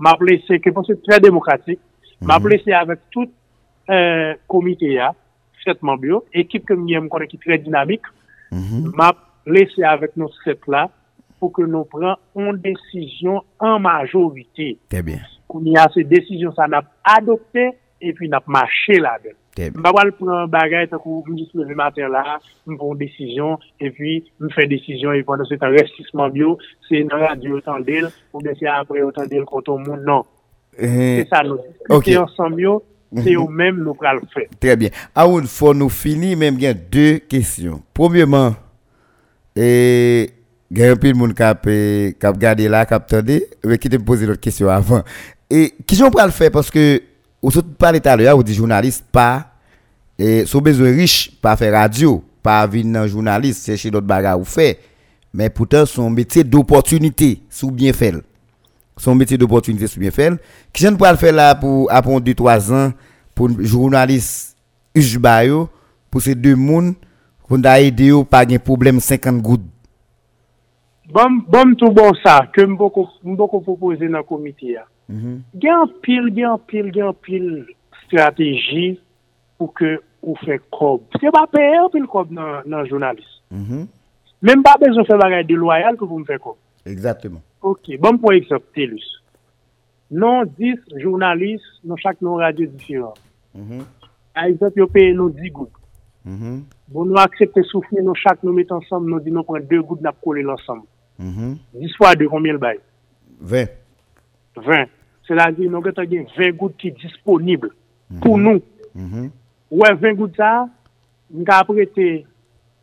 Ma 0.02 0.16
plese, 0.18 0.58
ke 0.60 0.72
pon 0.74 0.84
se 0.84 0.96
trè 1.06 1.20
demokratik, 1.22 1.80
ma 2.22 2.38
mm-hmm. 2.38 2.46
plese 2.46 2.74
avèk 2.74 3.00
tout 3.14 3.30
euh, 3.90 4.34
komite 4.48 4.90
ya, 4.90 5.12
setman 5.64 6.00
biyo, 6.02 6.24
ekip 6.34 6.66
ke 6.66 6.78
mwen 6.78 7.10
konen 7.10 7.30
ki 7.30 7.38
trè 7.38 7.60
dinamik, 7.62 8.08
mm-hmm. 8.52 8.94
ma 8.98 9.12
plese 9.46 9.86
avèk 9.86 10.18
nou 10.18 10.30
set 10.42 10.66
la, 10.68 10.88
pou 11.42 11.50
ke 11.56 11.66
nou 11.66 11.90
pran 11.90 12.20
on 12.38 12.58
desisyon 12.62 13.42
an 13.64 13.82
majorite. 13.82 14.76
Tè 14.94 15.02
bien. 15.06 15.24
Kouni 15.50 15.74
a 15.80 15.88
se 15.92 16.06
desisyon 16.08 16.54
sa 16.56 16.70
nap 16.70 16.92
adopte, 17.18 17.72
epi 18.02 18.30
nap 18.30 18.46
mache 18.52 19.00
la 19.02 19.16
den. 19.24 19.34
Tè 19.58 19.72
bien. 19.72 19.80
Mba 19.82 19.94
wal 19.98 20.14
pran 20.20 20.52
bagay 20.54 20.86
ta 20.92 21.00
kou 21.02 21.24
mou 21.26 21.40
jisme 21.40 21.64
non. 21.64 21.66
eh. 21.66 21.66
mhm. 21.66 21.74
le 21.74 21.80
mater 21.82 22.12
la, 22.14 22.38
mpon 22.70 23.02
desisyon, 23.02 23.58
epi 23.82 24.20
mfe 24.44 24.68
desisyon, 24.70 25.18
epi 25.18 25.28
pwanda 25.28 25.50
se 25.50 25.58
tan 25.62 25.74
resisman 25.74 26.32
bio, 26.36 26.56
se 26.88 27.02
nan 27.08 27.26
radyo 27.26 27.58
otan 27.58 27.84
del, 27.88 28.12
ou 28.32 28.46
desi 28.46 28.70
apre 28.70 29.04
otan 29.08 29.28
del 29.32 29.50
konton 29.50 29.82
moun 29.88 30.06
nan. 30.06 30.30
Se 30.78 31.26
sa 31.30 31.44
nou. 31.44 31.60
Ok. 31.90 32.08
Se 32.08 32.16
yon 32.16 32.30
san 32.38 32.54
bio, 32.56 32.80
se 33.18 33.34
yo 33.34 33.48
menm 33.50 33.82
nou 33.84 33.98
pral 34.00 34.22
fè. 34.36 34.46
Trè 34.62 34.78
bien. 34.80 34.94
Aoun, 35.18 35.50
fò 35.52 35.74
nou 35.76 35.92
fini 35.92 36.36
menm 36.40 36.60
gen 36.62 36.86
dè 36.94 37.08
kesyon. 37.32 37.82
Promyèman, 37.98 38.56
eee, 39.58 40.30
il 40.74 40.78
y 40.78 40.84
a 40.86 40.92
un 40.92 40.96
peu 40.96 41.12
de 41.12 41.18
monde 41.18 41.34
qui 41.34 41.44
a 41.44 41.50
a 41.50 42.32
regardé 42.32 42.70
là, 42.70 42.86
qui 42.86 42.94
a 42.94 42.98
entendu, 42.98 43.42
qui 43.80 43.90
te 43.90 43.98
posé 43.98 44.26
l'autre 44.26 44.40
question 44.40 44.70
avant. 44.70 45.04
Et 45.50 45.74
qui 45.86 45.96
j'en 45.98 46.10
le 46.10 46.32
faire 46.32 46.50
parce 46.50 46.72
que 46.72 47.02
vous 47.42 47.62
parlé 47.78 48.00
tout 48.00 48.08
à 48.08 48.16
l'heure, 48.16 48.38
vous 48.38 48.44
dites 48.44 48.56
journaliste 48.56 49.04
pas 49.12 49.52
et 50.18 50.46
sont 50.46 50.62
besoin 50.62 50.92
riche 50.92 51.32
pas 51.42 51.58
faire 51.58 51.74
radio, 51.74 52.24
pas 52.42 52.66
venir 52.68 53.06
journaliste 53.06 53.66
chercher 53.66 53.92
d'autres 53.92 54.08
bagages 54.08 54.40
ou 54.40 54.46
faire. 54.46 54.76
Mais 55.34 55.50
pourtant 55.50 55.86
son 55.86 56.10
métier 56.10 56.46
d'opportunité, 56.46 57.42
sous 57.50 57.72
bien 57.72 57.92
fait. 57.92 58.16
Son 58.96 59.14
métier 59.14 59.38
d'opportunité 59.38 59.88
sous 59.88 60.00
bien 60.00 60.12
fait. 60.12 60.32
Qui 60.72 60.84
j'en 60.84 60.92
le 60.92 61.18
faire 61.18 61.34
là 61.34 61.54
pour 61.54 61.92
après 61.92 62.22
2 62.22 62.34
3 62.34 62.72
ans 62.72 62.94
pour 63.36 63.50
journaliste 63.60 64.56
Ujbayo 64.96 65.70
pour 66.10 66.22
ces 66.22 66.36
deux 66.36 66.56
monde 66.56 66.96
pour 67.46 67.58
aider 67.58 68.06
yo 68.06 68.24
pas 68.24 68.46
de 68.46 68.58
problème 68.58 69.02
50 69.02 69.42
gouttes. 69.42 69.62
Bom, 71.12 71.42
bom 71.52 71.74
tou 71.76 71.92
bon 71.92 72.16
sa, 72.22 72.38
ke 72.56 72.64
mboko, 72.68 73.08
mboko 73.28 73.60
propose 73.66 74.08
nan 74.08 74.24
komite 74.24 74.74
ya. 74.78 74.86
Mm 75.10 75.20
-hmm. 75.20 75.40
Gen 75.62 75.88
pil, 76.02 76.30
gen 76.36 76.58
pil, 76.68 76.92
gen 76.92 77.14
pil 77.22 77.48
strategi 78.06 79.00
pou 79.58 79.68
ke 79.68 79.98
ou 80.22 80.36
fe 80.46 80.60
kob. 80.70 81.02
Se 81.20 81.32
ba 81.32 81.48
pe 81.52 81.62
en 81.62 81.90
pil 81.92 82.08
kob 82.08 82.32
nan, 82.32 82.64
nan 82.66 82.88
jounalist. 82.88 83.42
Mm 83.50 83.66
-hmm. 83.66 83.88
Men 84.42 84.62
ba 84.62 84.78
bezon 84.80 85.06
fe 85.06 85.18
bagay 85.18 85.44
de 85.44 85.56
loyal 85.56 85.98
ke 85.98 86.06
pou 86.06 86.20
m 86.20 86.26
fe 86.26 86.38
kob. 86.38 86.56
Exactement. 86.86 87.42
Ok, 87.62 87.98
bom 88.00 88.18
pou 88.18 88.32
eksepte 88.32 88.88
lus. 88.88 89.08
Non 90.10 90.46
10 90.58 90.80
jounalist 91.04 91.84
nan 91.84 91.98
chak 91.98 92.22
nan 92.22 92.40
radyo 92.40 92.66
diferan. 92.66 93.14
Mm 93.54 93.68
-hmm. 93.68 93.84
A 94.34 94.48
eksep 94.48 94.78
yo 94.78 94.88
pe 94.88 95.14
nou 95.14 95.30
10 95.30 95.52
gout. 95.52 95.72
Mhm. 96.24 96.64
Bon 96.94 97.08
nou 97.08 97.20
aksepte 97.22 97.64
soufni 97.70 98.02
nan 98.04 98.16
chak 98.16 98.44
nou 98.44 98.54
met 98.54 98.72
ansam, 98.72 99.08
nou 99.10 99.20
di 99.24 99.32
nou 99.34 99.44
pren 99.48 99.64
2 99.68 99.82
gout 99.82 100.02
nap 100.06 100.20
kole 100.22 100.44
lansam. 100.46 100.84
10 101.74 101.94
fois 101.96 102.16
2, 102.16 102.28
combien 102.28 102.54
le 102.54 102.60
bail 102.60 102.80
20. 103.40 103.66
20. 104.56 104.86
C'est-à-dire, 105.28 105.70
nous 105.70 105.78
avons 105.78 106.26
20 106.38 106.52
gouttes 106.52 106.78
qui 106.78 106.90
sont 106.90 106.96
disponibles 107.02 107.70
mm 108.10 108.18
-hmm. 108.18 108.20
pour 108.22 108.38
nous. 108.38 108.62
Mm 108.96 109.08
-hmm. 109.08 109.30
Ouais, 109.72 109.94
20 109.94 110.14
gouttes 110.14 110.36
ça, 110.36 110.68
nous 111.32 111.46
avons 111.48 111.74
prêté. 111.74 112.26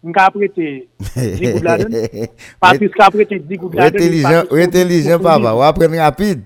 Nous 0.02 0.12
avons 0.16 0.38
prêté 0.38 0.88
10 1.16 1.52
gouttes 1.52 1.62
là 1.62 1.78
Pas 2.60 2.74
plus 2.78 2.90
qu'à 2.90 3.10
prêter 3.10 3.38
10 3.38 3.56
gouttes 3.56 3.74
là 3.74 3.90
Ou 4.50 4.56
intelligent, 4.56 5.18
papa. 5.18 5.52
Ou 5.54 5.62
apprendre 5.62 5.98
rapide. 5.98 6.42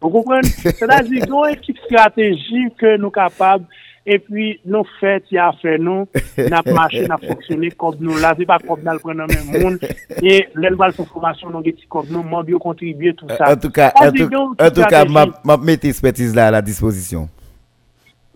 Vous 0.00 0.10
comprenez 0.10 0.48
C'est-à-dire, 0.78 1.24
nous 1.28 1.34
avons 1.34 1.46
une 1.48 1.54
équipe 1.54 1.78
stratégique 1.86 2.76
que 2.78 2.96
nous 2.96 3.04
sommes 3.04 3.12
capables. 3.12 3.66
E 4.08 4.16
pi 4.24 4.46
nou 4.64 4.86
fèt, 4.96 5.26
ya 5.34 5.50
fè 5.60 5.74
nou, 5.82 6.06
nap 6.48 6.68
mache, 6.72 7.02
nap 7.10 7.20
foksyone, 7.28 7.68
kob 7.76 7.98
nou 8.00 8.16
la, 8.22 8.30
se 8.38 8.46
pa 8.48 8.56
kob 8.62 8.80
nan 8.86 8.96
pren 9.02 9.18
nan 9.20 9.28
men 9.28 9.42
moun, 9.52 9.74
e 10.16 10.36
lèl 10.56 10.78
val 10.80 10.94
pou 10.96 11.04
formasyon 11.10 11.52
nou 11.52 11.60
geti 11.66 11.84
kob 11.92 12.08
nou, 12.08 12.24
moun 12.24 12.46
biyo 12.46 12.60
kontribye 12.62 13.12
tout 13.18 13.28
sa. 13.36 13.50
En 13.52 13.60
tout 13.60 13.74
ka, 13.74 15.02
map 15.12 15.66
mette 15.66 15.90
espetiz 15.92 16.32
la 16.36 16.48
la 16.54 16.62
disposisyon. 16.64 17.26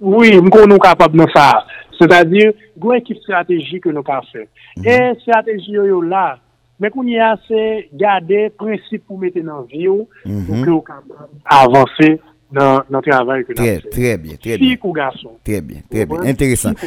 Oui, 0.03 0.35
mkou 0.45 0.68
nou 0.68 0.83
kapab 0.83 1.16
nou 1.16 1.31
sa. 1.33 1.62
Se 1.97 2.09
ta 2.11 2.20
dir, 2.29 2.53
gwen 2.77 3.01
ekip 3.01 3.23
strategi 3.23 3.81
ke 3.81 3.95
nou 3.95 4.05
ka 4.05 4.18
fè. 4.29 4.45
E 4.83 4.99
strategi 5.23 5.79
yo 5.79 5.87
yo 5.89 6.03
la, 6.05 6.35
men 6.83 6.93
koun 6.93 7.09
ya 7.14 7.31
se 7.47 7.62
gade 7.97 8.51
prinsip 8.61 9.07
pou 9.07 9.16
mette 9.23 9.41
nan 9.47 9.64
vyo, 9.73 10.03
pou 10.27 10.61
ki 10.66 10.68
yo 10.68 10.83
kapab 10.85 11.33
avanse, 11.62 12.11
nan, 12.53 12.86
nan 12.92 13.05
travay 13.05 13.42
ke 13.46 13.57
nan 13.57 13.64
fè. 13.64 13.90
Trè 13.92 14.12
bien, 14.20 14.38
trè 14.38 14.57
bien. 14.57 14.62
Si 14.62 14.78
kou 14.80 14.94
gason. 14.96 15.34
Trè 15.46 15.61
bien, 15.64 15.82
trè 15.90 16.07
bien. 16.09 16.24
Interesant. 16.30 16.78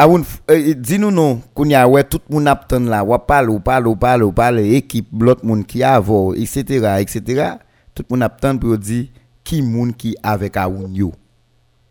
Aoun, 0.00 0.24
eh, 0.50 0.72
di 0.74 0.98
nou 1.00 1.14
nou, 1.14 1.38
koun 1.56 1.72
ya 1.74 1.84
wè, 1.88 2.02
tout 2.08 2.24
moun 2.32 2.48
ap 2.50 2.66
ton 2.70 2.88
la, 2.90 3.02
wap 3.06 3.28
pale, 3.28 3.52
wap 3.52 3.66
pale, 3.68 3.88
wap 3.92 4.02
pale, 4.02 4.28
wap 4.28 4.38
pale, 4.40 4.66
ekip, 4.80 5.08
blot 5.12 5.44
moun 5.46 5.64
ki 5.68 5.84
avò, 5.86 6.30
etc., 6.34 6.96
etc. 7.04 7.56
Tout 7.94 8.06
moun 8.10 8.26
ap 8.26 8.40
ton 8.42 8.60
pou 8.60 8.74
yo 8.74 8.80
di, 8.80 9.04
ki 9.46 9.60
moun 9.66 9.92
ki 9.96 10.16
avèk 10.26 10.60
aoun 10.64 10.94
yo. 10.96 11.12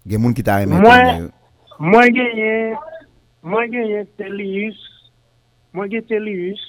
Gen 0.10 0.24
moun 0.24 0.36
ki 0.38 0.46
ta 0.46 0.62
remen 0.64 0.82
ton 0.84 1.24
yo. 1.26 1.30
Mwen 1.80 2.12
genye, 2.16 2.54
mwen 3.46 3.72
genye 3.72 4.04
Telius, 4.20 4.80
mwen 5.72 5.92
genye 5.92 6.08
Telius, 6.10 6.69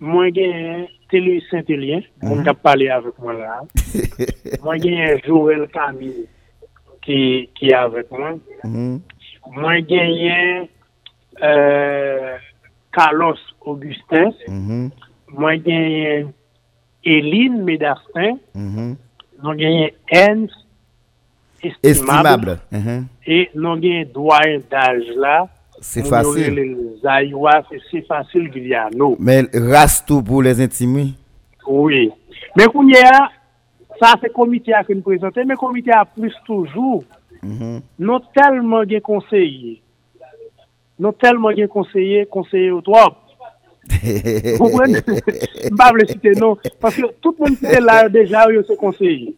Mwen 0.00 0.32
gen 0.32 0.86
Télé 1.10 1.42
Saint-Élien, 1.50 2.00
mwen 2.22 2.38
mhm. 2.38 2.44
kap 2.46 2.62
pale 2.64 2.86
avèk 2.88 3.18
mwen 3.20 3.40
la. 3.42 3.58
Mwen 4.64 4.80
gen 4.80 5.18
Joël 5.26 5.66
Camille 5.74 6.24
ki 7.04 7.72
avèk 7.76 8.08
mwen. 8.14 8.38
Mhm. 8.64 8.94
Mwen 9.58 9.84
gen 9.90 10.14
gen 10.16 10.64
euh, 11.44 12.32
Carlos 12.96 13.42
Augustin. 13.60 14.32
Mhm. 14.48 14.88
Mwen 15.36 15.62
gen 15.68 15.86
gen 15.92 16.32
Eline 17.04 17.60
Médastin. 17.68 18.40
Mwen 18.56 19.60
gen 19.60 19.78
gen 19.82 19.94
Ernst 20.08 20.56
Estimable. 21.60 21.90
Estimable. 21.92 22.58
Uh 22.72 22.86
-huh. 22.86 23.04
E 23.28 23.50
mwen 23.52 23.84
gen 23.84 24.12
Dwayne 24.16 24.62
Dajla. 24.72 25.38
C'est 25.80 26.06
facile. 26.06 26.54
Les 26.54 27.08
Aïwa, 27.08 27.62
c'est 27.90 28.06
facile 28.06 28.50
qu'il. 28.50 28.76
Non. 28.94 29.16
Mais 29.18 29.44
race 29.54 30.04
tout 30.04 30.22
pour 30.22 30.42
les 30.42 30.60
intimes. 30.60 31.12
Oui. 31.66 32.10
Mais 32.56 32.66
qu'on 32.66 32.86
y 32.88 32.96
a, 32.96 33.30
ça 34.00 34.14
c'est 34.20 34.32
comité 34.32 34.72
à 34.74 34.84
qui 34.84 34.94
nous 34.94 35.02
présenter, 35.02 35.44
mais 35.44 35.54
comité 35.54 35.90
a 35.92 36.04
plus 36.04 36.34
toujours. 36.44 37.04
Mm 37.42 37.58
-hmm. 37.58 37.80
Nous 37.98 38.20
tellement 38.34 38.84
bien 38.84 39.00
conseillés. 39.00 39.80
Nous 40.98 41.12
tellement 41.12 41.52
bien 41.52 41.66
conseillés, 41.66 42.26
conseillés 42.26 42.70
au 42.70 42.82
trop. 42.82 43.12
Vous 44.58 44.58
comprenez? 44.58 45.00
Je 45.06 45.70
ne 45.70 45.76
Pas 45.76 45.92
le 45.92 46.06
citer 46.06 46.32
non. 46.32 46.56
Parce 46.80 46.96
que 46.96 47.06
tout 47.20 47.34
le 47.38 47.44
monde 47.44 47.58
qui 47.58 47.66
est 47.66 47.80
là 47.80 48.08
déjà, 48.08 48.46
il 48.50 48.62
se 48.64 48.74
conseille. 48.74 49.34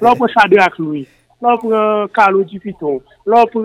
Là, 0.00 0.12
on 0.12 0.16
peut 0.16 0.32
chader 0.36 0.58
avec 0.58 0.78
lui. 0.78 1.06
Là 1.44 1.56
pour 1.60 1.72
Carlo 2.14 2.42
Dupiton, 2.42 3.00
là 3.26 3.44
pour 3.52 3.64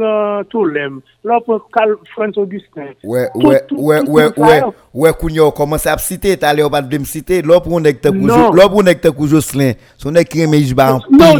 Tolem, 0.49 0.99
là 1.23 1.39
pour 1.45 1.67
François 2.13 2.43
Augustin. 2.43 2.87
Ouais, 3.03 3.29
ouais, 3.35 3.61
ouais, 3.71 4.01
ouais, 4.07 4.29
ouais, 4.37 4.61
ouais, 4.93 5.13
Kounyo, 5.13 5.51
commence 5.51 5.87
à 5.87 5.97
citer, 5.97 6.37
t'as 6.37 6.53
l'air 6.53 6.69
pas 6.69 6.81
de 6.81 6.97
me 6.97 7.05
citer, 7.05 7.41
là 7.41 7.59
pour 7.59 7.73
on 7.73 7.83
est 7.83 7.93
que 7.93 8.09
là 8.09 8.67
pour 8.67 8.77
on 8.79 8.85
est 8.85 8.95
que 8.95 9.27
Jocelyn, 9.27 9.73
son 9.97 10.11
mais 10.11 10.23
je 10.61 10.75
en 10.75 10.99
Non, 11.09 11.35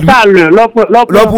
là 0.49 0.67
pour 0.67 0.83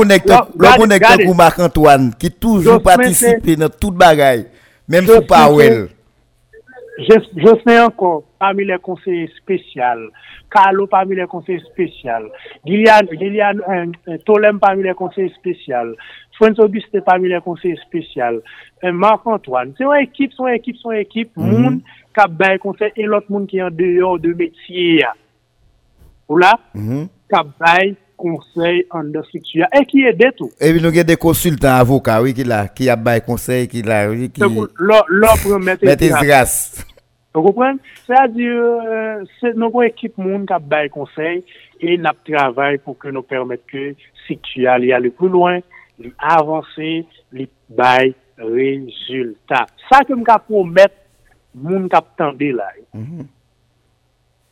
on 0.02 0.10
est 0.10 0.20
que 0.20 1.34
Marc 1.36 1.60
Antoine 1.60 2.14
qui 2.18 2.30
toujours 2.32 2.82
participe 2.82 3.50
dans 3.58 3.70
toute 3.70 3.96
bagaille, 3.96 4.46
même 4.88 5.06
sous 5.06 5.22
Powell. 5.22 5.88
Je 5.90 6.01
Josne 7.00 7.78
ankon, 7.80 8.24
pami 8.40 8.66
le 8.68 8.78
konseye 8.84 9.30
spesyal, 9.38 10.10
Kalo 10.52 10.88
pami 10.92 11.16
le 11.16 11.28
konseye 11.28 11.62
spesyal, 11.64 12.28
Gilian 12.68 13.08
euh, 13.70 13.86
euh, 14.10 14.18
Tolem 14.26 14.60
pami 14.60 14.84
le 14.84 14.94
konseye 14.94 15.30
spesyal, 15.38 15.96
Frenz 16.38 16.60
Auguste 16.60 17.02
pami 17.06 17.30
le 17.30 17.40
konseye 17.42 17.78
spesyal, 17.86 18.42
euh, 18.84 18.92
Marc 18.92 19.26
Antoine, 19.26 19.74
se 19.78 19.88
yon 19.88 19.96
ekip, 20.04 20.36
se 20.36 20.44
yon 20.44 20.58
ekip, 20.58 20.78
se 20.82 20.88
yon 20.90 21.00
ekip, 21.00 21.32
mm 21.38 21.44
-hmm. 21.44 21.64
moun 21.64 21.82
kap 22.14 22.32
bay 22.36 22.60
konseye, 22.60 22.92
e 22.96 23.08
lot 23.08 23.30
moun 23.30 23.48
ki 23.48 23.64
yon 23.64 23.72
deyon 23.72 24.20
de 24.20 24.36
metye 24.36 25.00
ya. 25.00 25.14
Ou 26.28 26.38
la, 26.38 26.54
mm 26.74 26.88
-hmm. 26.88 27.08
kap 27.30 27.48
bay 27.60 27.96
konseye, 27.96 28.02
konsey 28.22 28.86
an 28.96 29.10
de 29.14 29.24
struktuya, 29.28 29.68
e 29.74 29.82
ki 29.90 30.06
ede 30.12 30.30
tou. 30.38 30.52
E 30.62 30.70
vi 30.76 30.84
nou 30.84 30.94
gen 30.94 31.08
de 31.10 31.18
konsultan 31.20 31.74
avoka, 31.82 32.20
oui, 32.24 32.36
ki 32.38 32.46
la, 32.48 32.64
ki 32.70 32.92
ap 32.94 33.04
bay 33.06 33.22
konsey, 33.26 33.68
ki 33.72 33.84
la, 33.88 34.04
oui, 34.12 34.30
ki... 34.34 34.46
Lò 34.46 35.34
pou 35.42 35.60
mette... 35.62 35.88
Mette 35.90 36.12
zras. 36.14 36.56
Ou 37.34 37.46
repren? 37.48 37.80
Se 38.06 38.16
a 38.18 38.26
di, 38.28 38.48
se 39.40 39.54
nou 39.56 39.72
pou 39.72 39.86
ekip 39.88 40.18
moun 40.20 40.44
kap 40.50 40.66
bay 40.72 40.90
konsey, 40.92 41.42
e 41.82 41.98
nap 41.98 42.20
travay 42.28 42.80
pou 42.84 42.98
ke 43.00 43.14
nou 43.14 43.26
permette 43.28 43.68
ke 43.72 43.86
struktuya 44.24 44.78
li 44.82 44.92
ale 44.96 45.14
pou 45.16 45.32
loin, 45.32 45.64
li 46.02 46.12
avanse, 46.20 46.92
li 47.36 47.48
bay 47.72 48.12
rezultat. 48.42 49.72
Sa 49.88 50.04
ke 50.08 50.18
m 50.18 50.26
kap 50.28 50.48
pou 50.50 50.68
mette 50.68 51.00
moun 51.56 51.88
kap 51.92 52.14
tende 52.20 52.52
la. 52.56 52.68
Mm 52.94 53.06
-hmm. 53.06 53.30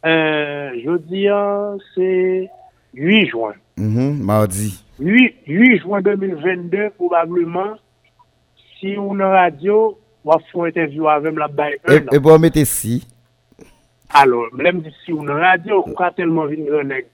euh, 0.06 0.72
je 0.84 0.98
di 1.10 1.28
an, 1.28 1.78
se... 1.94 2.08
8 2.94 3.30
juan. 3.32 3.56
Mm 3.78 3.96
-hmm, 3.96 4.24
mardi. 4.24 4.74
8, 5.00 5.36
8 5.48 5.84
juan 5.84 6.02
2022, 6.04 6.90
probableman, 6.98 7.78
si 8.80 8.98
ou 8.98 9.14
nan 9.16 9.32
radyo, 9.32 9.98
wap 10.26 10.44
foun 10.52 10.68
interview 10.68 11.08
avèm 11.08 11.38
la 11.40 11.48
bay 11.48 11.78
e. 11.84 12.02
E 12.12 12.20
pou 12.20 12.34
amete 12.34 12.66
si? 12.66 13.02
Alors, 14.10 14.50
mlem 14.54 14.82
di 14.82 14.92
si 15.04 15.14
ou 15.14 15.24
nan 15.24 15.40
radyo, 15.40 15.84
ou 15.84 15.96
ka 15.96 16.12
telman 16.16 16.50
vin 16.52 16.66
grenèk. 16.68 17.08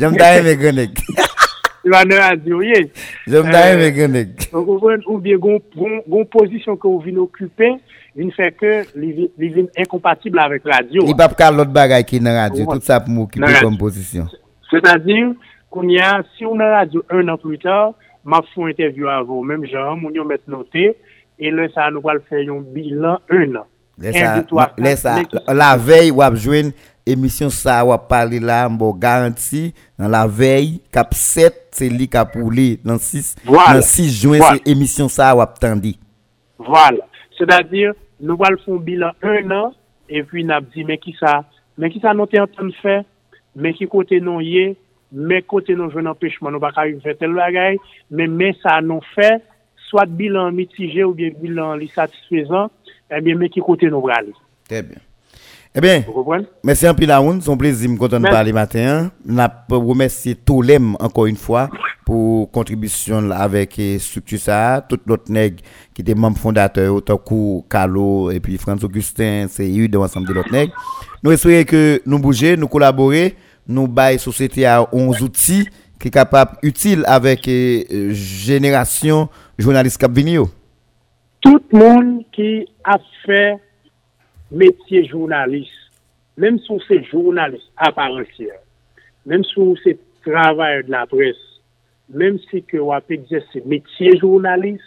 Jom 0.00 0.16
ta 0.16 0.32
eme 0.38 0.56
grenèk. 0.56 1.02
Il 1.86 1.92
va 1.92 2.04
nous 2.04 2.16
radio, 2.16 2.60
J'aime 3.28 3.48
bien 3.48 3.76
mes 3.76 3.92
grenades. 3.92 4.40
Ou 4.52 5.18
bien, 5.18 5.36
une 5.36 6.26
position 6.26 6.76
que 6.76 6.88
vous 6.88 6.98
venez 6.98 7.18
occuper, 7.18 7.74
il 8.16 8.32
fait 8.32 8.50
que 8.50 8.82
il 9.00 9.30
est 9.40 9.80
incompatible 9.80 10.40
avec 10.40 10.64
la 10.64 10.78
radio. 10.78 11.02
Il 11.06 11.14
n'y 11.14 11.22
a 11.22 11.28
pas 11.28 11.50
l'autre 11.52 11.70
bagaille 11.70 12.04
qui 12.04 12.16
est 12.16 12.18
dans 12.18 12.32
la 12.32 12.48
radio, 12.48 12.66
tout 12.66 12.80
ça 12.80 12.98
pour 12.98 13.10
m'occuper 13.10 13.52
comme 13.62 13.78
position. 13.78 14.26
C'est-à-dire, 14.68 15.28
qu'on 15.70 15.88
y 15.88 16.00
a, 16.00 16.24
si 16.36 16.44
on 16.44 16.58
a 16.58 16.64
la 16.64 16.78
radio 16.78 17.04
un 17.08 17.28
an 17.28 17.38
plus 17.38 17.60
tard, 17.60 17.94
m'a 18.24 18.42
fait 18.42 18.60
une 18.60 18.70
interview 18.70 19.06
à 19.06 19.22
vous, 19.22 19.44
même 19.44 19.64
genre, 19.64 19.96
mon 19.96 20.10
yon 20.10 20.24
mettre 20.24 20.50
noté, 20.50 20.96
et 21.38 21.52
là, 21.52 21.68
ça 21.72 21.88
nous 21.92 22.00
va 22.00 22.14
faire 22.28 22.52
un 22.52 22.62
bilan 22.62 23.20
un 23.30 23.54
an. 23.54 23.66
La 25.54 25.76
veille, 25.76 26.10
on 26.10 26.16
va 26.16 26.34
jouer 26.34 26.72
émission 27.06 27.48
ça, 27.48 27.84
on 27.84 27.90
va 27.90 27.98
parler 27.98 28.40
là, 28.40 28.68
on 28.68 28.92
garantie, 28.92 29.72
dans 29.96 30.08
la 30.08 30.26
veille, 30.26 30.80
cap 30.90 31.14
7, 31.14 31.65
c'est 31.76 31.90
lui 31.90 32.08
qui 32.08 32.16
a 32.16 32.24
poulé 32.24 32.80
dans 32.82 32.98
6 32.98 33.36
voilà. 33.44 33.80
juin, 33.82 34.38
voilà. 34.38 34.56
c'est 34.56 34.70
émission 34.70 35.08
ça 35.08 35.30
à 35.30 35.46
tandi. 35.46 35.98
Voilà. 36.58 37.04
C'est-à-dire, 37.36 37.92
nous 38.18 38.38
allons 38.42 38.56
faire 38.56 38.74
un 38.74 38.78
bilan 38.78 39.10
un 39.22 39.50
an, 39.50 39.74
et 40.08 40.22
puis 40.22 40.42
nous 40.42 40.52
avons 40.52 40.66
dit, 40.74 40.84
mais 40.84 40.96
qui 40.96 41.14
ça, 41.20 41.44
mais 41.76 41.90
qui 41.90 42.00
ça 42.00 42.14
nous 42.14 42.22
en 42.22 42.26
train 42.46 42.66
de 42.66 42.72
faire, 42.80 43.04
mais 43.54 43.74
qui 43.74 43.86
côté 43.86 44.20
nous 44.22 44.40
y 44.40 44.58
est, 44.58 44.76
mais 45.12 45.42
côté 45.42 45.74
nous 45.74 45.90
jouons 45.90 46.06
empêchement, 46.06 46.50
nous 46.50 46.58
ne 46.58 46.60
pouvons 46.60 46.72
pas 46.72 47.00
faire 47.02 47.18
tel 47.18 47.34
bagaille, 47.34 47.78
mais, 48.10 48.26
mais 48.26 48.56
ça 48.62 48.80
nous 48.80 49.02
fait, 49.14 49.42
soit 49.90 50.06
bilan 50.06 50.52
mitigé 50.52 51.04
ou 51.04 51.12
bien 51.12 51.30
bilan 51.30 51.78
satisfaisant, 51.94 52.70
eh 53.10 53.20
bien, 53.20 53.36
mais 53.36 53.50
qui 53.50 53.60
côté 53.60 53.90
nous 53.90 54.08
aller. 54.08 54.32
Très 54.66 54.82
bien. 54.82 54.96
Eh 55.78 55.80
bien, 55.82 56.04
merci 56.64 56.86
un 56.86 56.94
peu 56.94 57.04
la 57.04 57.20
c'est 57.38 57.50
un 57.50 57.56
plaisir 57.58 57.90
de 57.90 57.98
content 57.98 58.18
de 58.18 58.26
parler 58.26 58.50
matin. 58.50 59.10
Je 59.28 59.74
remercie 59.74 60.34
tout 60.34 60.62
l'EM 60.62 60.96
encore 60.98 61.26
une 61.26 61.36
fois 61.36 61.68
pour 62.06 62.50
contribution 62.50 63.30
avec 63.30 63.78
structure 63.98 64.38
ça, 64.38 64.82
tout 64.88 64.98
l'autre 65.04 65.30
nègre 65.30 65.62
qui 65.92 66.00
était 66.00 66.14
membre 66.14 66.38
fondateur, 66.38 66.94
autant 66.94 67.18
que 67.18 67.60
Carlo 67.68 68.30
et 68.30 68.40
puis 68.40 68.56
François 68.56 68.88
Augustin, 68.88 69.48
c'est 69.50 69.70
eu 69.70 69.86
de 69.86 69.98
ensemble 69.98 70.26
de 70.26 70.32
l'autre 70.32 70.50
nègre. 70.50 70.72
Nous 71.22 71.32
espérons 71.32 71.64
que 71.64 72.00
nous 72.06 72.20
bouger, 72.20 72.56
nous 72.56 72.68
collaborer, 72.68 73.36
nous 73.68 73.86
bailler 73.86 74.16
société 74.16 74.64
à 74.64 74.88
11 74.94 75.22
outils 75.22 75.68
qui 76.00 76.08
sont 76.08 76.10
capables, 76.10 76.56
utiles 76.62 77.04
avec 77.06 77.46
euh, 77.48 78.12
génération 78.12 79.28
journaliste 79.58 79.98
cap 79.98 80.12
Tout 80.14 81.60
le 81.70 81.78
monde 81.78 82.22
qui 82.32 82.66
a 82.82 82.96
fait 83.26 83.58
métier 84.50 85.06
journaliste, 85.06 85.70
même 86.36 86.58
si 86.58 86.72
c'est 86.88 87.04
journaliste 87.04 87.70
à 87.76 87.92
part 87.92 88.12
entière, 88.12 88.60
même 89.24 89.44
si 89.44 89.60
c'est 89.82 89.98
travail 90.22 90.84
de 90.84 90.90
la 90.90 91.06
presse, 91.06 91.36
même 92.08 92.38
si 92.50 92.62
que 92.62 92.76
on 92.78 92.98
exercer 93.08 93.62
métier 93.64 94.18
journaliste, 94.18 94.82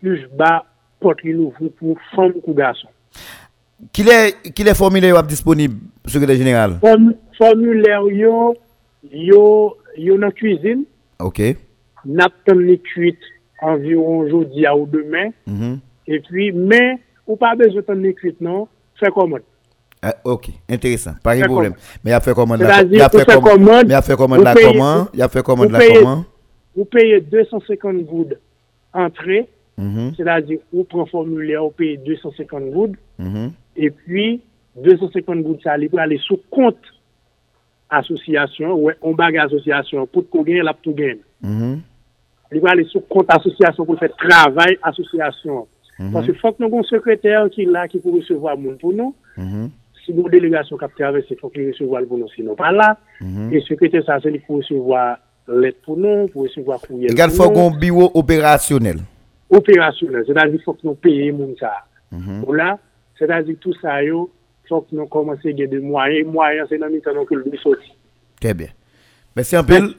plus 0.00 0.26
bas 0.36 0.64
porte 1.00 1.24
nouveau 1.24 1.70
pour 1.78 1.98
femmes 2.14 2.34
ou 2.44 2.54
garçons. 2.54 2.88
Quel 3.92 4.08
est, 4.08 4.52
qu'il 4.52 4.68
est 4.68 4.74
formulaire 4.74 5.22
disponible, 5.22 5.76
secrétaire 6.06 6.36
général? 6.36 6.78
Form, 6.80 7.14
formulaire, 7.36 8.02
yo, 8.10 8.54
yo, 9.12 9.76
yo 9.96 10.18
dans 10.18 10.30
cuisine. 10.30 10.84
Ok. 11.18 11.40
N'attend 12.04 12.58
les 12.58 12.78
cuites 12.78 13.18
environ 13.60 14.18
aujourd'hui 14.18 14.66
ou 14.68 14.86
demain. 14.86 15.30
Mm 15.46 15.60
-hmm. 15.60 15.78
Et 16.06 16.20
puis, 16.20 16.52
mais, 16.52 16.98
ou 17.26 17.36
pas 17.36 17.56
besoin 17.56 17.82
de 17.96 18.12
cuites, 18.12 18.40
non? 18.40 18.68
Fait 18.98 19.10
commande. 19.10 19.42
Ah, 20.02 20.14
ok, 20.24 20.50
intéressant, 20.68 21.14
pas 21.22 21.34
de 21.36 21.44
problème. 21.44 21.74
Mais 22.02 22.10
il 22.10 22.14
a 22.14 22.20
fait 22.20 22.34
commande 22.34 22.60
là. 22.60 22.82
Il 22.82 23.00
a 23.00 23.08
fait 23.08 23.24
commande. 23.24 23.86
Il 23.86 23.94
a 23.94 24.02
fait 24.02 24.16
commande 24.16 24.42
là 24.42 24.54
comment? 24.54 25.08
Il 25.14 25.22
a 25.22 25.28
fait 25.28 25.42
commande 25.42 25.70
là 25.70 25.80
comment? 25.94 26.24
Vous 26.76 26.84
payez 26.84 27.20
250 27.20 27.96
gouttes 28.04 28.34
entrée. 28.92 29.48
Mm 29.76 29.94
-hmm. 29.96 30.16
C'est-à-dire, 30.16 30.58
vous 30.72 30.84
prenez 30.84 31.08
formulaire, 31.10 31.62
vous 31.62 31.70
payez 31.70 31.96
250 31.96 32.70
gouttes. 32.70 32.96
Mm 33.18 33.28
-hmm. 33.34 33.50
Et 33.76 33.90
puis, 33.90 34.40
250 34.76 35.42
gouttes, 35.42 35.62
ça 35.62 35.72
allait 35.72 35.88
pour 35.88 36.00
aller 36.00 36.18
sous 36.18 36.40
compte 36.50 36.84
association, 37.90 38.74
ouais, 38.74 38.96
on 39.02 39.14
bague 39.14 39.36
association, 39.38 40.06
pour 40.06 40.28
qu'on 40.30 40.42
gagne, 40.42 40.62
la 40.62 40.74
pour 40.74 40.94
gagner. 40.94 41.20
Mm 41.42 41.56
-hmm. 41.60 41.78
Il 42.52 42.60
va 42.60 42.70
aller 42.70 42.84
sous 42.92 43.00
compte 43.12 43.26
association 43.38 43.84
pour 43.86 43.98
faire 43.98 44.14
travail 44.16 44.78
association. 44.82 45.66
Mhm. 45.98 46.12
Parce 46.12 46.26
qu'il 46.26 46.34
faut 46.36 46.52
que 46.52 46.62
nous 46.62 46.68
ayons 46.68 46.80
un 46.80 46.82
secrétaire 46.84 47.48
qui 47.50 47.62
est 47.62 47.66
là, 47.66 47.86
qui 47.88 47.98
peut 47.98 48.10
recevoir 48.10 48.56
monde 48.56 48.78
pour 48.78 48.92
nous. 48.92 49.14
Mhm. 49.36 49.70
Si 50.04 50.12
nos 50.12 50.28
délégations 50.28 50.76
captent 50.76 51.00
avec, 51.00 51.24
il 51.30 51.36
faut 51.38 51.48
qu'il 51.48 51.68
recevoir 51.68 52.02
pour 52.04 52.18
nous, 52.18 52.28
sinon 52.34 52.54
pas 52.54 52.72
là. 52.72 52.98
Mhm. 53.20 53.52
Et 53.52 53.56
le 53.56 53.60
secrétaire, 53.62 54.04
ça, 54.04 54.18
c'est 54.22 54.30
pour 54.46 54.56
recevoir 54.56 55.18
l'aide 55.48 55.76
pour 55.84 55.96
nous, 55.96 56.28
pour 56.28 56.42
recevoir 56.42 56.80
courriel. 56.80 57.12
Il 57.16 57.30
faut 57.30 57.50
qu'on 57.50 57.70
bureau 57.70 58.10
opérationnel. 58.14 58.98
Opérationnel. 59.50 60.24
C'est-à-dire 60.26 60.50
qu'il 60.50 60.62
faut 60.62 60.74
que 60.74 60.80
nous 60.84 60.94
payions 60.94 61.36
monde 61.36 61.54
ça. 61.58 61.72
Voilà. 62.46 62.78
C'est-à-dire 63.18 63.56
tout 63.60 63.74
ça, 63.80 64.02
il 64.02 64.12
faut 64.68 64.80
que 64.82 64.94
nous 64.94 65.06
commencions 65.06 65.50
à 65.50 65.52
gagner 65.52 65.66
des 65.66 65.80
moyens. 65.80 66.26
Moyens, 66.26 66.66
c'est 66.68 66.78
dans 66.78 66.86
le 66.86 67.00
temps 67.00 67.24
que 67.24 67.34
le 67.34 67.44
sorti. 67.62 67.92
Très 68.40 68.54
bien. 68.54 68.68
Merci 69.36 69.56
un 69.56 69.64
peu. 69.64 69.94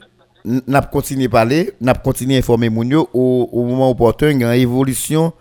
N'a 0.68 0.82
continué 0.82 1.26
à 1.26 1.30
parler, 1.30 1.72
n'a 1.82 1.94
continué 1.96 2.36
à 2.36 2.38
informer 2.38 2.70
Mounio 2.70 3.10
au, 3.14 3.50
au 3.52 3.64
moment 3.64 3.90
opportun, 3.90 4.30
il 4.30 4.42
y 4.42 4.44
a 4.44 4.56
une 4.56 4.62
évolution 4.62 5.34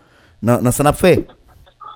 dans 0.45 0.71
ça 0.71 0.83
n'a 0.83 0.93
fait. 0.93 1.27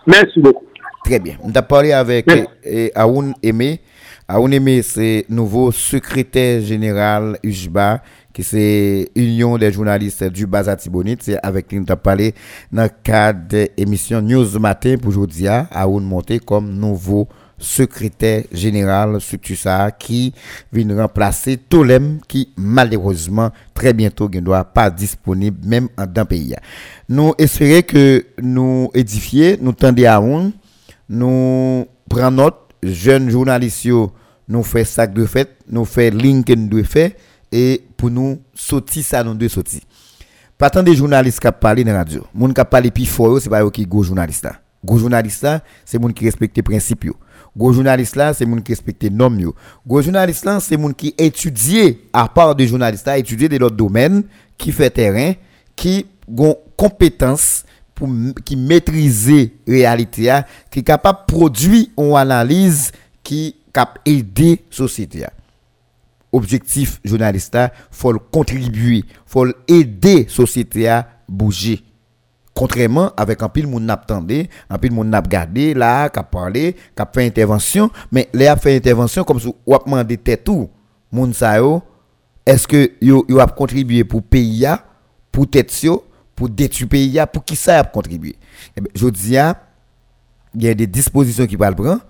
Merci 0.06 0.40
beaucoup. 0.40 0.64
Très 1.04 1.18
bien. 1.18 1.36
On 1.42 1.52
a 1.54 1.62
parlé 1.62 1.92
avec 1.92 2.26
eh, 2.64 2.90
Aoun 2.94 3.34
Aimé. 3.42 3.80
Aoun 4.26 4.52
Aimé, 4.52 4.82
c'est 4.82 5.24
nouveau 5.28 5.70
secrétaire 5.72 6.60
général 6.60 7.38
UJBA, 7.42 8.02
qui 8.32 8.42
c'est 8.42 9.10
Union 9.14 9.56
des 9.56 9.72
journalistes 9.72 10.24
du 10.24 10.46
Bazati 10.46 10.90
Bonite. 10.90 11.22
C'est 11.22 11.38
avec 11.42 11.68
qui 11.68 11.78
on 11.78 11.90
a 11.90 11.96
parlé 11.96 12.34
dans 12.72 12.82
le 12.82 12.90
cadre 13.02 13.48
de 13.48 13.68
l'émission 13.78 14.20
News 14.20 14.58
Matin 14.58 14.96
pour 15.00 15.10
aujourd'hui. 15.10 15.46
Aoun 15.48 16.04
monté 16.04 16.38
comme 16.38 16.74
nouveau 16.74 17.28
secrétaire 17.58 18.44
général 18.52 19.18
qui 19.98 20.32
vient 20.72 20.96
remplacer 20.96 21.56
Tolem 21.56 22.20
qui 22.26 22.50
malheureusement 22.56 23.50
très 23.74 23.92
bientôt 23.92 24.28
ne 24.28 24.40
doit 24.40 24.64
pas 24.64 24.90
disponible 24.90 25.58
même 25.66 25.88
dans 25.96 26.22
le 26.22 26.24
pays. 26.24 26.54
Nous 27.08 27.34
espérons 27.38 27.82
que 27.82 28.24
nous 28.40 28.90
édifier, 28.94 29.58
nous 29.60 29.72
tendons 29.72 30.04
à 30.04 30.20
on, 30.20 30.52
nous 31.08 31.86
prenons 32.08 32.30
notre 32.30 32.68
jeune 32.82 33.30
journaliste 33.30 33.88
nous 34.48 34.62
fait 34.62 34.84
sac 34.84 35.12
de 35.12 35.26
fête, 35.26 35.56
nous 35.68 35.84
fait 35.84 36.10
LinkedIn 36.10 36.66
de 36.66 36.82
fait 36.82 37.16
et 37.52 37.84
pour 37.96 38.10
nous 38.10 38.40
sortir 38.54 39.04
ça 39.04 39.22
nous 39.22 39.34
deux 39.34 39.48
sortir. 39.48 39.80
Pas 40.56 40.70
tant 40.70 40.82
des 40.82 40.94
journalistes 40.96 41.40
qui 41.40 41.48
parlent 41.60 41.84
dans 41.84 41.92
la 41.92 41.98
radio. 41.98 42.26
Moun 42.34 42.52
qui 42.52 42.64
parlent 42.64 42.90
plus 42.90 43.06
fort, 43.06 43.40
c'est 43.40 43.50
pas 43.50 43.62
eux 43.62 43.70
qui 43.70 43.86
go 43.86 44.02
journaliste 44.02 44.44
là. 44.44 44.54
Go 44.84 44.98
journaliste 44.98 45.42
là, 45.42 45.60
c'est 45.84 45.98
moun 45.98 46.12
qui 46.12 46.24
respecte 46.24 46.56
les 46.56 46.62
principes 46.62 47.10
Go 47.58 47.72
journaliste 47.72 48.14
là, 48.14 48.32
c'est 48.32 48.46
moun 48.46 48.62
qui 48.62 48.70
respecte 48.70 49.02
normes 49.10 49.40
yo. 49.40 49.54
Go 49.84 50.00
journaliste 50.00 50.44
là, 50.44 50.60
c'est 50.60 50.76
moun 50.76 50.94
qui 50.94 51.12
étudie 51.18 51.98
à 52.12 52.28
part 52.28 52.54
de 52.54 52.64
journalistes 52.64 53.06
là, 53.06 53.18
étudier 53.18 53.48
de 53.48 53.56
l'autre 53.56 53.74
domaine, 53.74 54.22
qui 54.56 54.70
fait 54.70 54.90
terrain, 54.90 55.32
qui 55.74 56.06
ont 56.36 56.56
compétence 56.76 57.64
pour 57.96 58.08
qui 58.44 58.54
maîtriser 58.54 59.56
réalité 59.66 60.32
qui 60.70 60.78
est 60.78 60.82
capable 60.84 61.20
produire 61.26 61.86
une 61.98 62.14
analyse 62.14 62.92
qui 63.24 63.56
cap 63.72 63.98
aider 64.06 64.64
société 64.70 65.26
objectif 66.30 67.00
journaliste 67.04 67.58
faut 67.90 68.16
contribuer 68.30 69.04
faut 69.26 69.48
aider 69.66 70.26
société 70.28 70.86
à 70.86 71.08
bouger 71.28 71.82
contrairement 72.58 73.12
avec 73.16 73.40
un 73.40 73.48
pile 73.48 73.68
moun 73.68 73.84
n'attendait 73.86 74.48
un 74.68 74.78
pile 74.78 74.90
moun 74.90 75.08
n'a 75.08 75.20
regardé 75.20 75.74
là 75.74 76.08
qui 76.08 76.20
parlé 76.28 76.72
qui 76.72 77.02
fait 77.14 77.26
intervention 77.26 77.88
mais 78.10 78.28
les 78.34 78.48
a 78.48 78.56
fait 78.56 78.74
intervention 78.74 79.22
comme 79.22 79.38
si 79.38 79.46
ou 79.64 79.74
a 79.76 79.78
demandé 79.78 80.18
tout 80.18 80.68
moun 81.12 81.32
sa 81.32 81.56
est-ce 82.44 82.66
que 82.66 82.94
yo 83.00 83.24
yo 83.28 83.38
a 83.38 83.46
contribué 83.46 84.02
pour 84.02 84.24
pays 84.24 84.66
pour 85.30 85.48
tête 85.48 85.72
pour 86.34 86.48
détruire 86.48 86.88
pays 86.88 87.20
pour 87.32 87.44
qui 87.44 87.54
ça 87.54 87.78
a 87.78 87.84
contribué? 87.84 88.34
Eh 88.76 88.80
ben, 88.80 88.90
je 88.92 89.06
dis 89.06 89.36
il 90.54 90.62
y 90.64 90.68
a 90.68 90.74
des 90.74 90.86
dispositions 90.88 91.46
qui 91.46 91.54
le 91.54 91.58
prendre 91.58 92.00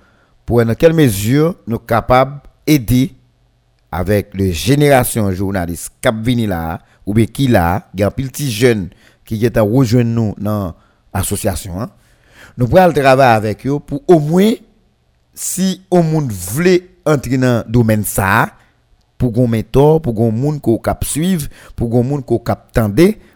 pour 0.47 0.65
dans 0.65 0.75
quelle 0.75 0.95
mesure 0.95 1.57
nous 1.67 1.77
sommes 1.77 1.85
capables 1.85 2.41
d'aider 2.67 3.13
avec 3.93 4.31
les 4.33 4.53
générations 4.55 5.31
journalistes 5.31 5.93
qui 6.01 6.47
là 6.47 6.79
ou 7.05 7.15
bien 7.15 7.25
qui 7.25 7.49
là, 7.49 7.89
il 7.95 8.01
y 8.01 8.03
a 8.03 8.09
un 8.09 8.11
petit 8.11 8.51
jeune 8.51 8.91
qui 9.37 9.45
est 9.45 9.59
rejoindre 9.59 10.09
nous 10.11 10.35
dans 10.39 10.75
l'association. 11.13 11.81
Hein. 11.81 11.91
Nous 12.57 12.67
pouvons 12.67 12.91
travailler 12.93 13.35
avec 13.35 13.67
eux 13.67 13.79
pour 13.79 14.03
au 14.09 14.19
moins, 14.19 14.53
si 15.35 15.83
au 15.91 16.03
monde 16.03 16.33
voulait 16.33 16.89
entrer 17.05 17.37
dans 17.37 17.63
le 17.67 17.71
domaine 17.71 18.05
ça, 18.05 18.51
pour 19.19 19.33
qu'on 19.33 19.47
mentor, 19.47 20.01
pour 20.01 20.15
qu'on 20.15 20.33
monde 20.33 20.61
cap 20.83 21.05
suivre, 21.05 21.49
pour 21.77 21.91
qu'on 21.91 22.03
monde 22.03 22.25
cap 22.45 22.79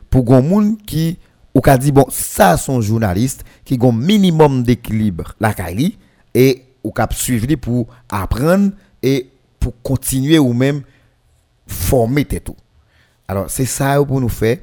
pour 0.08 0.24
qu'on 0.24 0.42
monde 0.42 0.82
qui 0.86 1.18
ou 1.54 1.60
ka 1.60 1.76
dit 1.76 1.92
bon 1.92 2.06
ça 2.08 2.56
sont 2.56 2.80
journalistes 2.80 3.44
qui 3.64 3.78
ont 3.82 3.92
minimum 3.92 4.62
d'équilibre 4.62 5.34
la 5.40 5.54
et 6.32 6.62
ou 6.82 6.90
cap 6.90 7.12
suivre 7.12 7.54
pour 7.56 7.88
apprendre 8.10 8.70
et 9.02 9.28
pour 9.60 9.74
continuer 9.82 10.38
ou 10.38 10.54
même 10.54 10.82
former 11.66 12.24
tout. 12.24 12.56
Alors, 13.28 13.50
c'est 13.50 13.66
ça 13.66 14.02
pour 14.04 14.20
nous 14.20 14.28
faire. 14.28 14.58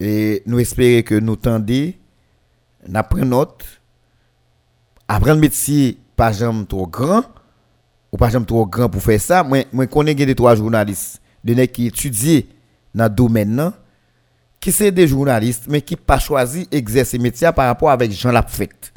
Et 0.00 0.42
nous 0.46 0.58
espérons 0.58 1.02
que 1.02 1.14
nous 1.14 1.36
tendez, 1.36 1.98
n'apprenons 2.88 3.38
note, 3.38 3.64
apprendre 5.08 5.40
métier 5.40 5.98
pas 6.16 6.32
jamais 6.32 6.64
trop 6.64 6.86
grand, 6.86 7.24
ou 8.10 8.16
pas 8.16 8.30
jamais 8.30 8.46
trop 8.46 8.66
grand 8.66 8.88
pour 8.88 9.02
faire 9.02 9.20
ça. 9.20 9.42
Moi, 9.42 9.64
je 9.72 9.84
connais 9.84 10.14
des 10.14 10.34
trois 10.34 10.54
journalistes, 10.54 11.20
des 11.44 11.68
qui 11.68 11.86
étudient 11.86 12.42
dans 12.94 13.04
le 13.04 13.10
domaine, 13.10 13.72
qui 14.60 14.72
sont 14.72 14.90
des 14.90 15.06
journalistes, 15.06 15.64
mais 15.68 15.80
qui 15.80 15.96
pas 15.96 16.18
choisi 16.18 16.68
exercer 16.70 17.18
métier 17.18 17.50
par 17.52 17.66
rapport 17.66 17.90
avec 17.90 18.12
Jean 18.12 18.32
Lapfect. 18.32 18.92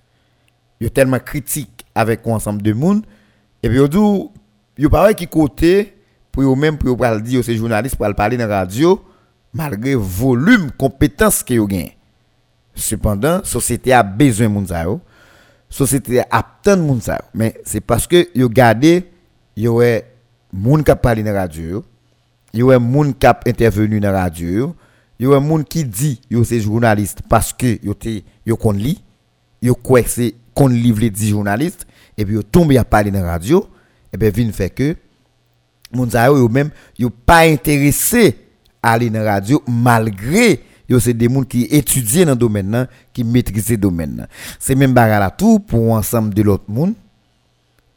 Ils 0.80 0.88
sont 0.88 0.94
tellement 0.94 1.20
critiques 1.20 1.86
avec 1.94 2.26
ensemble 2.28 2.62
de 2.62 2.74
monde, 2.74 3.06
et 3.64 3.70
puis 3.70 3.80
ils 3.80 3.88
disent, 3.88 4.30
yo 4.78 4.90
pas 4.90 5.14
qui 5.14 5.28
côté 5.28 5.96
pour 6.32 6.44
eux 6.44 6.56
même 6.56 6.78
pour 6.78 7.04
eux 7.04 7.22
dire 7.22 7.44
ces 7.44 7.56
journalistes 7.56 7.96
pour 7.96 8.14
parler 8.14 8.38
dans 8.38 8.48
la 8.48 8.60
radio 8.60 9.02
malgré 9.56 9.96
volume 9.96 10.70
compétence 10.78 11.42
que 11.42 11.54
yo 11.54 11.66
gagne 11.66 11.96
cependant 12.76 13.42
société 13.44 13.94
a 13.94 14.04
besoin 14.04 14.50
de 14.50 14.68
ça 14.68 14.86
société 15.70 16.20
a 16.30 16.46
tant 16.62 16.78
de 16.78 17.12
mais 17.34 17.56
c'est 17.64 17.82
parce 17.82 18.06
que 18.06 18.30
yo 18.36 18.50
gardé 18.50 19.10
yo 19.56 19.82
est 19.82 20.06
moun 20.52 20.84
qui 20.84 20.92
parlé 21.02 21.24
dans 21.24 21.32
la 21.32 21.42
radio 21.42 21.84
yo. 22.54 22.72
Est 22.72 22.80
moun 22.80 23.14
qui 23.14 23.28
intervenu 23.28 24.00
dans 24.00 24.12
la 24.12 24.24
radio 24.24 24.76
yo. 25.20 25.36
Est 25.36 25.40
moun 25.40 25.64
qui 25.64 25.86
dit 25.86 26.22
yo 26.30 26.44
c'est 26.44 26.60
journaliste 26.60 27.22
parce 27.30 27.54
que 27.54 27.80
yo 27.84 28.58
kon 28.58 28.74
li. 28.74 29.02
Yo 29.62 29.74
quoi 29.76 30.02
c'est 30.06 30.36
kon 30.54 30.68
livre 30.68 31.00
les 31.00 31.10
10 31.10 31.30
journalistes 31.30 31.88
et 32.18 32.26
puis 32.26 32.36
yo 32.36 32.44
tombe 32.44 32.72
à 32.74 32.84
parler 32.84 33.12
dans 33.12 33.22
la 33.22 33.32
radio. 33.32 33.68
Et 34.14 34.18
bien 34.18 34.30
vin 34.30 34.52
fait 34.52 34.70
que 34.70 34.96
moun 35.92 36.10
sa 36.10 36.28
yo 36.28 36.50
même 36.50 36.72
yo 36.98 37.10
pas 37.10 37.48
intéressé 37.48 38.45
aller 38.94 39.10
dans 39.10 39.24
radio 39.24 39.62
malgré 39.68 40.62
yo 40.88 41.00
c'est 41.00 41.14
des 41.14 41.28
moun 41.28 41.46
qui 41.46 41.64
étudient 41.64 42.28
dans 42.28 42.36
domaine 42.36 42.72
là 42.72 42.88
qui 43.12 43.24
maîtrisent 43.24 43.72
le 43.72 43.78
domaine. 43.78 44.28
C'est 44.60 44.76
même 44.76 44.94
bagarre 44.94 45.20
là 45.20 45.32
tout 45.32 45.60
pour 45.60 45.92
ensemble 45.92 46.34
de 46.34 46.44
l'autre 46.44 46.66
moun 46.68 46.94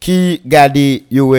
qui 0.00 0.40
garder 0.44 1.04
yo 1.10 1.34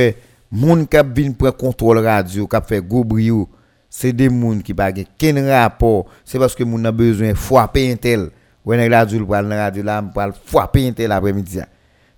moun 0.52 0.86
qui 0.88 0.98
vinn 1.16 1.34
prendre 1.34 1.58
contrôle 1.58 2.00
radio 2.00 2.48
qui 2.48 2.58
fait 2.68 2.82
gros 2.88 3.04
brio 3.04 3.50
c'est 3.90 4.14
des 4.14 4.30
moun 4.30 4.62
qui 4.62 4.74
pas 4.74 4.92
ken 4.92 5.50
rapport? 5.50 6.06
C'est 6.24 6.38
parce 6.38 6.54
que 6.54 6.64
moun 6.64 6.86
a 6.86 6.92
besoin 6.92 7.34
frapper 7.34 7.92
un 7.92 7.96
tel. 7.96 8.30
Ouais 8.64 8.78
dans 8.78 8.96
radio 8.96 9.18
le 9.18 9.26
radio 9.26 9.84
là 9.84 10.04
pour 10.04 10.24
frapper 10.46 10.88
un 10.88 10.92
tel 10.92 11.12
après-midi 11.12 11.60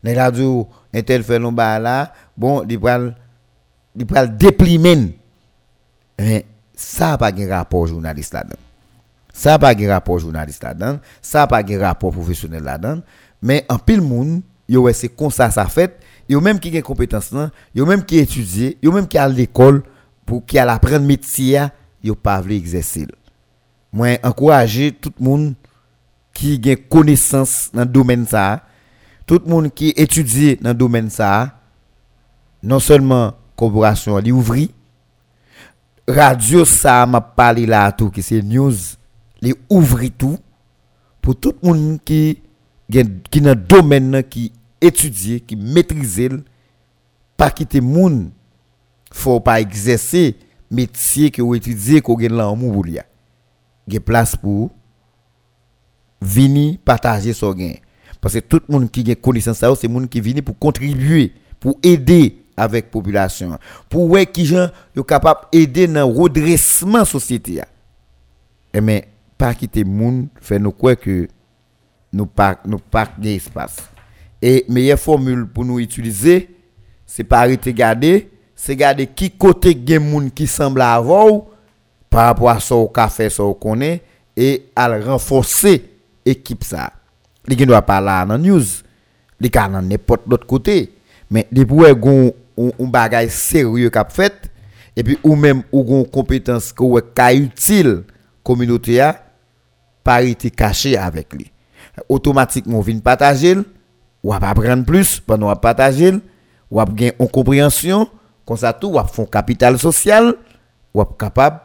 dans 0.04 0.16
radio 0.16 0.68
un 0.94 1.02
tel 1.02 1.24
fait 1.24 1.40
non 1.40 1.54
là 1.56 2.12
bon, 2.36 2.66
il 2.68 2.78
va 2.78 3.00
va 3.96 4.28
déprimer. 4.28 5.16
Ça 6.82 7.12
n'a 7.12 7.18
pas 7.18 7.32
de 7.32 7.48
rapport 7.48 7.86
journaliste 7.86 8.34
là-dedans. 8.34 8.58
Ça 9.32 9.52
n'a 9.52 9.60
pas 9.60 9.76
de 9.76 9.88
rapport 9.88 10.18
journaliste 10.18 10.64
là-dedans. 10.64 11.00
Ça 11.22 11.40
n'a 11.40 11.48
pas 11.48 11.62
de 11.62 11.78
rapport 11.78 12.12
professionnel 12.12 12.64
là-dedans. 12.64 13.02
Mais 13.40 13.66
en 13.70 13.78
pile 13.78 14.02
monde, 14.02 14.42
yo 14.68 14.92
c'est 14.92 15.10
comme 15.10 15.30
ça 15.30 15.52
ça 15.52 15.66
fait. 15.68 16.00
Yo 16.28 16.42
même 16.42 16.60
qui 16.60 16.76
a 16.76 16.82
compétence 16.82 17.32
là, 17.32 17.52
yo 17.76 17.86
même 17.86 18.04
qui 18.04 18.18
étudie, 18.18 18.78
yo 18.82 18.92
même 18.92 19.08
qui 19.08 19.20
à 19.20 19.28
l'école 19.28 19.84
pour 20.26 20.44
qui 20.44 20.58
a 20.58 20.66
l'apprendre 20.66 21.06
métier, 21.06 21.68
yo 22.04 22.16
pas 22.16 22.42
veut 22.42 22.54
exercer. 22.54 23.08
Moi 23.94 24.18
encourager 24.24 24.92
tout 24.92 25.14
le 25.20 25.24
monde 25.24 25.54
qui 26.34 26.60
a 26.66 26.76
connaissance 26.76 27.70
dans 27.74 27.82
le 27.82 27.88
domaine 27.88 28.26
ça, 28.26 28.64
tout 29.28 29.40
le 29.46 29.50
monde 29.50 29.72
qui 29.72 29.90
étudie 29.90 30.56
dans 30.56 30.70
le 30.70 30.76
domaine 30.76 31.12
ça, 31.12 31.60
non 32.64 32.80
seulement 32.80 33.34
corporation 33.56 34.18
li 34.18 34.32
ouvri 34.32 34.72
radio 36.12 36.66
ça 36.66 37.06
m'a 37.06 37.22
parlé 37.22 37.66
là 37.66 37.92
tout 37.92 38.10
qui 38.10 38.22
c'est 38.22 38.42
news 38.42 38.74
li 39.42 39.54
ouvri 39.70 40.12
tout 40.12 40.38
pour 41.22 41.36
tout 41.36 41.54
le 41.62 41.68
monde 41.68 42.00
qui 42.04 42.42
qui 42.90 43.42
dans 43.42 43.56
domaine 43.56 44.24
qui 44.30 44.52
étudie 44.80 45.42
qui 45.42 45.56
maîtrise 45.56 46.30
pas 47.38 47.50
quitter 47.52 47.82
moun 47.82 48.32
faut 49.12 49.40
pas 49.40 49.62
exercer 49.62 50.36
métier 50.70 51.32
que 51.32 51.42
ou 51.42 51.56
étudier 51.56 52.02
qu'on 52.02 52.16
gagne 52.16 52.40
en 52.40 52.56
pour 52.56 52.88
Il 52.88 52.94
y 53.94 53.98
a 53.98 54.00
place 54.00 54.36
pour 54.36 54.72
venir 56.22 56.78
partager 56.86 57.34
son 57.34 57.54
gain 57.54 57.74
parce 58.20 58.36
que 58.36 58.40
tout 58.40 58.62
le 58.68 58.74
monde 58.74 58.92
qui 58.92 59.10
a 59.12 59.16
connaissance 59.16 59.58
ça 59.58 59.74
c'est 59.76 59.88
monde 59.88 60.10
qui 60.10 60.22
vient 60.22 60.42
pour 60.42 60.58
contribuer 60.58 61.34
pour 61.60 61.78
aider 61.84 62.41
avec 62.62 62.92
population. 62.92 63.58
Pour 63.90 64.08
voir 64.08 64.26
qui 64.32 64.46
gens 64.46 64.70
sont 64.96 65.04
capable 65.04 65.42
aider 65.52 65.88
dans 65.88 66.08
redressement 66.12 67.06
société. 67.06 67.54
Et 67.54 67.62
eh, 68.74 68.82
mais 68.82 69.08
pas 69.38 69.54
quitter 69.54 69.84
monde 69.84 70.28
fait 70.40 70.60
nous 70.60 70.72
quoi 70.72 70.96
que 70.96 71.28
nous 72.14 72.26
pas 72.26 72.60
nous 72.66 72.78
pas 72.78 73.08
d'espace 73.18 73.78
et 74.42 74.66
meilleure 74.70 75.00
formule 75.00 75.48
pour 75.48 75.66
nous 75.66 75.80
utiliser 75.80 76.50
c'est 77.06 77.24
pas 77.24 77.40
arrêter 77.40 77.74
garder 77.74 78.30
c'est 78.56 78.76
garder 78.76 79.08
qui 79.08 79.32
côté 79.32 79.76
gen 79.86 80.08
monde 80.10 80.34
qui 80.34 80.46
semble 80.48 80.82
avoir 80.82 81.28
par 82.10 82.28
rapport 82.28 82.50
à 82.50 82.60
ce 82.60 82.74
qu'on 82.74 83.08
fait 83.10 83.30
ce 83.30 83.42
qu'on 83.42 83.54
connaît 83.56 84.04
et 84.38 84.68
à 84.76 84.88
renforcer 85.00 85.90
équipe 86.26 86.64
ça. 86.64 86.94
Ne 87.48 87.66
doit 87.66 87.82
pas 87.82 88.00
là 88.00 88.26
dans 88.26 88.38
news 88.38 88.62
il 89.42 89.50
dans 89.50 89.82
n'importe 89.82 90.22
l'autre 90.28 90.46
côté. 90.46 90.94
Mais 91.30 91.48
les 91.52 91.66
pour 91.66 91.86
un 92.58 92.88
bagage 92.88 93.30
sérieux 93.30 93.90
qu'a 93.90 94.06
fait 94.10 94.52
et 94.96 95.04
puis 95.04 95.18
ou 95.24 95.36
même 95.36 95.64
ou 95.72 95.84
gon 95.84 96.04
compétence 96.04 96.74
que 96.74 96.84
est 97.00 97.36
utile 97.38 98.04
communauté 98.44 99.00
a 99.00 99.24
pas 100.04 100.22
été 100.24 100.50
caché 100.50 100.98
avec 100.98 101.34
lui 101.34 101.52
automatiquement 102.10 102.82
vient 102.82 103.00
partager 103.00 103.56
ou 104.24 104.32
va 104.32 104.50
apprendre 104.50 104.86
plus 104.86 105.20
pendant 105.20 105.50
à 105.50 105.56
partager 105.56 106.14
ou 106.70 106.78
va 106.78 106.86
gagner 106.86 107.14
en 107.20 107.28
compréhension 107.28 108.08
comme 108.46 108.58
ça 108.58 108.74
tout 108.74 108.90
ou 108.90 109.08
font 109.08 109.26
capital 109.26 109.78
social 109.80 110.36
ou 110.94 111.04
capable 111.06 111.60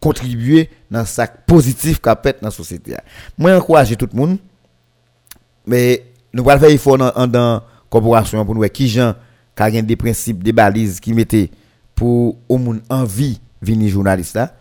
contribuer 0.00 0.70
dans 0.90 1.04
sac 1.04 1.46
positif 1.46 2.00
qu'a 2.00 2.18
fait 2.22 2.40
dans 2.40 2.48
la 2.48 2.50
société 2.50 2.96
moi 3.38 3.56
encourage 3.56 3.96
tout 3.96 4.08
le 4.12 4.18
monde 4.18 4.38
mais 5.66 6.04
nous 6.32 6.48
allons 6.48 6.60
faire 6.60 6.70
effort 6.70 6.98
dans 6.98 7.26
dans 7.26 7.62
corporation 7.88 8.44
pour 8.44 8.54
nous 8.54 8.68
qui 8.68 8.88
gens 8.88 9.14
qui 9.68 9.78
a 9.78 9.82
des 9.82 9.96
principes, 9.96 10.42
des 10.42 10.52
balises 10.52 11.00
qui 11.00 11.12
mettaient 11.12 11.50
pour 11.94 12.38
au 12.48 12.56
monde 12.56 12.80
envie 12.88 13.40
venir 13.60 13.90
journaliste 13.90 14.34
là 14.34 14.54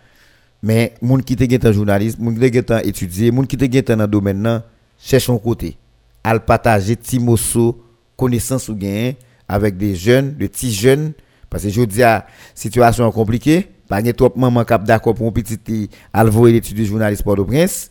mais 0.62 0.94
moun 1.02 1.24
qui 1.24 1.36
te 1.36 1.68
un 1.68 1.72
journaliste 1.72 2.20
moun 2.20 2.38
qui 2.38 2.64
te 2.64 2.88
étudier 2.88 3.32
moun 3.32 3.48
qui 3.48 3.56
te 3.56 3.94
dans 3.94 4.08
domaine 4.08 4.44
là 4.44 4.64
cherche 4.98 5.30
un 5.30 5.38
côté 5.38 5.78
al 6.24 6.44
partager 6.44 6.98
timoso 6.98 7.82
connaissance 8.18 8.68
ou 8.68 8.76
gain 8.76 9.14
avec 9.48 9.78
des 9.78 9.96
jeunes 9.96 10.36
de 10.36 10.48
petits 10.48 10.74
jeunes 10.74 11.14
parce 11.50 11.64
que 11.64 11.70
je 11.70 11.82
dis 11.84 12.04
à 12.04 12.28
situation 12.54 13.10
compliquée 13.12 13.70
pas 13.90 14.04
de 14.04 14.12
trop 14.12 14.32
maman 14.36 14.64
cap 14.64 14.84
d'accord 14.84 15.16
pour 15.16 15.28
un 15.28 15.32
petit 15.32 15.90
al 16.14 16.30
voyer 16.30 16.54
l'étude 16.54 16.86
journaliste 16.86 17.24
Port-au-Prince. 17.24 17.90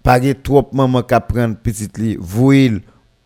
Pas 0.00 0.20
de 0.20 0.32
trop 0.32 0.68
maman 0.72 1.02
cap 1.02 1.26
prendre 1.32 1.56
petit 1.56 1.88
li 1.98 2.16
voyer 2.18 2.80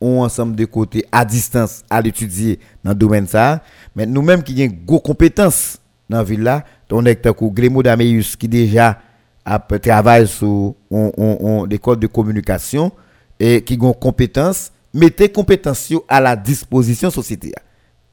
on 0.05 0.23
ensemble 0.23 0.55
de 0.55 0.65
côté 0.65 1.05
à 1.11 1.25
distance 1.25 1.83
à 1.89 2.01
l'étudier 2.01 2.59
dans 2.83 2.91
le 2.91 2.97
domaine 2.97 3.27
ça. 3.27 3.63
Mais 3.97 4.07
nous-mêmes 4.07 4.43
qui 4.43 4.63
avons 4.63 4.73
gros 4.85 5.01
compétences 5.01 5.79
dans 6.09 6.19
la 6.19 6.25
ville 6.25 6.43
là 6.43 6.65
on 6.91 7.05
est 7.07 7.17
comme 7.35 7.51
Grémo 7.53 7.83
Dameus 7.83 8.37
qui 8.39 8.47
déjà 8.47 8.99
a 9.45 9.59
travaillé 9.59 10.27
sur 10.27 10.75
des 11.67 11.79
codes 11.79 12.01
de 12.01 12.07
communication 12.07 12.93
et 13.41 13.63
qui 13.63 13.79
ont 13.81 13.93
compétences 13.93 14.71
mettez 14.93 15.29
compétences 15.29 15.93
à 16.09 16.21
la 16.21 16.37
disposition 16.37 17.11
société 17.11 17.53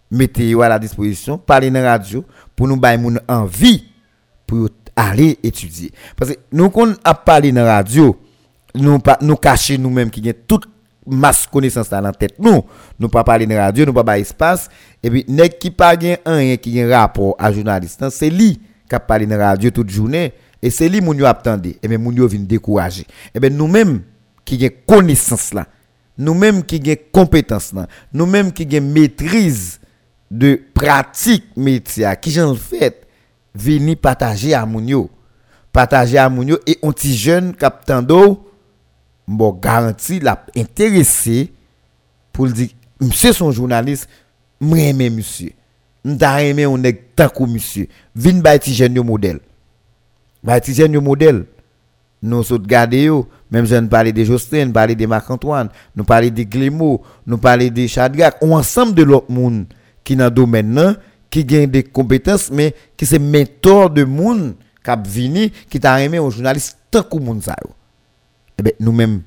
mettez 0.10 0.54
à 0.62 0.70
la 0.70 0.80
disposition 0.80 1.38
parlez 1.38 1.70
dans 1.70 1.82
la 1.82 1.92
radio 1.92 2.24
pour 2.56 2.68
nous 2.68 2.78
donner 2.78 3.20
envie 3.28 3.86
pour 4.48 4.70
aller 4.96 5.38
étudier. 5.44 5.92
Parce 6.18 6.32
que 6.32 6.38
nous 6.52 6.70
qu'on 6.70 6.94
a 7.04 7.14
parlé 7.14 7.52
dans 7.52 7.64
la 7.64 7.76
radio 7.76 8.18
nous 8.76 9.00
nous 9.22 9.36
cacher 9.36 9.78
nous-mêmes 9.78 10.10
qui 10.10 10.22
avons 10.28 10.38
toute 10.48 10.66
masse 11.12 11.46
connaissance 11.46 11.90
dans 11.90 12.02
la 12.02 12.12
tête 12.14 12.40
nous. 12.40 12.64
Nous 12.98 13.10
pas 13.10 13.24
parler 13.24 13.46
de 13.46 13.54
radio 13.54 13.86
nous 13.86 13.94
pas 13.94 14.18
espace. 14.18 14.70
Et 15.04 15.10
puis 15.10 15.26
nèg 15.28 15.58
qui 15.60 15.70
pas 15.70 15.96
gain 15.96 16.16
rien 16.26 16.58
qui 16.58 16.82
un 16.82 16.90
rapport 16.90 17.36
à 17.38 17.52
journaliste 17.52 18.10
c'est 18.10 18.30
lui 18.30 18.60
qui 18.90 18.96
parlé 19.08 19.26
dans 19.26 19.38
radio 19.38 19.70
toute 19.70 19.90
journée. 19.90 20.34
Et 20.62 20.70
c'est 20.70 20.90
lui 20.90 21.02
moun 21.02 21.18
yo 21.18 21.26
attendé 21.26 21.78
et 21.84 21.88
bien 21.88 21.98
moun 21.98 22.16
yo 22.16 22.28
décourager. 22.28 23.06
Et 23.36 23.40
bien 23.40 23.50
nous 23.50 23.68
mêmes 23.68 24.02
qui 24.46 24.58
gain 24.58 24.70
connaissance 24.88 25.54
là 25.54 25.68
nous 26.18 26.34
mêmes 26.34 26.64
qui 26.64 26.80
gain 26.80 26.96
compétence 27.12 27.74
là 27.74 27.88
nous 28.14 28.26
mêmes 28.26 28.52
qui 28.52 28.66
gain 28.66 28.82
maîtrise 28.82 29.80
de 30.30 30.60
pratique 30.74 31.46
métier 31.58 32.10
qui 32.22 32.32
j'en 32.32 32.56
fait 32.56 33.06
venir 33.54 33.98
partager 33.98 34.54
à 34.54 34.66
moun 34.66 34.88
yo. 34.88 35.10
Partager 35.74 36.18
à 36.18 36.30
moun 36.30 36.48
yo. 36.48 36.58
Et 36.66 36.80
un 36.84 36.92
petit 36.92 37.18
jeune 37.18 37.54
captando 37.54 38.48
bon 39.28 39.54
garanti 39.54 40.20
la 40.20 40.46
intéressé 40.56 41.52
pour 42.32 42.48
dire 42.48 42.70
monsieur 43.00 43.34
son 43.34 43.52
journaliste 43.52 44.08
moi 44.60 44.94
monsieur. 44.94 45.52
M'ta 46.04 46.44
aimé 46.44 46.66
on 46.66 46.84
est 46.84 47.16
tant 47.16 47.30
que 47.30 47.44
monsieur. 47.44 47.88
Vinn 48.16 48.42
ba 48.42 48.58
ti 48.58 48.74
jeune 48.74 49.02
modèle. 49.02 49.40
Ba 50.44 50.60
ti 50.60 50.74
jeune 50.74 51.00
modèle. 51.00 51.46
Nous 52.22 52.52
autres 52.52 52.68
garder 52.68 53.04
yo. 53.04 53.28
Même 53.52 53.66
je 53.66 53.76
parler 53.82 54.14
de 54.14 54.24
Jostin 54.24 54.72
parler 54.72 54.96
de 54.96 55.06
Marc 55.06 55.30
Antoine 55.30 55.68
nous 55.96 56.06
parler 56.06 56.32
de 56.32 56.44
Glémo 56.44 57.02
nous 57.28 57.38
parler 57.38 57.70
de 57.70 57.86
Chadrak 57.86 58.38
ou 58.42 58.56
ensemble 58.56 58.96
de 58.96 59.04
l'autre 59.04 59.30
monde 59.30 59.66
qui 60.06 60.16
dans 60.16 60.30
domaine 60.34 60.96
qui 61.30 61.44
gagne 61.44 61.70
des 61.70 61.84
compétences 61.84 62.50
mais 62.50 62.74
qui 62.96 63.06
c'est 63.06 63.20
mentor 63.20 63.90
de 63.90 64.06
monde 64.06 64.56
qui 64.84 64.92
vini 65.10 65.52
qui 65.70 65.82
t'a 65.82 66.02
aimé 66.02 66.18
un 66.18 66.30
journaliste 66.30 66.78
tant 66.90 67.04
que 67.04 67.18
monde 67.18 67.44
ça 67.44 67.58
eh 68.62 68.64
ben, 68.64 68.74
nous-mêmes 68.80 69.22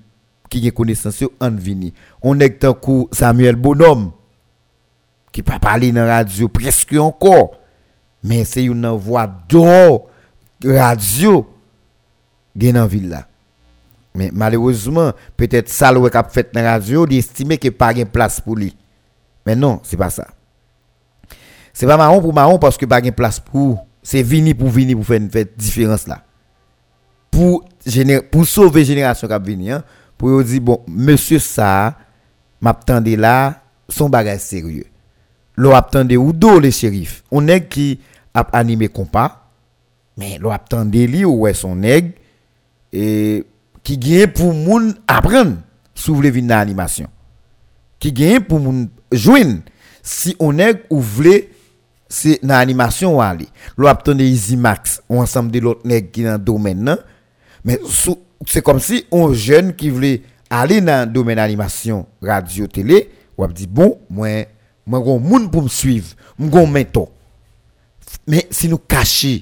qui 0.49 0.61
avons 0.61 0.71
connaissance 0.71 1.25
en 1.41 1.51
vini. 1.51 1.93
On 2.23 2.39
est 2.39 2.61
tant 2.61 2.75
que 2.75 3.07
Samuel 3.13 3.57
Bonhomme, 3.57 4.13
qui 5.33 5.43
pas 5.43 5.59
parler 5.59 5.91
dans 5.91 6.05
la 6.05 6.19
radio 6.19 6.49
presque 6.49 6.95
encore, 6.95 7.59
mais 8.23 8.45
c'est 8.45 8.65
une 8.65 8.87
voix 8.89 9.27
d'or 9.49 10.09
radio 10.65 11.47
qui 12.59 12.73
dans 12.73 12.87
ville 12.87 13.09
là. 13.09 13.27
Mais 14.15 14.31
malheureusement, 14.33 15.13
peut-être 15.37 15.69
ça 15.69 15.91
le 15.91 16.17
a 16.17 16.25
fait 16.25 16.55
dans 16.55 16.63
la 16.63 16.73
radio, 16.73 17.05
il 17.11 17.19
estime 17.19 17.59
qu'il 17.59 17.71
n'y 17.71 17.75
a 17.75 17.79
pas 17.79 17.93
de 17.93 18.05
place 18.05 18.41
pour 18.41 18.55
lui. 18.55 18.77
Mais 19.45 19.57
non, 19.57 19.81
c'est 19.83 19.97
pas 19.97 20.11
ça. 20.11 20.29
C'est 21.73 21.87
pas 21.87 21.97
marron 21.97 22.21
pour 22.21 22.33
marron 22.33 22.59
parce 22.59 22.77
que 22.77 22.87
pas 22.87 23.01
de 23.01 23.11
place 23.11 23.41
pour 23.41 23.85
c'est 24.01 24.23
vini 24.23 24.55
pour 24.55 24.69
venir 24.69 24.97
pour 24.97 25.07
faire 25.07 25.21
une 25.21 25.31
différence 25.57 26.07
là. 26.07 26.23
Pour 27.35 27.65
pour 28.31 28.47
sauver 28.47 28.85
génération 28.85 29.27
qui 29.27 29.35
venir 29.51 29.79
hein, 29.79 29.85
pour 30.17 30.45
dire 30.45 30.61
bon 30.61 30.85
monsieur 30.87 31.41
ça 31.41 31.99
m'attendait 32.61 33.17
là 33.17 33.61
son 33.89 34.09
bagage 34.09 34.39
sérieux. 34.39 34.87
L'on 35.57 35.75
attendait 35.75 36.17
ou 36.17 36.33
do 36.33 36.61
les 36.61 36.71
shérif? 36.71 37.25
On 37.33 37.49
est 37.49 37.67
qui 37.69 37.99
a 38.33 38.43
animé 38.53 38.87
compas 38.87 39.51
mais 40.17 40.39
l'on 40.39 40.51
attendait 40.51 41.09
lui 41.09 41.25
ou 41.25 41.49
est 41.49 41.55
son 41.55 41.75
nèg 41.75 42.13
et 42.93 43.45
qui 43.83 43.99
gagne 43.99 44.29
pour 44.29 44.55
moun 44.55 44.95
apprendre 45.09 45.57
sous 45.93 46.21
les 46.21 46.31
vin 46.31 46.51
animation. 46.51 47.09
Qui 47.99 48.13
gagne 48.13 48.43
pour 48.43 48.61
moun 48.61 48.89
joindre 49.11 49.59
si 50.05 50.37
on 50.39 50.57
est 50.61 50.85
ou 50.89 51.01
voulait 51.01 51.51
c'est 52.09 52.39
dans 52.45 52.55
animation 52.55 53.17
ou 53.17 53.21
aller. 53.21 53.49
L'on 53.77 53.89
attendait 53.89 54.29
Easy 54.29 54.57
Max 54.57 55.03
ensemble 55.09 55.51
de 55.51 55.59
l'autre 55.59 55.85
nèg 55.85 56.13
qui 56.13 56.23
dans 56.23 56.39
domaine 56.39 56.97
mais 57.65 57.81
c'est 58.47 58.63
comme 58.63 58.81
si 58.81 59.07
un 59.11 59.33
jeune 59.33 59.75
qui 59.75 59.91
voulait 59.91 60.23
aller 60.51 60.81
dans 60.81 61.09
le 61.09 61.13
domaine 61.13 61.39
animation, 61.39 62.07
radio, 62.23 62.67
télé, 62.67 63.11
ou 63.37 63.47
dit 63.47 63.67
bon, 63.67 63.99
moi, 64.11 64.45
moi, 64.87 64.99
un 64.99 65.19
monde 65.19 65.51
pour 65.51 65.63
me 65.63 65.69
suivre, 65.69 66.09
un 66.39 66.67
mentor. 66.67 67.11
Mais 68.27 68.47
si 68.51 68.69
nous 68.69 68.79
cachons, 68.79 69.41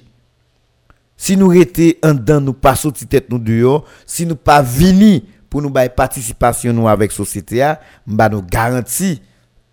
si 1.16 1.36
nous 1.36 1.52
étions 1.52 1.92
en 2.02 2.14
dedans, 2.14 2.40
nous 2.40 2.52
pas 2.52 2.74
sortir 2.74 3.08
tête 3.08 3.28
nous 3.28 3.38
dehors, 3.38 3.84
si 4.06 4.24
nous 4.24 4.36
pas 4.36 4.62
venir 4.62 5.22
pour 5.50 5.60
nous 5.62 5.72
faire 5.72 5.94
participation 5.94 6.72
nous 6.72 6.88
avec 6.88 7.12
société, 7.12 7.72
nous 8.06 8.16
nous 8.30 8.42
garantir, 8.42 9.18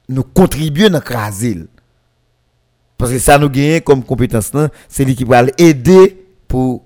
nous 0.08 0.24
contribuer 0.24 0.90
dans. 0.90 1.68
Parce 2.98 3.12
que 3.12 3.20
ça 3.20 3.38
nous 3.38 3.50
gagne 3.50 3.80
comme 3.82 4.04
compétence, 4.04 4.52
c'est 4.90 5.06
lui 5.06 5.16
qui 5.16 5.24
va 5.24 5.44
aider 5.58 6.26
pour 6.48 6.84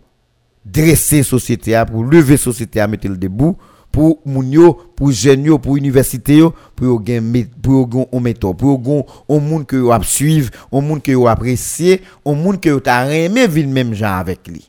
dresser 0.66 1.24
société 1.24 1.82
pour 1.90 2.04
lever 2.04 2.38
société 2.38 2.80
à 2.80 2.88
mettre 2.88 3.08
le 3.08 3.18
debout 3.18 3.58
pour 3.94 4.22
moun 4.26 4.74
pour 4.96 5.12
jeunes 5.12 5.60
pour 5.60 5.78
université 5.78 6.42
pour 6.76 7.02
gain 7.02 7.22
pour 7.62 7.90
un 8.12 8.20
méthode 8.20 8.58
pour 8.58 9.06
un 9.30 9.40
monde 9.40 9.68
que 9.68 9.76
yo 9.76 9.94
suivre 10.02 10.50
un 10.72 10.82
monde 10.82 11.04
que 11.04 11.12
yo 11.12 11.28
apprécier 11.28 12.02
un 12.26 12.34
monde 12.34 12.60
que 12.60 12.80
t'a 12.80 13.14
aimé 13.14 13.48
vivre 13.48 13.70
même 13.70 13.94
gens 13.94 14.18
avec 14.18 14.48
lui. 14.48 14.68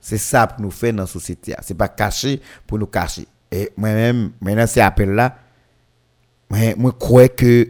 C'est 0.00 0.18
ça 0.18 0.46
pour 0.48 0.62
nous 0.62 0.70
faire 0.72 0.92
dans 0.92 1.04
la 1.04 1.06
société 1.06 1.54
c'est 1.62 1.74
pas 1.74 1.88
caché 1.88 2.40
pour 2.66 2.78
nous 2.78 2.86
cacher. 2.86 3.26
Et 3.52 3.70
moi 3.76 3.90
même 3.90 4.32
maintenant 4.40 4.66
c'est 4.66 4.80
appel 4.80 5.10
là 5.10 5.36
moi 6.50 6.58
moi 6.76 6.96
crois 6.98 7.28
que 7.28 7.68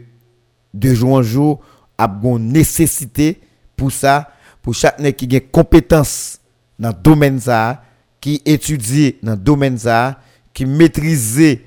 de 0.73 0.93
jour 0.95 1.13
en 1.13 1.21
jour 1.21 1.59
a 1.97 2.11
une 2.23 2.53
nécessité 2.53 3.39
pour 3.75 3.91
ça 3.91 4.31
pour 4.63 4.73
chaque 4.73 4.99
qui 5.15 5.35
a 5.35 5.39
compétence 5.39 6.39
dans 6.79 6.89
le 6.89 6.95
domaine 7.01 7.39
ça, 7.39 7.83
qui 8.21 8.41
étudie 8.45 9.15
dans 9.23 9.31
le 9.31 9.37
domaine 9.37 9.77
ça, 9.77 10.19
qui 10.53 10.65
maîtrise 10.65 11.59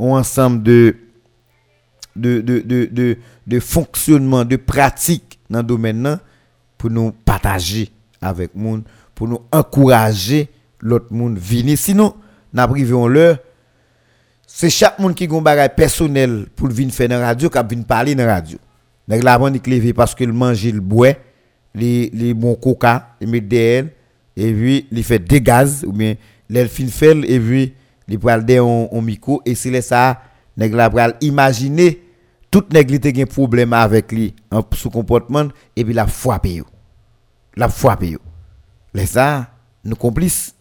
un 0.00 0.04
ensemble 0.04 0.62
de 0.62 0.96
de, 2.16 2.40
de, 2.40 2.60
de, 2.90 3.18
de, 3.46 3.60
fonctionnement, 3.60 4.44
de 4.44 4.56
pratique 4.56 5.38
dans 5.48 5.60
le 5.60 5.64
domaine 5.64 6.18
pour 6.76 6.90
nous 6.90 7.12
partager 7.12 7.90
avec 8.20 8.54
monde, 8.54 8.82
pour 9.14 9.28
nous 9.28 9.40
encourager 9.52 10.48
l'autre 10.80 11.12
monde 11.12 11.38
venir. 11.38 11.78
Sinon, 11.78 12.14
nous 12.52 13.08
l'heure. 13.08 13.38
C'est 14.46 14.70
chaque 14.70 14.98
monde 14.98 15.14
qui 15.14 15.28
a 15.30 15.32
un 15.32 15.40
bagage 15.42 15.76
personnel 15.76 16.46
pour 16.56 16.68
venir 16.68 16.92
faire 16.92 17.08
dans 17.08 17.20
la 17.20 17.26
radio, 17.26 17.50
qui 17.50 17.58
venir 17.58 17.84
parler 17.84 18.14
dans 18.14 18.26
la 18.26 18.34
radio. 18.34 18.58
Là, 19.06 19.38
on 19.40 19.52
est 19.52 19.92
parce 19.92 20.14
qu'il 20.14 20.32
mange, 20.32 20.64
il 20.64 20.80
boit, 20.80 21.14
les, 21.74 22.10
les 22.12 22.34
coca, 22.60 23.14
les 23.20 23.26
médecins, 23.26 23.88
et 24.38 24.52
puis 24.52 24.86
il 24.92 25.02
fait 25.02 25.18
des 25.18 25.40
gaz 25.40 25.84
ou 25.84 25.92
bien 25.92 26.14
il 26.48 26.68
fin 26.68 26.86
fait 26.86 27.16
et 27.24 27.40
puis 27.40 27.74
il 28.06 28.18
pral 28.18 28.44
des 28.44 28.60
en 28.60 29.02
micro 29.02 29.42
et 29.44 29.56
c'est 29.56 29.82
ça 29.82 30.22
nèg 30.56 30.74
la 30.74 30.88
pral 30.88 31.16
imaginer 31.20 31.98
tout 32.50 32.70
nèg 32.72 32.90
li 32.90 33.24
problème 33.26 33.72
avec 33.72 34.12
lui 34.12 34.34
en 34.50 34.62
sous 34.72 34.90
comportement 34.90 35.48
et 35.74 35.84
puis 35.84 35.92
la 35.92 36.06
frappé 36.06 36.54
yo. 36.54 36.66
La 37.56 37.68
frappé 37.68 38.10
yo. 38.10 38.18
Les 38.94 39.06
ça 39.06 39.50
nous 39.84 39.96
complices. 39.96 40.54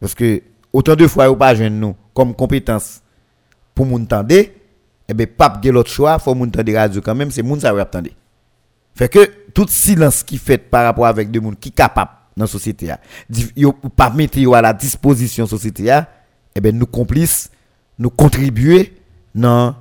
Parce 0.00 0.14
que 0.14 0.42
autant 0.72 0.94
de 0.94 1.06
fois 1.06 1.28
ou 1.28 1.36
pas 1.36 1.54
jeune 1.54 1.78
nous 1.78 1.96
comme 2.14 2.34
compétence. 2.34 3.02
Pour 3.74 3.86
moun 3.86 4.06
tande 4.06 4.32
et 4.32 4.54
eh 5.08 5.14
ben 5.14 5.26
pas 5.26 5.60
gen 5.62 5.72
l'autre 5.72 5.90
choix 5.90 6.18
faut 6.20 6.34
moun 6.34 6.50
tande 6.50 6.70
radio 6.70 7.00
quand 7.00 7.14
même 7.16 7.32
c'est 7.32 7.42
moun 7.42 7.58
ça 7.58 7.70
attendre 7.70 8.10
fait 8.94 9.08
que 9.08 9.30
tout 9.54 9.66
silence 9.68 10.22
qui 10.22 10.38
fait 10.38 10.58
par 10.58 10.84
rapport 10.84 11.06
avec 11.06 11.30
des 11.30 11.40
monde 11.40 11.58
qui 11.58 11.72
capable 11.72 12.17
dans 12.38 12.44
la 12.44 12.46
société. 12.46 12.94
Yo 13.56 13.72
pas 13.72 14.10
mettre 14.10 14.38
à 14.54 14.62
la 14.62 14.72
disposition 14.72 15.44
de 15.44 15.48
la 15.48 15.50
société. 15.50 16.00
Eh 16.54 16.60
bien, 16.60 16.72
nous 16.72 16.86
complices, 16.86 17.50
nous 17.98 18.10
contribuer 18.10 18.94
dans 19.34 19.74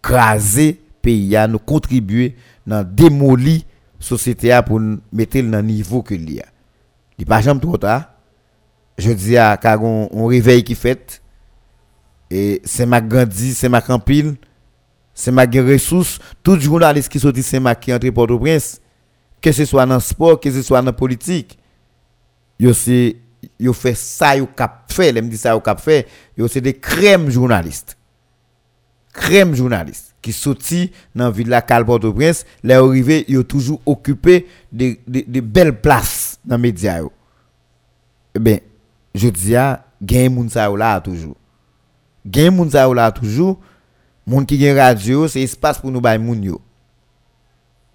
craser 0.00 0.80
pays, 1.02 1.36
nous 1.48 1.58
contribuer 1.58 2.36
dans 2.66 2.84
démolir 2.84 3.62
société 3.98 4.58
pour 4.66 4.80
mettre 5.12 5.40
dans 5.40 5.56
le 5.58 5.62
niveau 5.62 6.02
que 6.02 6.14
il 6.14 6.34
y 6.34 6.40
a. 6.40 6.44
Il 7.18 7.26
pas 7.26 7.40
jamais 7.40 7.60
trop. 7.60 7.78
Je 8.98 9.10
dis 9.12 9.36
à 9.36 9.56
quand 9.56 10.08
on, 10.12 10.26
réveil 10.26 10.62
qui 10.62 10.74
fait 10.74 11.20
et 12.30 12.60
c'est 12.64 12.86
ma 12.86 13.00
grandi, 13.00 13.54
c'est 13.54 13.68
ma 13.68 13.80
campile, 13.80 14.36
c'est 15.14 15.30
ma 15.32 15.44
ressources, 15.44 16.18
tout 16.42 16.58
journaliste 16.60 17.08
qui 17.08 17.18
sorti 17.20 17.42
c'est 17.42 17.60
ma 17.60 17.74
qui 17.74 17.92
entre 17.92 18.08
Port-au-Prince, 18.10 18.80
que 19.40 19.52
ce 19.52 19.64
soit 19.64 19.86
dans 19.86 19.94
le 19.94 20.00
sport, 20.00 20.40
que 20.40 20.50
ce 20.50 20.62
soit 20.62 20.80
dans 20.80 20.86
la 20.86 20.92
politique, 20.92 21.58
yo 22.58 22.72
c'est 22.72 23.16
yo 23.58 23.72
fait 23.72 23.94
ça 23.94 24.36
yo 24.36 24.46
cap 24.46 24.92
fait, 24.92 25.12
me 25.12 25.28
dit 25.28 25.36
ça 25.36 25.50
yo 25.50 25.60
cap 25.60 25.80
fait, 25.80 26.06
yo 26.36 26.46
des 26.46 26.74
crèmes 26.74 27.30
journalistes. 27.30 27.96
Crème 29.12 29.54
journalistes 29.54 30.14
qui 30.20 30.32
sorti 30.32 30.90
dans 31.14 31.30
ville 31.30 31.48
la 31.48 31.62
Cal 31.62 31.84
Port-au-Prince, 31.84 32.44
les 32.64 32.74
arrivés 32.74 33.24
yo 33.28 33.44
toujours 33.44 33.80
occupé 33.86 34.48
de, 34.72 34.96
belles 35.40 35.80
places 35.80 36.40
dans 36.44 36.56
les 36.56 36.62
médias 36.62 37.00
Eh 38.34 38.38
bien, 38.40 38.58
je 39.14 39.28
dis 39.28 39.54
à 39.54 39.84
gain 40.02 40.30
moun 40.30 40.48
sa 40.48 40.68
là 40.68 41.00
toujours. 41.00 41.36
Gain 42.26 42.50
moun 42.50 42.70
sa 42.70 42.92
là 42.92 43.12
toujours. 43.12 43.60
Moun 44.26 44.46
qui 44.46 44.72
radio, 44.72 45.28
c'est 45.28 45.42
espace 45.42 45.78
pour 45.78 45.90
nous 45.90 46.00
bay 46.00 46.18
moun 46.18 46.42
yo. 46.42 46.60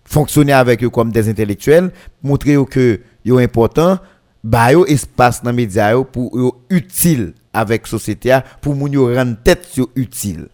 Fonctionner 0.06 0.54
avec 0.54 0.84
eux 0.84 0.90
comme 0.90 1.12
des 1.12 1.28
intellectuels, 1.28 1.92
montrer 2.24 2.56
que 2.70 3.02
yo 3.26 3.40
important, 3.40 4.00
ba 4.44 4.72
yo 4.72 4.86
espace 4.86 5.44
dans 5.44 5.54
média 5.54 5.92
yo 5.92 6.04
pour 6.04 6.38
yo 6.38 6.64
utile 6.70 7.34
avec 7.54 7.88
société 7.88 8.38
pour 8.62 8.76
moun 8.76 8.94
yo 8.94 9.14
rendre 9.14 9.38
tête 9.44 9.76
yo 9.76 9.90
utile 9.96 10.48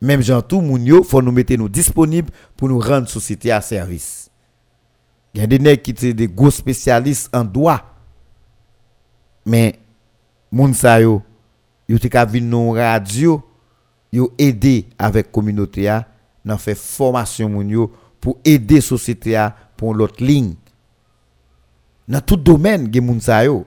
même 0.00 0.22
gens 0.22 0.42
tout 0.42 0.60
moun 0.60 0.84
yo 0.84 1.02
faut 1.02 1.22
nous 1.22 1.32
mettre 1.32 1.54
nous 1.54 1.68
disponibles 1.68 2.30
pour 2.56 2.68
nous 2.68 2.80
rendre 2.80 3.08
société 3.08 3.52
à 3.52 3.60
service 3.60 4.32
il 5.34 5.40
y 5.40 5.44
a 5.44 5.46
des 5.46 5.58
nèg 5.58 5.80
qui 5.80 5.94
sont 5.96 6.14
des 6.14 6.28
gros 6.28 6.50
spécialistes 6.50 7.34
en 7.34 7.44
droit. 7.44 7.82
Mais 9.46 9.78
moun 10.52 10.74
sa 10.76 11.00
yo 11.00 11.22
yo 11.88 11.98
te 11.98 12.10
ka 12.12 12.26
vin 12.28 12.44
non 12.46 12.76
radio 12.76 13.40
yo 14.12 14.28
aider 14.38 14.86
avec 14.98 15.32
communauté 15.32 15.88
a 15.88 16.04
nan 16.44 16.58
fait 16.60 16.76
formation 16.78 17.48
moun 17.48 17.70
yo 17.72 17.90
pour 18.20 18.38
aider 18.44 18.80
société 18.80 19.34
a 19.34 19.56
pour 19.76 19.94
l'autre 19.94 20.22
ligne. 20.22 20.54
Dans 22.08 22.20
tout 22.20 22.36
domaine 22.36 22.88
gen 22.92 23.04
moun 23.04 23.20
sa 23.20 23.44
yo 23.44 23.64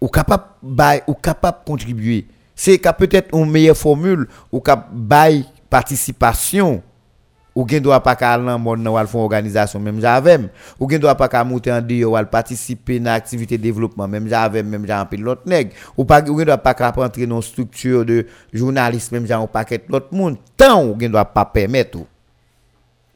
ou 0.00 0.08
capable 0.08 0.44
bay 0.62 1.02
ou 1.06 1.14
capable 1.14 1.64
contribuer. 1.66 2.26
C'est 2.54 2.78
peut-être 2.78 3.34
une 3.34 3.50
meilleure 3.50 3.76
formule 3.76 4.28
ou 4.50 4.60
capable 4.60 4.96
bay 4.96 5.44
participation 5.70 6.82
ou 7.56 7.64
gen 7.66 7.80
doit 7.80 8.02
pas 8.04 8.12
ka 8.20 8.34
lan 8.36 8.60
mon 8.60 8.76
nan 8.76 8.92
wal 8.92 9.08
fon 9.08 9.24
organisation 9.24 9.80
même 9.80 10.00
j'avais 10.00 10.38
ou 10.78 10.88
gen 10.90 11.00
doit 11.00 11.14
pas 11.14 11.28
ka 11.28 11.42
monter 11.44 11.72
en 11.72 11.80
dio 11.80 12.12
wal 12.12 12.28
participer 12.28 13.00
dans 13.00 13.12
activité 13.12 13.56
développement 13.56 14.06
même 14.06 14.28
j'avais 14.28 14.62
même 14.62 14.84
j'ai 14.86 14.92
un 14.92 15.08
l'autre 15.18 15.42
nèg 15.46 15.72
ou 15.96 16.04
pas 16.04 16.20
ou 16.28 16.38
gen 16.38 16.44
doit 16.44 16.58
pas 16.58 16.74
ka 16.74 16.90
rentrer 16.90 17.26
dans 17.26 17.40
structure 17.40 18.04
de 18.04 18.26
journaliste 18.52 19.10
même 19.12 19.26
un 19.30 19.46
paquet 19.46 19.82
l'autre 19.88 20.12
monde. 20.12 20.36
Tant 20.56 20.84
ou 20.84 21.00
gen 21.00 21.10
doit 21.10 21.24
pas 21.24 21.46
permettre 21.46 21.98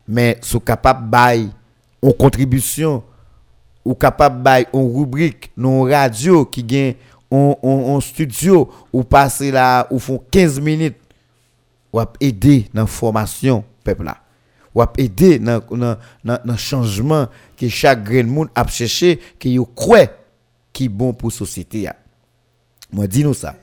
mais 0.08 0.38
sou 0.40 0.58
capable 0.60 1.10
bay 1.10 1.46
en 2.02 2.12
contribution 2.12 3.02
ou 3.84 3.94
capable 3.94 4.42
bay 4.42 4.66
en 4.72 4.86
rubrique 4.88 5.50
non 5.56 5.82
radio 5.82 6.44
qui 6.44 6.62
gagne 6.62 6.94
en 7.30 8.00
studio 8.00 8.68
ou 8.92 9.04
passer 9.04 9.50
là 9.50 9.86
ou 9.90 9.98
font 9.98 10.22
15 10.30 10.60
minutes 10.60 10.96
ou 11.92 12.00
aider 12.20 12.66
dans 12.74 12.86
formation 12.86 13.64
peuple 13.84 14.04
là. 14.04 14.18
Ou 14.74 14.82
aider 14.98 15.38
dans 15.38 15.60
le 16.24 16.56
changement 16.56 17.26
que 17.56 17.68
chaque 17.68 18.04
grain 18.04 18.24
monde 18.24 18.48
a 18.54 18.66
cherché 18.66 19.18
que 19.38 19.48
yo 19.48 19.64
croit 19.64 20.06
qui 20.72 20.88
bon 20.88 21.12
pour 21.12 21.32
société 21.32 21.88
moi 22.92 23.06
dis 23.06 23.24
nous 23.24 23.34
ça. 23.34 23.54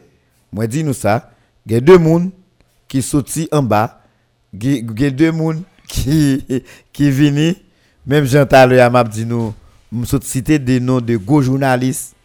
Moi 0.51 0.67
dis 0.67 0.83
nous 0.83 0.93
ça. 0.93 1.31
Il 1.65 1.73
y 1.73 1.75
a 1.75 1.81
deux 1.81 1.97
monde 1.97 2.31
qui 2.87 3.01
sorti 3.01 3.47
en 3.51 3.61
bas 3.63 4.01
il 4.53 4.99
y 4.99 5.05
a 5.05 5.11
deux 5.11 5.31
monde 5.31 5.61
qui 5.87 6.43
qui 6.93 7.11
vini. 7.11 7.55
Même 8.05 8.25
Jean 8.25 8.45
Talon 8.45 8.89
m'a 8.89 9.03
dit 9.03 9.25
nous 9.25 9.53
me 9.91 10.05
citer 10.21 10.59
des 10.59 10.79
noms 10.79 11.01
de 11.01 11.17
gros 11.17 11.41
journalistes 11.41 12.15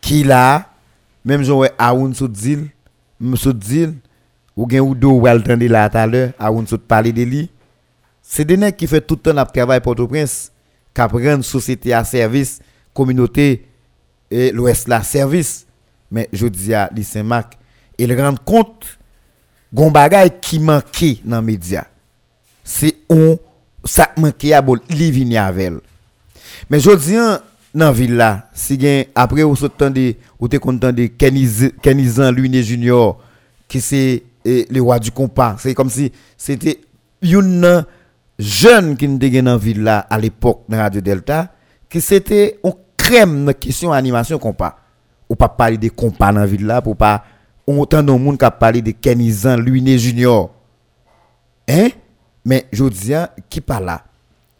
qui 0.00 0.24
là 0.24 0.68
même 1.24 1.42
Jean 1.42 1.62
Aoun 1.78 2.14
Soudzil 2.14 2.68
dit 3.20 3.88
ou 4.56 4.68
gen 4.68 4.80
ou 4.80 4.94
do 4.94 5.12
ou 5.12 5.26
al 5.26 5.42
là 5.46 5.88
tout 5.88 5.96
à 5.96 6.06
l'heure 6.06 6.32
Aoun 6.38 6.66
Soud 6.66 6.80
parler 6.80 7.12
de 7.12 7.22
lui 7.22 7.50
c'est 8.22 8.44
des 8.44 8.56
nègres 8.56 8.76
qui 8.76 8.86
fait 8.86 9.00
tout 9.00 9.14
le 9.14 9.20
temps 9.32 9.38
le 9.38 9.44
travail 9.52 9.80
Port-au-Prince, 9.80 10.52
qui 10.94 11.02
prennent 11.02 11.42
société 11.42 11.92
à 11.92 12.04
service, 12.04 12.60
communauté 12.94 13.66
et 14.30 14.52
l'Ouest 14.52 14.88
la 14.88 15.02
service. 15.02 15.66
Mais 16.10 16.28
je 16.32 16.46
dis 16.46 16.72
à 16.72 16.88
Saint-Marc, 17.02 17.58
ils 17.98 18.18
rendent 18.18 18.42
compte 18.42 18.98
gon 19.74 19.90
bagay 19.90 20.30
qui 20.40 20.58
manquait 20.60 21.18
dans 21.24 21.40
les 21.40 21.46
médias. 21.46 21.84
C'est 22.64 22.96
on 23.10 23.38
ça 23.84 24.10
manquait 24.16 24.52
à 24.52 24.62
bol 24.62 24.80
li. 24.88 25.10
Mais 26.70 26.80
je 26.80 26.90
dis 26.96 27.14
dans 27.74 27.86
la 27.86 27.92
ville 27.92 28.16
là, 28.16 28.48
si 28.52 28.78
après 29.14 29.42
ou 29.42 29.54
de 29.54 30.14
ou 30.38 30.48
te 30.48 30.56
content 30.56 30.92
de 30.92 31.06
Kenizan 31.06 32.30
Louis 32.32 32.62
Junior 32.62 33.18
qui 33.68 33.80
c'est 33.80 34.22
le 34.44 34.80
roi 34.80 34.98
du 34.98 35.10
compas, 35.10 35.56
c'est 35.58 35.74
comme 35.74 35.90
si 35.90 36.12
c'était 36.36 36.80
une 37.22 37.84
jeune 38.38 38.96
qui 38.96 39.08
nous 39.08 39.18
dans 39.18 39.52
la 39.52 39.56
ville 39.56 39.82
là 39.82 40.00
à 40.10 40.18
l'époque 40.18 40.62
dans 40.68 40.78
Radio 40.78 41.00
Delta 41.00 41.52
que 41.88 42.00
c'était 42.00 42.58
on 42.62 42.74
crème 42.96 43.46
de 43.46 43.52
question 43.52 43.92
animation 43.92 44.38
compas. 44.38 44.78
Ou 45.28 45.34
pas 45.34 45.48
parler 45.48 45.78
de 45.78 45.88
compas 45.88 46.32
dans 46.32 46.40
la 46.40 46.46
ville 46.46 46.66
là 46.66 46.82
pour 46.82 46.96
pas 46.96 47.24
autant 47.66 48.02
de 48.02 48.12
monde 48.12 48.38
qui 48.38 48.46
parlé 48.58 48.82
de 48.82 48.90
Kenizan 48.90 49.56
Louis 49.56 49.98
Junior. 49.98 50.50
Hein? 51.68 51.88
Mais 52.44 52.66
je 52.72 52.84
dis 52.84 53.12
qui 53.48 53.60
parle 53.60 53.86
là 53.86 54.04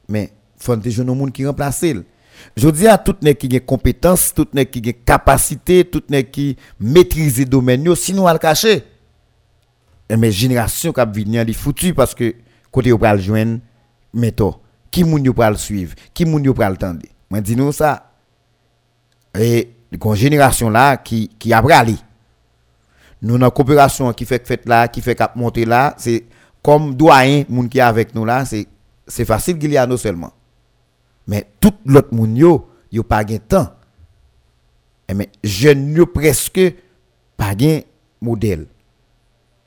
mais 0.09 0.31
faut 0.62 0.76
des 0.76 0.90
jeunes 0.90 1.14
monde 1.14 1.32
qui 1.32 1.47
remplace 1.47 1.84
je 2.56 2.68
dis 2.68 2.89
à 2.89 2.98
tout 2.98 3.16
nèg 3.22 3.36
qui 3.36 3.55
a 3.56 3.60
compétence 3.60 4.32
tout 4.34 4.48
nèg 4.52 4.70
qui 4.70 4.89
a 4.89 4.93
capacité 4.93 5.84
tout 5.84 6.02
nèg 6.09 6.30
qui 6.30 6.56
maîtrise 6.80 7.39
le 7.39 7.44
domaine 7.47 7.94
sinon 7.94 8.26
à 8.26 8.32
le 8.32 8.39
cacher 8.39 8.84
mais 10.10 10.30
génération 10.30 10.93
qui 10.93 11.01
venir 11.12 11.44
les 11.44 11.52
foutu 11.52 11.94
parce 11.94 12.14
que 12.14 12.34
côté 12.70 12.93
au 12.93 12.98
pral 12.98 13.20
joindre 13.20 13.60
méthode 14.12 14.55
qui 14.90 15.05
moun 15.05 15.24
yo 15.24 15.32
pral 15.32 15.56
suivre 15.56 15.94
qui 16.12 16.24
moun 16.24 16.44
yo 16.44 16.55
pral 16.55 16.76
tendre 16.78 17.06
moi 17.30 17.40
dis 17.40 17.56
nous 17.56 17.72
ça 17.72 18.12
et 19.39 19.70
une 19.90 20.14
génération 20.14 20.68
là 20.68 20.97
qui 20.97 21.28
qui 21.39 21.52
a 21.52 21.59
aller 21.59 21.97
nous 23.22 23.39
dans 23.39 23.51
coopération 23.51 24.12
qui 24.12 24.24
fait 24.24 24.47
fait 24.47 24.66
là 24.66 24.89
qui 24.89 25.01
fait 25.01 25.14
cap 25.14 25.36
monter 25.36 25.64
là 25.64 25.94
c'est 25.97 26.24
comme 26.62 26.94
doyen 26.94 27.44
moun 27.48 27.68
qui 27.68 27.78
est 27.78 27.82
avec 27.82 28.14
nous 28.14 28.24
là 28.24 28.44
c'est 28.44 28.66
c'est 29.06 29.24
facile 29.24 29.59
qu'il 29.59 29.72
y 29.72 29.76
a 29.76 29.86
nous 29.86 29.97
seulement 29.97 30.32
mais 31.32 31.48
tout 31.60 31.74
l'autre 31.86 32.12
moun 32.12 32.36
yo 32.36 32.68
yo 32.92 33.02
pas 33.02 33.24
gain 33.24 33.38
temps 33.38 33.72
et 35.09 35.14
mais 35.14 35.30
jeune 35.42 35.94
yo 35.96 36.04
presque 36.04 36.60
pas 37.36 37.54
gain 37.54 37.80
modèle 38.20 38.66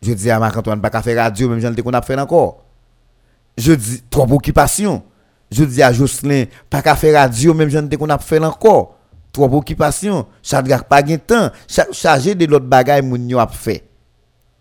je 0.01 0.13
dis 0.13 0.29
à 0.29 0.37
Marc 0.37 0.55
Antoine 0.55 0.79
pas 0.79 1.01
faire 1.01 1.23
radio 1.23 1.49
même 1.49 1.59
j'en 1.59 1.73
qu'on 1.73 1.93
a 1.93 2.01
fait 2.01 2.19
encore 2.19 2.65
je 3.57 3.73
dis 3.73 4.03
trop 4.09 4.31
occupation. 4.31 5.03
Je 5.51 5.63
dis 5.63 5.81
à 5.81 5.93
Jocelyn, 5.93 6.45
pas 6.69 6.81
faire 6.95 7.21
radio, 7.21 7.53
même 7.53 7.69
je 7.69 7.77
ne 7.77 7.95
qu'on 7.95 8.09
a 8.09 8.17
fait 8.17 8.43
encore. 8.43 8.97
Trop 9.31 9.53
occupation. 9.55 10.25
Chadrak 10.41 10.87
pas 10.87 11.01
de 11.01 11.15
temps. 11.17 11.49
Chargé 11.91 12.35
de 12.35 12.45
l'autre 12.45 12.65
bagaille, 12.65 13.01
moun 13.01 13.29
yo 13.29 13.39
a 13.39 13.47
fait. 13.47 13.83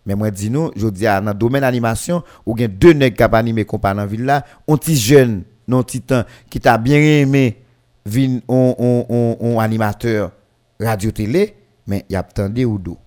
Mais 0.06 0.14
moi, 0.14 0.30
dis 0.30 0.50
nous, 0.50 0.70
je 0.76 0.86
dis 0.88 1.04
dans 1.04 1.24
le 1.24 1.34
domaine 1.34 1.64
animation, 1.64 2.22
ou 2.44 2.56
gen 2.56 2.68
deux 2.68 2.92
nègres 2.92 3.16
qui 3.16 3.36
animé 3.36 3.64
compagnie 3.64 4.00
dans 4.00 4.06
ville 4.06 4.24
là, 4.24 4.44
un 4.68 4.76
petit 4.76 4.96
jeune, 4.96 5.44
non 5.66 5.82
temps, 5.82 6.24
qui 6.50 6.60
t'a 6.60 6.78
bien 6.78 6.98
aimé, 6.98 7.62
vin 8.04 8.38
on, 8.48 8.74
on, 8.78 9.36
on, 9.40 9.60
animateur 9.60 10.32
radio 10.80 11.10
télé, 11.10 11.54
mais 11.86 12.04
y 12.08 12.16
a 12.16 12.20
attendu 12.20 12.64
ou 12.64 12.78
do. 12.78 12.98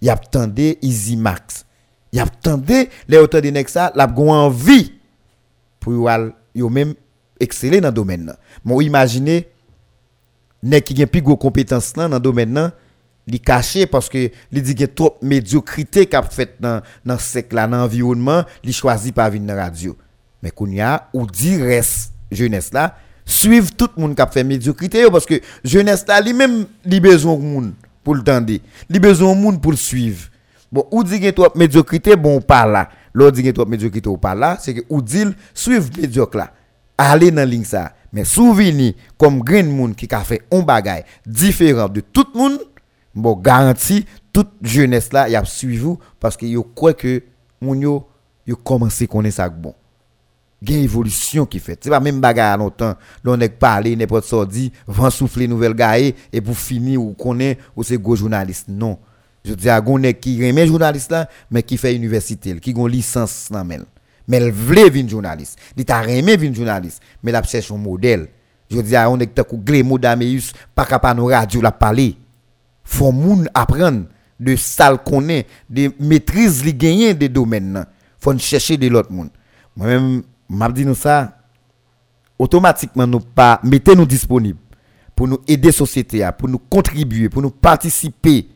Y 0.00 0.08
a 0.08 0.14
attendu 0.14 0.76
Easy 0.82 1.16
Max. 1.16 1.64
Y 2.12 2.20
a 2.20 2.24
attendu 2.24 2.88
les 3.08 3.18
auteurs 3.18 3.42
de 3.42 3.52
ça, 3.66 3.92
la 3.94 4.06
envie 4.06 4.92
pour 5.80 6.10
yo 6.54 6.68
même 6.68 6.94
exceller 7.38 7.80
dans 7.80 7.88
le 7.88 7.94
domaine. 7.94 8.34
Moi, 8.64 8.84
imaginez, 8.84 9.48
nek 10.62 10.84
qui 10.84 11.02
a 11.02 11.06
plus 11.06 11.22
de 11.22 11.32
compétences 11.34 11.92
dans 11.92 12.08
le 12.08 12.18
domaine 12.18 12.54
là, 12.54 12.72
li 13.26 13.40
caché 13.40 13.86
parce 13.86 14.08
que 14.08 14.30
li 14.52 14.62
dit 14.62 14.74
qu'il 14.74 14.88
trop 14.88 15.16
médiocrité 15.20 16.06
qu'a 16.06 16.22
fait 16.22 16.56
dans 16.60 16.80
dans 17.04 17.18
sec 17.18 17.52
là 17.52 17.66
dans 17.66 17.84
environnement, 17.84 18.44
li 18.64 18.72
choisi 18.72 19.12
pas 19.12 19.28
venir 19.28 19.54
dans 19.54 19.60
radio. 19.60 19.96
Mais 20.42 20.50
kounya 20.50 21.08
ou 21.12 21.26
dit 21.26 21.60
reste 21.62 22.12
jeunesse 22.30 22.72
là, 22.72 22.96
suivre 23.24 23.70
tout 23.76 23.90
le 23.96 24.02
monde 24.02 24.14
qui 24.14 24.22
a 24.22 24.26
fait 24.26 24.44
médiocrité 24.44 25.08
parce 25.10 25.26
que 25.26 25.40
jeunesse 25.64 26.04
là 26.06 26.20
lui 26.20 26.32
même 26.34 26.66
li 26.84 27.00
besoin 27.00 27.36
de 27.36 27.42
monde 27.42 27.72
pour 28.04 28.14
le 28.14 28.22
tendre, 28.22 28.52
li 28.88 28.98
besoin 28.98 29.34
de 29.34 29.40
monde 29.40 29.60
pour 29.60 29.72
le 29.72 29.76
suivre. 29.76 30.28
Bon, 30.70 30.86
ou 30.90 31.04
dit 31.04 31.20
que 31.20 31.30
trop 31.30 31.48
médiocrité 31.54 32.16
bon 32.16 32.40
pas 32.40 32.66
là 32.66 32.88
L'autre 33.16 33.40
dit 33.40 33.50
trop 33.50 33.64
médiocrité 33.64 34.10
ou 34.10 34.18
pas 34.18 34.34
là, 34.34 34.58
c'est 34.60 34.74
que 34.74 34.82
ou 34.90 35.00
dit 35.00 35.24
suivre 35.54 35.88
médiocre 35.98 36.36
là. 36.36 36.52
Aller 36.98 37.30
dans 37.30 37.48
ligne 37.48 37.64
ça. 37.64 37.94
Mais 38.12 38.24
souvenir 38.24 38.92
comme 39.16 39.40
grand 39.40 39.64
monde 39.64 39.96
qui 39.96 40.06
a 40.14 40.20
fait 40.20 40.42
un 40.52 40.60
bagage 40.60 41.04
différent 41.24 41.88
de 41.88 42.00
tout 42.00 42.26
le 42.34 42.38
monde, 42.38 42.58
bon 43.14 43.34
garantie 43.36 44.04
toute 44.34 44.50
jeunesse 44.60 45.14
là, 45.14 45.30
y 45.30 45.34
a 45.34 45.42
suivi 45.46 45.94
parce 46.20 46.36
que 46.36 46.44
yo 46.44 46.62
croit 46.62 46.92
que 46.92 47.22
moun 47.58 47.80
yo 47.80 48.06
yo 48.46 48.54
commencé 48.54 49.06
connaître 49.06 49.36
ça 49.36 49.48
bon. 49.48 49.74
Gen 50.66 50.82
évolution 50.82 51.46
qui 51.46 51.58
fait. 51.58 51.78
C'est 51.80 51.90
pas 51.90 52.00
même 52.00 52.20
bagarre 52.20 52.58
longtemps. 52.58 52.94
L'on 53.22 53.40
est 53.40 53.48
parlé 53.48 53.94
n'importe 53.94 54.24
sorti, 54.24 54.72
vent 54.86 55.10
souffler 55.10 55.46
nouvelle 55.46 55.74
gaille 55.74 56.14
et 56.32 56.40
pour 56.40 56.56
finir 56.56 57.02
ou 57.02 57.12
connaît 57.12 57.58
ou 57.76 57.82
c'est 57.82 57.98
go 57.98 58.16
journaliste. 58.16 58.66
Non. 58.68 58.98
Je 59.44 59.54
dis 59.54 59.68
à 59.68 59.80
gon 59.80 60.00
qui 60.20 60.44
remet 60.44 60.66
journaliste 60.66 61.10
là 61.10 61.28
mais 61.50 61.62
qui 61.62 61.76
fait 61.76 61.94
université, 61.94 62.58
qui 62.58 62.72
gon 62.72 62.86
licence 62.86 63.50
men. 63.50 63.84
Mais 64.26 64.38
elle 64.38 64.50
voulait 64.50 64.90
venir 64.90 65.08
journaliste. 65.08 65.58
Il 65.76 65.84
t'a 65.84 66.00
remet 66.00 66.36
venir 66.36 66.54
journaliste, 66.54 67.00
mais 67.22 67.30
elle 67.30 67.44
cherche 67.44 67.70
un 67.70 67.76
modèle. 67.76 68.28
Je 68.68 68.80
dis 68.80 68.96
à 68.96 69.08
on 69.08 69.18
est 69.20 69.26
que 69.28 69.54
Glémo 69.54 69.98
Dameus 69.98 70.52
pas 70.74 70.84
capable 70.84 71.20
nous 71.20 71.26
radio 71.26 71.60
la 71.60 71.70
parler. 71.70 72.16
Faut 72.82 73.12
moun 73.12 73.48
apprendre 73.54 74.06
de 74.38 74.56
sale 74.56 74.98
connaît, 74.98 75.46
de 75.70 75.92
maîtrise 76.00 76.64
li 76.64 76.74
gagner 76.74 77.14
des 77.14 77.28
domaines. 77.28 77.86
Faut 78.18 78.36
chercher 78.38 78.76
de 78.76 78.88
l'autre 78.88 79.12
monde. 79.12 79.30
Moi-même 79.76 80.22
m'a 80.48 80.68
nous 80.68 80.94
ça 80.94 81.32
automatiquement 82.38 83.06
nous 83.06 83.20
pas 83.20 83.60
mettez 83.62 83.94
nous 83.94 84.06
disponibles 84.06 84.58
pour 85.16 85.26
nous 85.26 85.38
aider 85.48 85.72
société 85.72 86.28
pour 86.38 86.48
nous 86.48 86.58
contribuer, 86.58 87.30
pour 87.30 87.40
nous 87.40 87.50
participer. 87.50 88.48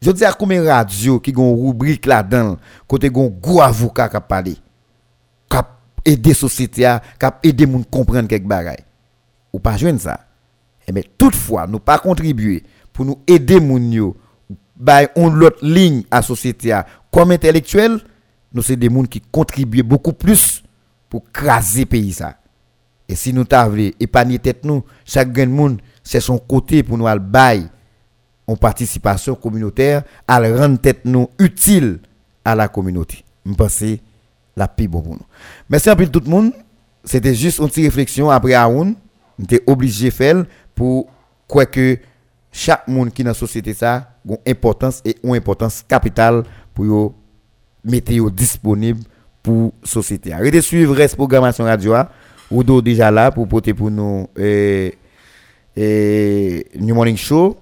Je 0.00 0.10
dis 0.12 0.24
à 0.24 0.32
combien 0.32 0.62
radio 0.64 1.18
qui 1.18 1.34
ont 1.36 1.66
rubrique 1.66 2.06
là-dedans, 2.06 2.56
côté 2.86 3.10
gon 3.10 3.26
gros 3.26 3.60
avocat 3.60 4.08
qui 4.08 4.16
parler, 4.26 4.56
qui 5.50 5.58
aider 6.04 6.32
société 6.32 6.86
à, 6.86 7.02
qui 7.18 7.48
aider 7.48 7.66
moun 7.66 7.84
comprendre 7.84 8.28
quelque 8.28 8.46
bagaille. 8.46 8.84
Ou 9.52 9.58
pas 9.58 9.76
joindre 9.76 10.00
ça? 10.00 10.20
Et 10.82 10.84
eh 10.88 10.92
mais 10.92 11.04
toutefois, 11.18 11.66
nous 11.66 11.80
pas 11.80 11.98
contribuer 11.98 12.62
pour 12.92 13.04
nous 13.04 13.18
aider 13.26 13.60
moun 13.60 13.92
yo 13.92 14.16
by 14.76 15.08
on 15.16 15.28
l'autre 15.28 15.58
ligne 15.62 16.04
à 16.10 16.22
société 16.22 16.78
comme 17.12 17.32
intellectuel, 17.32 18.00
nous 18.54 18.62
c'est 18.62 18.76
des 18.76 18.88
gens 18.88 19.02
qui 19.02 19.20
contribuent 19.20 19.82
beaucoup 19.82 20.12
plus 20.12 20.59
pour 21.10 21.24
craser 21.32 21.84
pays. 21.84 22.16
Et 23.08 23.16
si 23.16 23.32
nous 23.34 23.44
t'avons 23.44 23.90
épargné 23.98 24.38
tête 24.38 24.64
nous, 24.64 24.84
chaque 25.04 25.36
monde 25.36 25.80
c'est 26.02 26.20
son 26.20 26.38
côté 26.38 26.82
pour 26.82 26.96
nous 26.96 27.06
al 27.06 27.18
bail 27.18 27.68
en 28.46 28.56
participation 28.56 29.34
communautaire, 29.34 30.02
à 30.26 30.38
rendre 30.40 30.78
tête 30.78 31.04
nous 31.04 31.28
utile 31.38 31.98
à 32.44 32.54
la 32.54 32.68
communauté. 32.68 33.24
Je 33.44 33.52
pense 33.52 33.84
la 34.56 34.66
plus 34.68 34.88
bon 34.88 35.02
pour 35.02 35.12
nous. 35.14 35.26
Merci 35.68 35.90
à 35.90 35.96
tout 35.96 36.20
le 36.24 36.30
monde. 36.30 36.52
C'était 37.04 37.34
juste 37.34 37.58
une 37.58 37.68
petite 37.68 37.84
réflexion 37.84 38.30
après 38.30 38.54
Aoun. 38.54 38.94
On 39.38 39.44
était 39.44 39.62
obligé 39.66 40.06
de 40.06 40.14
faire 40.14 40.44
pour 40.74 41.06
quoi 41.46 41.66
que 41.66 41.98
chaque 42.52 42.86
monde 42.88 43.12
qui 43.12 43.22
dans 43.22 43.30
la 43.30 43.34
société 43.34 43.74
ça 43.74 44.10
une 44.28 44.36
importance 44.46 45.00
et 45.04 45.16
une 45.22 45.34
importance 45.34 45.82
capitale 45.86 46.42
pour 46.74 47.14
mettre 47.84 48.30
disponible 48.30 49.00
pour 49.42 49.72
la 49.82 49.88
société. 49.88 50.32
Arrêtez 50.32 50.58
de 50.58 50.60
suivre 50.62 50.96
la 50.96 51.08
programmation 51.08 51.64
radio 51.64 51.94
ou 52.50 52.62
déjà 52.82 53.10
là 53.10 53.30
pour 53.30 53.46
porter 53.46 53.74
pour 53.74 53.90
nous 53.90 54.28
et, 54.36 54.94
et 55.76 56.66
New 56.78 56.94
Morning 56.94 57.16
Show. 57.16 57.56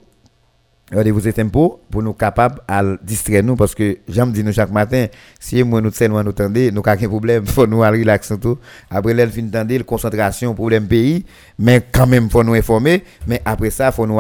Regardez-vous 0.91 1.29
êtes 1.29 1.37
tempo 1.37 1.83
pour 1.91 2.03
nous 2.03 2.15
capables 2.15 2.63
à 2.67 2.83
distraire 3.03 3.43
nous 3.43 3.57
parce 3.57 3.75
que 3.75 3.99
j'aime 4.09 4.33
dire 4.33 4.43
nous 4.43 4.53
chaque 4.53 4.71
matin 4.71 5.05
si 5.39 5.63
moi 5.63 5.83
nous 5.83 5.91
nous 6.01 6.23
nous 6.23 6.33
tendez 6.33 6.73
nous 6.73 6.81
aucun 6.81 6.97
problème 6.97 7.45
faut 7.47 7.67
nous 7.67 7.81
relaxer 7.81 8.39
tout 8.39 8.57
après 8.91 9.13
l'elle 9.13 9.31
fin 9.31 9.47
tendez 9.49 9.81
concentration 9.81 10.55
problème 10.55 10.87
pays 10.87 11.27
mais 11.59 11.83
quand 11.93 12.07
même 12.07 12.31
faut 12.31 12.43
nous 12.43 12.55
informer 12.55 13.05
mais 13.27 13.43
après 13.45 13.69
ça 13.69 13.93
faut 13.93 14.07
nous 14.07 14.19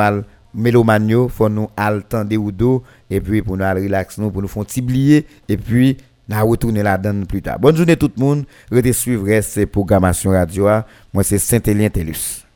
mélomanio 0.54 1.28
faut 1.30 1.48
nous 1.48 1.70
attendre 1.74 2.36
ou 2.36 2.52
dos 2.52 2.82
et 3.08 3.22
puis 3.22 3.40
pour 3.40 3.56
nous 3.56 3.64
relaxer 3.64 4.20
nous 4.20 4.30
pour 4.30 4.42
nous 4.42 4.48
faire 4.48 4.64
oublier 4.76 5.24
et 5.48 5.56
puis 5.56 5.96
nous 6.28 6.46
retourner 6.46 6.82
là-dedans 6.82 7.24
plus 7.24 7.42
tard. 7.42 7.58
Bonne 7.58 7.76
journée 7.76 7.96
tout 7.96 8.10
le 8.16 8.22
monde. 8.22 8.44
Restez 8.70 8.92
suivre 8.92 9.40
ces 9.40 9.66
programmations 9.66 10.30
radio. 10.30 10.68
Moi 11.12 11.22
c'est 11.24 11.38
Saint-Élien 11.38 11.88
Tellus. 11.90 12.47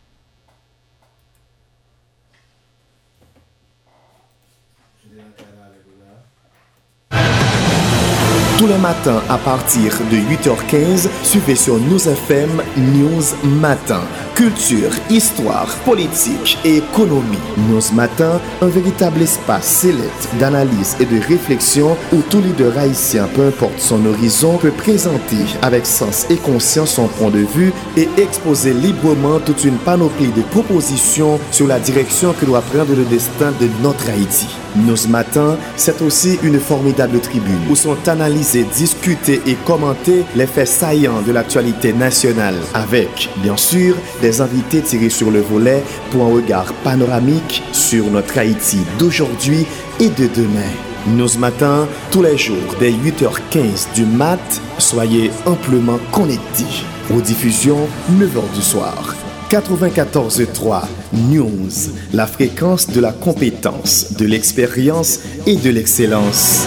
Tous 8.62 8.68
les 8.68 8.78
matins 8.78 9.20
à 9.28 9.38
partir 9.38 9.92
de 10.12 10.16
8h15, 10.16 11.08
suivez 11.24 11.56
sur 11.56 11.80
News 11.80 12.08
FM 12.08 12.62
News 12.76 13.24
Matin. 13.60 14.02
Culture, 14.36 14.92
histoire, 15.10 15.66
politique 15.84 16.56
et 16.64 16.76
économie. 16.76 17.40
News 17.68 17.92
Matin, 17.92 18.40
un 18.60 18.68
véritable 18.68 19.22
espace 19.22 19.66
sélect 19.66 20.28
d'analyse 20.38 20.96
et 21.00 21.06
de 21.06 21.20
réflexion 21.20 21.96
où 22.12 22.22
tout 22.30 22.40
leader 22.40 22.78
haïtien, 22.78 23.28
peu 23.34 23.48
importe 23.48 23.80
son 23.80 24.06
horizon, 24.06 24.58
peut 24.58 24.70
présenter 24.70 25.44
avec 25.60 25.84
sens 25.84 26.26
et 26.30 26.36
conscience 26.36 26.92
son 26.92 27.08
point 27.08 27.30
de 27.30 27.40
vue 27.40 27.72
et 27.96 28.08
exposer 28.16 28.74
librement 28.74 29.40
toute 29.40 29.64
une 29.64 29.78
panoplie 29.78 30.30
de 30.30 30.42
propositions 30.42 31.40
sur 31.50 31.66
la 31.66 31.80
direction 31.80 32.32
que 32.32 32.46
doit 32.46 32.62
prendre 32.62 32.94
le 32.94 33.04
destin 33.06 33.52
de 33.60 33.68
notre 33.82 34.08
Haïti. 34.08 34.46
News 34.76 35.08
Matin, 35.08 35.58
c'est 35.76 36.00
aussi 36.00 36.38
une 36.42 36.58
formidable 36.58 37.20
tribune 37.20 37.60
où 37.68 37.76
sont 37.76 37.96
analysés, 38.08 38.51
discutés 38.60 39.40
et 39.46 39.54
commentés 39.66 40.24
les 40.36 40.46
faits 40.46 40.68
saillants 40.68 41.22
de 41.22 41.32
l'actualité 41.32 41.92
nationale 41.92 42.54
avec, 42.74 43.30
bien 43.42 43.56
sûr, 43.56 43.96
des 44.20 44.40
invités 44.40 44.82
tirés 44.82 45.08
sur 45.08 45.30
le 45.30 45.40
volet 45.40 45.82
pour 46.10 46.24
un 46.24 46.34
regard 46.34 46.72
panoramique 46.84 47.62
sur 47.72 48.10
notre 48.10 48.38
Haïti 48.38 48.78
d'aujourd'hui 48.98 49.66
et 50.00 50.08
de 50.08 50.28
demain. 50.34 50.70
News 51.08 51.38
Matin, 51.38 51.88
tous 52.10 52.22
les 52.22 52.36
jours 52.36 52.76
dès 52.78 52.92
8h15 52.92 53.94
du 53.94 54.04
mat, 54.04 54.40
soyez 54.78 55.30
amplement 55.46 55.98
connectés. 56.12 56.84
Aux 57.14 57.20
diffusions, 57.20 57.88
9h 58.12 58.54
du 58.54 58.62
soir. 58.62 59.14
94.3 59.50 60.84
News, 61.12 61.70
la 62.12 62.26
fréquence 62.26 62.88
de 62.88 63.00
la 63.00 63.12
compétence, 63.12 64.14
de 64.16 64.24
l'expérience 64.24 65.20
et 65.46 65.56
de 65.56 65.70
l'excellence. 65.70 66.66